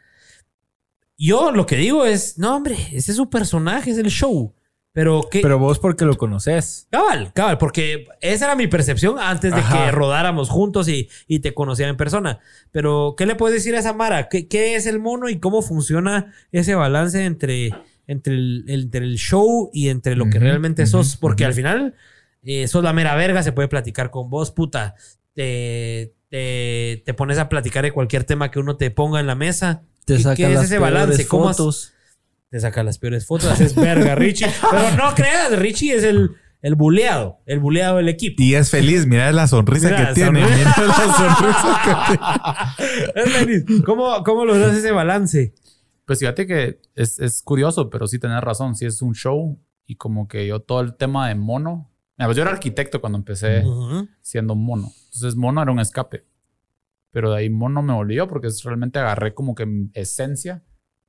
[1.16, 4.55] Yo lo que digo es, no, hombre, ese es su personaje, es el show.
[4.93, 5.40] Pero que.
[5.40, 6.89] Pero vos porque lo conoces.
[6.90, 9.86] cabal, cabal, porque esa era mi percepción antes de Ajá.
[9.86, 12.40] que rodáramos juntos y, y te conocía en persona.
[12.73, 14.28] Pero, ¿qué le puedes decir a esa Mara?
[14.28, 17.70] ¿Qué, qué es el mono y cómo funciona ese balance entre,
[18.06, 21.16] entre, el, entre el show y entre lo que realmente sos?
[21.16, 21.94] Porque al final,
[22.43, 24.94] eh, sos la mera verga, se puede platicar con vos, puta.
[25.35, 29.35] Te, te, te pones a platicar de cualquier tema que uno te ponga en la
[29.35, 29.82] mesa.
[30.05, 31.27] Te ¿Qué- saca qué es las ese balance?
[31.27, 31.93] ¿Cómo has- fotos.
[32.51, 34.48] te saca las peores fotos, haces verga, Richie.
[34.70, 36.31] Pero no creas, Richie es el,
[36.62, 38.43] el buleado, el buleado del equipo.
[38.43, 40.40] Y es feliz, mira la sonrisa Mira, que tiene.
[40.43, 40.56] sonríe.
[40.56, 43.15] Mira la sonrisa que tiene.
[43.15, 43.65] Es feliz.
[43.85, 45.55] ¿Cómo, cómo logras ese balance?
[46.05, 48.74] Pues fíjate que es, es curioso, pero sí tenés razón.
[48.74, 51.90] Sí es un show y como que yo todo el tema de mono.
[52.19, 54.09] Mira, pues yo era arquitecto cuando empecé Ujú.
[54.20, 54.90] siendo mono.
[55.05, 56.24] Entonces mono era un escape.
[57.11, 60.62] Pero de ahí mono me volvió porque es- realmente agarré como que esencia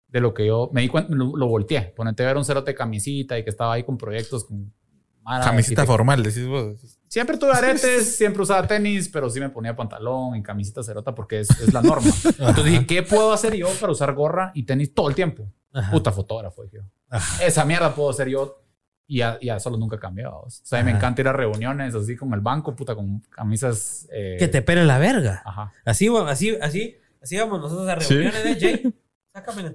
[0.08, 1.94] de lo que yo me di cuenta, lo, lo volteé.
[1.96, 4.74] Ponete a ver un cerote de camisita y que estaba ahí con proyectos con
[5.22, 6.98] mara, Camisita formal, decís vos.
[7.08, 11.42] Siempre tuve aretes, siempre usaba tenis, pero sí me ponía pantalón y camisita cerota porque
[11.42, 12.10] es, es la norma.
[12.40, 15.52] Entonces dije, ¿qué puedo hacer yo para usar gorra y tenis todo el tiempo?
[15.74, 15.92] Ajá.
[15.92, 16.84] Puta fotógrafo, dije yo.
[17.10, 17.44] Ajá.
[17.46, 18.64] Esa mierda puedo ser yo
[19.12, 20.42] Y ya, ya solo nunca ha cambiado.
[20.42, 24.08] O sea, me encanta ir a reuniones así con el banco, puta, con camisas.
[24.14, 25.42] eh, Que te pele la verga.
[25.44, 25.74] Ajá.
[25.84, 28.14] Así, así, así, así vamos nosotros a Sí.
[28.14, 28.94] reuniones de Jay.
[29.34, 29.74] Sácame la,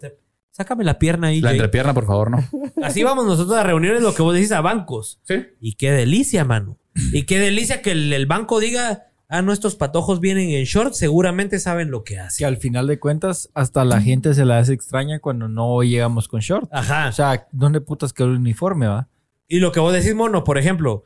[0.53, 1.59] sácame la pierna ahí, La Jay.
[1.59, 2.45] entrepierna, por favor, no.
[2.85, 5.19] Así vamos nosotros a reuniones, lo que vos decís a bancos.
[5.25, 5.47] Sí.
[5.61, 6.79] Y qué delicia, mano.
[7.13, 11.59] Y qué delicia que el, el banco diga, ah, nuestros patojos vienen en short, seguramente
[11.59, 12.47] saben lo que Que hacen.
[12.47, 16.39] al final de cuentas, hasta la gente se la hace extraña cuando no llegamos con
[16.41, 16.69] short.
[16.73, 17.09] Ajá.
[17.09, 19.09] O sea, ¿dónde putas quedó el uniforme, va?
[19.49, 21.05] Y lo que vos decís, mono, por ejemplo,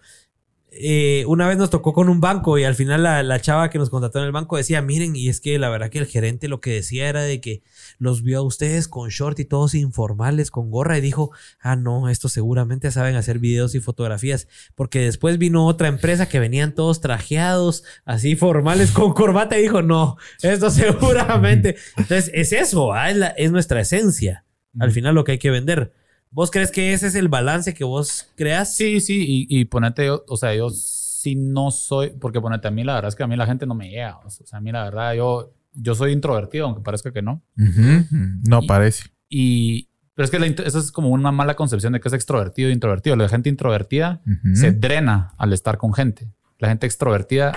[0.70, 3.78] eh, una vez nos tocó con un banco y al final la, la chava que
[3.78, 6.46] nos contrató en el banco decía, miren, y es que la verdad que el gerente
[6.46, 7.62] lo que decía era de que
[7.98, 12.08] los vio a ustedes con short y todos informales, con gorra, y dijo, ah, no,
[12.10, 17.00] estos seguramente saben hacer videos y fotografías, porque después vino otra empresa que venían todos
[17.00, 21.76] trajeados, así formales, con corbata, y dijo, no, esto seguramente.
[21.96, 24.44] Entonces, es eso, ah, es, la- es nuestra esencia,
[24.78, 25.92] al final lo que hay que vender.
[26.30, 28.74] ¿Vos crees que ese es el balance que vos creas?
[28.76, 32.70] Sí, sí, y, y ponete, yo- o sea, yo sí no soy, porque ponete a
[32.70, 34.18] mí, la verdad es que a mí la gente no me llega.
[34.24, 37.42] O sea, a mí la verdad, yo, yo soy introvertido, aunque parezca que no.
[37.56, 39.04] No Y- parece.
[39.28, 42.68] Y, pero es que la eso es como una mala concepción de que es extrovertido
[42.70, 43.14] e introvertido.
[43.16, 44.20] La gente introvertida
[44.54, 46.32] se drena al estar con gente.
[46.58, 47.56] La gente extrovertida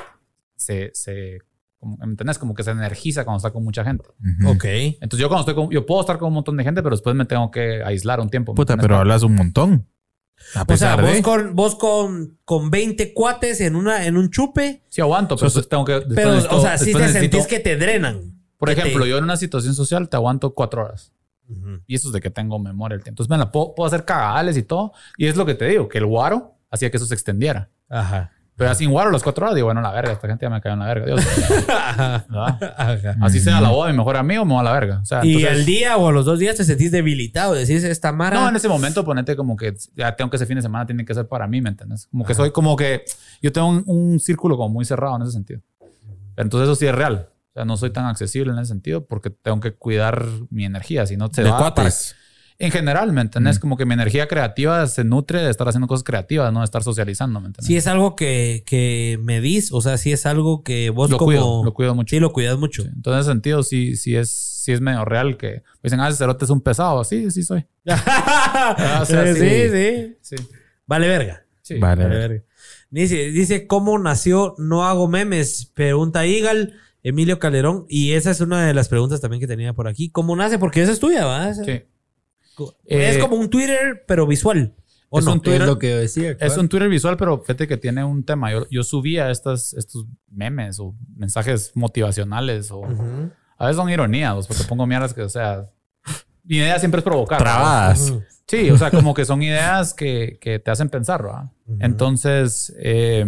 [0.55, 1.39] se, se
[1.81, 2.37] como, ¿me entendés?
[2.37, 4.05] Como que se energiza cuando está con mucha gente.
[4.45, 4.63] Ok.
[4.65, 7.13] Entonces yo cuando estoy con, yo puedo estar con un montón de gente, pero después
[7.15, 8.53] me tengo que aislar un tiempo.
[8.53, 9.87] ¿me Puta, pero hablas un montón.
[10.37, 11.21] A O sea, pesar vos, de.
[11.21, 15.85] con, vos con, con 20 cuates en, una, en un chupe, Sí aguanto, pero tengo
[15.85, 16.01] que...
[16.15, 18.41] pero, necesito- o sea, después te necesito- sentís que te drenan.
[18.57, 21.11] Por que te- ejemplo, yo en una situación social te aguanto cuatro horas.
[21.47, 21.81] Ujú.
[21.85, 23.21] Y eso es de que tengo memoria el tiempo.
[23.23, 24.93] Entonces, me la puedo, puedo hacer cagadales y todo.
[25.17, 27.69] Y es lo que te digo, que el guaro hacía que eso se extendiera.
[27.89, 28.31] Ajá.
[28.61, 30.73] Pero sin guaro las cuatro horas, digo, bueno, la verga, esta gente ya me cayó
[30.73, 31.05] en la verga.
[31.07, 31.21] Dios.
[33.21, 34.99] Así sea la boda de mi mejor amigo, me voy a la verga.
[35.01, 37.53] O sea, Y entonces- al día o a los dos días te sentís debilitado.
[37.53, 38.39] Decís, esta mara.
[38.39, 41.05] No, en ese momento ponete como que ya tengo que ese fin de semana tiene
[41.05, 42.07] que ser para mí, ¿me entiendes?
[42.11, 43.03] Como que soy como que
[43.41, 45.61] yo tengo un, un círculo como muy cerrado en ese sentido.
[45.79, 47.29] Pero entonces eso sí es real.
[47.49, 51.05] O sea, no soy tan accesible en ese sentido porque tengo que cuidar mi energía,
[51.05, 51.89] si no se de va para-.
[52.61, 53.57] En general, ¿me entendés?
[53.57, 53.61] Mm.
[53.61, 56.83] Como que mi energía creativa se nutre de estar haciendo cosas creativas, no de estar
[56.83, 57.65] socializando, ¿me entendés?
[57.65, 61.25] Si es algo que, que medís, o sea, si es algo que vos lo como...
[61.25, 62.15] cuido, lo cuido mucho.
[62.15, 62.83] Sí, lo cuidas mucho.
[62.83, 66.19] Entonces, en ese sentido, sí, sí, es, sí es medio real que dicen, ah, ese
[66.19, 67.03] cerote es un pesado.
[67.03, 67.65] Sí, sí soy.
[67.85, 69.69] o sea, sí, sí.
[69.71, 70.17] sí.
[70.21, 70.35] Sí.
[70.85, 71.43] Vale verga.
[71.63, 71.79] sí.
[71.79, 72.03] Vale.
[72.03, 72.43] Vale verga.
[72.91, 75.71] Dice, dice, ¿cómo nació No Hago Memes?
[75.73, 77.85] Pregunta Igal, Emilio Calderón.
[77.87, 80.11] Y esa es una de las preguntas también que tenía por aquí.
[80.11, 80.59] ¿Cómo nace?
[80.59, 81.53] Porque esa es tuya, ¿va?
[81.55, 81.83] Sí.
[82.85, 84.73] Es Eh, como un Twitter, pero visual.
[85.09, 85.33] ¿O es no?
[85.33, 86.31] un Twitter- Es lo que yo decía.
[86.31, 86.61] Es claro.
[86.61, 88.51] un Twitter visual, pero fíjate que tiene un tema.
[88.51, 93.29] Yo, yo subía estas, estos memes o mensajes motivacionales o Ujú.
[93.57, 95.65] a veces son ironías, porque pongo mierdas que, o sea,
[96.43, 97.39] mi idea siempre es provocar.
[97.39, 98.13] Trabadas.
[98.47, 101.45] Sí, o sea, como que son ideas que, que te hacen pensar, ¿verdad?
[101.79, 103.25] Entonces, eh,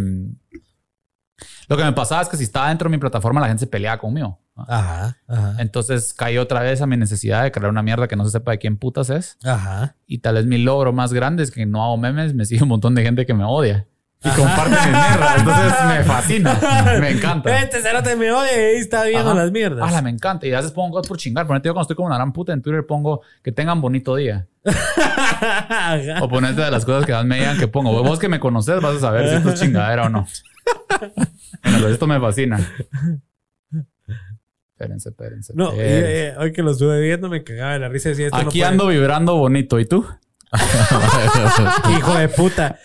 [1.67, 3.67] lo que me pasaba es que si estaba dentro de mi plataforma, la gente se
[3.67, 4.39] peleaba conmigo.
[4.55, 5.55] Ajá, ajá.
[5.59, 8.51] Entonces caí otra vez a mi necesidad de crear una mierda que no se sepa
[8.51, 9.37] de quién putas es.
[9.43, 9.95] Ajá.
[10.05, 12.69] Y tal vez mi logro más grande es que no hago memes, me sigue un
[12.69, 13.87] montón de gente que me odia.
[14.25, 15.39] Y comparte mis mierdas.
[15.39, 16.59] Entonces me fascina.
[17.01, 17.59] Me encanta.
[17.59, 19.85] Este cerote me odia y está viendo las mierdas.
[19.85, 20.47] Ala, me encanta.
[20.47, 21.45] Y a veces pongo por chingar.
[21.45, 24.47] Ponete yo cuando estoy como una gran puta en Twitter pongo que tengan bonito día.
[26.21, 28.01] O ponete de las cosas que más me digan que pongo.
[28.01, 30.25] Vos que me conoces vas a saber si esto es chingadera o no.
[31.63, 32.59] Bueno, pues esto me fascina.
[34.83, 35.53] Espérense, espérense.
[35.55, 36.27] No, espérense.
[36.27, 38.09] eh, hoy que lo estuve viendo me cagaba de la risa.
[38.09, 39.79] Decía, esto no Aquí puede- ando vibrando bonito.
[39.79, 40.05] ¿Y tú?
[41.97, 42.79] Hijo de puta.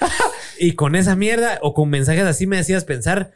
[0.59, 3.33] Y con esa mierda o con mensajes así me decías pensar,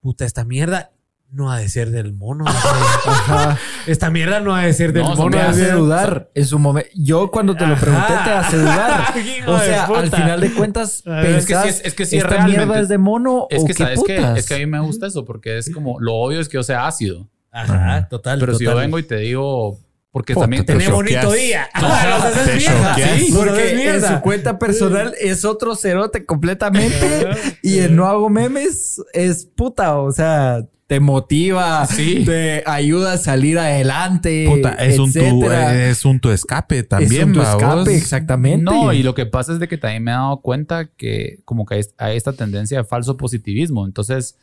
[0.00, 0.92] puta, esta mierda
[1.30, 2.46] no ha de ser del mono.
[3.86, 5.36] Esta mierda no ha de ser del No, mono.
[5.36, 6.88] me hace dudar en su momento.
[6.94, 8.24] Yo cuando te lo pregunté Ajá.
[8.24, 9.04] te hace dudar.
[9.46, 12.34] O sea, al final de cuentas, es que pensás, es- es que sí es ¿esta
[12.36, 14.38] realmente- mierda es de mono Es o que qué sabes que putas?
[14.38, 16.62] es que a mí me gusta eso porque es como lo obvio es que yo
[16.62, 17.28] sea ácido.
[17.50, 18.38] Ajá, total.
[18.40, 19.78] Pero si yo vengo y te digo,
[20.10, 21.68] porque Puta, también te Tenés bonito día.
[21.74, 22.94] Ah, haces mierda.
[22.96, 27.28] Sí, Porque en su cuenta personal es otro cerote completamente
[27.62, 32.24] y en No Hago Memes es puta, o sea, te motiva, Sí.
[32.24, 37.28] te ayuda a salir adelante, Puta, es un, tu, es un tu escape Es también,
[37.28, 38.64] un tu escape, exactamente.
[38.64, 41.66] No, y lo que pasa es de que también me he dado cuenta que como
[41.66, 43.84] que hay, hay esta tendencia de falso positivismo.
[43.84, 44.38] Entonces,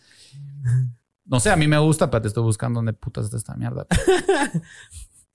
[1.26, 3.86] no sé, a mí me gusta, pero te estoy buscando dónde putas está esta mierda.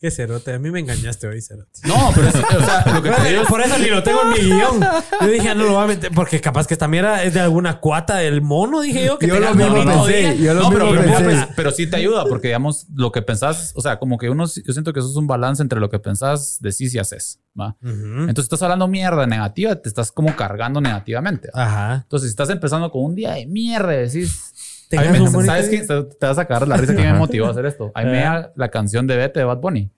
[0.01, 0.55] Qué cerote.
[0.55, 1.81] A mí me engañaste hoy, cerote.
[1.87, 4.23] No, pero es, o sea, lo que te digo es- Por eso ni lo tengo
[4.23, 4.81] en mi guion.
[5.21, 6.11] Yo dije, ah, no lo voy a meter.
[6.15, 9.19] Porque capaz que esta mierda es de alguna cuata del mono, dije yo.
[9.19, 11.25] Que Yo lo mismo pensé, yo lo No, pero, mismo pero, pensé.
[11.43, 14.47] pero- pero sí te ayuda porque, digamos, lo que pensás, o sea, como que uno,
[14.47, 17.77] yo siento que eso es un balance entre lo que pensás, decís y haces, ¿va?
[17.83, 21.51] Entonces estás hablando mierda negativa, te estás como cargando negativamente.
[21.55, 21.63] ¿va?
[21.67, 21.95] Ajá.
[22.05, 24.47] Entonces, si estás empezando con un día de mierda, decís...
[24.91, 25.79] Tengas me- un bonito ¿Sabes qué?
[25.81, 27.91] Te vas a cagar la risa que me motivó a hacer esto.
[27.95, 28.41] A mí me Ajá.
[28.41, 29.91] da la canción de Vete de Bad Bunny.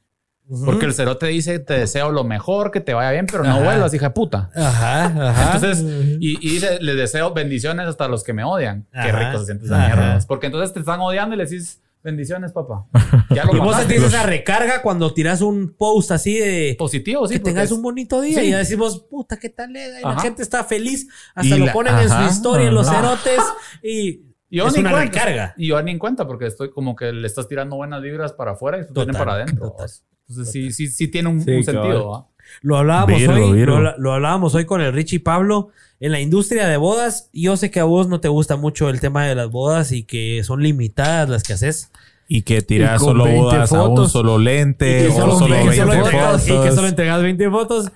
[0.66, 3.62] Porque el cerote dice, te deseo lo mejor, que te vaya bien, pero no Ajá.
[3.64, 4.50] vuelvas, hija de puta.
[4.54, 5.54] Ajá, ajá.
[5.54, 5.82] Entonces,
[6.20, 8.86] y, y dice, les deseo bendiciones hasta los que me odian.
[8.92, 9.28] Qué Ajá.
[9.30, 9.86] rico se siente esa Ajá.
[9.96, 10.20] mierda.
[10.28, 12.84] Porque entonces te están odiando y le decís, bendiciones, papá.
[13.30, 17.34] Ya lo Y vos sentís esa recarga cuando tiras un post así de Positivo, sí.
[17.34, 18.48] que tengas es- un bonito día Sí.
[18.48, 20.00] y ya decimos, puta, qué tal lega?
[20.00, 20.20] Y la Ajá.
[20.20, 23.00] gente está feliz, hasta Y lo la- ponen en su ajá, historia, en los ajá.
[23.00, 23.40] cerotes
[23.82, 25.18] Y yo es ni una cuenta.
[25.20, 25.54] recarga.
[25.56, 28.52] Y yo ni en cuenta porque estoy como que le estás tirando buenas vibras para
[28.52, 29.70] afuera y tú Total, tienes para adentro.
[29.70, 29.90] total.
[30.28, 31.82] Entonces sí, sí, sí tiene un, Sí, un cabal.
[31.82, 32.28] sentido.
[32.60, 33.78] Lo hablábamos Virgo, hoy, Virgo.
[33.80, 35.68] Lo, lo hablábamos hoy con el Richie Pablo.
[36.00, 39.00] En la industria de bodas, yo sé que a vos no te gusta mucho el
[39.00, 41.90] tema de las bodas y que son limitadas las que haces.
[42.28, 45.38] Y que tiras Y solo 20 bodas a un solo lente Y que o solo-
[45.38, 46.48] solo y que 20 solo fotos.
[46.48, 47.92] y que solo entregas 20 fotos.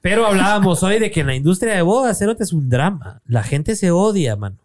[0.00, 3.22] Pero hablábamos hoy de que en la industria de bodas, cerote, es un drama.
[3.26, 4.56] La gente se odia, mano.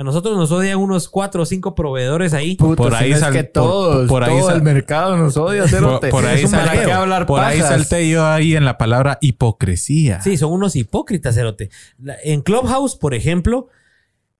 [0.00, 2.56] A nosotros nos odian unos cuatro o cinco proveedores ahí.
[2.56, 5.64] Puta, Por ahí es sal- que todos, por ahí todo sal- el mercado nos odia,
[5.66, 8.64] Por, por ahí, Es un sal- para qué hablar por ahí salté yo ahí en
[8.64, 10.22] la palabra hipocresía.
[10.22, 11.68] Sí, son unos hipócritas, cerote.
[11.98, 13.68] La- En Clubhouse, por ejemplo,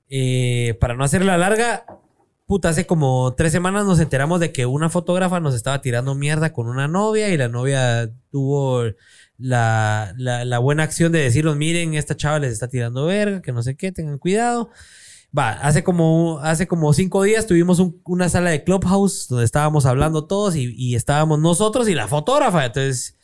[0.08, 1.84] eh, para no hacerla larga,
[2.46, 6.54] puta, hace como tres semanas nos enteramos de que una fotógrafa nos estaba tirando mierda
[6.54, 8.84] con una novia y la novia tuvo
[9.36, 13.52] la, la- la buena acción de decirnos, miren, esta chava les está tirando verga, que
[13.52, 14.70] no sé qué, tengan cuidado.
[15.36, 19.86] Va, hace como, hace como cinco días tuvimos un- una sala de Clubhouse donde estábamos
[19.86, 22.64] hablando todos y, y estábamos nosotros y la fotógrafa.
[22.66, 23.16] Entonces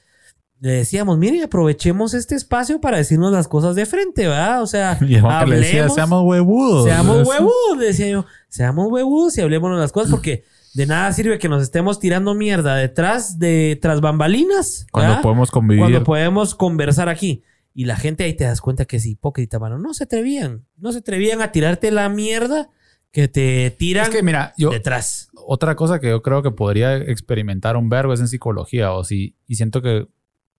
[0.60, 4.62] le decíamos, miren, aprovechemos este espacio para decirnos las cosas de frente, ¿verdad?
[4.62, 4.96] O sea,
[5.46, 6.84] Y le decía, hablemos, seamos huevudos.
[6.84, 11.48] seamos huevudos, decía yo, seamos huevudos y hablémonos las cosas porque de nada sirve que
[11.48, 14.86] nos estemos tirando mierda detrás de tras bambalinas.
[14.92, 15.80] Cuando podemos convivir.
[15.82, 17.42] Cuando podemos conversar aquí.
[17.78, 19.76] Y la gente ahí te das cuenta que es hipócrita, mano.
[19.76, 20.64] No se atrevían.
[20.78, 22.70] No se atrevían a tirarte la mierda
[23.10, 25.28] que te tiran Es que mira, yo, detrás.
[25.34, 28.94] otra cosa que yo creo que podría experimentar un verbo es en psicología.
[28.94, 30.08] O si, y siento que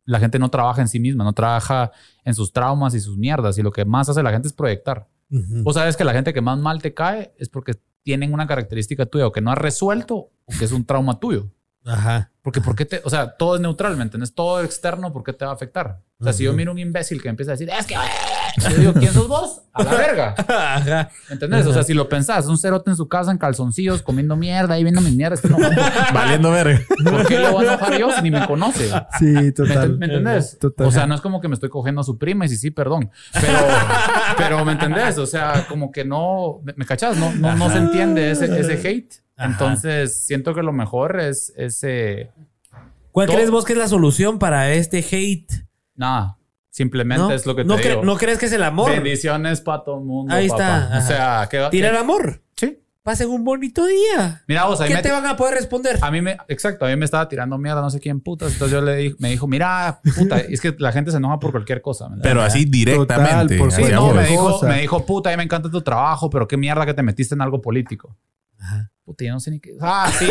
[0.06, 1.91] la gente no trabaja en sí misma, no trabaja
[2.23, 3.57] en sus traumas y sus mierdas.
[3.57, 5.07] Y lo que más hace la gente es proyectar.
[5.30, 7.73] Vos sabes que la gente que más mal te cae es porque
[8.03, 11.49] tienen una característica tuya o que no has resuelto o que es un trauma tuyo.
[11.88, 12.32] Ajá.
[12.42, 14.34] Porque, ¿por qué te, o sea, todo es neutral, ¿me entiendes?
[14.34, 16.00] Todo externo, ¿por qué te va a afectar?
[16.20, 17.96] O sea, si yo miro un imbécil que empieza a decir, es que,
[18.70, 19.62] yo digo, ¿quién sos vos?
[19.74, 20.34] A la verga.
[20.48, 21.10] Ajá.
[21.28, 21.66] ¿Me ¿Entendés?
[21.68, 24.84] O sea, si lo pensás, un cerote en su casa en calzoncillos, comiendo mierda, ahí
[24.84, 25.58] viendo mis mierdas, este no,
[26.14, 26.80] Valiendo verga.
[27.04, 28.90] ¿por qué lo voy a enojar yo si ni me conoce?
[29.20, 29.92] Sí, ¿Me, total.
[29.94, 30.58] ent- me entendés?
[30.58, 30.88] Total.
[30.88, 32.72] O sea, no es como que me estoy cogiendo a su prima y sí, sí,
[32.72, 33.12] perdón.
[33.34, 33.60] Pero,
[34.38, 35.18] pero ¿me entendés?
[35.18, 37.18] O sea, como que no, ¿me, me cachás?
[37.18, 39.14] No, no, no se entiende ese, ese hate.
[39.38, 39.50] Ajá.
[39.52, 42.32] Entonces, siento que lo mejor es ese...
[43.12, 45.52] ¿Cuál Todo- crees vos que es la solución para este hate?
[45.96, 46.38] Nada,
[46.70, 47.32] simplemente ¿No?
[47.32, 48.04] es lo que te ¿No, cre- digo.
[48.04, 48.92] ¿No crees que es el amor?
[48.92, 50.34] Bendiciones para todo el mundo.
[50.34, 50.84] Ahí papá.
[50.84, 52.42] está, O sea, que, Tira el amor.
[52.56, 52.80] Sí.
[53.02, 54.44] Pasen un bonito día.
[54.48, 55.98] Mira, vos, ahí ¿Qué me, te van a poder responder?
[56.02, 58.52] a mí me, exacto, a mí me estaba tirando mierda, no sé quién putas.
[58.52, 61.52] Entonces yo le dije, me dijo, mira, puta, es que la gente se enoja por
[61.52, 62.10] cualquier cosa.
[62.10, 63.56] ¿me Pero así directamente.
[63.56, 66.30] Total, por Sí, no, me dijo, me dijo, puta, a mí me encanta tu trabajo,
[66.30, 68.16] pero qué mierda que te metiste en algo político.
[69.08, 69.72] Puta, yo no sé ni qué.
[69.80, 70.28] Ah, sí.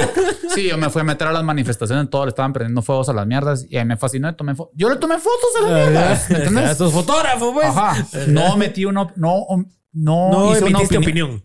[0.54, 3.14] Sí, yo me fui a meter a las manifestaciones, todos le estaban prendiendo fuegos a
[3.14, 4.74] las mierdas y ahí me fascinó y tomé fotos.
[4.76, 6.30] Yo le tomé fotos a las mierdas.
[6.30, 6.70] ¿Me entiendes?
[6.72, 7.68] Estos fotógrafos, pues.
[7.68, 8.06] Ajá.
[8.26, 9.46] No metí uno, no,
[9.94, 11.02] no, No hice una opinión.
[11.02, 11.44] opinión.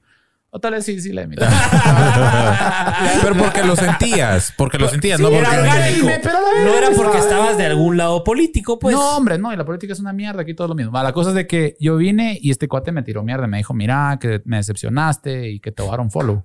[0.50, 1.42] O tal vez sí, sí la emití.
[3.22, 4.54] Pero porque lo sentías.
[4.58, 5.40] Porque lo sentías, no porque.
[5.48, 6.08] era orgánico.
[6.22, 8.94] pero la No era porque estabas de algún lado político, pues.
[8.94, 9.54] no, hombre, no.
[9.54, 10.42] Y la política es una mierda.
[10.42, 11.02] Aquí todo es lo mismo.
[11.02, 13.48] La cosa es de que yo vine y este cuate me tiró mierda.
[13.48, 16.44] Me dijo, mira, que me decepcionaste y que te un follow.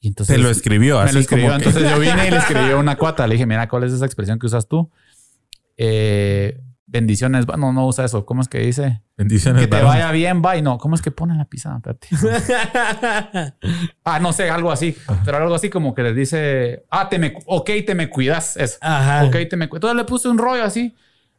[0.00, 0.36] Y entonces...
[0.36, 1.46] Se lo escribió Me así lo escribió.
[1.48, 3.26] como que- Entonces yo vine y le escribí una cuata.
[3.26, 4.90] Le dije, mira, ¿cuál es esa expresión que usas tú?
[5.76, 7.46] Eh, bendiciones.
[7.46, 8.24] No, no usa eso.
[8.26, 9.02] ¿Cómo es que dice?
[9.16, 9.62] Bendiciones.
[9.62, 10.62] Que te vaya bien, bye.
[10.62, 11.76] No, ¿cómo es que pone la pizza?
[11.76, 12.08] Espérate.
[14.04, 14.96] Ah, no sé, algo así.
[15.24, 18.56] Pero algo así como que les dice, ah, te me, ok, te me cuidas.
[18.56, 18.78] Eso.
[18.80, 19.24] Ajá.
[19.24, 19.78] Ok, te me cuidas.
[19.84, 20.94] Entonces le puse un rollo así.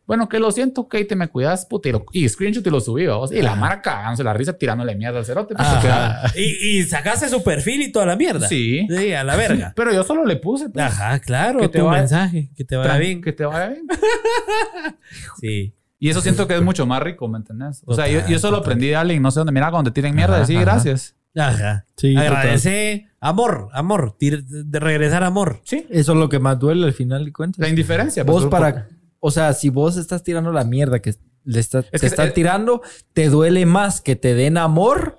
[0.07, 1.88] Bueno, que lo siento, ok, te me cuidas, puta.
[1.88, 3.32] Y, lo- y screenshot y lo subí, vamos.
[3.32, 5.56] Y la marca cagándose la risa tirándole mierda al cerote.
[5.56, 6.32] pues, porque- Ajá.
[6.36, 8.48] Y, y sacaste su perfil y toda la mierda.
[8.49, 8.86] Sí.
[8.90, 9.72] Sí, a la verga.
[9.76, 10.69] Pero yo solo le puse.
[10.69, 11.60] pues, Ajá, claro.
[11.60, 12.49] Que te tu vaya- mensaje.
[12.56, 13.22] Que te vaya bien.
[13.22, 13.86] Que te vaya bien.
[15.40, 15.73] Sí.
[15.99, 17.84] Y eso siento que es mucho más rico, ¿me entendés?
[17.86, 18.72] O sea, yo, Total, yo solo total.
[18.72, 20.65] aprendí de alguien, no sé dónde, mira, cuando te tiren mierda, Ajá, decir ajá.
[20.65, 21.15] gracias.
[21.38, 21.86] Ajá.
[21.95, 22.28] Sí, total.
[22.36, 25.61] Agradece, Amor, amor, tir- de regresar amor.
[25.64, 25.86] Sí.
[25.91, 27.60] Eso es lo que más duele al final de cuentas.
[27.60, 28.23] La indiferencia.
[28.23, 28.88] Vos pues, para...
[29.23, 31.14] O sea, si vos estás tirando la mierda que
[31.45, 32.81] le está, Es te que están es- tirando,
[33.14, 35.18] te duele más que te den amor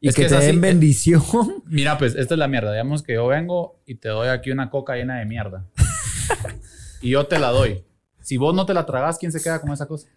[0.00, 0.60] y Es que, que te así, den eh.
[0.60, 1.22] bendición.
[1.66, 2.72] Mira, pues esta es la mierda.
[2.72, 5.66] Digamos que yo vengo y te doy aquí una coca llena de mierda.
[7.00, 7.84] y yo te la doy.
[8.20, 10.08] Si vos no te la tragas, ¿quién se queda con esa cosa?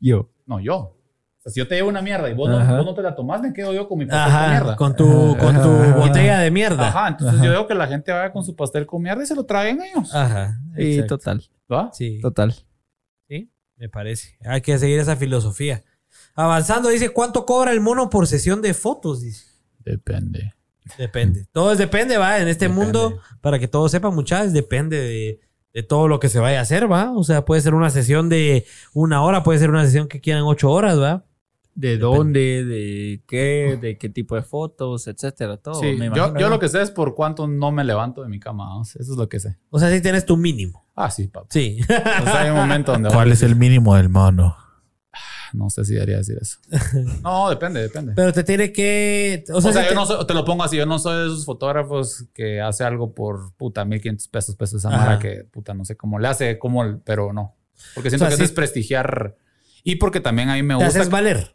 [0.00, 0.30] Yo.
[0.46, 0.76] No, yo.
[0.76, 2.76] O sea, si yo te llevo una mierda y vos no, Ajá.
[2.76, 4.76] vos no te la tomás, me quedo yo con mi pastel con Ajá, mierda.
[4.76, 5.96] con tu, con tu Ajá.
[5.96, 6.88] botella de mierda.
[6.88, 9.34] Ajá, entonces yo veo que la gente vaya con su pastel con mierda y se
[9.34, 10.14] lo traguen ellos.
[10.14, 10.58] Ajá.
[10.76, 11.18] Y exacto.
[11.18, 11.90] total, ¿Va?
[11.92, 12.54] Sí, total.
[13.82, 14.38] Me parece.
[14.44, 15.82] Hay que seguir esa filosofía.
[16.36, 19.22] Avanzando, dice, ¿cuánto cobra el mono por sesión de fotos?
[19.22, 19.44] Dice.
[19.80, 20.54] Depende.
[20.96, 21.46] Depende.
[21.50, 22.38] Todo es depende, va.
[22.38, 22.84] En este Depende.
[22.84, 25.40] mundo, para que todos sepan, muchachos, depende de,
[25.74, 27.10] de todo lo que se vaya a hacer, va.
[27.10, 30.44] O sea, puede ser una sesión de una hora, puede ser una sesión que quieran
[30.44, 31.24] ocho horas, va.
[31.74, 32.64] ¿De dónde?
[32.64, 33.76] ¿De qué?
[33.82, 35.08] ¿De qué tipo de fotos?
[35.08, 35.56] Etcétera.
[35.56, 35.74] Todo.
[35.80, 36.50] Sí, me yo, imagino, yo ¿no?
[36.50, 38.66] lo que sé es por cuánto no me levanto de mi cama.
[38.66, 38.82] ¿no?
[38.82, 39.56] Eso es lo que sé.
[39.70, 40.81] O sea, si tienes tu mínimo.
[40.94, 41.46] Ah, sí, papá.
[41.50, 41.80] Sí.
[41.82, 41.86] O
[42.24, 43.08] sea, hay un momento donde...
[43.10, 44.56] ¿Cuál es el mínimo del mono?
[45.54, 46.58] No sé si debería decir eso.
[47.22, 48.12] No, depende, depende.
[48.16, 49.44] Pero te tiene que.
[49.52, 50.98] O O sea, sea, si yo te- no soy- te lo pongo así, yo no
[50.98, 55.44] soy de esos fotógrafos que hace algo por puta 1500 pesos, pesos esa mara que
[55.44, 57.54] puta no sé cómo le hace, cómo, pero no.
[57.94, 59.36] Porque siento O sea, que sí- es desprestigiar
[59.84, 61.00] y porque también a mí me te gusta.
[61.00, 61.54] haces valer.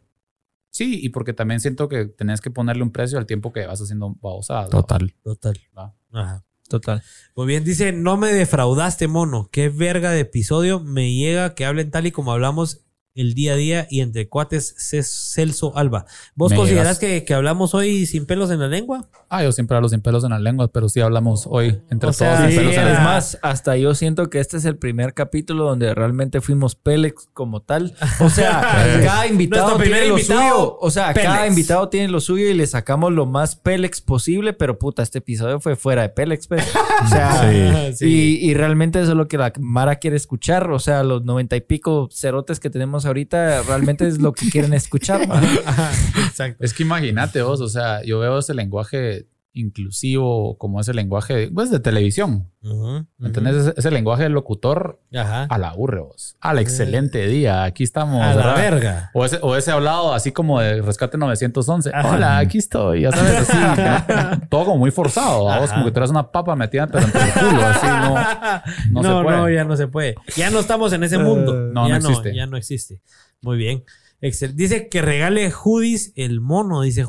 [0.69, 3.81] Sí, y porque también siento que tenés que ponerle un precio al tiempo que vas
[3.81, 4.69] haciendo babosadas.
[4.69, 5.15] Total.
[5.23, 5.57] Total.
[5.75, 5.95] Va.
[6.11, 6.43] Ajá.
[6.67, 7.01] Total.
[7.35, 9.49] Muy bien, dice, no me defraudaste, mono.
[9.51, 10.79] Qué verga de episodio.
[10.79, 12.86] Me llega que hablen tal y como hablamos
[13.17, 16.05] el día a día y entre cuates Celso Alba.
[16.35, 19.07] ¿Vos Me considerás que, que hablamos hoy sin pelos en la lengua?
[19.29, 22.13] Ah, yo siempre hablo sin pelos en la lengua, pero sí hablamos hoy entre O
[22.13, 24.57] sea, todos sin sí, pelos en la era- es más, hasta yo siento que este
[24.57, 27.93] es el primer capítulo donde realmente fuimos Pélex como tal.
[28.19, 28.61] O sea,
[29.03, 30.77] cada invitado tiene lo invitado, suyo.
[30.79, 34.79] O sea, cada invitado tiene lo suyo y le sacamos lo más Pélex posible, pero
[34.79, 36.63] puta, este episodio fue fuera de Pélex, pues.
[37.05, 38.05] O sea, Sí.
[38.05, 40.69] y, y realmente eso es lo que la Mara quiere escuchar.
[40.71, 44.73] O sea, los noventa y pico cerotes que tenemos ahorita realmente es lo que quieren
[44.73, 45.21] escuchar.
[46.27, 46.63] Exacto.
[46.63, 51.71] Es que imagínate vos, o sea, yo veo ese lenguaje inclusivo como ese lenguaje, pues
[51.71, 52.51] de televisión.
[52.61, 53.55] Ujú, ¿Me ¿Entendés?
[53.55, 55.01] Ese, ese lenguaje del locutor.
[55.15, 55.43] Ajá.
[55.49, 56.35] a la aburre vos.
[56.41, 58.21] Al excelente día, aquí estamos.
[58.21, 58.55] A la ¿verdad?
[58.55, 59.11] verga.
[59.13, 61.91] O ese, o ese hablado así como de Rescate 911.
[61.93, 62.13] Ajá.
[62.13, 63.01] Hola, aquí estoy.
[63.01, 63.57] Ya sabes, así.
[64.41, 64.47] ¿no?
[64.49, 65.45] Todo como muy forzado.
[65.45, 65.59] ¿va?
[65.59, 67.65] Vos como que traes una papa metida pero entre el culo.
[67.65, 68.15] Así no.
[68.91, 69.55] No, No se no, puede.
[69.55, 70.15] ya no se puede.
[70.35, 71.53] Ya no estamos en ese mundo.
[71.53, 72.35] no, ya no existe.
[72.35, 73.01] Ya no existe.
[73.41, 73.83] Muy bien.
[74.19, 74.55] Excel.
[74.55, 77.03] Dice que regale hoodies el mono, dice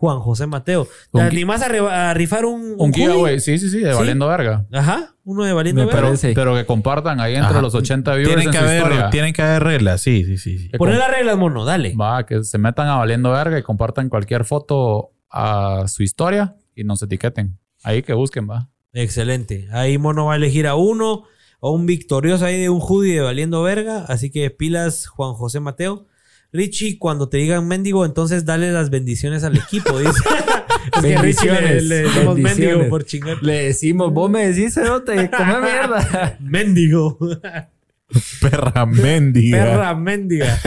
[0.00, 0.88] Juan José Mateo.
[1.12, 3.38] ¿Te animás a, rifar un, un giveaway.
[3.38, 3.98] Sí, sí, sí, de ¿Sí?
[3.98, 4.64] valiendo verga.
[4.72, 6.10] Ajá, uno de valiendo verga.
[6.22, 7.60] Pero, que compartan ahí entre Ajá.
[7.60, 9.10] los 80 viewers Tienen en que, su haber, historia.
[9.10, 10.58] tienen que haber reglas, sí, sí, sí.
[10.58, 10.68] sí.
[10.78, 11.94] Poner las reglas, mono, dale.
[11.94, 16.84] Va, que se metan a valiendo verga y compartan cualquier foto a su historia y
[16.84, 17.58] nos etiqueten.
[17.82, 18.70] Ahí que busquen, va.
[18.94, 19.68] Excelente.
[19.70, 21.24] Ahí mono va a elegir a uno
[21.60, 24.06] o un victorioso ahí de un hoodie de valiendo verga.
[24.08, 26.06] Así que pilas, Juan José Mateo.
[26.52, 30.12] Richie, cuando te digan mendigo, entonces dale las bendiciones al equipo, dice.
[30.96, 32.88] es que Richie le, Bendiciones, le decimos mendigo bendiciones.
[32.88, 33.42] por chingar.
[33.42, 36.36] Le decimos, vos me decís, cerote, come mierda.
[36.40, 37.18] Mendigo.
[38.40, 39.56] Perra mendiga.
[39.58, 40.58] perra mendiga.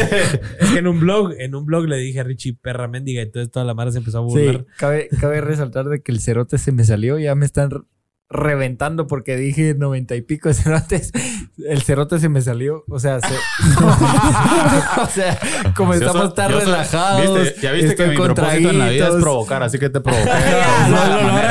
[0.62, 3.52] es que en un blog, en un blog le dije a Richie perra mendiga, entonces
[3.52, 4.60] toda la mara se empezó a burlar.
[4.60, 7.86] Sí, cabe, cabe resaltar de que el cerote se me salió, ya me están
[8.34, 11.12] reventando porque dije noventa y pico de cerotes.
[11.66, 13.28] El cerote se me salió, o sea, se-
[15.02, 15.38] o sea,
[15.76, 17.22] como Yo estamos tan relajados.
[17.44, 17.62] ¿Viste?
[17.62, 20.30] Ya viste que mi con propósito en la vida es provocar, así que te provoqué.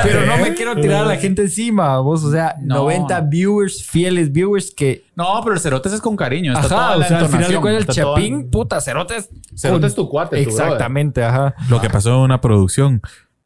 [0.03, 2.77] Pero no me quiero tirar a la gente encima, vos, o sea, No.
[2.77, 6.53] 90 viewers, fieles viewers que No, pero el cerote es con cariño.
[6.53, 9.29] Está Ajá, toda o la sea, al final de cuentas el toda- chapín, puta, cerotes.
[9.57, 10.51] Cerote es tu cuate, tu.
[10.51, 11.55] Exactamente, ajá.
[11.69, 13.01] Lo que pasó en una producción.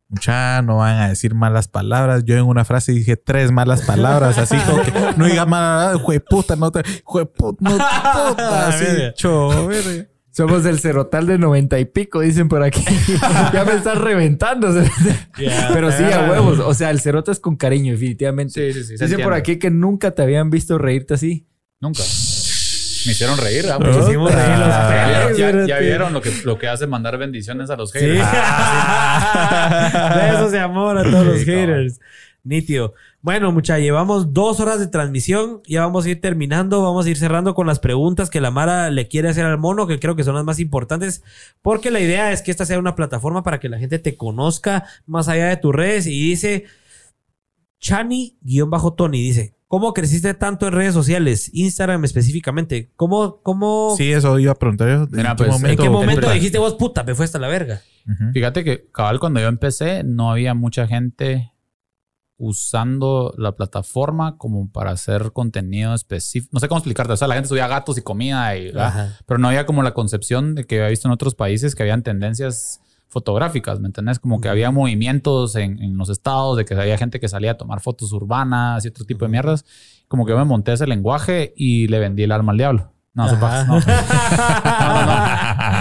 [0.09, 2.25] Mucha, no van a decir malas palabras.
[2.25, 6.55] Yo en una frase dije tres malas palabras, así como que no digas malas, jueputa,
[6.55, 7.77] no te, jueputa, no te
[8.29, 9.15] puta, así, Verga.
[9.15, 10.07] cho, verga.
[10.31, 12.85] Somos el cerotal de 90 y pico, dicen por aquí.
[13.55, 14.69] ya me están reventando.
[15.73, 16.59] Pero sí, a huevos.
[16.59, 18.73] O sea, el cerote es con cariño, definitivamente.
[18.73, 18.99] Sí, sí, sí.
[18.99, 21.47] se Dicen por aquí que nunca te habían visto reírte así.
[21.81, 22.03] Nunca.
[23.07, 23.63] Me hicieron reír.
[23.63, 23.79] ¿verdad?
[23.79, 24.69] Nos hicimos reír los
[25.39, 27.99] Ya, pelos, ya- vieron lo que, lo que hace mandar bendiciones a los Sí.
[28.01, 28.27] haters.
[30.17, 31.67] de eso se amor a todos los Sí, cabrón.
[31.67, 32.01] haters.
[32.43, 32.95] Nítido.
[33.23, 35.61] Bueno, mucha, llevamos dos horas de transmisión.
[35.67, 36.81] Ya vamos a ir terminando.
[36.83, 39.89] Vamos a ir cerrando con las preguntas que la Mara le quiere hacer al mono,
[39.89, 41.25] que creo que son las más importantes.
[41.61, 44.85] Porque la idea es que esta sea una plataforma para que la gente te conozca
[45.07, 46.07] más allá de tus redes.
[46.07, 46.67] Y dice
[47.81, 49.56] Chani-Tony, dice.
[49.69, 51.51] ¿Cómo creciste tanto en redes sociales?
[51.53, 52.93] Instagram específicamente.
[52.95, 55.07] ¿Cómo, cómo, Sí, eso iba a preguntar yo.
[55.11, 55.83] Mira, ¿En qué pues, ¿En momento?
[55.83, 57.83] qué momento dijiste vos, puta, me fue hasta la verga?
[58.33, 61.53] Fíjate que cabal cuando yo empecé no había mucha gente
[62.39, 66.51] usando la plataforma como para hacer contenido específico.
[66.53, 67.15] No sé cómo explicarte.
[67.15, 68.73] O sea, la gente subía gatos y comida, y,
[69.27, 72.03] pero no había como la concepción de que había visto en otros países que habían
[72.03, 72.81] tendencias
[73.17, 74.19] fotográficas, ¿me entendés?
[74.19, 77.57] Como que había movimientos en, en los estados, de que había gente que salía a
[77.57, 79.65] tomar fotos urbanas y otro tipo de mierdas.
[80.07, 82.93] Como que yo me monté ese lenguaje y le vendí el alma al diablo.
[83.15, 83.81] No, pasa, no.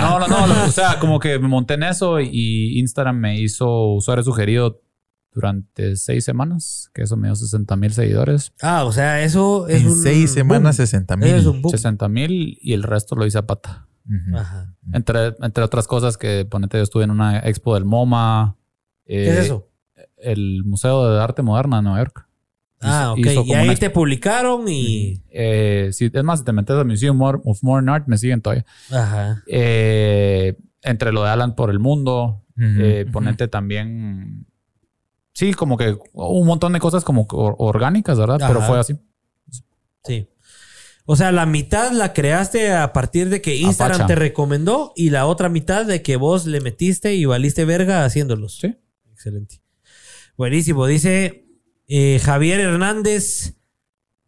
[0.01, 3.39] No, no, no, no, O sea, como que me monté en eso y Instagram me
[3.41, 4.81] hizo usuario sugerido
[5.33, 8.53] durante seis semanas, que eso me dio 60 mil seguidores.
[8.61, 10.87] Ah, o sea, eso es En un seis semanas, boom.
[10.87, 11.47] 60 Eso es mil.
[11.49, 11.71] un boom.
[11.71, 13.84] 60 mil y el resto lo hice a pata.
[14.35, 14.73] Ajá.
[14.93, 18.55] Entre, entre otras cosas que, ponete, yo estuve en una expo del MoMA.
[19.05, 19.69] ¿Qué eh, es eso?
[20.17, 22.27] El Museo de Arte Moderna de Nueva York.
[22.81, 23.25] Ah, ok.
[23.45, 25.23] Y ahí te publicaron y...
[25.29, 28.65] Eh, si, es más, si te metes al Museum of Modern Art, me siguen todavía.
[28.91, 29.41] Ajá.
[29.47, 32.65] Eh, entre lo de Alan por el mundo, Ujú.
[32.79, 34.45] eh, ponete también.
[35.33, 38.37] Sí, como que un montón de cosas como or- orgánicas, ¿verdad?
[38.45, 38.95] Pero fue así.
[40.03, 40.27] Sí.
[41.05, 44.07] O sea, la mitad la creaste a partir de que Instagram Apacha.
[44.07, 48.57] te recomendó y la otra mitad de que vos le metiste y valiste verga haciéndolos.
[48.57, 48.75] Sí.
[49.11, 49.61] Excelente.
[50.37, 50.87] Buenísimo.
[50.87, 51.45] Dice
[51.87, 53.53] eh, Javier Hernández.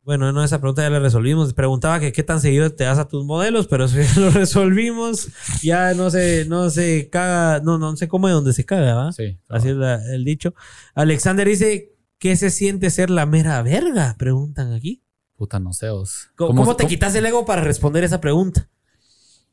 [0.04, 1.54] Bueno, no, esa pregunta ya la resolvimos.
[1.54, 5.28] Preguntaba que qué tan seguido te das a tus modelos, pero eso ya lo resolvimos.
[5.64, 9.12] Ya no se, no se caga, no, no se come donde se caga, ¿va?
[9.12, 9.38] Sí.
[9.50, 10.54] Así es la- el dicho.
[10.96, 14.16] Alexander dice, ¿qué se siente ser la mera verga?
[14.18, 15.04] Preguntan aquí.
[15.38, 15.88] Puta, no sé.
[16.36, 18.68] ¿Cómo, cómo te cómo- quitas el ego para responder esa pregunta?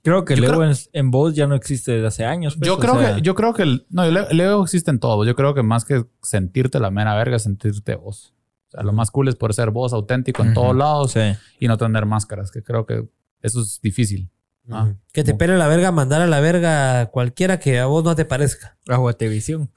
[0.02, 2.56] Creo que el ego creo- en, en voz ya no existe desde hace años.
[2.56, 4.98] pues, Yo creo sea, que, yo creo que el, no, el, el ego existe en
[4.98, 5.24] todo.
[5.24, 8.35] Yo creo que más que sentirte la mera verga, es sentirte vos.
[8.69, 11.20] O sea, lo más cool es poder ser vos auténtico en todos lados Sí.
[11.61, 13.06] y no tener máscaras, que creo que
[13.40, 14.31] eso es difícil.
[14.70, 18.15] Ah, que te pele la verga, mandar a la verga cualquiera que a vos no
[18.16, 18.78] te parezca.
[18.89, 19.70] Aguatevisión.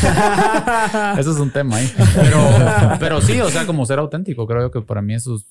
[1.18, 1.90] Eso es un tema ahí.
[2.14, 2.48] Pero,
[3.00, 5.46] pero sí, o sea, como ser auténtico, creo yo que para mí eso es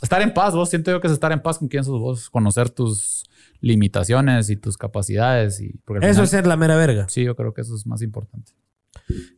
[0.00, 0.54] estar en paz.
[0.54, 3.24] Vos siento yo que es estar en paz con quién sos vos, conocer tus
[3.60, 5.60] limitaciones y tus capacidades.
[5.60, 7.08] Y, Eso final- es ser la mera verga.
[7.08, 8.52] Sí, yo creo que eso es más importante.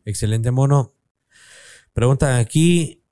[0.04, 0.94] Excelente, mono.
[1.92, 3.02] Preguntan aquí,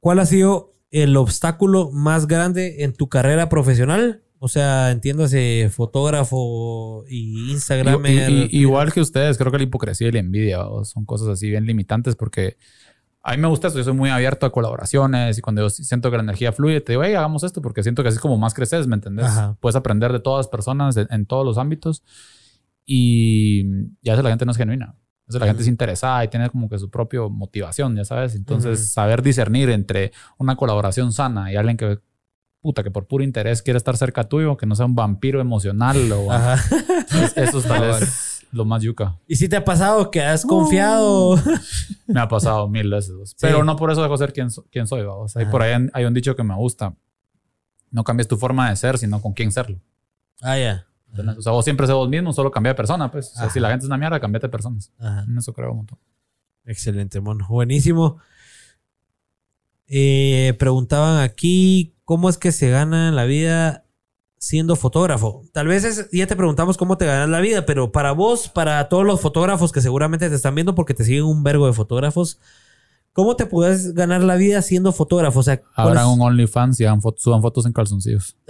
[0.00, 4.22] ¿cuál ha sido el obstáculo más grande en tu carrera profesional?
[4.44, 8.04] O sea, entiéndase, fotógrafo y Instagram.
[8.06, 11.28] Y- y- y- igual que ustedes, creo que la hipocresía y la envidia son cosas
[11.28, 12.56] así bien limitantes porque
[13.22, 13.78] a mí me gusta eso.
[13.78, 16.90] Yo soy muy abierto a colaboraciones y cuando yo siento que la energía fluye, te
[16.94, 19.26] digo, hey, hagamos esto porque siento que así es como más creces, ¿me entendés?
[19.26, 19.56] Ajá.
[19.60, 22.02] Puedes aprender de todas las personas en, en todos los ámbitos
[22.84, 23.62] y
[24.02, 24.96] ya la gente no es genuina.
[25.28, 28.34] Sea, la gente es interesada y tiene como que su propia motivación, ya sabes.
[28.34, 28.88] Entonces, Ujú.
[28.88, 32.00] saber discernir entre una colaboración sana y alguien que,
[32.62, 36.10] puta, que por puro interés quiere estar cerca tuyo, que no sea un vampiro emocional
[36.12, 36.32] o
[37.36, 39.18] Eso es tal vez lo más yuca.
[39.26, 41.36] ¿Y si te ha pasado que has confiado?
[42.06, 43.14] Me ha pasado mil veces.
[43.14, 43.36] vos.
[43.40, 45.02] Pero no por eso dejo de ser quien, so- quien soy.
[45.02, 45.36] vamos.
[45.36, 45.50] Ajá.
[45.50, 46.94] por ahí hay, un dicho que me gusta.
[47.90, 49.78] No cambies tu forma de ser, sino con quién serlo.
[50.40, 50.86] ah, ya.
[51.10, 51.36] ¿Entendés?
[51.38, 53.10] O sea, vos siempre sé vos mismo, solo cambia de persona.
[53.10, 53.32] Pues.
[53.34, 54.90] O sea, si la gente es una mierda, cambiate de personas.
[54.98, 55.24] Ajá.
[55.28, 55.98] En eso creo un montón.
[56.64, 57.46] Excelente, mono.
[57.50, 58.18] Buenísimo.
[59.88, 63.84] Eh, preguntaban aquí, ¿cómo es que se gana la vida
[64.38, 65.42] siendo fotógrafo?
[65.52, 68.88] Tal vez es- ya te preguntamos cómo te ganas la vida, pero para vos, para
[68.88, 72.38] todos los fotógrafos que seguramente te están viendo porque te siguen un vergo de fotógrafos,
[73.12, 75.40] ¿cómo te puedes ganar la vida siendo fotógrafo?
[75.40, 78.36] O sea, ¿cuál Abran es- un OnlyFans y hagan suban fotos en calzoncillos.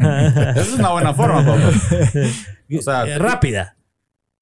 [0.00, 1.58] Esa es una buena forma, papá.
[2.78, 3.76] O sea, Eh, rápida.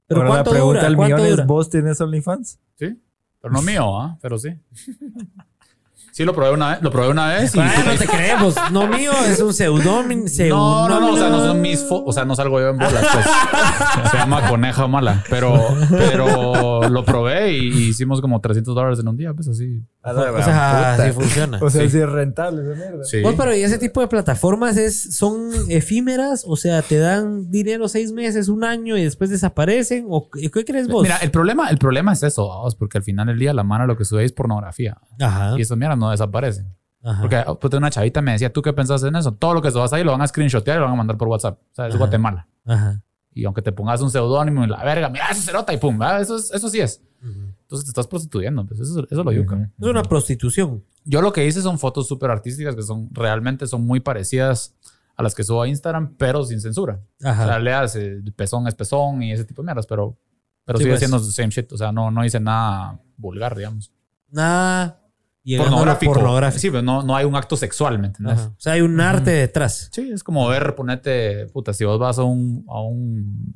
[0.06, 0.96] Pero Ahora la ¿cuánto pregunta dura?
[0.96, 1.46] ¿Cuánto millón es?
[1.46, 2.58] ¿vos tenés OnlyFans?
[2.76, 3.00] Sí.
[3.40, 4.18] Pero no mío, ¿ah?
[4.20, 4.50] Pero sí.
[6.18, 6.82] Sí, lo probé una vez.
[6.82, 7.60] Lo probé una vez y...
[7.60, 8.56] Ay, no te creemos.
[8.72, 10.24] No mío, es un seudónimo.
[10.48, 13.06] No, no, no, o sea, no son mis o sea, no salgo yo en bolas,
[13.12, 14.10] pues.
[14.10, 19.06] Se llama coneja mala, pero, pero lo probé y, y hicimos como 300 dólares en
[19.06, 19.80] un día, pues así.
[20.08, 20.94] A la O sea, puta.
[20.94, 21.58] así funciona.
[21.62, 21.90] O sea, Sí.
[21.90, 23.04] sí es rentable esa mierda.
[23.04, 23.22] Sí.
[23.22, 26.44] Vos, pero ¿y ese tipo de plataformas es, son efímeras?
[26.46, 30.06] O sea, ¿te dan dinero seis meses, un año y después desaparecen?
[30.08, 31.02] ¿O qué crees vos?
[31.02, 33.86] Mira, el problema, el problema es eso, vamos, porque al final del día la mano
[33.86, 35.54] lo que sube es pornografía Ajá.
[35.58, 36.74] y esas mierdas no desaparecen.
[37.02, 37.20] ajá.
[37.20, 39.32] Porque pues, una chavita me decía, ¿tú qué pensás en eso?
[39.32, 41.28] Todo lo que subas ahí lo van a screenshotear y lo van a mandar por
[41.28, 41.58] WhatsApp.
[41.60, 41.98] O sea, es Ajá.
[41.98, 42.48] Guatemala.
[42.66, 43.02] Ajá.
[43.32, 45.96] Y aunque te pongas un seudónimo y la verga, mira, eso es cerota y pum,
[45.98, 46.20] ¿verdad?
[46.22, 47.00] Eso, es- eso sí es.
[47.68, 49.70] Entonces te estás prostituyendo, pues eso, eso lo yuca.
[49.78, 50.82] Es una prostitución.
[51.04, 54.74] Yo lo que hice son fotos súper artísticas que son realmente son muy parecidas
[55.14, 56.98] a las que subo a Instagram, pero sin censura.
[57.18, 57.58] O sea, Ajá.
[57.58, 60.16] le el pezón es pezón y ese tipo de mierdas, pero,
[60.64, 61.00] pero Sí, sigue pues.
[61.00, 61.70] siendo the same shit.
[61.72, 63.92] O sea, no, no hice nada vulgar, digamos.
[64.30, 65.02] Nada.
[65.42, 66.12] llegando a lo Pornográfico.
[66.14, 66.60] pornográfico.
[66.60, 68.12] Sí, pero no, no hay un acto sexual, ¿me?
[68.30, 68.46] Ajá.
[68.56, 69.90] O sea, hay un arte detrás.
[69.92, 73.52] Sí, es como ver, ponete, puta, si vos vas a un, a un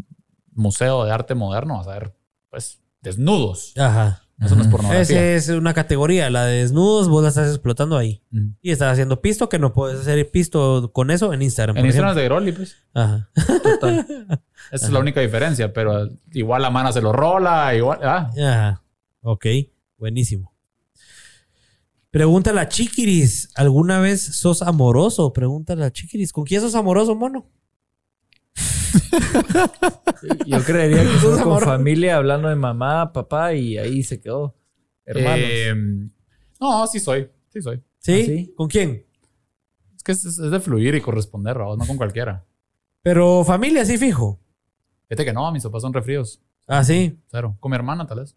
[0.53, 2.15] museo de arte moderno, vas a ver,
[2.51, 3.75] pues, desnudos.
[3.77, 4.23] Ajá.
[4.41, 5.03] Eso no es pornografía.
[5.03, 6.29] Esa es una categoría.
[6.29, 8.23] La de desnudos, vos la estás explotando ahí.
[8.31, 8.55] Mm.
[8.61, 11.77] Y estás haciendo pisto, que no puedes hacer pisto con eso en Instagram.
[11.77, 12.77] En Instagram es de Groli, pues.
[12.93, 13.31] Ajá.
[14.73, 18.01] Esa es la única diferencia, pero igual la mano se lo rola, igual.
[18.03, 18.83] Ah, Ajá.
[19.21, 19.47] Ok.
[19.97, 20.53] Buenísimo.
[22.11, 23.51] Pregunta la Chiquiris.
[23.55, 25.33] ¿Alguna vez sos amoroso?
[25.33, 26.33] Pregunta la Chiquiris.
[26.33, 27.49] ¿Con quién sos amoroso, mono?
[30.47, 34.55] Yo creería que son con familia hablando de mamá, papá y ahí se quedó.
[35.05, 35.39] Hermanos.
[35.43, 35.75] eh,
[36.61, 37.29] no, sí soy.
[37.53, 37.83] Sí soy.
[37.99, 38.13] ¿Sí?
[38.23, 38.55] ¿Ah, sí?
[38.57, 39.05] ¿Con quién?
[39.97, 42.45] Es que es, es de fluir y corresponder, no con cualquiera.
[43.03, 44.41] Pero familia, sí, fijo.
[45.09, 46.41] Fíjate que no, mis papás son refríos.
[46.67, 47.19] Ah, sí.
[47.31, 47.57] Cero.
[47.61, 48.35] Con mi hermana, tal vez.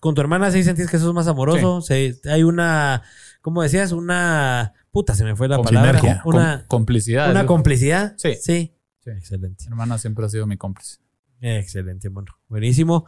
[0.00, 1.80] Con tu hermana sí sentís que sos más amoroso.
[1.80, 3.02] Se- hay una,
[3.40, 3.92] ¿cómo decías?
[3.92, 5.98] Una, puta, se me fue la Con palabra.
[6.00, 6.22] sinergia.
[6.24, 7.30] Una, Com- complicidad.
[7.30, 8.14] una complicidad.
[8.16, 8.34] Sí.
[8.40, 8.74] Sí.
[9.04, 9.10] Sí.
[9.10, 9.64] Excelente.
[9.64, 10.98] Mi hermana siempre ha sido mi cómplice.
[11.40, 12.32] Excelente, bueno.
[12.48, 13.06] Buenísimo.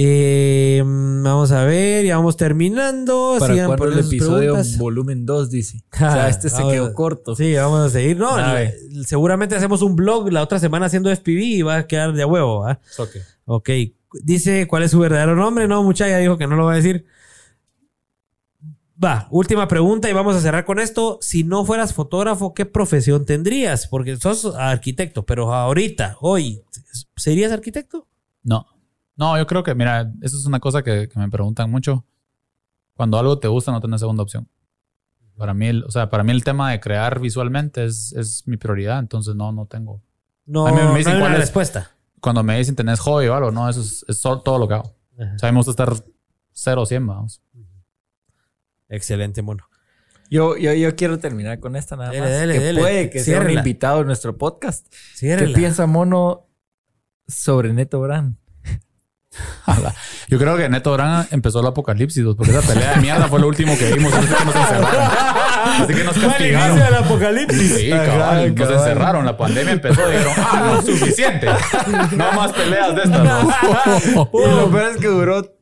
[0.00, 3.36] Eh, vamos a ver, ya vamos terminando.
[3.40, 4.78] ¿Para Sigan cuándo el episodio preguntas.
[4.78, 5.82] volumen 2, dice?
[5.92, 7.34] o sea, este se quedó corto.
[7.34, 8.16] Sí, vamos a seguir.
[8.16, 8.60] No, A
[9.04, 12.26] seguramente hacemos un blog la otra semana haciendo FPV y va a quedar de a
[12.26, 12.64] huevo.
[12.64, 12.78] ¿ah?
[12.90, 13.70] So que- Ok.
[14.22, 15.66] Dice cuál es su verdadero nombre.
[15.66, 17.04] No, mucha ya dijo que no lo va a decir.
[19.02, 21.18] Va, última pregunta y vamos a cerrar con esto.
[21.20, 23.86] Si no fueras fotógrafo, ¿qué profesión tendrías?
[23.86, 26.62] Porque sos arquitecto, pero ahorita, hoy,
[27.16, 28.08] ¿serías arquitecto?
[28.42, 28.66] No.
[29.16, 32.04] No, yo creo que, mira, eso es una cosa que, que me preguntan mucho.
[32.94, 34.48] Cuando algo te gusta, no tenés segunda opción.
[35.36, 38.98] Para mí, o sea, para mí el tema de crear visualmente es, es mi prioridad,
[38.98, 40.02] entonces no, no tengo.
[40.44, 41.44] No, A mí me no dicen hay cuál una es.
[41.44, 41.92] respuesta.
[42.20, 44.92] Cuando me dicen tenés hobby o algo, no, eso es, es todo lo que hago.
[45.16, 45.34] Ajá.
[45.36, 45.92] O sea, a mí me gusta estar
[46.52, 47.40] 0 o 100, vamos.
[48.88, 49.68] Excelente, mono.
[50.30, 52.30] Yo, yo, yo quiero terminar con esta nada Dele, más.
[52.30, 52.80] dele, que dele.
[52.80, 54.86] puede que sea un invitado en nuestro podcast.
[55.18, 56.46] ¿Qué piensa Mono
[57.26, 58.36] sobre Neto Brand?
[60.28, 63.46] Yo creo que Neto Brand empezó el apocalipsis, porque esa pelea de mierda fue lo
[63.48, 64.12] último que vimos.
[64.12, 65.02] Así que nos encerraron.
[65.82, 67.74] Así que nos Fue el apocalipsis.
[67.76, 68.74] Sí, Ajá, cabal, nos cabal.
[68.82, 69.24] encerraron.
[69.26, 71.46] La pandemia empezó y dijeron, ah, no, suficiente.
[72.16, 73.24] No más peleas de estas.
[73.24, 74.30] ¿no?
[74.32, 75.57] Y lo peor es que duró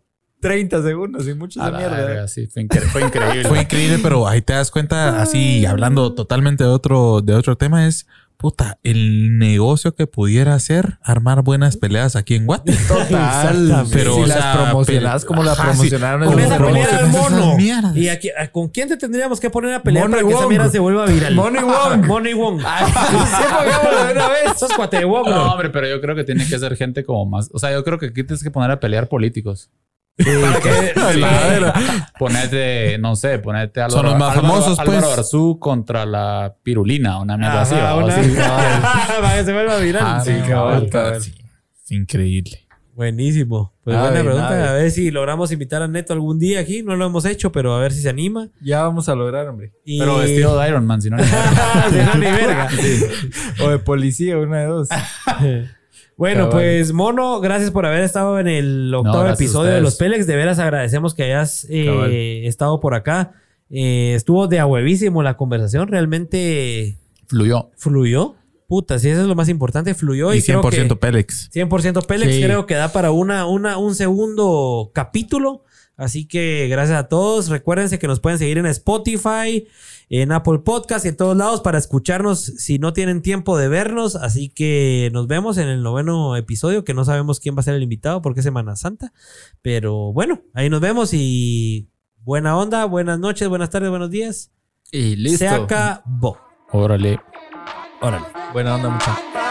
[0.49, 1.97] 30 segundos y mucho de mierda.
[1.97, 3.49] verga, sí, fue, incre- fue increíble.
[3.49, 7.87] Fue increíble, pero ahí te das cuenta, así hablando totalmente de otro, de otro tema,
[7.87, 8.07] es
[8.39, 12.71] puta, el negocio que pudiera hacer armar buenas peleas aquí en Guate.
[12.89, 13.87] Total.
[13.91, 17.07] Pero, si o las sea, pero- como la ajá, promocionaron en esa ¿Cómo pelea del
[17.07, 17.57] mono.
[17.95, 20.35] ¿Y a qui- a- con quién te tendríamos que poner a pelear Mono para que
[20.35, 20.49] esa Wong.
[20.51, 21.35] mierda se vuelva viral?
[21.35, 22.07] Mono y Wong.
[22.07, 22.61] Mono y Wong.
[22.61, 22.65] Sí,
[23.59, 24.59] pongámoslo de una vez.
[24.59, 27.25] Sos cuate de Wong, No, hombre, pero yo creo que tiene que ser gente como
[27.25, 27.49] más.
[27.55, 29.71] O sea, yo creo que aquí tienes que poner a pelear políticos.
[32.19, 34.89] Ponete, no sé, ponete a Son los más famosos, pues.
[34.99, 37.75] Álvaro Arzú contra la pirulina, una mierda así.
[39.21, 40.03] Para que se vuelva viral.
[40.07, 40.89] Ah, Sí, no, cabal.
[40.91, 41.23] cabal.
[41.23, 41.35] Sí,
[41.85, 42.63] es increíble.
[42.95, 43.75] Buenísimo.
[43.85, 44.71] Pues buena pregunta.
[44.71, 46.83] A ver si logramos invitar a Neto algún día aquí.
[46.83, 48.49] No lo hemos hecho, pero a ver si se anima.
[48.63, 49.75] Ya vamos a lograr, hombre.
[49.85, 49.99] Y...
[49.99, 51.19] Pero vestido de Iron Man, si no.
[51.19, 52.69] ni- Si no, ni verga.
[53.63, 54.89] O de policía, una de dos.
[56.17, 56.53] Bueno, Cabal.
[56.65, 60.27] pues Mono, gracias por haber estado en el octavo episodio de los Pélex.
[60.27, 63.33] De veras agradecemos que hayas eh, estado por acá.
[63.69, 65.89] Eh, estuvo de a huevísimo la conversación.
[65.89, 67.71] Realmente Fluyó.
[67.77, 68.35] fluyó.
[68.69, 69.95] Puta, sí, eso es lo más importante.
[69.95, 71.51] Fluyó y, Y creo 100% que Pélex.
[71.53, 72.43] 100% Pélex Sí.
[72.43, 75.63] creo que da para una, una, un segundo capítulo.
[75.97, 77.49] Así que gracias a todos.
[77.49, 79.67] Recuérdense que nos pueden seguir en Spotify,
[80.09, 84.17] en Apple Podcast y en todos lados para escucharnos si no tienen tiempo de vernos.
[84.17, 87.75] Así que nos vemos en el noveno episodio, que no sabemos quién va a ser
[87.75, 89.13] el invitado porque es Semana Santa.
[89.63, 91.89] Pero bueno, ahí nos vemos y
[92.23, 94.53] buena onda, buenas noches, buenas tardes, buenos días.
[94.93, 95.39] Y listo.
[95.39, 96.39] Se acabó.
[96.73, 97.21] Órale.
[98.01, 98.27] Órale.
[98.53, 99.46] Buena onda, muchachos.